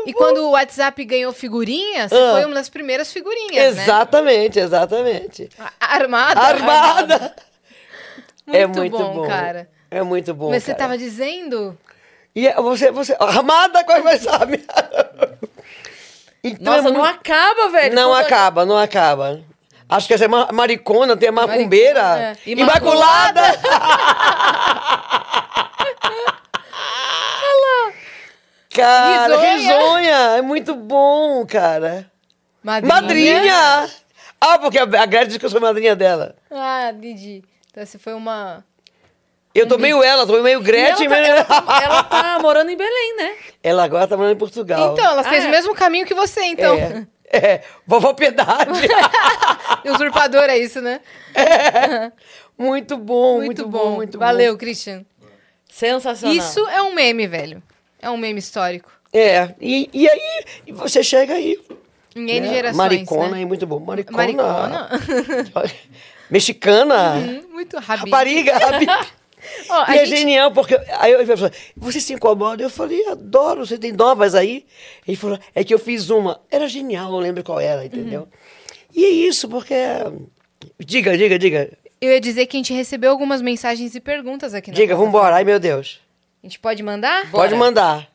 [0.07, 2.33] E quando o WhatsApp ganhou figurinha, você Ah.
[2.33, 3.83] foi uma das primeiras figurinhas, né?
[3.83, 5.49] exatamente, exatamente.
[5.59, 6.41] A- Armada.
[6.41, 7.35] Armada.
[8.47, 9.69] Muito, é muito bom, bom, cara.
[9.97, 10.85] É muito bom, Mas você cara.
[10.85, 11.77] tava dizendo...
[12.35, 13.17] E é- você, você...
[13.19, 14.65] Armada, qual vai saber?
[16.45, 17.95] Então é Nossa, não muito- acaba, velho.
[17.95, 19.41] Não Toda- acaba, não acaba.
[19.89, 22.03] Acho que essa é ma- maricona, tem a macumbeira.
[22.03, 22.51] Maricona, é.
[22.51, 23.43] Imaculada.
[28.71, 29.55] Cara, Risonha.
[29.57, 30.17] risonha.
[30.39, 32.11] É muito bom, cara.
[32.63, 32.95] Madrinha.
[32.95, 33.91] Madrinha!
[34.41, 36.35] Ah, porque a Gretchen disse que eu sou madrinha dela.
[36.51, 37.43] Ah, entendi.
[37.71, 38.65] Então essa foi uma...
[39.57, 41.07] Eu tô meio ela, tô meio E Gretchen.
[41.07, 42.03] ela, tá, ela, tá, ela
[42.37, 43.35] tá morando em Belém, né?
[43.63, 44.93] Ela agora tá morando em Portugal.
[44.93, 45.49] Então, ela Ah, fez é?
[45.49, 46.75] o mesmo caminho que você, então.
[46.75, 48.71] É, é, vovó Piedade.
[49.85, 51.01] Usurpador é isso, né?
[52.59, 54.25] muito bom, muito, bom, muito bom.
[54.25, 55.05] Valeu, Christian.
[55.69, 56.37] Sensacional.
[56.37, 57.63] Isso é um meme, velho.
[58.01, 58.91] É um meme histórico.
[59.13, 61.59] É, e, e aí e você chega aí.
[62.15, 62.55] Em N né?
[62.55, 63.43] gerações, Maricona né?
[63.43, 63.79] é muito bom.
[63.81, 64.17] Maricona.
[64.17, 64.91] Maricona.
[66.31, 67.15] Mexicana.
[67.15, 68.07] Hum, Muito rápido.
[68.07, 68.53] Rapariga.
[69.69, 72.63] Ó, a e é gente- genial, porque aí eu falei, você se incomoda?
[72.63, 74.65] Eu falei, adoro, você tem novas aí?
[75.07, 76.41] Ele falou, é que eu fiz uma.
[76.51, 78.23] Era genial, eu lembro qual era, entendeu?
[78.23, 78.29] Uhum.
[78.95, 79.75] E é isso, porque.
[80.79, 81.71] Diga, diga, diga.
[82.01, 85.37] Eu ia dizer que a gente recebeu algumas mensagens e perguntas aqui na Diga, vambora.
[85.37, 86.01] Ai, meu Deus.
[86.43, 87.31] A gente pode mandar?
[87.31, 88.09] Pode mandar.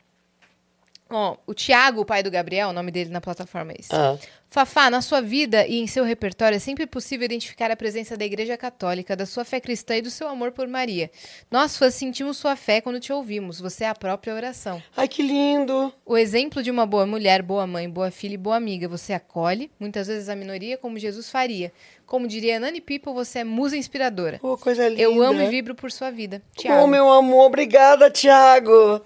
[1.10, 3.94] Ó, o Thiago, o pai do Gabriel, o nome dele na plataforma é esse.
[3.94, 4.18] Ah.
[4.54, 8.26] Fafá, na sua vida e em seu repertório é sempre possível identificar a presença da
[8.26, 11.10] Igreja Católica, da sua fé cristã e do seu amor por Maria.
[11.50, 13.62] Nós fãs sentimos sua fé quando te ouvimos.
[13.62, 14.84] Você é a própria oração.
[14.98, 15.94] Ai, que lindo.
[16.06, 18.90] O exemplo de uma boa mulher, boa mãe, boa filha e boa amiga.
[18.90, 21.72] Você acolhe, muitas vezes a minoria, como Jesus faria.
[22.06, 24.38] Como diria Nani People, você é musa inspiradora.
[24.44, 25.02] Oh, coisa linda.
[25.02, 26.42] Eu amo e vibro por sua vida.
[26.58, 26.84] Tiago.
[26.84, 27.46] Oh, meu amor.
[27.46, 29.02] Obrigada, Tiago.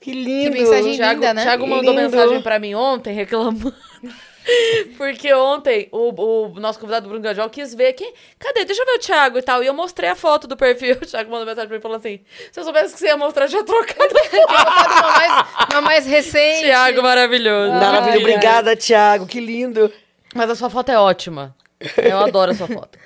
[0.00, 0.50] Que lindo.
[0.50, 1.42] mensagem Thiago, linda, né?
[1.44, 2.10] Thiago mandou Lindo.
[2.10, 3.72] mensagem pra mim ontem reclamando.
[4.96, 8.12] Porque ontem o, o nosso convidado Bruno Gajol quis ver quem.
[8.38, 8.64] Cadê?
[8.64, 9.62] Deixa eu ver o Thiago e tal.
[9.62, 10.96] E eu mostrei a foto do perfil.
[11.00, 12.20] O Thiago mandou mensagem pra mim e falou assim:
[12.50, 14.14] se eu soubesse que você ia mostrar, eu já trocado.
[14.48, 16.62] uma, mais, uma mais recente.
[16.62, 17.72] Thiago maravilhoso.
[17.72, 18.00] Maravilha.
[18.00, 18.18] Ai, ai.
[18.18, 19.26] Obrigada, Tiago.
[19.26, 19.92] Que lindo.
[20.34, 21.54] Mas a sua foto é ótima.
[21.96, 22.98] Eu adoro a sua foto.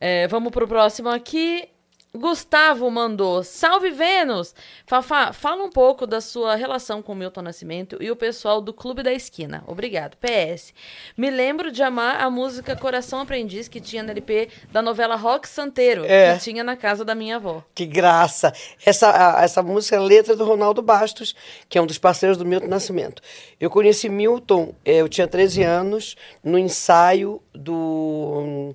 [0.00, 1.68] É, vamos pro próximo aqui.
[2.12, 3.44] Gustavo mandou.
[3.44, 4.52] Salve Vênus!
[4.84, 8.72] Fafá, fala um pouco da sua relação com o Milton Nascimento e o pessoal do
[8.72, 9.62] Clube da Esquina.
[9.66, 10.16] Obrigado.
[10.16, 10.74] PS.
[11.16, 15.48] Me lembro de amar a música Coração Aprendiz que tinha no LP da novela Rock
[15.48, 16.34] Santeiro, É.
[16.34, 17.62] que tinha na casa da minha avó.
[17.74, 18.52] Que graça.
[18.84, 21.34] Essa, a- essa música é letra do Ronaldo Bastos,
[21.68, 23.22] que é um dos parceiros do Milton Nascimento.
[23.60, 28.74] Eu conheci Milton, eh, eu tinha 13 anos, no ensaio do hum,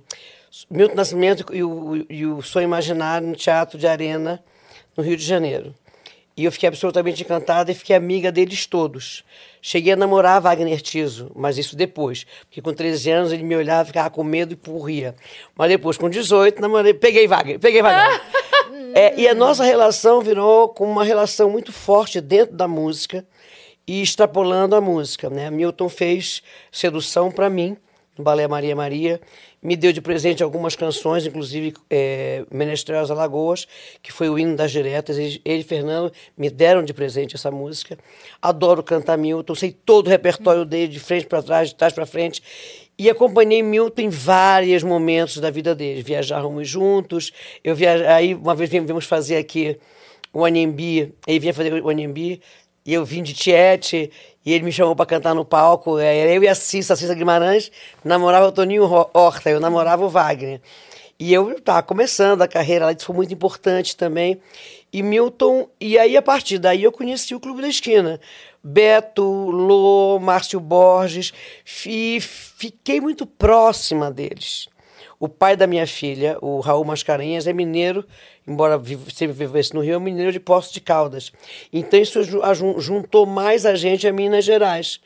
[0.70, 4.44] Milton Nascimento e o, e o Sonho Imaginário no Teatro de Arena,
[4.96, 5.74] no Rio de Janeiro.
[6.38, 9.24] E eu fiquei absolutamente encantada e fiquei amiga deles todos.
[9.62, 12.26] Cheguei a namorar Wagner Tiso, mas isso depois.
[12.42, 15.16] Porque com 13 anos ele me olhava, ficava com medo e porria.
[15.56, 18.22] Mas depois, com 18, namorei, peguei Wagner, peguei Wagner.
[18.98, 23.26] É, e a nossa relação virou com uma relação muito forte dentro da música
[23.86, 25.30] e extrapolando a música.
[25.30, 25.50] Né?
[25.52, 27.76] Milton fez Sedução para mim,
[28.18, 29.20] no Balé Maria Maria,
[29.66, 32.46] me deu de presente algumas canções, inclusive é,
[33.02, 33.68] às Alagoas,
[34.02, 35.18] que foi o hino das diretas.
[35.18, 37.98] Ele, ele e Fernando me deram de presente essa música.
[38.40, 42.06] Adoro cantar Milton, sei todo o repertório dele, de frente para trás, de trás para
[42.06, 42.44] frente.
[42.96, 46.04] E acompanhei Milton em vários momentos da vida dele.
[46.04, 47.32] Viajávamos juntos.
[47.64, 48.04] Eu viaj...
[48.04, 49.80] Aí, uma vez viemos fazer aqui
[50.32, 52.42] o Anhembi, ele vinha fazer o Anhembi,
[52.86, 54.12] e eu vim de Tiete,
[54.46, 55.98] e ele me chamou para cantar no palco.
[55.98, 57.72] Era eu e a Cissa, a Cissa Guimarães,
[58.04, 58.84] namorava o Toninho
[59.14, 60.62] Horta, eu namorava o Wagner.
[61.18, 64.40] E eu estava começando a carreira lá, isso foi muito importante também.
[64.94, 68.20] E Milton, e aí a partir daí eu conheci o Clube da Esquina.
[68.64, 71.34] Beto, Lô, Márcio Borges,
[71.86, 74.68] e fiquei muito próxima deles.
[75.20, 78.06] O pai da minha filha, o Raul Mascarenhas, é mineiro,
[78.48, 81.32] embora vive- sempre vivesse no Rio, é mineiro de Poços de Caldas.
[81.72, 82.22] Então isso
[82.80, 85.00] juntou mais a gente a Minas Gerais.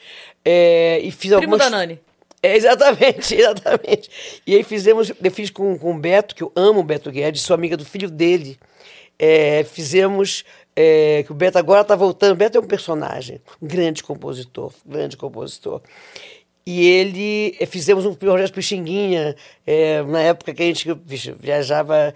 [0.43, 1.59] É, e fiz Primo algumas...
[1.59, 1.99] da Nani.
[2.41, 4.41] É, exatamente, exatamente.
[4.47, 7.41] E aí fizemos, eu fiz com, com o Beto, que eu amo o Beto Guedes,
[7.41, 8.57] sou amiga do filho dele.
[9.17, 10.45] É, fizemos,
[10.75, 12.31] é, que o Beto agora está voltando.
[12.31, 15.81] O Beto é um personagem, um grande compositor, grande compositor.
[16.71, 22.13] E ele, é, fizemos um projeto Pixinguinha, é, na época que a gente vixe, viajava,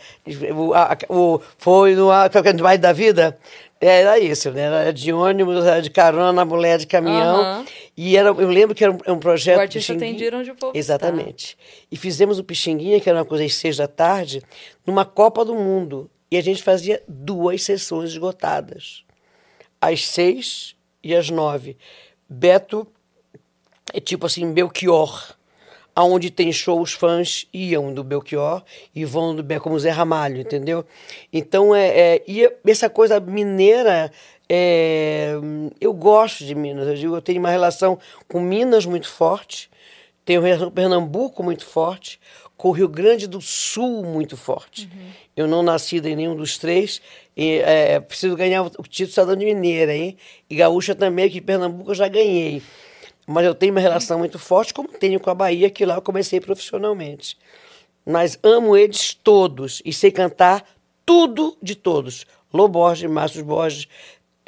[0.56, 3.36] o, a- o- foi no é, no bairro da vida,
[3.82, 4.62] era isso, né?
[4.62, 7.38] Era de ônibus, era de carona, mulher de caminhão.
[7.42, 7.66] Aham.
[7.98, 9.58] E era, eu lembro que era um, um projeto.
[9.58, 11.58] O artista de ir onde o povo Exatamente.
[11.92, 14.40] E fizemos o Pixinguinha, que era uma coisa às seis da tarde,
[14.86, 16.12] numa Copa do Mundo.
[16.30, 19.04] E a gente fazia duas sessões esgotadas.
[19.82, 21.76] Às seis e às nove.
[22.30, 22.88] Beto
[23.94, 25.36] é tipo assim, Belchior.
[25.96, 28.64] Aonde tem show, os fãs iam do Belchior
[28.96, 30.84] e vão do como Zé Ramalho, entendeu?
[31.32, 34.12] Então, é, é, e essa coisa mineira,
[34.50, 35.34] é,
[35.80, 36.88] eu gosto de Minas.
[36.88, 39.70] Eu, digo, eu tenho uma relação com Minas muito forte,
[40.26, 42.20] tenho relação com Pernambuco muito forte,
[42.58, 44.90] com o Rio Grande do Sul muito forte.
[45.38, 47.04] Eu não nasci em nenhum dos três,
[47.38, 50.18] e, é, preciso ganhar o o título de cidadão de mineira, hein?
[50.50, 52.64] E gaúcha também, que Pernambuco eu já ganhei.
[53.26, 56.02] Mas eu tenho uma relação muito forte, como tenho com a Bahia, que lá eu
[56.02, 57.38] comecei profissionalmente.
[58.06, 60.66] Mas amo eles todos e sei cantar
[61.06, 62.26] tudo de todos.
[62.54, 63.88] Lô Borges, Márcio Borges,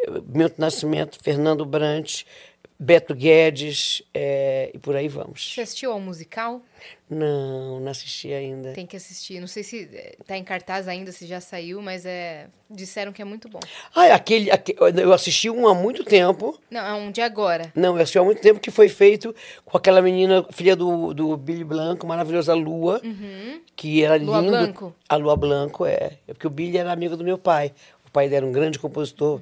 [0.01, 2.23] eh, Milton Nascimento, Fernando Brant,
[2.77, 5.53] Beto Guedes eh, e por aí vamos.
[5.53, 6.61] Você assistiu ao musical?
[7.09, 8.73] Não, não assisti ainda.
[8.73, 9.39] Tem que assistir.
[9.39, 13.21] Não sei se eh, tá em cartaz ainda, se já saiu, mas é disseram que
[13.21, 13.59] é muito bom.
[13.93, 16.59] Ah, aquele, aque- eu assisti um há muito tempo.
[16.69, 17.71] Não, é um de agora.
[17.75, 21.37] Não, eu assisti há muito tempo que foi feito com aquela menina, filha do, do
[21.37, 23.01] Billy Blanco, maravilhosa Lua,
[23.75, 24.51] que era Lua lindo.
[24.51, 24.95] Blanco?
[25.07, 26.17] A Lua Blanco, é.
[26.27, 27.71] É porque o Billy era amigo do meu pai.
[28.15, 29.41] O pai dela era um grande compositor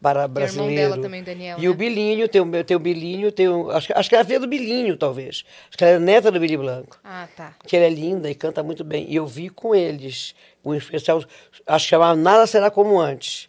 [0.00, 0.74] para Tem o irmão brasileiro.
[0.90, 1.68] dela também, Daniel, E né?
[1.68, 4.38] o Bilinho, tem o, tem o Bilinho, tem o, acho, acho que ela é filha
[4.38, 5.42] do Bilinho, talvez.
[5.68, 7.00] Acho que ela é neta do Billy Blanco.
[7.02, 7.52] Ah, tá.
[7.66, 9.06] Que ela é linda e canta muito bem.
[9.10, 11.24] E eu vi com eles um especial,
[11.66, 13.48] acho que chamava Nada Será Como Antes.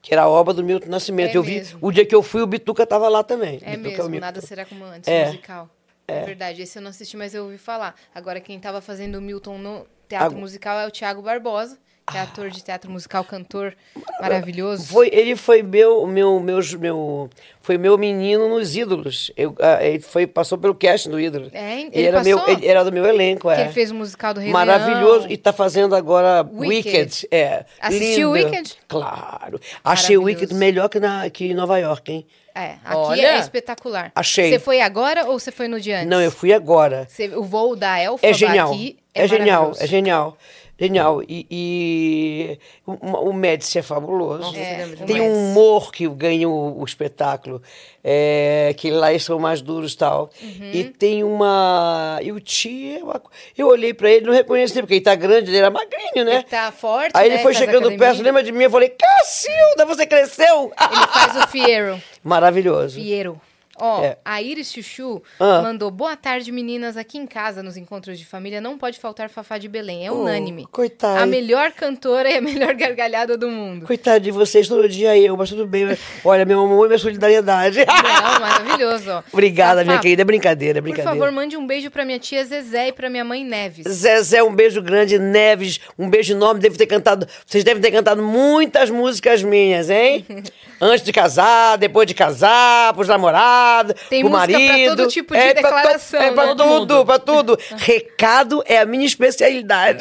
[0.00, 1.34] Que era a obra do Milton Nascimento.
[1.34, 1.78] É eu vi, mesmo.
[1.82, 3.56] o dia que eu fui, o Bituca estava lá também.
[3.62, 4.20] É Bituca mesmo, o Milton.
[4.26, 5.26] nada será como antes, É.
[5.26, 5.68] musical.
[6.06, 6.24] É.
[6.24, 7.94] verdade, esse eu não assisti, mas eu ouvi falar.
[8.14, 11.78] Agora, quem tava fazendo o Milton no teatro musical é o Tiago Barbosa,
[12.12, 13.74] que é ator de teatro musical, cantor
[14.20, 14.86] maravilhoso.
[14.86, 17.28] Foi, ele foi meu, meu, meus, meu,
[17.60, 19.30] foi meu menino nos ídolos.
[19.36, 21.50] Eu, ah, ele foi, passou pelo casting do ídolo.
[21.52, 23.60] É, ele ele era, meu, ele era do meu elenco, Que é.
[23.62, 25.20] ele fez o musical do Rei Maravilhoso.
[25.20, 25.30] Leão.
[25.32, 26.88] E tá fazendo agora Wicked.
[26.88, 27.28] Wicked.
[27.30, 27.64] É.
[27.80, 28.48] Assistiu lindo.
[28.48, 28.76] Wicked?
[28.88, 29.60] Claro.
[29.82, 30.22] Achei o.
[30.24, 32.26] Wicked melhor que, na, que em Nova York, hein?
[32.54, 33.26] É, aqui Olha.
[33.28, 34.12] é espetacular.
[34.14, 34.50] Achei.
[34.50, 36.08] Você foi agora ou você foi no dia antes?
[36.08, 37.06] Não, eu fui agora.
[37.08, 38.70] Você- o voo da Elfa É genial.
[38.72, 40.36] aqui É, é, genial, é genial.
[40.82, 41.22] Genial.
[41.28, 42.92] E, e o,
[43.28, 44.52] o Médici é fabuloso.
[44.56, 47.62] É, Tem um humor que ganha o, o espetáculo,
[48.02, 50.28] é, que lá eles são mais duros e tal.
[50.42, 50.70] Uhum.
[50.72, 52.18] E tem uma.
[52.20, 53.20] E o Ti, é
[53.56, 56.34] eu olhei pra ele, não reconheci, porque ele tá grande, ele era magrinho, né?
[56.34, 57.98] Ele tá forte, Aí né, ele foi faz chegando academia.
[57.98, 58.64] perto, lembra de mim?
[58.64, 60.72] Eu falei, Cacilda, você cresceu!
[60.90, 62.02] Ele faz o Fiero.
[62.24, 62.96] Maravilhoso.
[63.00, 63.40] Fiero.
[63.84, 64.16] Ó, É.
[64.24, 65.60] a Iris Chuchu Ah.
[65.62, 66.96] mandou boa tarde, meninas.
[66.96, 70.06] Aqui em casa, nos encontros de família, não pode faltar Fafá de Belém.
[70.06, 70.68] É Oh, unânime.
[70.70, 71.20] coitada.
[71.20, 73.84] A melhor cantora e a melhor gargalhada do mundo.
[73.86, 75.98] Coitado de vocês, todo dia eu, mas tudo bem.
[76.24, 77.78] Olha, meu amor e minha solidariedade.
[77.84, 79.22] Não, maravilhoso, ó.
[79.32, 80.22] Obrigada, Fafá, minha querida.
[80.22, 81.10] É brincadeira, é Por brincadeira.
[81.18, 83.84] favor, mande um beijo pra minha tia Zezé e pra minha mãe Neves.
[83.88, 85.18] Zezé, um beijo grande.
[85.18, 86.60] Neves, um beijo enorme.
[86.60, 87.26] Devo ter cantado.
[87.44, 90.24] Vocês devem ter cantado muitas músicas minhas, hein?
[90.84, 94.96] Antes de casar, depois de casar, pros namorados, Tem pro música pra marido.
[94.96, 96.54] todo tipo de é pra to- declaração, É pra né?
[96.56, 97.58] Tudo, pra tudo.
[97.78, 100.00] Recado é a minha especialidade.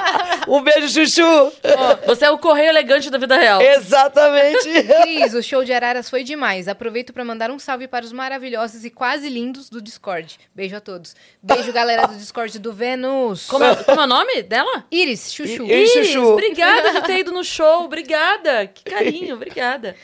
[0.48, 1.22] um beijo, Chuchu.
[1.22, 3.60] Ó, você é o correio elegante da vida real.
[3.60, 4.66] Exatamente.
[5.02, 6.68] Cris, o show de Araras foi demais.
[6.68, 10.38] Aproveito pra mandar um salve para os maravilhosos e quase lindos do Discord.
[10.54, 11.14] Beijo a todos.
[11.42, 13.46] Beijo, galera do Discord do Vênus.
[13.46, 14.84] Como, é, como é o nome dela?
[14.90, 15.64] Iris, Chuchu.
[15.64, 15.92] Iris.
[15.92, 16.24] Chuchu.
[16.32, 17.84] obrigada de ter ido no show.
[17.84, 18.66] Obrigada.
[18.66, 19.94] Que carinho, obrigada.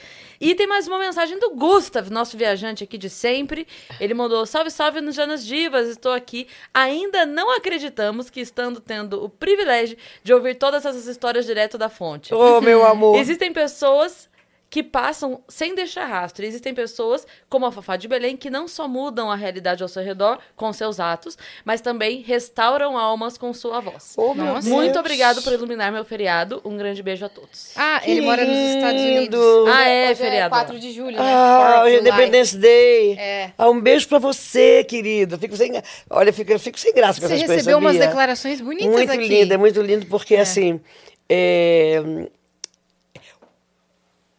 [0.41, 3.67] E tem mais uma mensagem do Gustav, nosso viajante aqui de sempre.
[4.01, 6.47] Ele mandou: Salve, salve nos Janas Divas, estou aqui.
[6.73, 11.91] Ainda não acreditamos que estando tendo o privilégio de ouvir todas essas histórias direto da
[11.91, 12.35] fonte.
[12.35, 13.17] Ô, meu amor.
[13.17, 14.30] Existem pessoas
[14.71, 16.45] que passam sem deixar rastro.
[16.45, 20.01] Existem pessoas, como a Fafá de Belém, que não só mudam a realidade ao seu
[20.01, 24.15] redor com seus atos, mas também restauram almas com sua voz.
[24.37, 24.69] Nossa.
[24.69, 26.63] Muito obrigado por iluminar meu feriado.
[26.65, 27.73] Um grande beijo a todos.
[27.75, 29.39] Ah, Que ele mora nos Estados lindo.
[29.41, 29.75] Unidos.
[29.75, 30.51] Ah, é, Hoje feriado.
[30.51, 31.19] 4 de julho, né?
[31.21, 31.99] Ah, hoje é.
[31.99, 33.13] Independence Day.
[33.19, 33.53] É.
[33.59, 35.37] Ah, um beijo pra você, querida.
[35.37, 35.73] Fico sem,
[36.09, 38.07] olha, fico, fico sem graça com Você essas coisas, recebeu umas sabia?
[38.07, 39.27] declarações bonitas Muito aqui.
[39.27, 40.81] lindo, é muito lindo porque, assim,
[41.29, 42.01] é,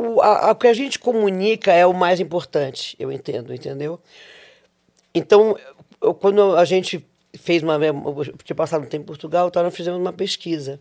[0.02, 4.00] o, a- que a gente comunica é o mais importante, eu entendo, entendeu?
[5.14, 5.58] Então,
[6.02, 7.06] eu- quando a gente
[7.38, 7.76] fez uma...
[7.76, 10.80] Eu tinha passado um tempo em Portugal, então nós fizemos uma pesquisa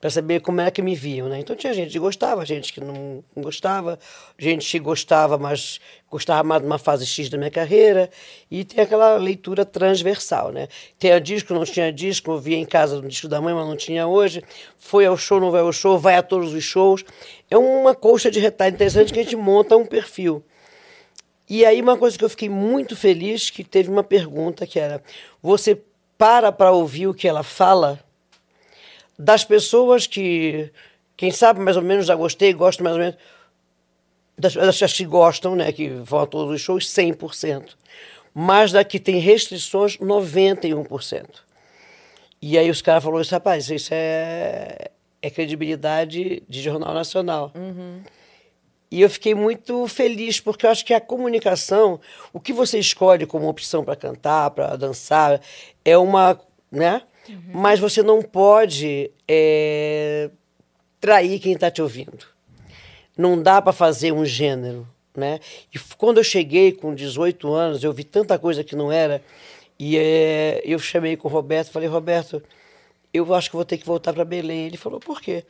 [0.00, 1.40] para saber como era que me viam, né?
[1.40, 3.98] Então tinha gente que gostava, gente que não, gostava,
[4.38, 8.08] gente que gostava, mas gostava mais de uma fase X da minha carreira,
[8.50, 10.68] e tem aquela leitura transversal, né?
[10.98, 13.76] Tinha disco, não tinha disco, eu via em casa no disco da mãe, mas não
[13.76, 14.42] tinha hoje,
[14.78, 17.04] foi ao show, não vai ao show, vai a todos os shows.
[17.50, 20.44] É uma colcha de retalho interessante que a gente monta um perfil.
[21.50, 25.02] E aí uma coisa que eu fiquei muito feliz, que teve uma pergunta que era,
[25.42, 25.80] você
[26.16, 27.98] para para ouvir o que ela fala?
[29.18, 30.70] Das pessoas que,
[31.16, 33.16] quem sabe mais ou menos já gostei, gosto mais ou menos,
[34.38, 37.70] das, das que gostam, né, que vão a todos os shows, 100%.
[38.32, 41.26] Mas da que tem restrições, 91%.
[42.40, 47.52] E aí os caras falaram isso, rapaz, isso é, é credibilidade de jornal nacional.
[48.90, 52.00] E eu fiquei muito feliz, porque eu acho que a comunicação,
[52.32, 55.40] o que você escolhe como opção para cantar, para dançar,
[55.84, 56.38] é uma.
[56.70, 57.02] Né?
[57.52, 60.30] Mas você não pode é,
[61.00, 62.26] trair quem está te ouvindo.
[63.16, 64.86] Não dá para fazer um gênero.
[65.16, 65.40] Né?
[65.74, 69.22] E quando eu cheguei com 18 anos, eu vi tanta coisa que não era.
[69.78, 72.42] E é, eu chamei com o Roberto falei, Roberto,
[73.12, 74.66] eu acho que vou ter que voltar para Belém.
[74.66, 75.44] Ele falou, por quê?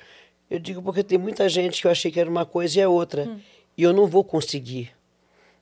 [0.50, 2.88] Eu digo, porque tem muita gente que eu achei que era uma coisa e é
[2.88, 3.28] outra.
[3.76, 4.90] E eu não vou conseguir.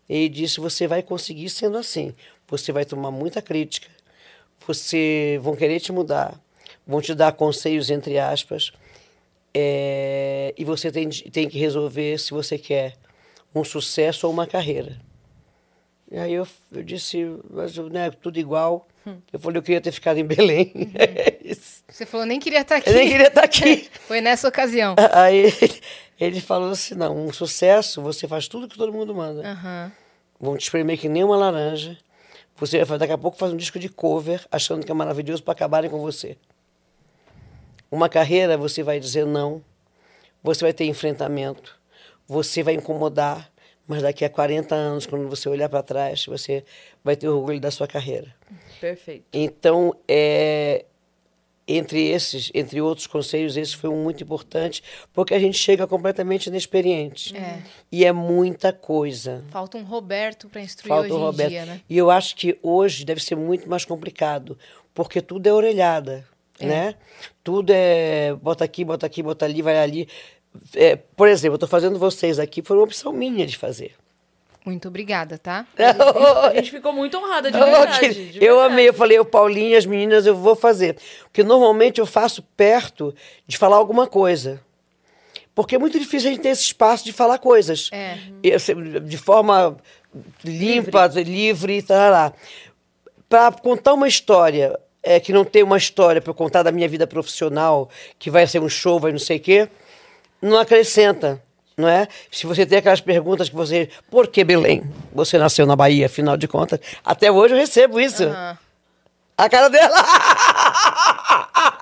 [0.08, 2.14] Ele disse, você vai conseguir sendo assim.
[2.48, 3.88] Você vai tomar muita crítica.
[4.66, 6.40] Você vão querer te mudar.
[6.86, 8.72] Vão te dar conselhos, entre aspas.
[9.54, 12.94] É, e você tem, tem que resolver se você quer
[13.54, 15.00] um sucesso ou uma carreira.
[16.10, 17.18] E aí eu, eu disse,
[17.50, 18.86] mas né, tudo igual.
[19.32, 20.72] Eu falei, eu queria ter ficado em Belém.
[20.94, 21.84] É isso.
[21.88, 22.90] Você falou, nem queria estar aqui.
[22.90, 23.88] Eu nem queria estar aqui.
[24.06, 24.96] Foi nessa ocasião.
[25.12, 25.52] Aí
[26.18, 29.48] ele, falou assim, não, um sucesso, você faz tudo que todo mundo manda.
[29.48, 29.92] Aham.
[30.40, 31.96] Vão te espremer que nem uma laranja.
[32.56, 35.52] Você vai daqui a pouco faz um disco de cover, achando que é maravilhoso para
[35.52, 36.36] acabarem com você.
[37.90, 39.62] Uma carreira, você vai dizer não,
[40.42, 41.78] você vai ter enfrentamento,
[42.26, 43.50] você vai incomodar,
[43.86, 46.64] mas daqui a 40 anos, quando você olhar para trás, você
[47.04, 48.34] vai ter orgulho da sua carreira.
[48.80, 49.24] Perfeito.
[49.32, 50.84] Então, é,
[51.66, 56.46] entre esses, entre outros conselhos, esse foi um muito importante, porque a gente chega completamente
[56.46, 57.36] inexperiente.
[57.36, 57.60] É.
[57.90, 59.42] E é muita coisa.
[59.50, 61.50] Falta um Roberto para instruir Falta hoje em Roberto.
[61.50, 61.80] dia, né?
[61.88, 64.56] E eu acho que hoje deve ser muito mais complicado,
[64.94, 66.24] porque tudo é orelhada,
[66.60, 66.94] né?
[67.42, 70.08] Tudo é bota aqui, bota aqui, bota ali, vai ali.
[70.74, 73.94] É, por exemplo, eu estou fazendo vocês aqui, foi uma opção minha de fazer.
[74.66, 75.64] Muito obrigada, tá?
[76.50, 78.00] A gente ficou muito honrada, de Eu, verdade.
[78.00, 78.72] que- de eu verdade.
[78.72, 80.98] amei, eu falei, o Paulinho e as meninas eu vou fazer.
[81.22, 83.14] Porque normalmente eu faço perto
[83.46, 84.60] de falar alguma coisa.
[85.54, 87.88] Porque é muito difícil a gente ter esse espaço de falar coisas.
[87.92, 88.18] É.
[88.42, 89.76] E, assim, De forma
[90.44, 92.32] limpa, livre, tarará.
[93.28, 96.88] Para contar uma história é, que não tem uma história para eu contar da minha
[96.88, 97.88] vida profissional,
[98.18, 99.68] que vai ser um show, vai não sei o quê,
[100.42, 101.40] não acrescenta.
[101.78, 102.08] Não é?
[102.30, 103.90] Se você tem aquelas perguntas que você.
[104.10, 104.82] Por que Belém?
[105.12, 106.80] Você nasceu na Bahia, afinal de contas.
[107.04, 108.24] Até hoje eu recebo isso.
[108.24, 108.58] Aham.
[109.38, 109.94] A cara dela.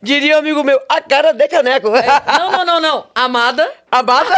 [0.00, 1.90] Diria um amigo meu, a cara de caneco.
[1.90, 3.06] Não, não, não, não.
[3.12, 3.68] Amada.
[3.90, 4.32] Amada?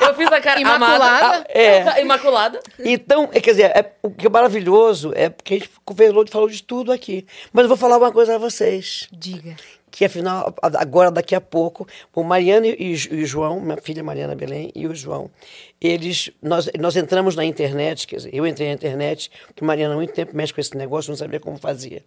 [0.00, 1.04] Eu fiz a cara Imaculada.
[1.04, 1.46] Amada.
[1.48, 2.00] É.
[2.00, 2.60] Imaculada.
[2.78, 6.62] Então, é, quer dizer, é, o que é maravilhoso é porque a gente falou de
[6.62, 7.26] tudo aqui.
[7.52, 9.08] Mas eu vou falar uma coisa a vocês.
[9.10, 9.56] Diga.
[9.92, 14.72] Que afinal, agora, daqui a pouco, o Mariana e, o João, minha filha Mariana Belém
[14.74, 15.30] e o João,
[15.78, 19.96] eles, nós, nós entramos na internet, quer dizer, eu entrei na internet, porque Mariana há
[19.98, 22.02] muito tempo mexe com esse negócio, não sabia como fazia.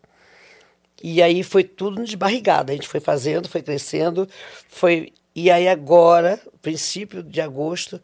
[1.04, 2.74] E aí foi tudo de barrigada.
[2.74, 4.28] A gente foi fazendo, foi crescendo,
[4.68, 5.14] foi.
[5.36, 8.02] E aí agora, princípio de agosto,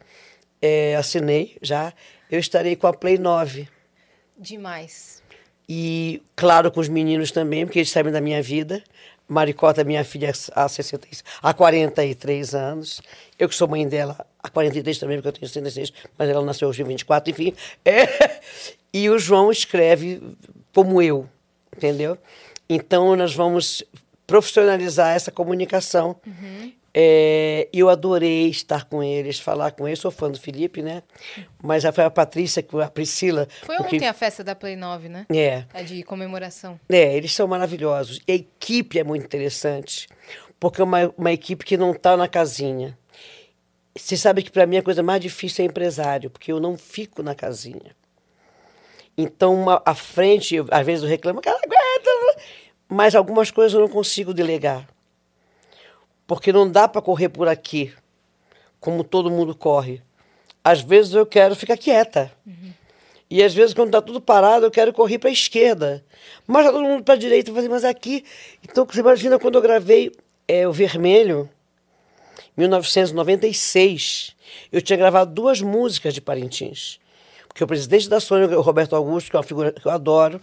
[0.60, 1.92] eh, assinei já.
[2.30, 3.68] Eu estarei com a Play 9.
[4.38, 5.22] Demais.
[5.68, 8.82] E, claro, com os meninos também, porque eles sabem da minha vida.
[9.32, 13.00] Maricota, minha filha, há, 60, e- há 43 anos.
[13.38, 16.68] Eu que sou mãe dela há 43 também, porque eu tenho 66, mas ela nasceu
[16.68, 17.54] hoje em 24, enfim.
[17.84, 18.40] É.
[18.94, 20.20] E o João escreve
[20.74, 21.26] como eu,
[21.74, 22.18] entendeu?
[22.68, 23.82] Então, nós vamos
[24.26, 26.14] profissionalizar essa comunicação.
[26.94, 29.98] É, eu adorei estar com eles, falar com eles.
[29.98, 31.02] Sou fã do Felipe, né?
[31.62, 33.48] Mas foi a Patrícia, a Priscila.
[33.62, 35.26] Foi porque- ontem a festa da Play 9, né?
[35.30, 35.64] É.
[35.72, 36.78] A de comemoração.
[36.90, 38.20] É, eles são maravilhosos.
[38.28, 40.06] E a equipe é muito interessante,
[40.60, 42.98] porque é uma, uma equipe que não está na casinha.
[43.96, 47.22] Você sabe que para mim a coisa mais difícil é empresário, porque eu não fico
[47.22, 47.96] na casinha.
[49.16, 52.42] Então, uma, à frente, eu, às vezes eu reclamo, cara, aguenta,
[52.88, 54.86] mas algumas coisas eu não consigo delegar.
[56.26, 57.92] Porque não dá para correr por aqui,
[58.80, 60.02] como todo mundo corre.
[60.64, 62.30] Às vezes eu quero ficar quieta.
[63.32, 66.04] E às vezes, quando está tudo parado, eu quero correr para a esquerda.
[66.46, 67.50] Mas tá todo mundo para a direita.
[67.50, 68.24] Eu falei, mas aqui.
[68.62, 70.12] Então, você imagina quando eu gravei
[70.46, 71.48] é, O Vermelho,
[72.54, 74.36] 1996.
[74.70, 77.00] Eu tinha gravado duas músicas de Parintins.
[77.48, 80.38] Porque o presidente da Sony, o Roberto Augusto, que é uma figura que eu adoro,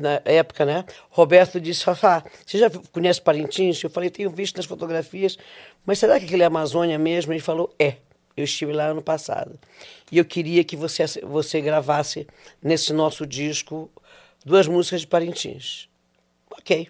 [0.00, 0.84] na época, né?
[1.10, 3.82] Roberto disse, Fafá, você já conhece Parintins?
[3.82, 5.36] Eu falei, tenho visto nas fotografias,
[5.84, 7.32] mas será que aquele é Amazônia mesmo?
[7.32, 7.96] Ele falou, é.
[8.34, 9.58] Eu estive lá ano passado.
[10.10, 12.26] E eu queria que você, você gravasse
[12.62, 13.90] nesse nosso disco
[14.44, 15.88] duas músicas de Parintins.
[16.50, 16.88] Ok.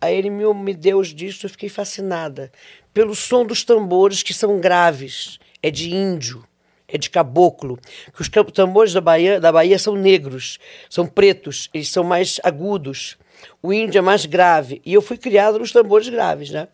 [0.00, 2.52] Aí ele me, me deu os discos, eu fiquei fascinada
[2.94, 5.38] pelo som dos tambores que são graves.
[5.62, 6.44] É de índio,
[6.92, 7.78] é de caboclo.
[8.14, 13.16] Que os tambores da Bahia, da Bahia são negros, são pretos, eles são mais agudos.
[13.62, 14.82] O índio é mais grave.
[14.84, 16.68] E eu fui criado nos tambores graves, né?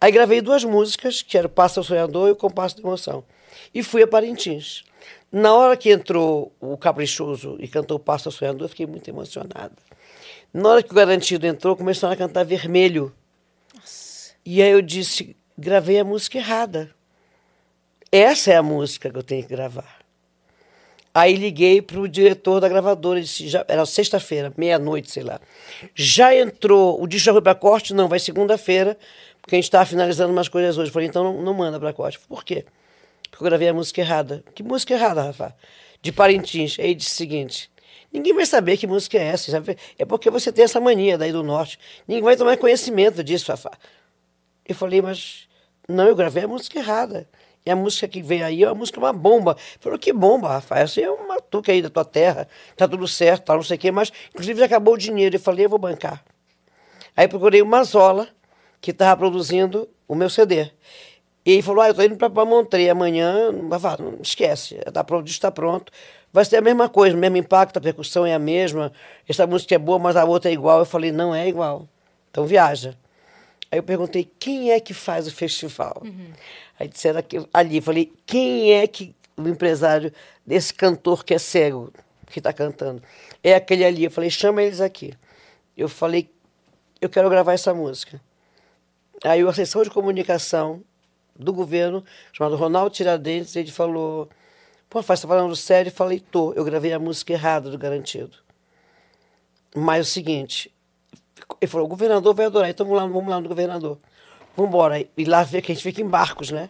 [0.00, 3.24] Aí gravei duas músicas, que era o Passa o Sonhador e o Compasso da Emoção.
[3.74, 4.84] E fui a Parintins.
[5.30, 9.08] Na hora que entrou o Caprichoso e cantou o Passa o Sonhador, eu fiquei muito
[9.08, 9.76] emocionada.
[10.52, 13.12] Na hora que o Garantido entrou, começaram a cantar Vermelho.
[14.44, 16.90] E aí eu disse, gravei a música errada.
[18.10, 19.98] Essa é a música que eu tenho que gravar.
[21.14, 25.40] Aí liguei para o diretor da gravadora, disse, já, era sexta-feira, meia-noite, sei lá.
[25.94, 27.92] Já entrou, o disco já foi para corte?
[27.92, 28.96] Não, vai segunda-feira,
[29.42, 30.90] porque a gente estava finalizando umas coisas hoje.
[30.90, 32.18] Falei, então não, não manda para corte.
[32.20, 32.64] Por quê?
[33.30, 34.44] Porque eu gravei a música errada.
[34.54, 35.54] Que música errada, Rafa?
[36.00, 36.78] De Parintins.
[36.78, 37.70] Aí disse o seguinte,
[38.12, 39.50] ninguém vai saber que música é essa.
[39.50, 39.76] sabe?
[39.98, 41.78] É porque você tem essa mania daí do norte.
[42.06, 43.72] Ninguém vai tomar conhecimento disso, Rafa.
[44.64, 45.48] Eu falei, mas
[45.88, 47.28] não, eu gravei a música errada.
[47.68, 49.50] E a música que vem aí é uma música, uma bomba.
[49.50, 50.84] Ele falou, que bomba, Rafael?
[50.84, 53.78] Essa é uma tuca aí da tua terra, tá tudo certo, tá, não sei o
[53.78, 55.36] quê, mas inclusive acabou o dinheiro.
[55.36, 56.24] Eu falei, eu vou bancar.
[57.14, 58.26] Aí procurei uma Zola,
[58.80, 60.70] que estava produzindo o meu CD.
[61.44, 65.04] E ele falou, ah, eu tô indo para Montreux amanhã, mas vá, não esquece, tá
[65.04, 65.92] pronto, o disco está pronto.
[66.32, 68.90] Vai ser a mesma coisa, o mesmo impacto, a percussão é a mesma,
[69.28, 70.78] essa música é boa, mas a outra é igual.
[70.78, 71.86] Eu falei, não é igual.
[72.30, 72.96] Então viaja.
[73.70, 76.02] Aí eu perguntei, quem é que faz o festival?
[76.78, 77.22] Aí disseram
[77.52, 80.12] ali, falei, quem é que o empresário
[80.46, 81.92] desse cantor que é cego,
[82.26, 83.02] que está cantando?
[83.42, 84.04] É aquele ali.
[84.04, 85.12] Eu falei, chama eles aqui.
[85.76, 86.30] Eu falei,
[87.00, 88.20] eu quero gravar essa música.
[89.22, 90.82] Aí o assessor de comunicação
[91.36, 94.28] do governo, chamado Ronaldo Tiradentes, ele falou,
[94.88, 95.90] pô, faz, tá falando sério?
[95.90, 98.36] Eu falei, tô, eu gravei a música errada do Garantido.
[99.74, 100.72] Mas é o seguinte,
[101.60, 103.98] ele falou, o governador vai adorar, então vamos lá, vamos lá no governador.
[104.56, 105.04] Vamos embora.
[105.16, 106.68] E lá ver que a gente fica em barcos, né?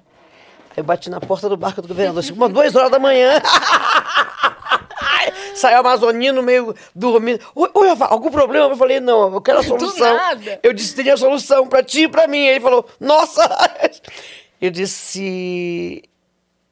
[0.71, 3.41] Aí eu bati na porta do barco do governador, assim, umas duas horas da manhã.
[5.55, 7.45] Saiu amazonino meio dormindo.
[7.55, 8.67] Oi, oi, algum problema?
[8.67, 10.17] Eu falei, não, eu quero a solução.
[10.63, 12.47] Eu disse, teria a solução para ti e para mim.
[12.47, 13.43] Ele falou, nossa!
[14.61, 16.03] Eu disse,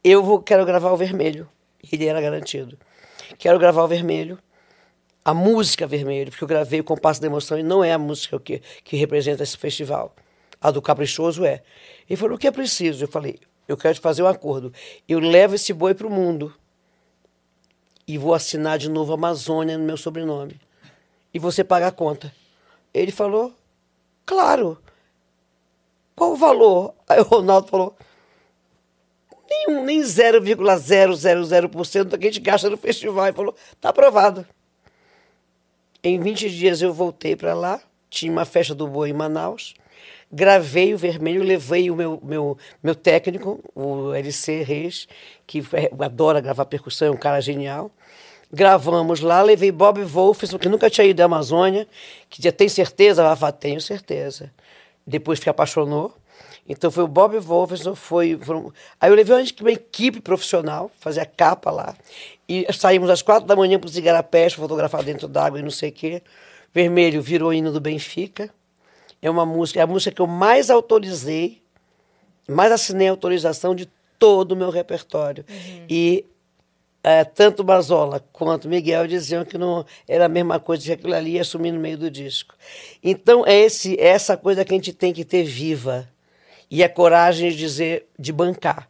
[0.02, 1.48] eu vou, quero gravar o vermelho.
[1.92, 2.76] Ele era garantido.
[3.38, 4.40] Quero gravar o vermelho,
[5.26, 8.38] a música vermelho, porque eu gravei o Compasso da Emoção e não é a música
[8.38, 10.14] que, que representa esse festival.
[10.60, 11.64] A do Caprichoso é.
[12.08, 13.02] Ele falou, o que é preciso?
[13.02, 14.72] Eu falei, eu quero te fazer um acordo.
[15.08, 16.54] Eu levo esse boi para o mundo
[18.06, 20.60] e vou assinar de novo Amazônia no meu sobrenome.
[21.34, 22.32] E você paga a conta.
[22.94, 23.52] Ele falou,
[24.24, 24.78] claro.
[26.14, 26.94] Qual o valor?
[27.08, 27.96] Aí o Ronaldo falou,
[29.50, 33.26] nenhum, nem 0,000% do que a gente gasta no festival.
[33.26, 34.46] Ele falou, tá aprovado.
[36.08, 39.74] Em 20 dias eu voltei para lá, tinha uma festa do boi em Manaus,
[40.30, 45.08] gravei o vermelho, levei o meu, meu, meu técnico, o LC Reis,
[45.44, 47.90] que é- adora gravar percussão, é um cara genial.
[48.52, 51.88] Gravamos lá, levei Bob Wolfson, que nunca tinha ido à Amazônia,
[52.30, 54.52] que já tem certeza, Rafa, tenho certeza.
[55.04, 56.14] Depois se apaixonou.
[56.68, 61.20] Então foi o Bob Wolfson, foi, foram- Aí eu levei uma, uma equipe profissional, fazer
[61.20, 61.94] a capa lá.
[62.48, 65.90] E saímos às quatro da manhã para os igarapés, fotografar dentro d'água e não sei
[65.90, 66.22] o quê.
[66.74, 68.50] Vermelho virou hino do Benfica.
[69.22, 71.62] É uma música, é a música que eu mais autorizei,
[72.48, 73.88] mais assinei a autorização de
[74.18, 75.44] todo o meu repertório.
[75.88, 76.24] E
[77.02, 81.32] eh, tanto Mazola quanto Miguel diziam que não era a mesma coisa, que aquilo ali
[81.32, 82.54] ia sumir no meio do disco.
[83.02, 86.08] Então, é esse, é essa coisa que a gente tem que ter viva.
[86.70, 88.88] E a coragem de dizer, de bancar.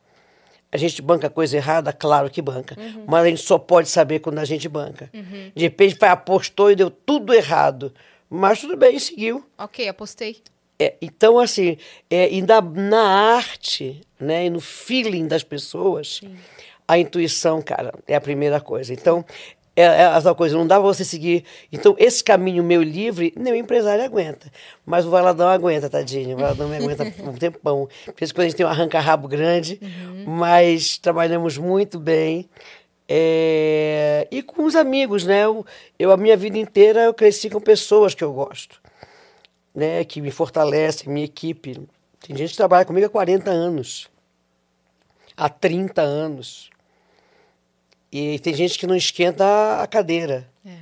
[0.72, 1.92] A gente banca coisa errada?
[1.92, 2.76] Claro que banca.
[3.06, 5.10] Mas a gente só pode saber quando a gente banca.
[5.54, 7.94] De repente, apostou e deu tudo errado.
[8.28, 9.44] Mas tudo bem, seguiu.
[9.56, 10.42] Ok, apostei.
[10.78, 11.78] É, então, assim,
[12.10, 16.20] é, e na, na arte, né, e no feeling das pessoas,
[16.86, 18.92] a intuição, cara, é a primeira coisa.
[18.92, 19.24] Então,
[19.76, 21.44] é, é a tal coisa, não dá pra você seguir.
[21.70, 24.50] Então, esse caminho meu livre, nem o empresário aguenta.
[24.84, 26.36] Mas o Valadão aguenta, tadinho.
[26.36, 27.88] O Valadão me aguenta um tempão.
[28.04, 29.80] Por isso que a gente tem um arranca-rabo grande,
[30.26, 32.48] mas trabalhamos muito bem.
[33.08, 35.44] É, e com os amigos, né?
[35.44, 35.64] Eu,
[35.98, 38.80] eu, a minha vida inteira, eu cresci com pessoas que eu gosto
[39.76, 41.86] né, que me fortalece, minha equipe.
[42.26, 44.08] Tem gente que trabalha comigo há 40 anos,
[45.36, 46.70] há 30 anos.
[48.18, 50.48] E tem gente que não esquenta a cadeira.
[50.64, 50.78] É.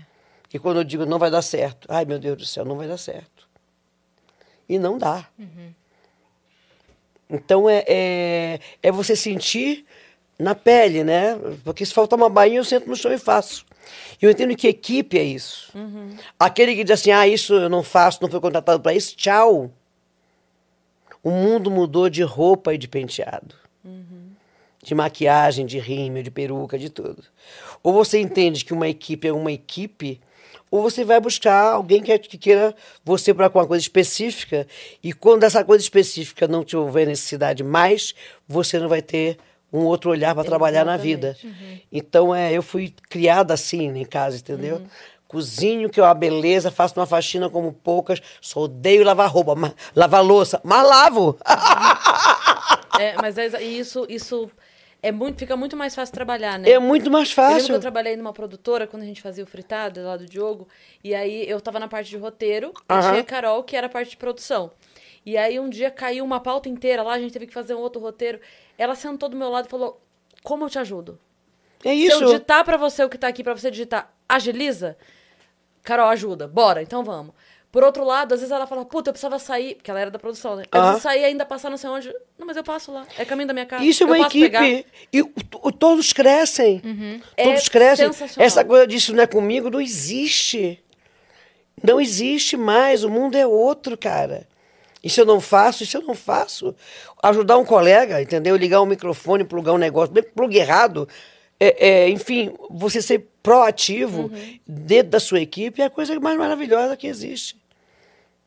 [0.52, 2.86] E quando eu digo não vai dar certo, ai meu Deus do céu, não vai
[2.86, 3.48] dar certo.
[4.68, 5.26] E não dá.
[7.28, 9.84] Então é, é, é você sentir
[10.38, 11.36] na pele, né?
[11.64, 13.66] Porque se faltar uma bainha, eu sento no chão e faço.
[14.22, 15.72] E eu entendo que equipe é isso.
[16.38, 19.72] Aquele que diz assim, ah, isso eu não faço, não fui contratado para isso, tchau.
[21.20, 23.56] O mundo mudou de roupa e de penteado.
[24.84, 27.24] De maquiagem, de rímel, de peruca, de tudo.
[27.82, 30.20] Ou você entende que uma equipe é uma equipe,
[30.70, 34.66] ou você vai buscar alguém que, que queira você para uma coisa específica,
[35.02, 38.14] e quando essa coisa específica não te houver necessidade mais,
[38.46, 39.38] você não vai ter
[39.72, 41.36] um outro olhar para trabalhar na vida.
[41.90, 44.82] Então, é, eu fui criada assim em casa, entendeu?
[45.26, 49.72] Cozinho, que é uma beleza, faço uma faxina como poucas, só odeio lavar roupa, mas,
[49.96, 51.36] lavar louça, mas lavo.
[53.00, 54.48] É, mas é isso, isso
[55.08, 56.70] é muito, fica muito mais fácil trabalhar, né?
[56.70, 57.74] É muito mais Eu fácil.
[57.74, 60.66] eu trabalhei numa produtora quando a gente fazia o fritado lá do Diogo.
[61.02, 63.10] E aí eu tava na parte de roteiro e Aham.
[63.10, 64.70] tinha a Carol, que era a parte de produção.
[65.26, 67.80] E aí um dia caiu uma pauta inteira lá, a gente teve que fazer um
[67.80, 68.40] outro roteiro.
[68.78, 70.00] Ela sentou do meu lado e falou:
[70.42, 71.18] Como eu te ajudo?
[71.84, 72.24] É Se eu isso.
[72.24, 74.96] digitar pra você o que tá aqui pra você digitar, agiliza?
[75.82, 76.48] Carol, ajuda.
[76.48, 77.34] Bora, então vamos.
[77.74, 80.16] Por outro lado, às vezes ela fala, puta, eu precisava sair, porque ela era da
[80.16, 80.62] produção, né?
[80.72, 80.90] Eu Aham.
[80.92, 82.08] preciso sair e ainda passar não sei onde.
[82.38, 83.04] Não, mas eu passo lá.
[83.18, 83.82] É caminho da minha casa.
[83.82, 84.44] Isso é uma equipe.
[84.44, 84.64] pegar.
[84.64, 85.24] E
[85.76, 86.80] todos crescem.
[87.36, 88.10] Todos É crescem.
[88.38, 90.80] Essa coisa disso não é comigo não existe.
[91.82, 93.02] Não existe mais.
[93.02, 94.46] O mundo é outro, cara.
[95.02, 96.76] Isso eu não faço, isso eu não faço.
[97.24, 98.54] Ajudar um colega, entendeu?
[98.54, 101.08] Ligar um microfone, plugar um negócio, mesmo plug errado.
[101.58, 104.30] É, é, enfim, você ser proativo
[104.64, 107.63] dentro da sua equipe é a coisa mais maravilhosa que existe.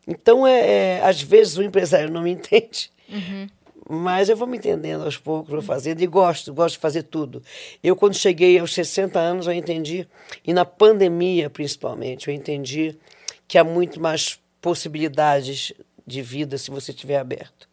[0.08, 0.60] Então, é,
[0.98, 2.90] é, às vezes o empresário não me entende,
[3.90, 7.44] mas eu vou me entendendo aos poucos, vou fazendo e gosto, gosto de fazer tudo.
[7.84, 10.08] Eu, quando cheguei aos 60 anos, eu entendi,
[10.46, 12.98] e na pandemia principalmente, eu entendi
[13.48, 15.74] que há muito mais possibilidades
[16.06, 17.68] de vida se você estiver aberto.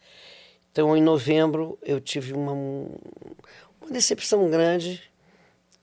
[0.71, 5.01] Então, em novembro, eu tive uma, uma decepção grande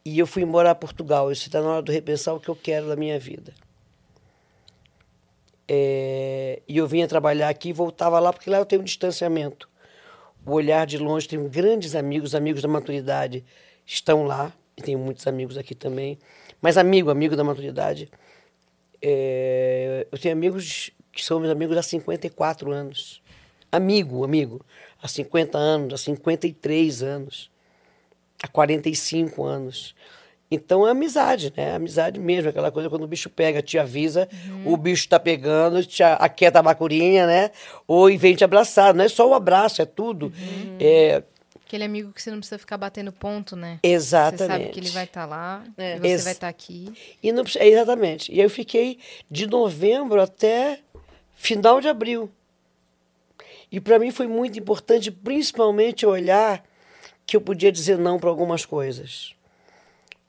[0.04, 1.32] e eu fui embora a Portugal.
[1.32, 3.54] Isso está na hora de repensar o que eu quero da minha vida.
[5.74, 9.69] É, e eu vinha trabalhar aqui e voltava lá, porque lá eu tenho um distanciamento.
[10.45, 13.45] O olhar de longe, tenho grandes amigos, amigos da maturidade
[13.85, 16.19] estão lá, e tenho muitos amigos aqui também.
[16.61, 18.11] Mas amigo, amigo da maturidade,
[19.01, 23.22] é, eu tenho amigos que são meus amigos há 54 anos.
[23.72, 24.59] Amigo, amigo,
[25.01, 27.50] há 50 anos, há 53 anos,
[28.43, 29.95] há 45 anos.
[30.54, 31.74] Então é amizade, né?
[31.74, 34.28] Amizade mesmo, aquela coisa quando o bicho pega, te avisa,
[34.66, 37.52] o bicho tá pegando, te aquieta a bacurinha, né?
[37.88, 38.94] Ou e vem te abraçar.
[38.94, 40.32] Não é só o abraço, é tudo.
[40.80, 41.24] É,
[41.66, 43.80] Aquele amigo que você não precisa ficar batendo ponto, né?
[43.82, 44.40] Exatamente.
[44.40, 45.96] Você sabe que ele vai estar lá É.
[45.96, 46.92] e você Ex- vai estar aqui.
[47.24, 48.30] E não, precisa- exatamente.
[48.30, 49.00] E aí eu fiquei
[49.30, 50.80] de novembro até
[51.34, 52.30] final de abril.
[53.72, 56.62] E para mim foi muito importante, principalmente olhar
[57.26, 59.34] que eu podia dizer não para algumas coisas.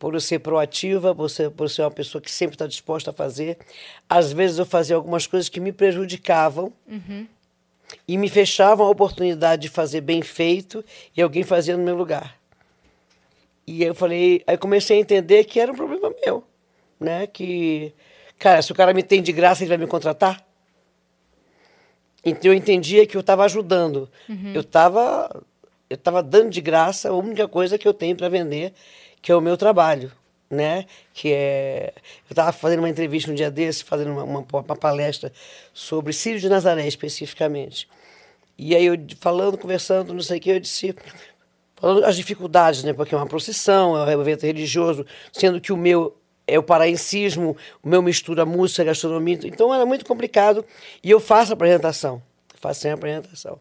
[0.02, 3.12] Por eu ser proativa, por ser, por ser uma pessoa que sempre está disposta a
[3.12, 3.56] fazer.
[4.08, 6.72] Às vezes eu fazia algumas coisas que me prejudicavam
[8.08, 10.84] e me fechavam a oportunidade de fazer bem feito
[11.16, 12.36] e alguém fazia no meu lugar.
[13.64, 16.42] E eu falei, aí comecei a entender que era um problema meu,
[16.98, 17.28] né?
[17.28, 17.94] Que,
[18.40, 20.44] cara, se o cara me tem de graça, ele vai me contratar?
[22.24, 24.10] Então eu entendia que eu estava ajudando.
[24.52, 25.30] Eu estava
[25.88, 28.72] eu estava dando de graça a única coisa que eu tenho para vender,
[29.22, 30.12] que é o meu trabalho,
[30.50, 30.84] né?
[31.14, 31.94] Que é
[32.28, 35.32] eu estava fazendo uma entrevista um dia desse, fazendo uma, uma, uma palestra
[35.72, 37.88] sobre Círio de Nazaré especificamente.
[38.58, 40.94] E aí eu falando, conversando, não sei o que, eu disse
[41.76, 42.92] falando as dificuldades, né?
[42.92, 47.56] Porque é uma procissão, é um evento religioso, sendo que o meu é o paraencismo,
[47.82, 50.64] o meu mistura música, gastronomia, então era muito complicado.
[51.02, 52.22] E eu faço apresentação,
[52.60, 53.58] faço a apresentação.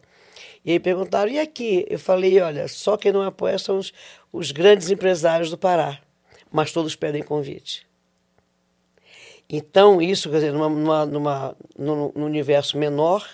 [0.64, 1.84] E aí perguntaram, e aqui?
[1.88, 3.92] Eu falei, olha, só quem não apoia são os,
[4.32, 5.98] os grandes empresários do Pará,
[6.50, 7.86] mas todos pedem convite.
[9.48, 13.28] Então, isso, quer dizer, numa, numa, numa, num, num universo menor,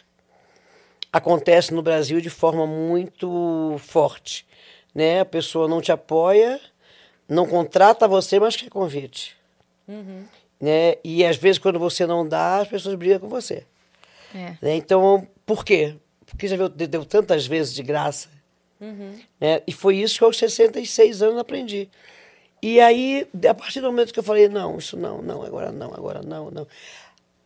[1.13, 4.47] acontece no Brasil de forma muito forte.
[4.95, 5.21] Né?
[5.21, 6.61] A pessoa não te apoia,
[7.29, 9.37] não contrata você, mas quer convite.
[10.61, 10.97] Né?
[11.05, 13.65] E às vezes, quando você não dá, as pessoas brigam com você.
[14.35, 14.57] É.
[14.61, 14.77] Né?
[14.77, 15.95] Então, por quê?
[16.31, 18.29] Porque já viu, deu tantas vezes de graça.
[19.41, 19.63] Né?
[19.67, 21.89] E foi isso que aos 66 anos aprendi.
[22.63, 25.95] E aí, a partir do momento que eu falei, não, isso não, não, agora não,
[25.95, 26.67] agora não, não.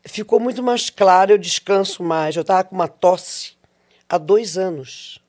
[0.04, 2.34] Ficou muito mais claro, eu descanso mais.
[2.34, 3.52] Eu estava com uma tosse
[4.08, 5.22] há dois anos.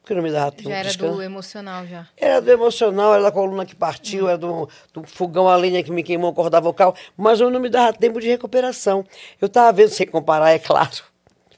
[0.00, 1.14] Porque não me dava tempo Já era descanso.
[1.14, 2.06] do emocional já.
[2.14, 5.90] Era do emocional, era da coluna que partiu, era do, do fogão a lenha que
[5.90, 9.06] me queimou a corda vocal, mas eu não me dava tempo de recuperação.
[9.40, 11.02] Eu estava vendo, sem comparar, é claro,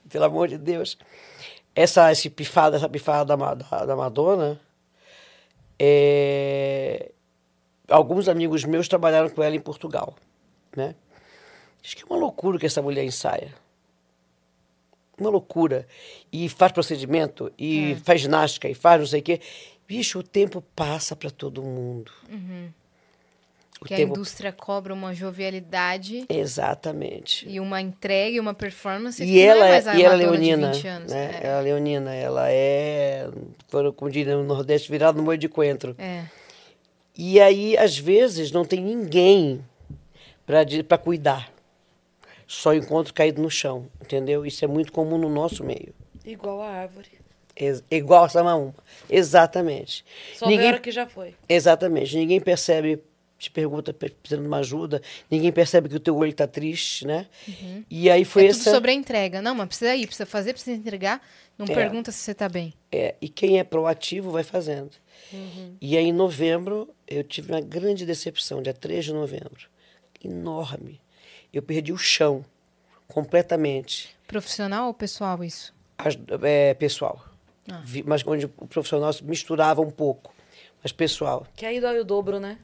[0.09, 0.97] pelo amor de Deus,
[1.75, 4.59] essa esse pifada, essa pifada da, da, da Madonna,
[5.79, 7.11] é,
[7.87, 10.15] alguns amigos meus trabalharam com ela em Portugal,
[10.75, 10.95] né?
[11.83, 13.53] Acho que é uma loucura que essa mulher ensaia.
[15.17, 15.87] Uma loucura.
[16.31, 19.39] E faz procedimento, e faz ginástica, e faz não sei o quê.
[19.87, 22.11] Bicho, o tempo passa para todo mundo.
[22.86, 22.86] O
[23.85, 24.13] Que a tempo...
[24.13, 27.47] indústria cobra uma jovialidade Exatamente.
[27.47, 30.13] e uma entrega e uma performance E que ela, é é, mais a e ela
[30.15, 31.11] é leonina, 20 anos.
[31.11, 31.39] né?
[31.41, 31.47] É.
[31.47, 33.29] Ela é leonina, ela é,
[33.67, 35.95] foram, como diria no Nordeste, virado no moio de coentro.
[35.99, 36.23] É.
[37.15, 39.63] E aí, às vezes, não tem ninguém
[40.87, 41.51] para cuidar.
[42.47, 44.45] Só encontro caído no chão, entendeu?
[44.45, 45.93] Isso é muito comum no nosso meio.
[46.25, 47.09] Igual a árvore.
[47.55, 48.73] Ex- igual a Samaúma.
[49.09, 50.05] Exatamente.
[50.35, 50.67] Só Ninguém...
[50.67, 51.35] hora que já foi.
[51.49, 52.15] Exatamente.
[52.15, 53.01] Ninguém percebe,
[53.37, 57.05] te pergunta pe- precisando de uma ajuda, ninguém percebe que o teu olho está triste,
[57.05, 57.27] né?
[57.89, 58.71] E aí foi é tudo essa...
[58.71, 59.41] sobre a entrega.
[59.41, 61.21] Não, mas precisa ir, precisa fazer, precisa entregar.
[61.57, 61.73] Não É.
[61.73, 62.73] pergunta se você tá bem.
[62.91, 64.91] É, e quem é proativo vai fazendo.
[65.81, 69.67] E aí, em novembro, eu tive uma grande decepção, dia 3 de novembro.
[70.23, 70.99] Enorme.
[71.53, 72.43] Eu perdi o chão.
[73.07, 74.15] completamente.
[74.27, 75.73] Profissional ou pessoal isso?
[75.97, 77.23] As- é, pessoal.
[77.83, 80.33] Vi- Mas onde o profissional se misturava um pouco.
[80.83, 81.45] Mas pessoal.
[81.55, 82.57] Que aí dói o dobro, né?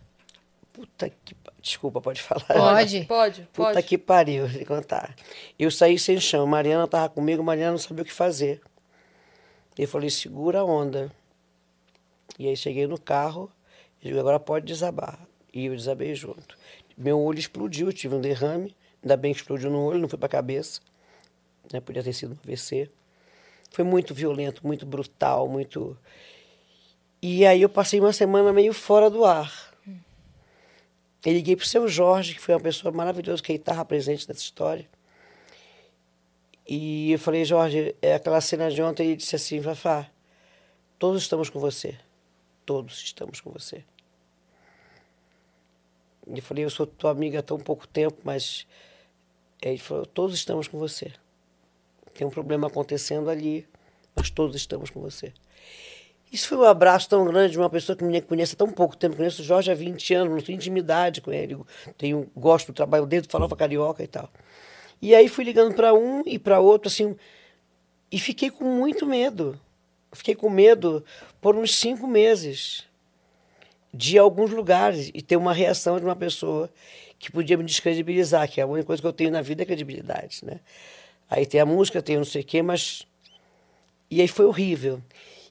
[0.74, 1.36] Puta que.
[1.36, 2.44] pa- Desculpa, pode falar.
[2.46, 3.06] Pode.
[3.06, 3.84] Pode, Puta pode.
[3.88, 5.16] que pariu, vou te contar.
[5.58, 6.46] Eu saí sem chão.
[6.46, 8.60] Mariana tava comigo, Mariana não sabia o que fazer.
[9.78, 11.10] Eu falei, segura a onda.
[12.38, 13.50] E aí cheguei no carro
[14.02, 15.20] e digo, agora pode desabar.
[15.54, 16.58] E eu desabei junto.
[16.98, 18.76] Meu olho explodiu, eu tive um derrame.
[19.02, 20.82] Ainda bem que explodiu no olho, não foi pra cabeça.
[21.72, 21.80] Né?
[21.80, 22.90] Podia ter sido um AVC.
[23.72, 25.98] Foi muito violento, muito brutal, muito.
[27.22, 29.73] E aí eu passei uma semana meio fora do ar.
[31.26, 34.88] Eu liguei pro seu Jorge, que foi uma pessoa maravilhosa, que estava presente nessa história.
[36.68, 40.10] E eu falei, Jorge, é aquela cena de ontem, ele disse assim, Fafá,
[41.00, 41.98] todos estamos com você.
[42.66, 43.84] Todos estamos com você.
[46.28, 48.68] E eu falei, eu sou tua amiga há tão pouco tempo, mas...
[49.62, 51.14] Ele falou, todos estamos com você.
[52.14, 53.66] Tem um problema acontecendo ali,
[54.14, 55.34] mas todos estamos com você.
[56.34, 58.98] Isso foi um abraço tão grande de uma pessoa que me conhece há tão pouco
[58.98, 59.16] tempo.
[59.16, 61.56] Conheço o Jorge há 20 anos, não tenho intimidade com ele.
[61.96, 64.28] Tenho, gosto do trabalho dele, Farofa Carioca e tal.
[65.00, 67.16] E aí fui ligando para um e para outro, assim,
[68.12, 69.60] e fiquei com muito medo.
[70.12, 71.06] Fiquei com medo
[71.40, 72.84] por uns cinco meses
[73.94, 76.68] de alguns lugares e ter uma reação de uma pessoa
[77.20, 79.66] que podia me descredibilizar, que é a única coisa que eu tenho na vida é
[79.68, 80.60] credibilidade, né?
[81.30, 83.06] Aí tem a música, tem não sei o quê, mas...
[84.10, 85.00] E aí foi horrível.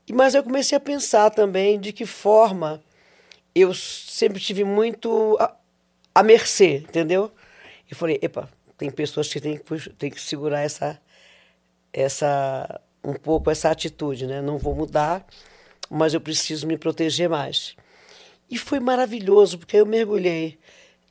[0.06, 2.82] E- Mas eu comecei a pensar também de que forma
[3.54, 5.54] eu sempre tive muito a,
[6.14, 7.30] a mercê, entendeu?
[7.90, 8.48] Eu falei, epa,
[8.78, 11.00] tem pessoas que têm que, que segurar essa,
[11.92, 14.40] essa, um pouco essa atitude, né?
[14.42, 15.26] Não vou mudar,
[15.90, 17.76] mas eu preciso me proteger mais.
[18.50, 20.58] E foi maravilhoso, porque eu mergulhei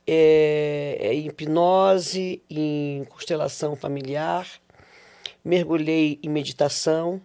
[0.06, 4.46] eh, em hipnose, em constelação familiar,
[5.44, 7.20] mergulhei em meditação.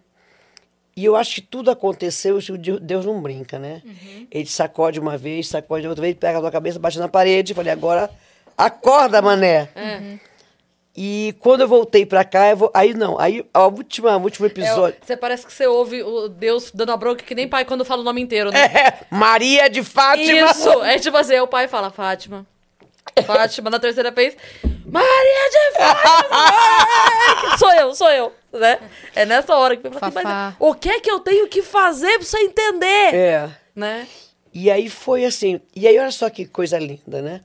[0.98, 2.40] E eu acho que tudo aconteceu,
[2.82, 3.82] Deus não brinca, né?
[4.32, 7.54] Ele sacode uma vez, sacode outra vez, pega a tua cabeça, bate na parede.
[7.54, 8.10] Falei, agora
[8.56, 9.68] acorda, mané.
[10.96, 12.70] E quando eu voltei pra cá, eu vou...
[12.74, 14.98] aí não, aí a última, o último É, episódio.
[15.00, 18.00] você parece que você ouve o Deus dando a bronca que nem pai quando fala
[18.00, 18.58] o nome inteiro, né?
[18.64, 20.50] É, Maria de Fátima.
[20.50, 20.82] Isso!
[20.82, 22.44] É tipo assim, aí o pai fala, Fátima.
[23.24, 24.36] Fátima, na terceira vez,
[24.90, 27.58] Maria de Fátima!
[27.58, 28.78] sou eu, sou eu, né?
[29.14, 31.62] É nessa hora que eu falo assim, mas o que é que eu tenho que
[31.62, 33.14] fazer pra você entender?
[33.14, 33.50] É.
[33.74, 34.08] Né?
[34.52, 35.60] E aí foi assim.
[35.74, 37.42] E aí, olha só que coisa linda, né?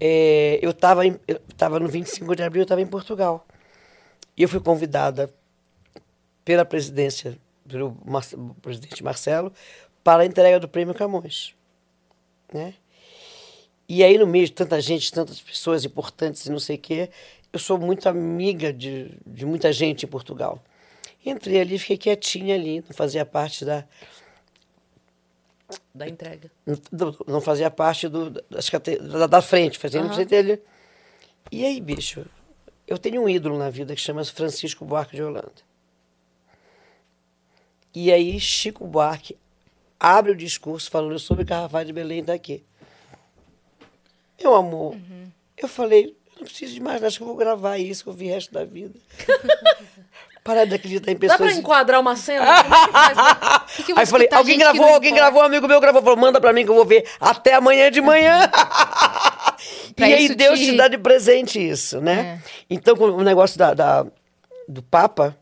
[0.00, 3.46] É, eu estava eu tava no 25 de abril, eu estava em Portugal.
[4.36, 5.32] E eu fui convidada
[6.44, 7.38] pela presidência,
[7.68, 8.24] pelo Mar-
[8.60, 9.52] presidente Marcelo,
[10.02, 11.54] para a entrega do prêmio Camões.
[12.52, 12.74] Né?
[13.88, 17.10] E aí, no meio de tanta gente, tantas pessoas importantes e não sei o quê,
[17.52, 20.62] eu sou muito amiga de, de muita gente em Portugal.
[21.24, 23.84] Entrei ali, fiquei quietinha ali, não fazia parte da,
[25.94, 26.50] Da entrega.
[26.90, 28.70] não, não fazia parte do, das
[29.10, 30.60] da, da frente, fazia frente dele.
[31.50, 32.26] E aí, bicho,
[32.86, 35.52] eu tenho um ídolo na vida que chama-se Francisco Buarque de Holanda.
[37.94, 39.38] E aí, Chico Buarque
[39.98, 42.64] abre o discurso falando sobre Carnaval de Belém daqui.
[44.40, 44.96] Meu amor,
[45.56, 48.10] eu falei, eu não preciso de mais nada, acho que eu vou gravar isso, que
[48.10, 48.94] eu vi o resto da vida.
[50.42, 51.50] Parar de acreditar em Dá pessoas...
[51.52, 52.44] pra enquadrar uma cena?
[53.78, 53.92] É que?
[53.94, 56.52] Que Aí falei, escutar alguém gravou, alguém gravou, um amigo meu gravou, falou, manda pra
[56.52, 58.40] mim que eu vou ver até amanhã de manhã.
[59.96, 62.40] e aí Deus te- te dá de presente isso, né?
[62.68, 64.06] Então, com o negócio da, da-
[64.68, 65.36] do Papa,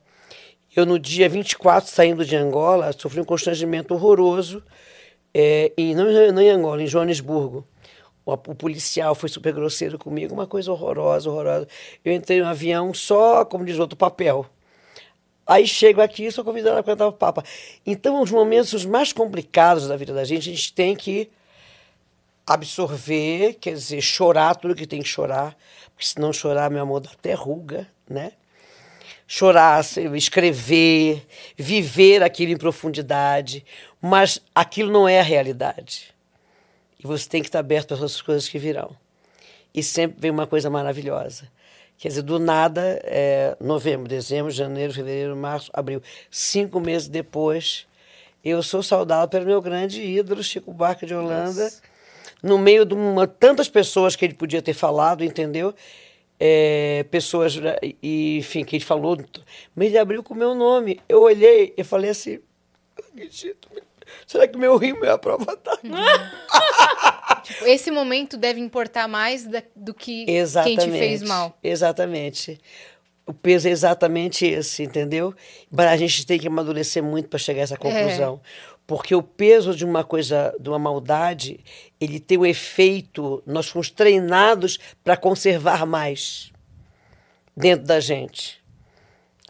[0.75, 4.63] eu no dia 24, saindo de Angola, sofri um constrangimento horroroso,
[5.35, 7.67] é, em, não, em- não em Angola, em Joanesburgo.
[8.25, 11.67] O, policial foi super grosseiro comigo, uma coisa horrorosa, horrorosa.
[12.05, 14.47] Eu entrei no avião só, como diz outro, papel.
[15.45, 17.43] Aí chego aqui e sou convidada para cantar o Papa.
[17.85, 21.31] Então, os momentos mais complicados da vida da gente, a gente tem que
[22.47, 25.57] absorver, quer dizer, chorar tudo que tem que chorar,
[25.91, 28.33] porque se não chorar, meu amor, dá até ruga, né?
[29.27, 29.83] Chorar,
[30.15, 31.27] escrever,
[31.57, 33.65] viver aquilo em profundidade,
[34.01, 36.12] mas aquilo não é a realidade.
[37.03, 38.97] E você tem que estar aberto às outras coisas que virão.
[39.75, 41.49] E sempre vem uma coisa maravilhosa.
[41.99, 46.03] Quer dizer, do nada, é, novembro, dezembro, janeiro, fevereiro, março, abril.
[46.31, 47.87] Cinco meses depois,
[48.45, 51.71] eu sou saudada pelo meu grande ídolo, Chico Buarque de Holanda,
[52.43, 55.73] no meio de uma, tantas pessoas que ele podia ter falado, entendeu?
[56.41, 59.17] É, pessoas, né, e, enfim, que ele falou,
[59.77, 61.01] mas ele abriu com o meu nome.
[61.09, 62.41] Eu olhei e falei assim,
[62.99, 63.69] "Não acredito,
[64.27, 65.83] será que meu rimo é a prova d'água?
[67.67, 70.85] Esse momento deve importar mais da- do que quem Exatamente.
[70.85, 71.57] te fez mal.
[71.63, 72.61] Exatamente.
[73.27, 75.35] O peso é exatamente esse, entendeu?
[75.71, 78.41] Mas a gente tem que amadurecer muito para chegar a essa conclusão.
[78.87, 81.61] Porque o peso de uma coisa, de uma maldade,
[82.01, 83.43] ele tem um efeito.
[83.47, 86.53] Nós fomos treinados para conservar mais
[87.57, 88.62] dentro da gente.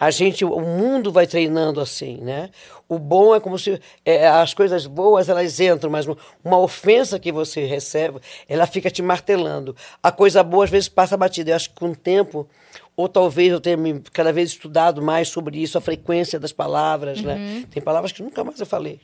[0.03, 2.51] A gente, o mundo vai treinando assim, né?
[2.89, 6.09] O bom é como se é, as coisas boas elas entram, mas
[6.45, 9.77] uma, ofensa que você recebe, ela fica te martelando.
[10.03, 11.53] A coisa boa às vezes passa batida.
[11.53, 12.49] Eu acho que com o tempo,
[12.97, 13.77] ou talvez eu tenha
[14.13, 17.65] cada vez estudado mais sobre isso, a frequência das palavras, né?
[17.71, 18.99] Tem palavras que nunca mais eu falei.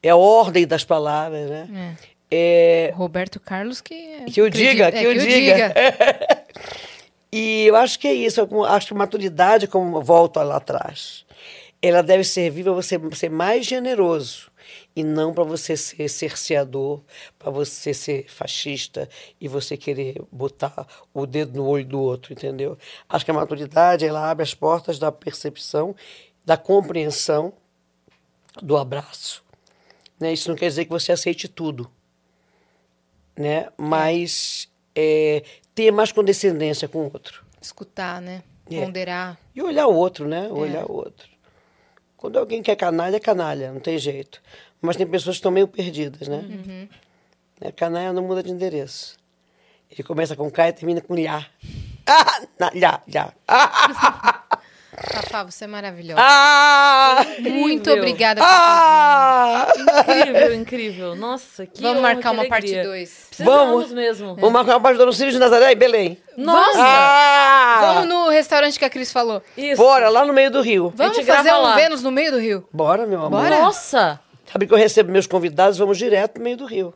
[0.00, 1.96] É a ordem das palavras, né?
[2.30, 4.26] É, Roberto Carlos que...
[4.26, 5.74] que eu diga, que é, eu diga.
[7.34, 8.40] e eu acho que é isso.
[8.40, 11.24] eu acho que maturidade, como volto lá atrás,
[11.82, 14.50] ela deve servir para você ser mais generoso
[14.94, 17.02] e não para você ser cerceador,
[17.38, 19.08] para você ser fascista
[19.40, 22.78] e você querer botar o dedo no olho do outro, entendeu?
[23.08, 25.94] Acho que a maturidade ela abre as portas da percepção,
[26.44, 27.52] da compreensão,
[28.62, 29.42] do abraço.
[30.20, 30.32] Né?
[30.32, 31.90] Isso não quer dizer que você aceite tudo
[33.36, 33.68] né?
[33.76, 35.42] Mas é,
[35.74, 37.44] ter mais condescendência com o outro.
[37.60, 38.42] Escutar, né?
[38.70, 38.84] É.
[38.84, 39.38] Ponderar.
[39.54, 40.48] E olhar o outro, né?
[40.50, 41.28] Olhar o outro.
[42.16, 44.40] Quando alguém quer canalha, é canalha, não tem jeito.
[44.80, 46.88] Mas tem pessoas que estão meio perdidas, né?
[47.60, 47.72] Né?
[47.72, 49.16] Canalha não muda de endereço.
[49.90, 51.46] Ele começa com K e termina com Lhá.
[52.06, 53.32] Ah, na, lhá, lhá.
[53.48, 54.43] Ah,
[55.12, 56.20] Fafá, você é maravilhosa.
[56.22, 57.98] ah, Muito incrível.
[58.02, 59.66] obrigada por ah.
[59.76, 61.14] Incrível, incrível.
[61.16, 62.84] Nossa, que Vamos honra, marcar que uma parte alegria.
[62.84, 63.24] 2.
[63.28, 63.92] Precisamos Vamos.
[63.92, 64.34] mesmo.
[64.36, 66.18] Vamos marcar uma parte do Círio de Nazaré em Belém.
[66.36, 66.78] Nossa!
[66.78, 67.78] Ah!
[67.94, 69.42] Vamos no restaurante que a Cris falou.
[69.56, 69.80] Isso.
[69.82, 70.92] Bora, lá no meio do rio.
[70.94, 71.74] Vamos fazer um lá.
[71.74, 72.66] Vênus no meio do rio?
[72.72, 73.42] Bora, meu amor.
[73.42, 73.60] Bora.
[73.60, 74.20] Nossa!
[74.50, 76.94] Sabe que eu recebo meus convidados, vamos direto no meio do rio.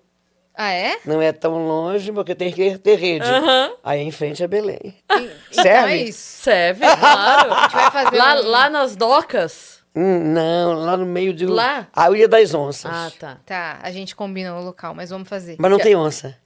[0.61, 0.99] Ah, é?
[1.05, 3.25] Não é tão longe, porque tem que ter rede.
[3.25, 3.70] Aham.
[3.85, 4.97] Aí em frente é Belém.
[5.09, 5.93] Então Serve?
[5.93, 6.43] é isso.
[6.43, 7.53] Serve, claro.
[7.55, 9.78] A gente vai fazer lá, um- lá nas docas?
[9.95, 11.47] Hum, não, lá no meio de...
[11.47, 11.87] Lá?
[11.95, 12.91] A Ilha das Onças.
[12.93, 13.39] Ah, tá.
[13.47, 15.55] Tá, a gente combina o local, mas vamos fazer.
[15.61, 16.37] Mas não tem onça.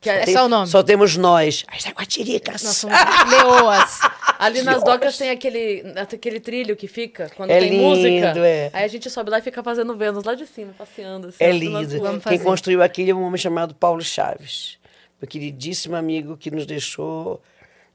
[0.00, 0.66] Que é- É Tem- só o nome.
[0.66, 1.64] Só temos nós.
[1.68, 2.62] As jaguatiricas.
[2.62, 2.96] Nós somos
[3.30, 4.00] leoas.
[4.38, 8.46] Ali nas docas tem aquele, aquele trilho que fica quando É tem lindo, música.
[8.46, 8.70] é.
[8.72, 11.28] Aí a gente sobe lá e fica fazendo Vênus lá de cima, passeando.
[11.28, 12.00] Assim, É lindo.
[12.26, 14.78] Quem construiu aquilo é um homem chamado Paulo Chaves.
[15.20, 17.42] Meu queridíssimo amigo que nos deixou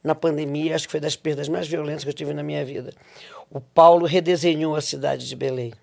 [0.03, 2.93] na pandemia, acho que foi das perdas mais violentas que eu tive na minha vida.
[3.49, 5.73] O Paulo redesenhou a cidade de Belém.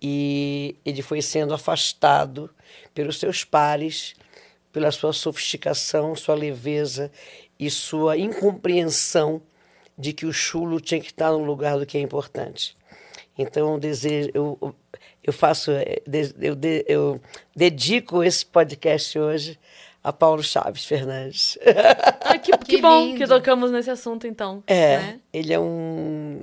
[0.00, 2.50] E ele foi sendo afastado
[2.94, 4.14] pelos seus pares,
[4.72, 7.10] pela sua sofisticação, sua leveza
[7.58, 9.42] e sua incompreensão
[9.96, 12.76] de que o chulo tinha que estar no lugar do que é importante.
[13.38, 14.74] Então, eu desejo, eu,
[15.22, 16.02] eu faço, eh,
[16.40, 17.20] eu, eu
[17.54, 19.58] dedico esse podcast hoje
[20.02, 21.58] a Paulo Chaves Fernandes.
[22.24, 23.18] Ah, que, que Que bom lindo.
[23.18, 24.62] que tocamos nesse assunto, então.
[24.66, 25.20] É, né?
[25.32, 26.40] ele é um.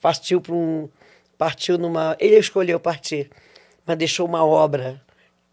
[0.00, 0.88] Partiu para um.
[1.36, 2.14] Partiu numa.
[2.20, 3.30] Ele escolheu partir,
[3.84, 5.02] mas deixou uma obra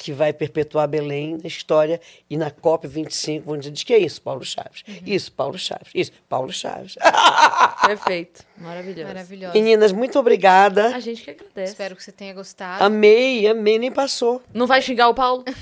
[0.01, 4.19] que vai perpetuar Belém na história e na COP25, vão dizer, diz que é isso,
[4.19, 4.83] Paulo Chaves.
[4.87, 4.95] Uhum.
[5.05, 5.89] Isso, Paulo Chaves.
[5.93, 6.95] Isso, Paulo Chaves.
[7.85, 8.43] Perfeito.
[8.57, 9.07] Maravilhoso.
[9.07, 9.53] Maravilhosa.
[9.53, 10.87] Meninas, muito obrigada.
[10.95, 11.73] A gente que agradece.
[11.73, 12.83] Espero que você tenha gostado.
[12.83, 14.41] Amei, amei, nem passou.
[14.51, 15.45] Não vai xingar o Paulo?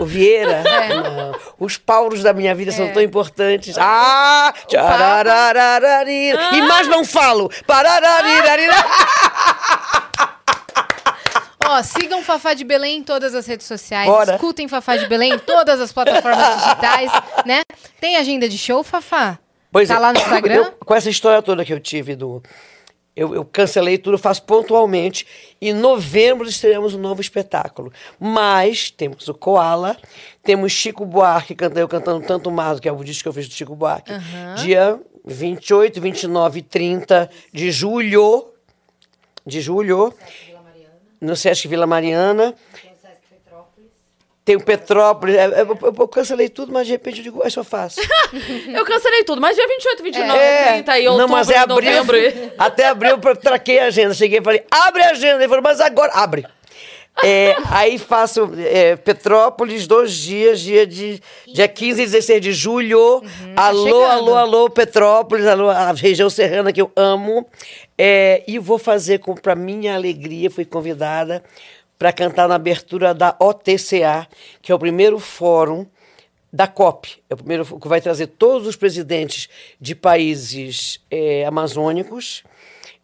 [0.00, 0.88] O Vieira, É.
[0.88, 1.38] não.
[1.56, 3.76] os paulos da minha vida são tão importantes.
[3.78, 4.52] Ah!
[4.66, 6.56] tcharararararira.
[6.56, 7.48] E mais não falo.
[7.64, 8.74] Parararirarira.
[11.66, 14.06] Ó, sigam Fafá de Belém em todas as redes sociais.
[14.08, 14.34] Bora.
[14.34, 17.10] Escutem Fafá de Belém em todas as plataformas digitais,
[17.46, 17.62] né?
[18.00, 19.38] Tem agenda de show, Fafá?
[19.72, 19.98] Pois tá é.
[19.98, 20.54] lá no Instagram?
[20.54, 22.42] Eu- com essa história toda que eu tive do.
[23.16, 25.24] Eu, eu cancelei tudo, eu faço pontualmente.
[25.62, 27.92] Em novembro estreamos um novo espetáculo.
[28.18, 29.96] Mas temos o Koala,
[30.42, 33.46] temos Chico Buarque, canta- eu cantando Tanto Mar, que é o disco que eu fiz
[33.48, 34.10] do Chico Buarque.
[34.56, 38.48] Dia 28, 29 e 30 de julho.
[39.46, 40.12] De julho.
[41.24, 42.54] No Sesc Vila Mariana.
[44.44, 45.36] Tem o Petrópolis.
[45.36, 47.98] é, Eu, eu- eu cancelei tudo, mas de repente eu digo, "Ah, eu faço.
[48.68, 51.76] Eu cancelei tudo, mas dia 28, 29, É, 30 e não, outubro, mas é abril.
[51.96, 52.52] novembro.
[52.58, 54.12] Até abril eu traquei a agenda.
[54.12, 55.36] Cheguei e falei, abre a agenda.
[55.36, 56.44] Ele falou, mas agora, abre.
[57.22, 63.22] É, aí faço é, Petrópolis, dois dias, dia de dia 15 e 16 de julho.
[63.54, 64.10] alô, chegando.
[64.10, 67.46] alô, alô, Petrópolis, alô, a região serrana que eu amo.
[67.96, 71.42] É, e vou fazer, com para minha alegria, fui convidada
[71.98, 74.26] para cantar na abertura da OTCA,
[74.60, 75.86] que é o primeiro fórum
[76.52, 77.22] da COP.
[77.30, 79.48] É o primeiro que vai trazer todos os presidentes
[79.80, 82.42] de países eh, amazônicos.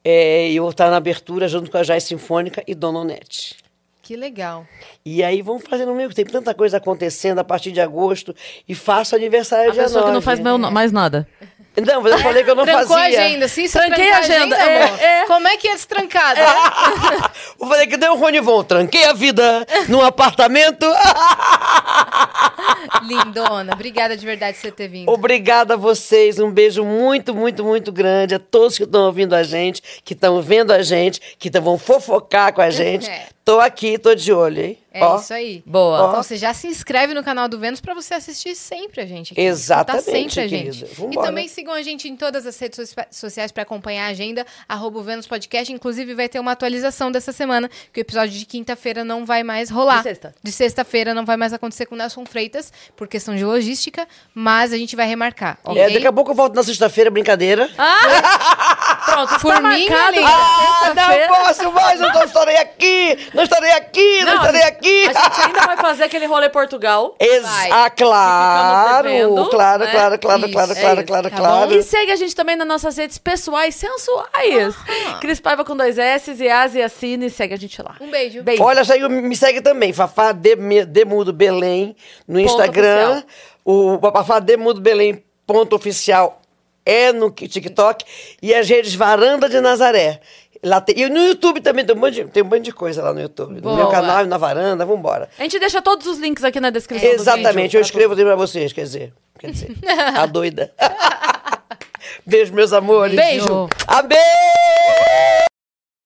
[0.05, 3.70] Eh, e eu vou estar na abertura junto com a Jazz Sinfônica e Dona Onete.
[4.11, 4.67] Que legal.
[5.07, 8.35] E aí vamos fazendo meio que tem tanta coisa acontecendo a partir de agosto
[8.69, 10.25] e faço aniversário A dia pessoa que não 9.
[10.25, 11.29] faz mais nada.
[11.77, 13.25] Não, mas eu falei que eu não Trancou a fazia.
[13.27, 13.47] agenda.
[13.47, 15.27] Se isso Tranquei trancar a agenda, é, amor, é.
[15.27, 16.41] Como é que é destrancado?
[17.61, 18.65] eu falei que deu um Ronivon.
[18.65, 20.85] Tranquei a vida num apartamento.
[23.07, 23.73] Lindona.
[23.73, 25.09] Obrigada de verdade por você ter vindo.
[25.09, 26.41] Obrigada a vocês.
[26.41, 30.43] Um beijo muito, muito, muito grande a todos que estão ouvindo a gente, que estão
[30.43, 33.09] vendo a gente, que tão- vão fofocar com a gente.
[33.40, 33.40] É.
[33.51, 34.79] Tô aqui, tô de olho, hein?
[34.93, 35.17] É Ó.
[35.19, 35.63] isso aí.
[35.67, 36.09] Boa.
[36.09, 39.33] Então você já se inscreve no canal do Vênus pra você assistir sempre a gente.
[39.33, 39.41] Aqui.
[39.41, 40.85] Exatamente, Tá sempre a gente.
[40.85, 44.45] E também sigam a gente em todas as redes socia- sociais pra acompanhar a agenda,
[44.69, 45.73] arroba o Vênus Podcast.
[45.73, 49.71] Inclusive vai ter uma atualização dessa semana, que o episódio de quinta-feira não vai mais
[49.71, 49.99] rolar.
[49.99, 50.35] De sexta.
[50.43, 54.73] De sexta-feira não vai mais acontecer com o Nelson Freitas, por questão de logística, mas
[54.73, 55.81] a gente vai remarcar, ok?
[55.83, 57.69] É, daqui a pouco eu volto na sexta-feira, brincadeira.
[59.11, 64.21] Pronto, Por tá mim, Ah, não posso mais, eu não estarei aqui, não estarei aqui,
[64.21, 65.05] não, Não, estarei aqui.
[65.09, 67.15] A gente ainda vai fazer aquele rolê Portugal.
[67.19, 67.71] Ex Vai.
[67.71, 69.91] ah, claro, devendo, claro, né?
[69.91, 71.75] claro, claro, Isso, claro, é claro, isso, claro, tá claro.
[71.75, 74.75] E segue a gente também nas nossas redes pessoais sensuais.
[75.21, 77.31] Cris Paiva com dois S e Asi Assine.
[77.31, 77.97] Segue a gente lá.
[78.01, 78.43] Um beijo.
[78.43, 78.63] Beijo.
[78.63, 83.23] Olha, segue, me segue também, Fafá Dem- Demudo Belém no Ponto Instagram.
[83.65, 86.40] O Fafá Demudo Belém ponto oficial
[86.85, 88.05] é no TikTok
[88.43, 90.21] e as redes Varanda de Nazaré.
[90.63, 93.03] Lá tem, e no YouTube também tem um, monte de, tem um monte de coisa
[93.03, 93.61] lá no YouTube.
[93.63, 93.91] No meu Boa.
[93.91, 95.29] canal e na varanda, vambora.
[95.39, 97.79] A gente deixa todos os links aqui na descrição Exatamente, vídeo.
[97.79, 99.13] eu escrevo tudo pra vocês, quer dizer.
[99.39, 99.75] Quer dizer,
[100.17, 100.71] a doida.
[102.27, 103.17] Beijo, meus amores.
[103.17, 103.69] Beijo.
[104.07, 105.50] Beijo!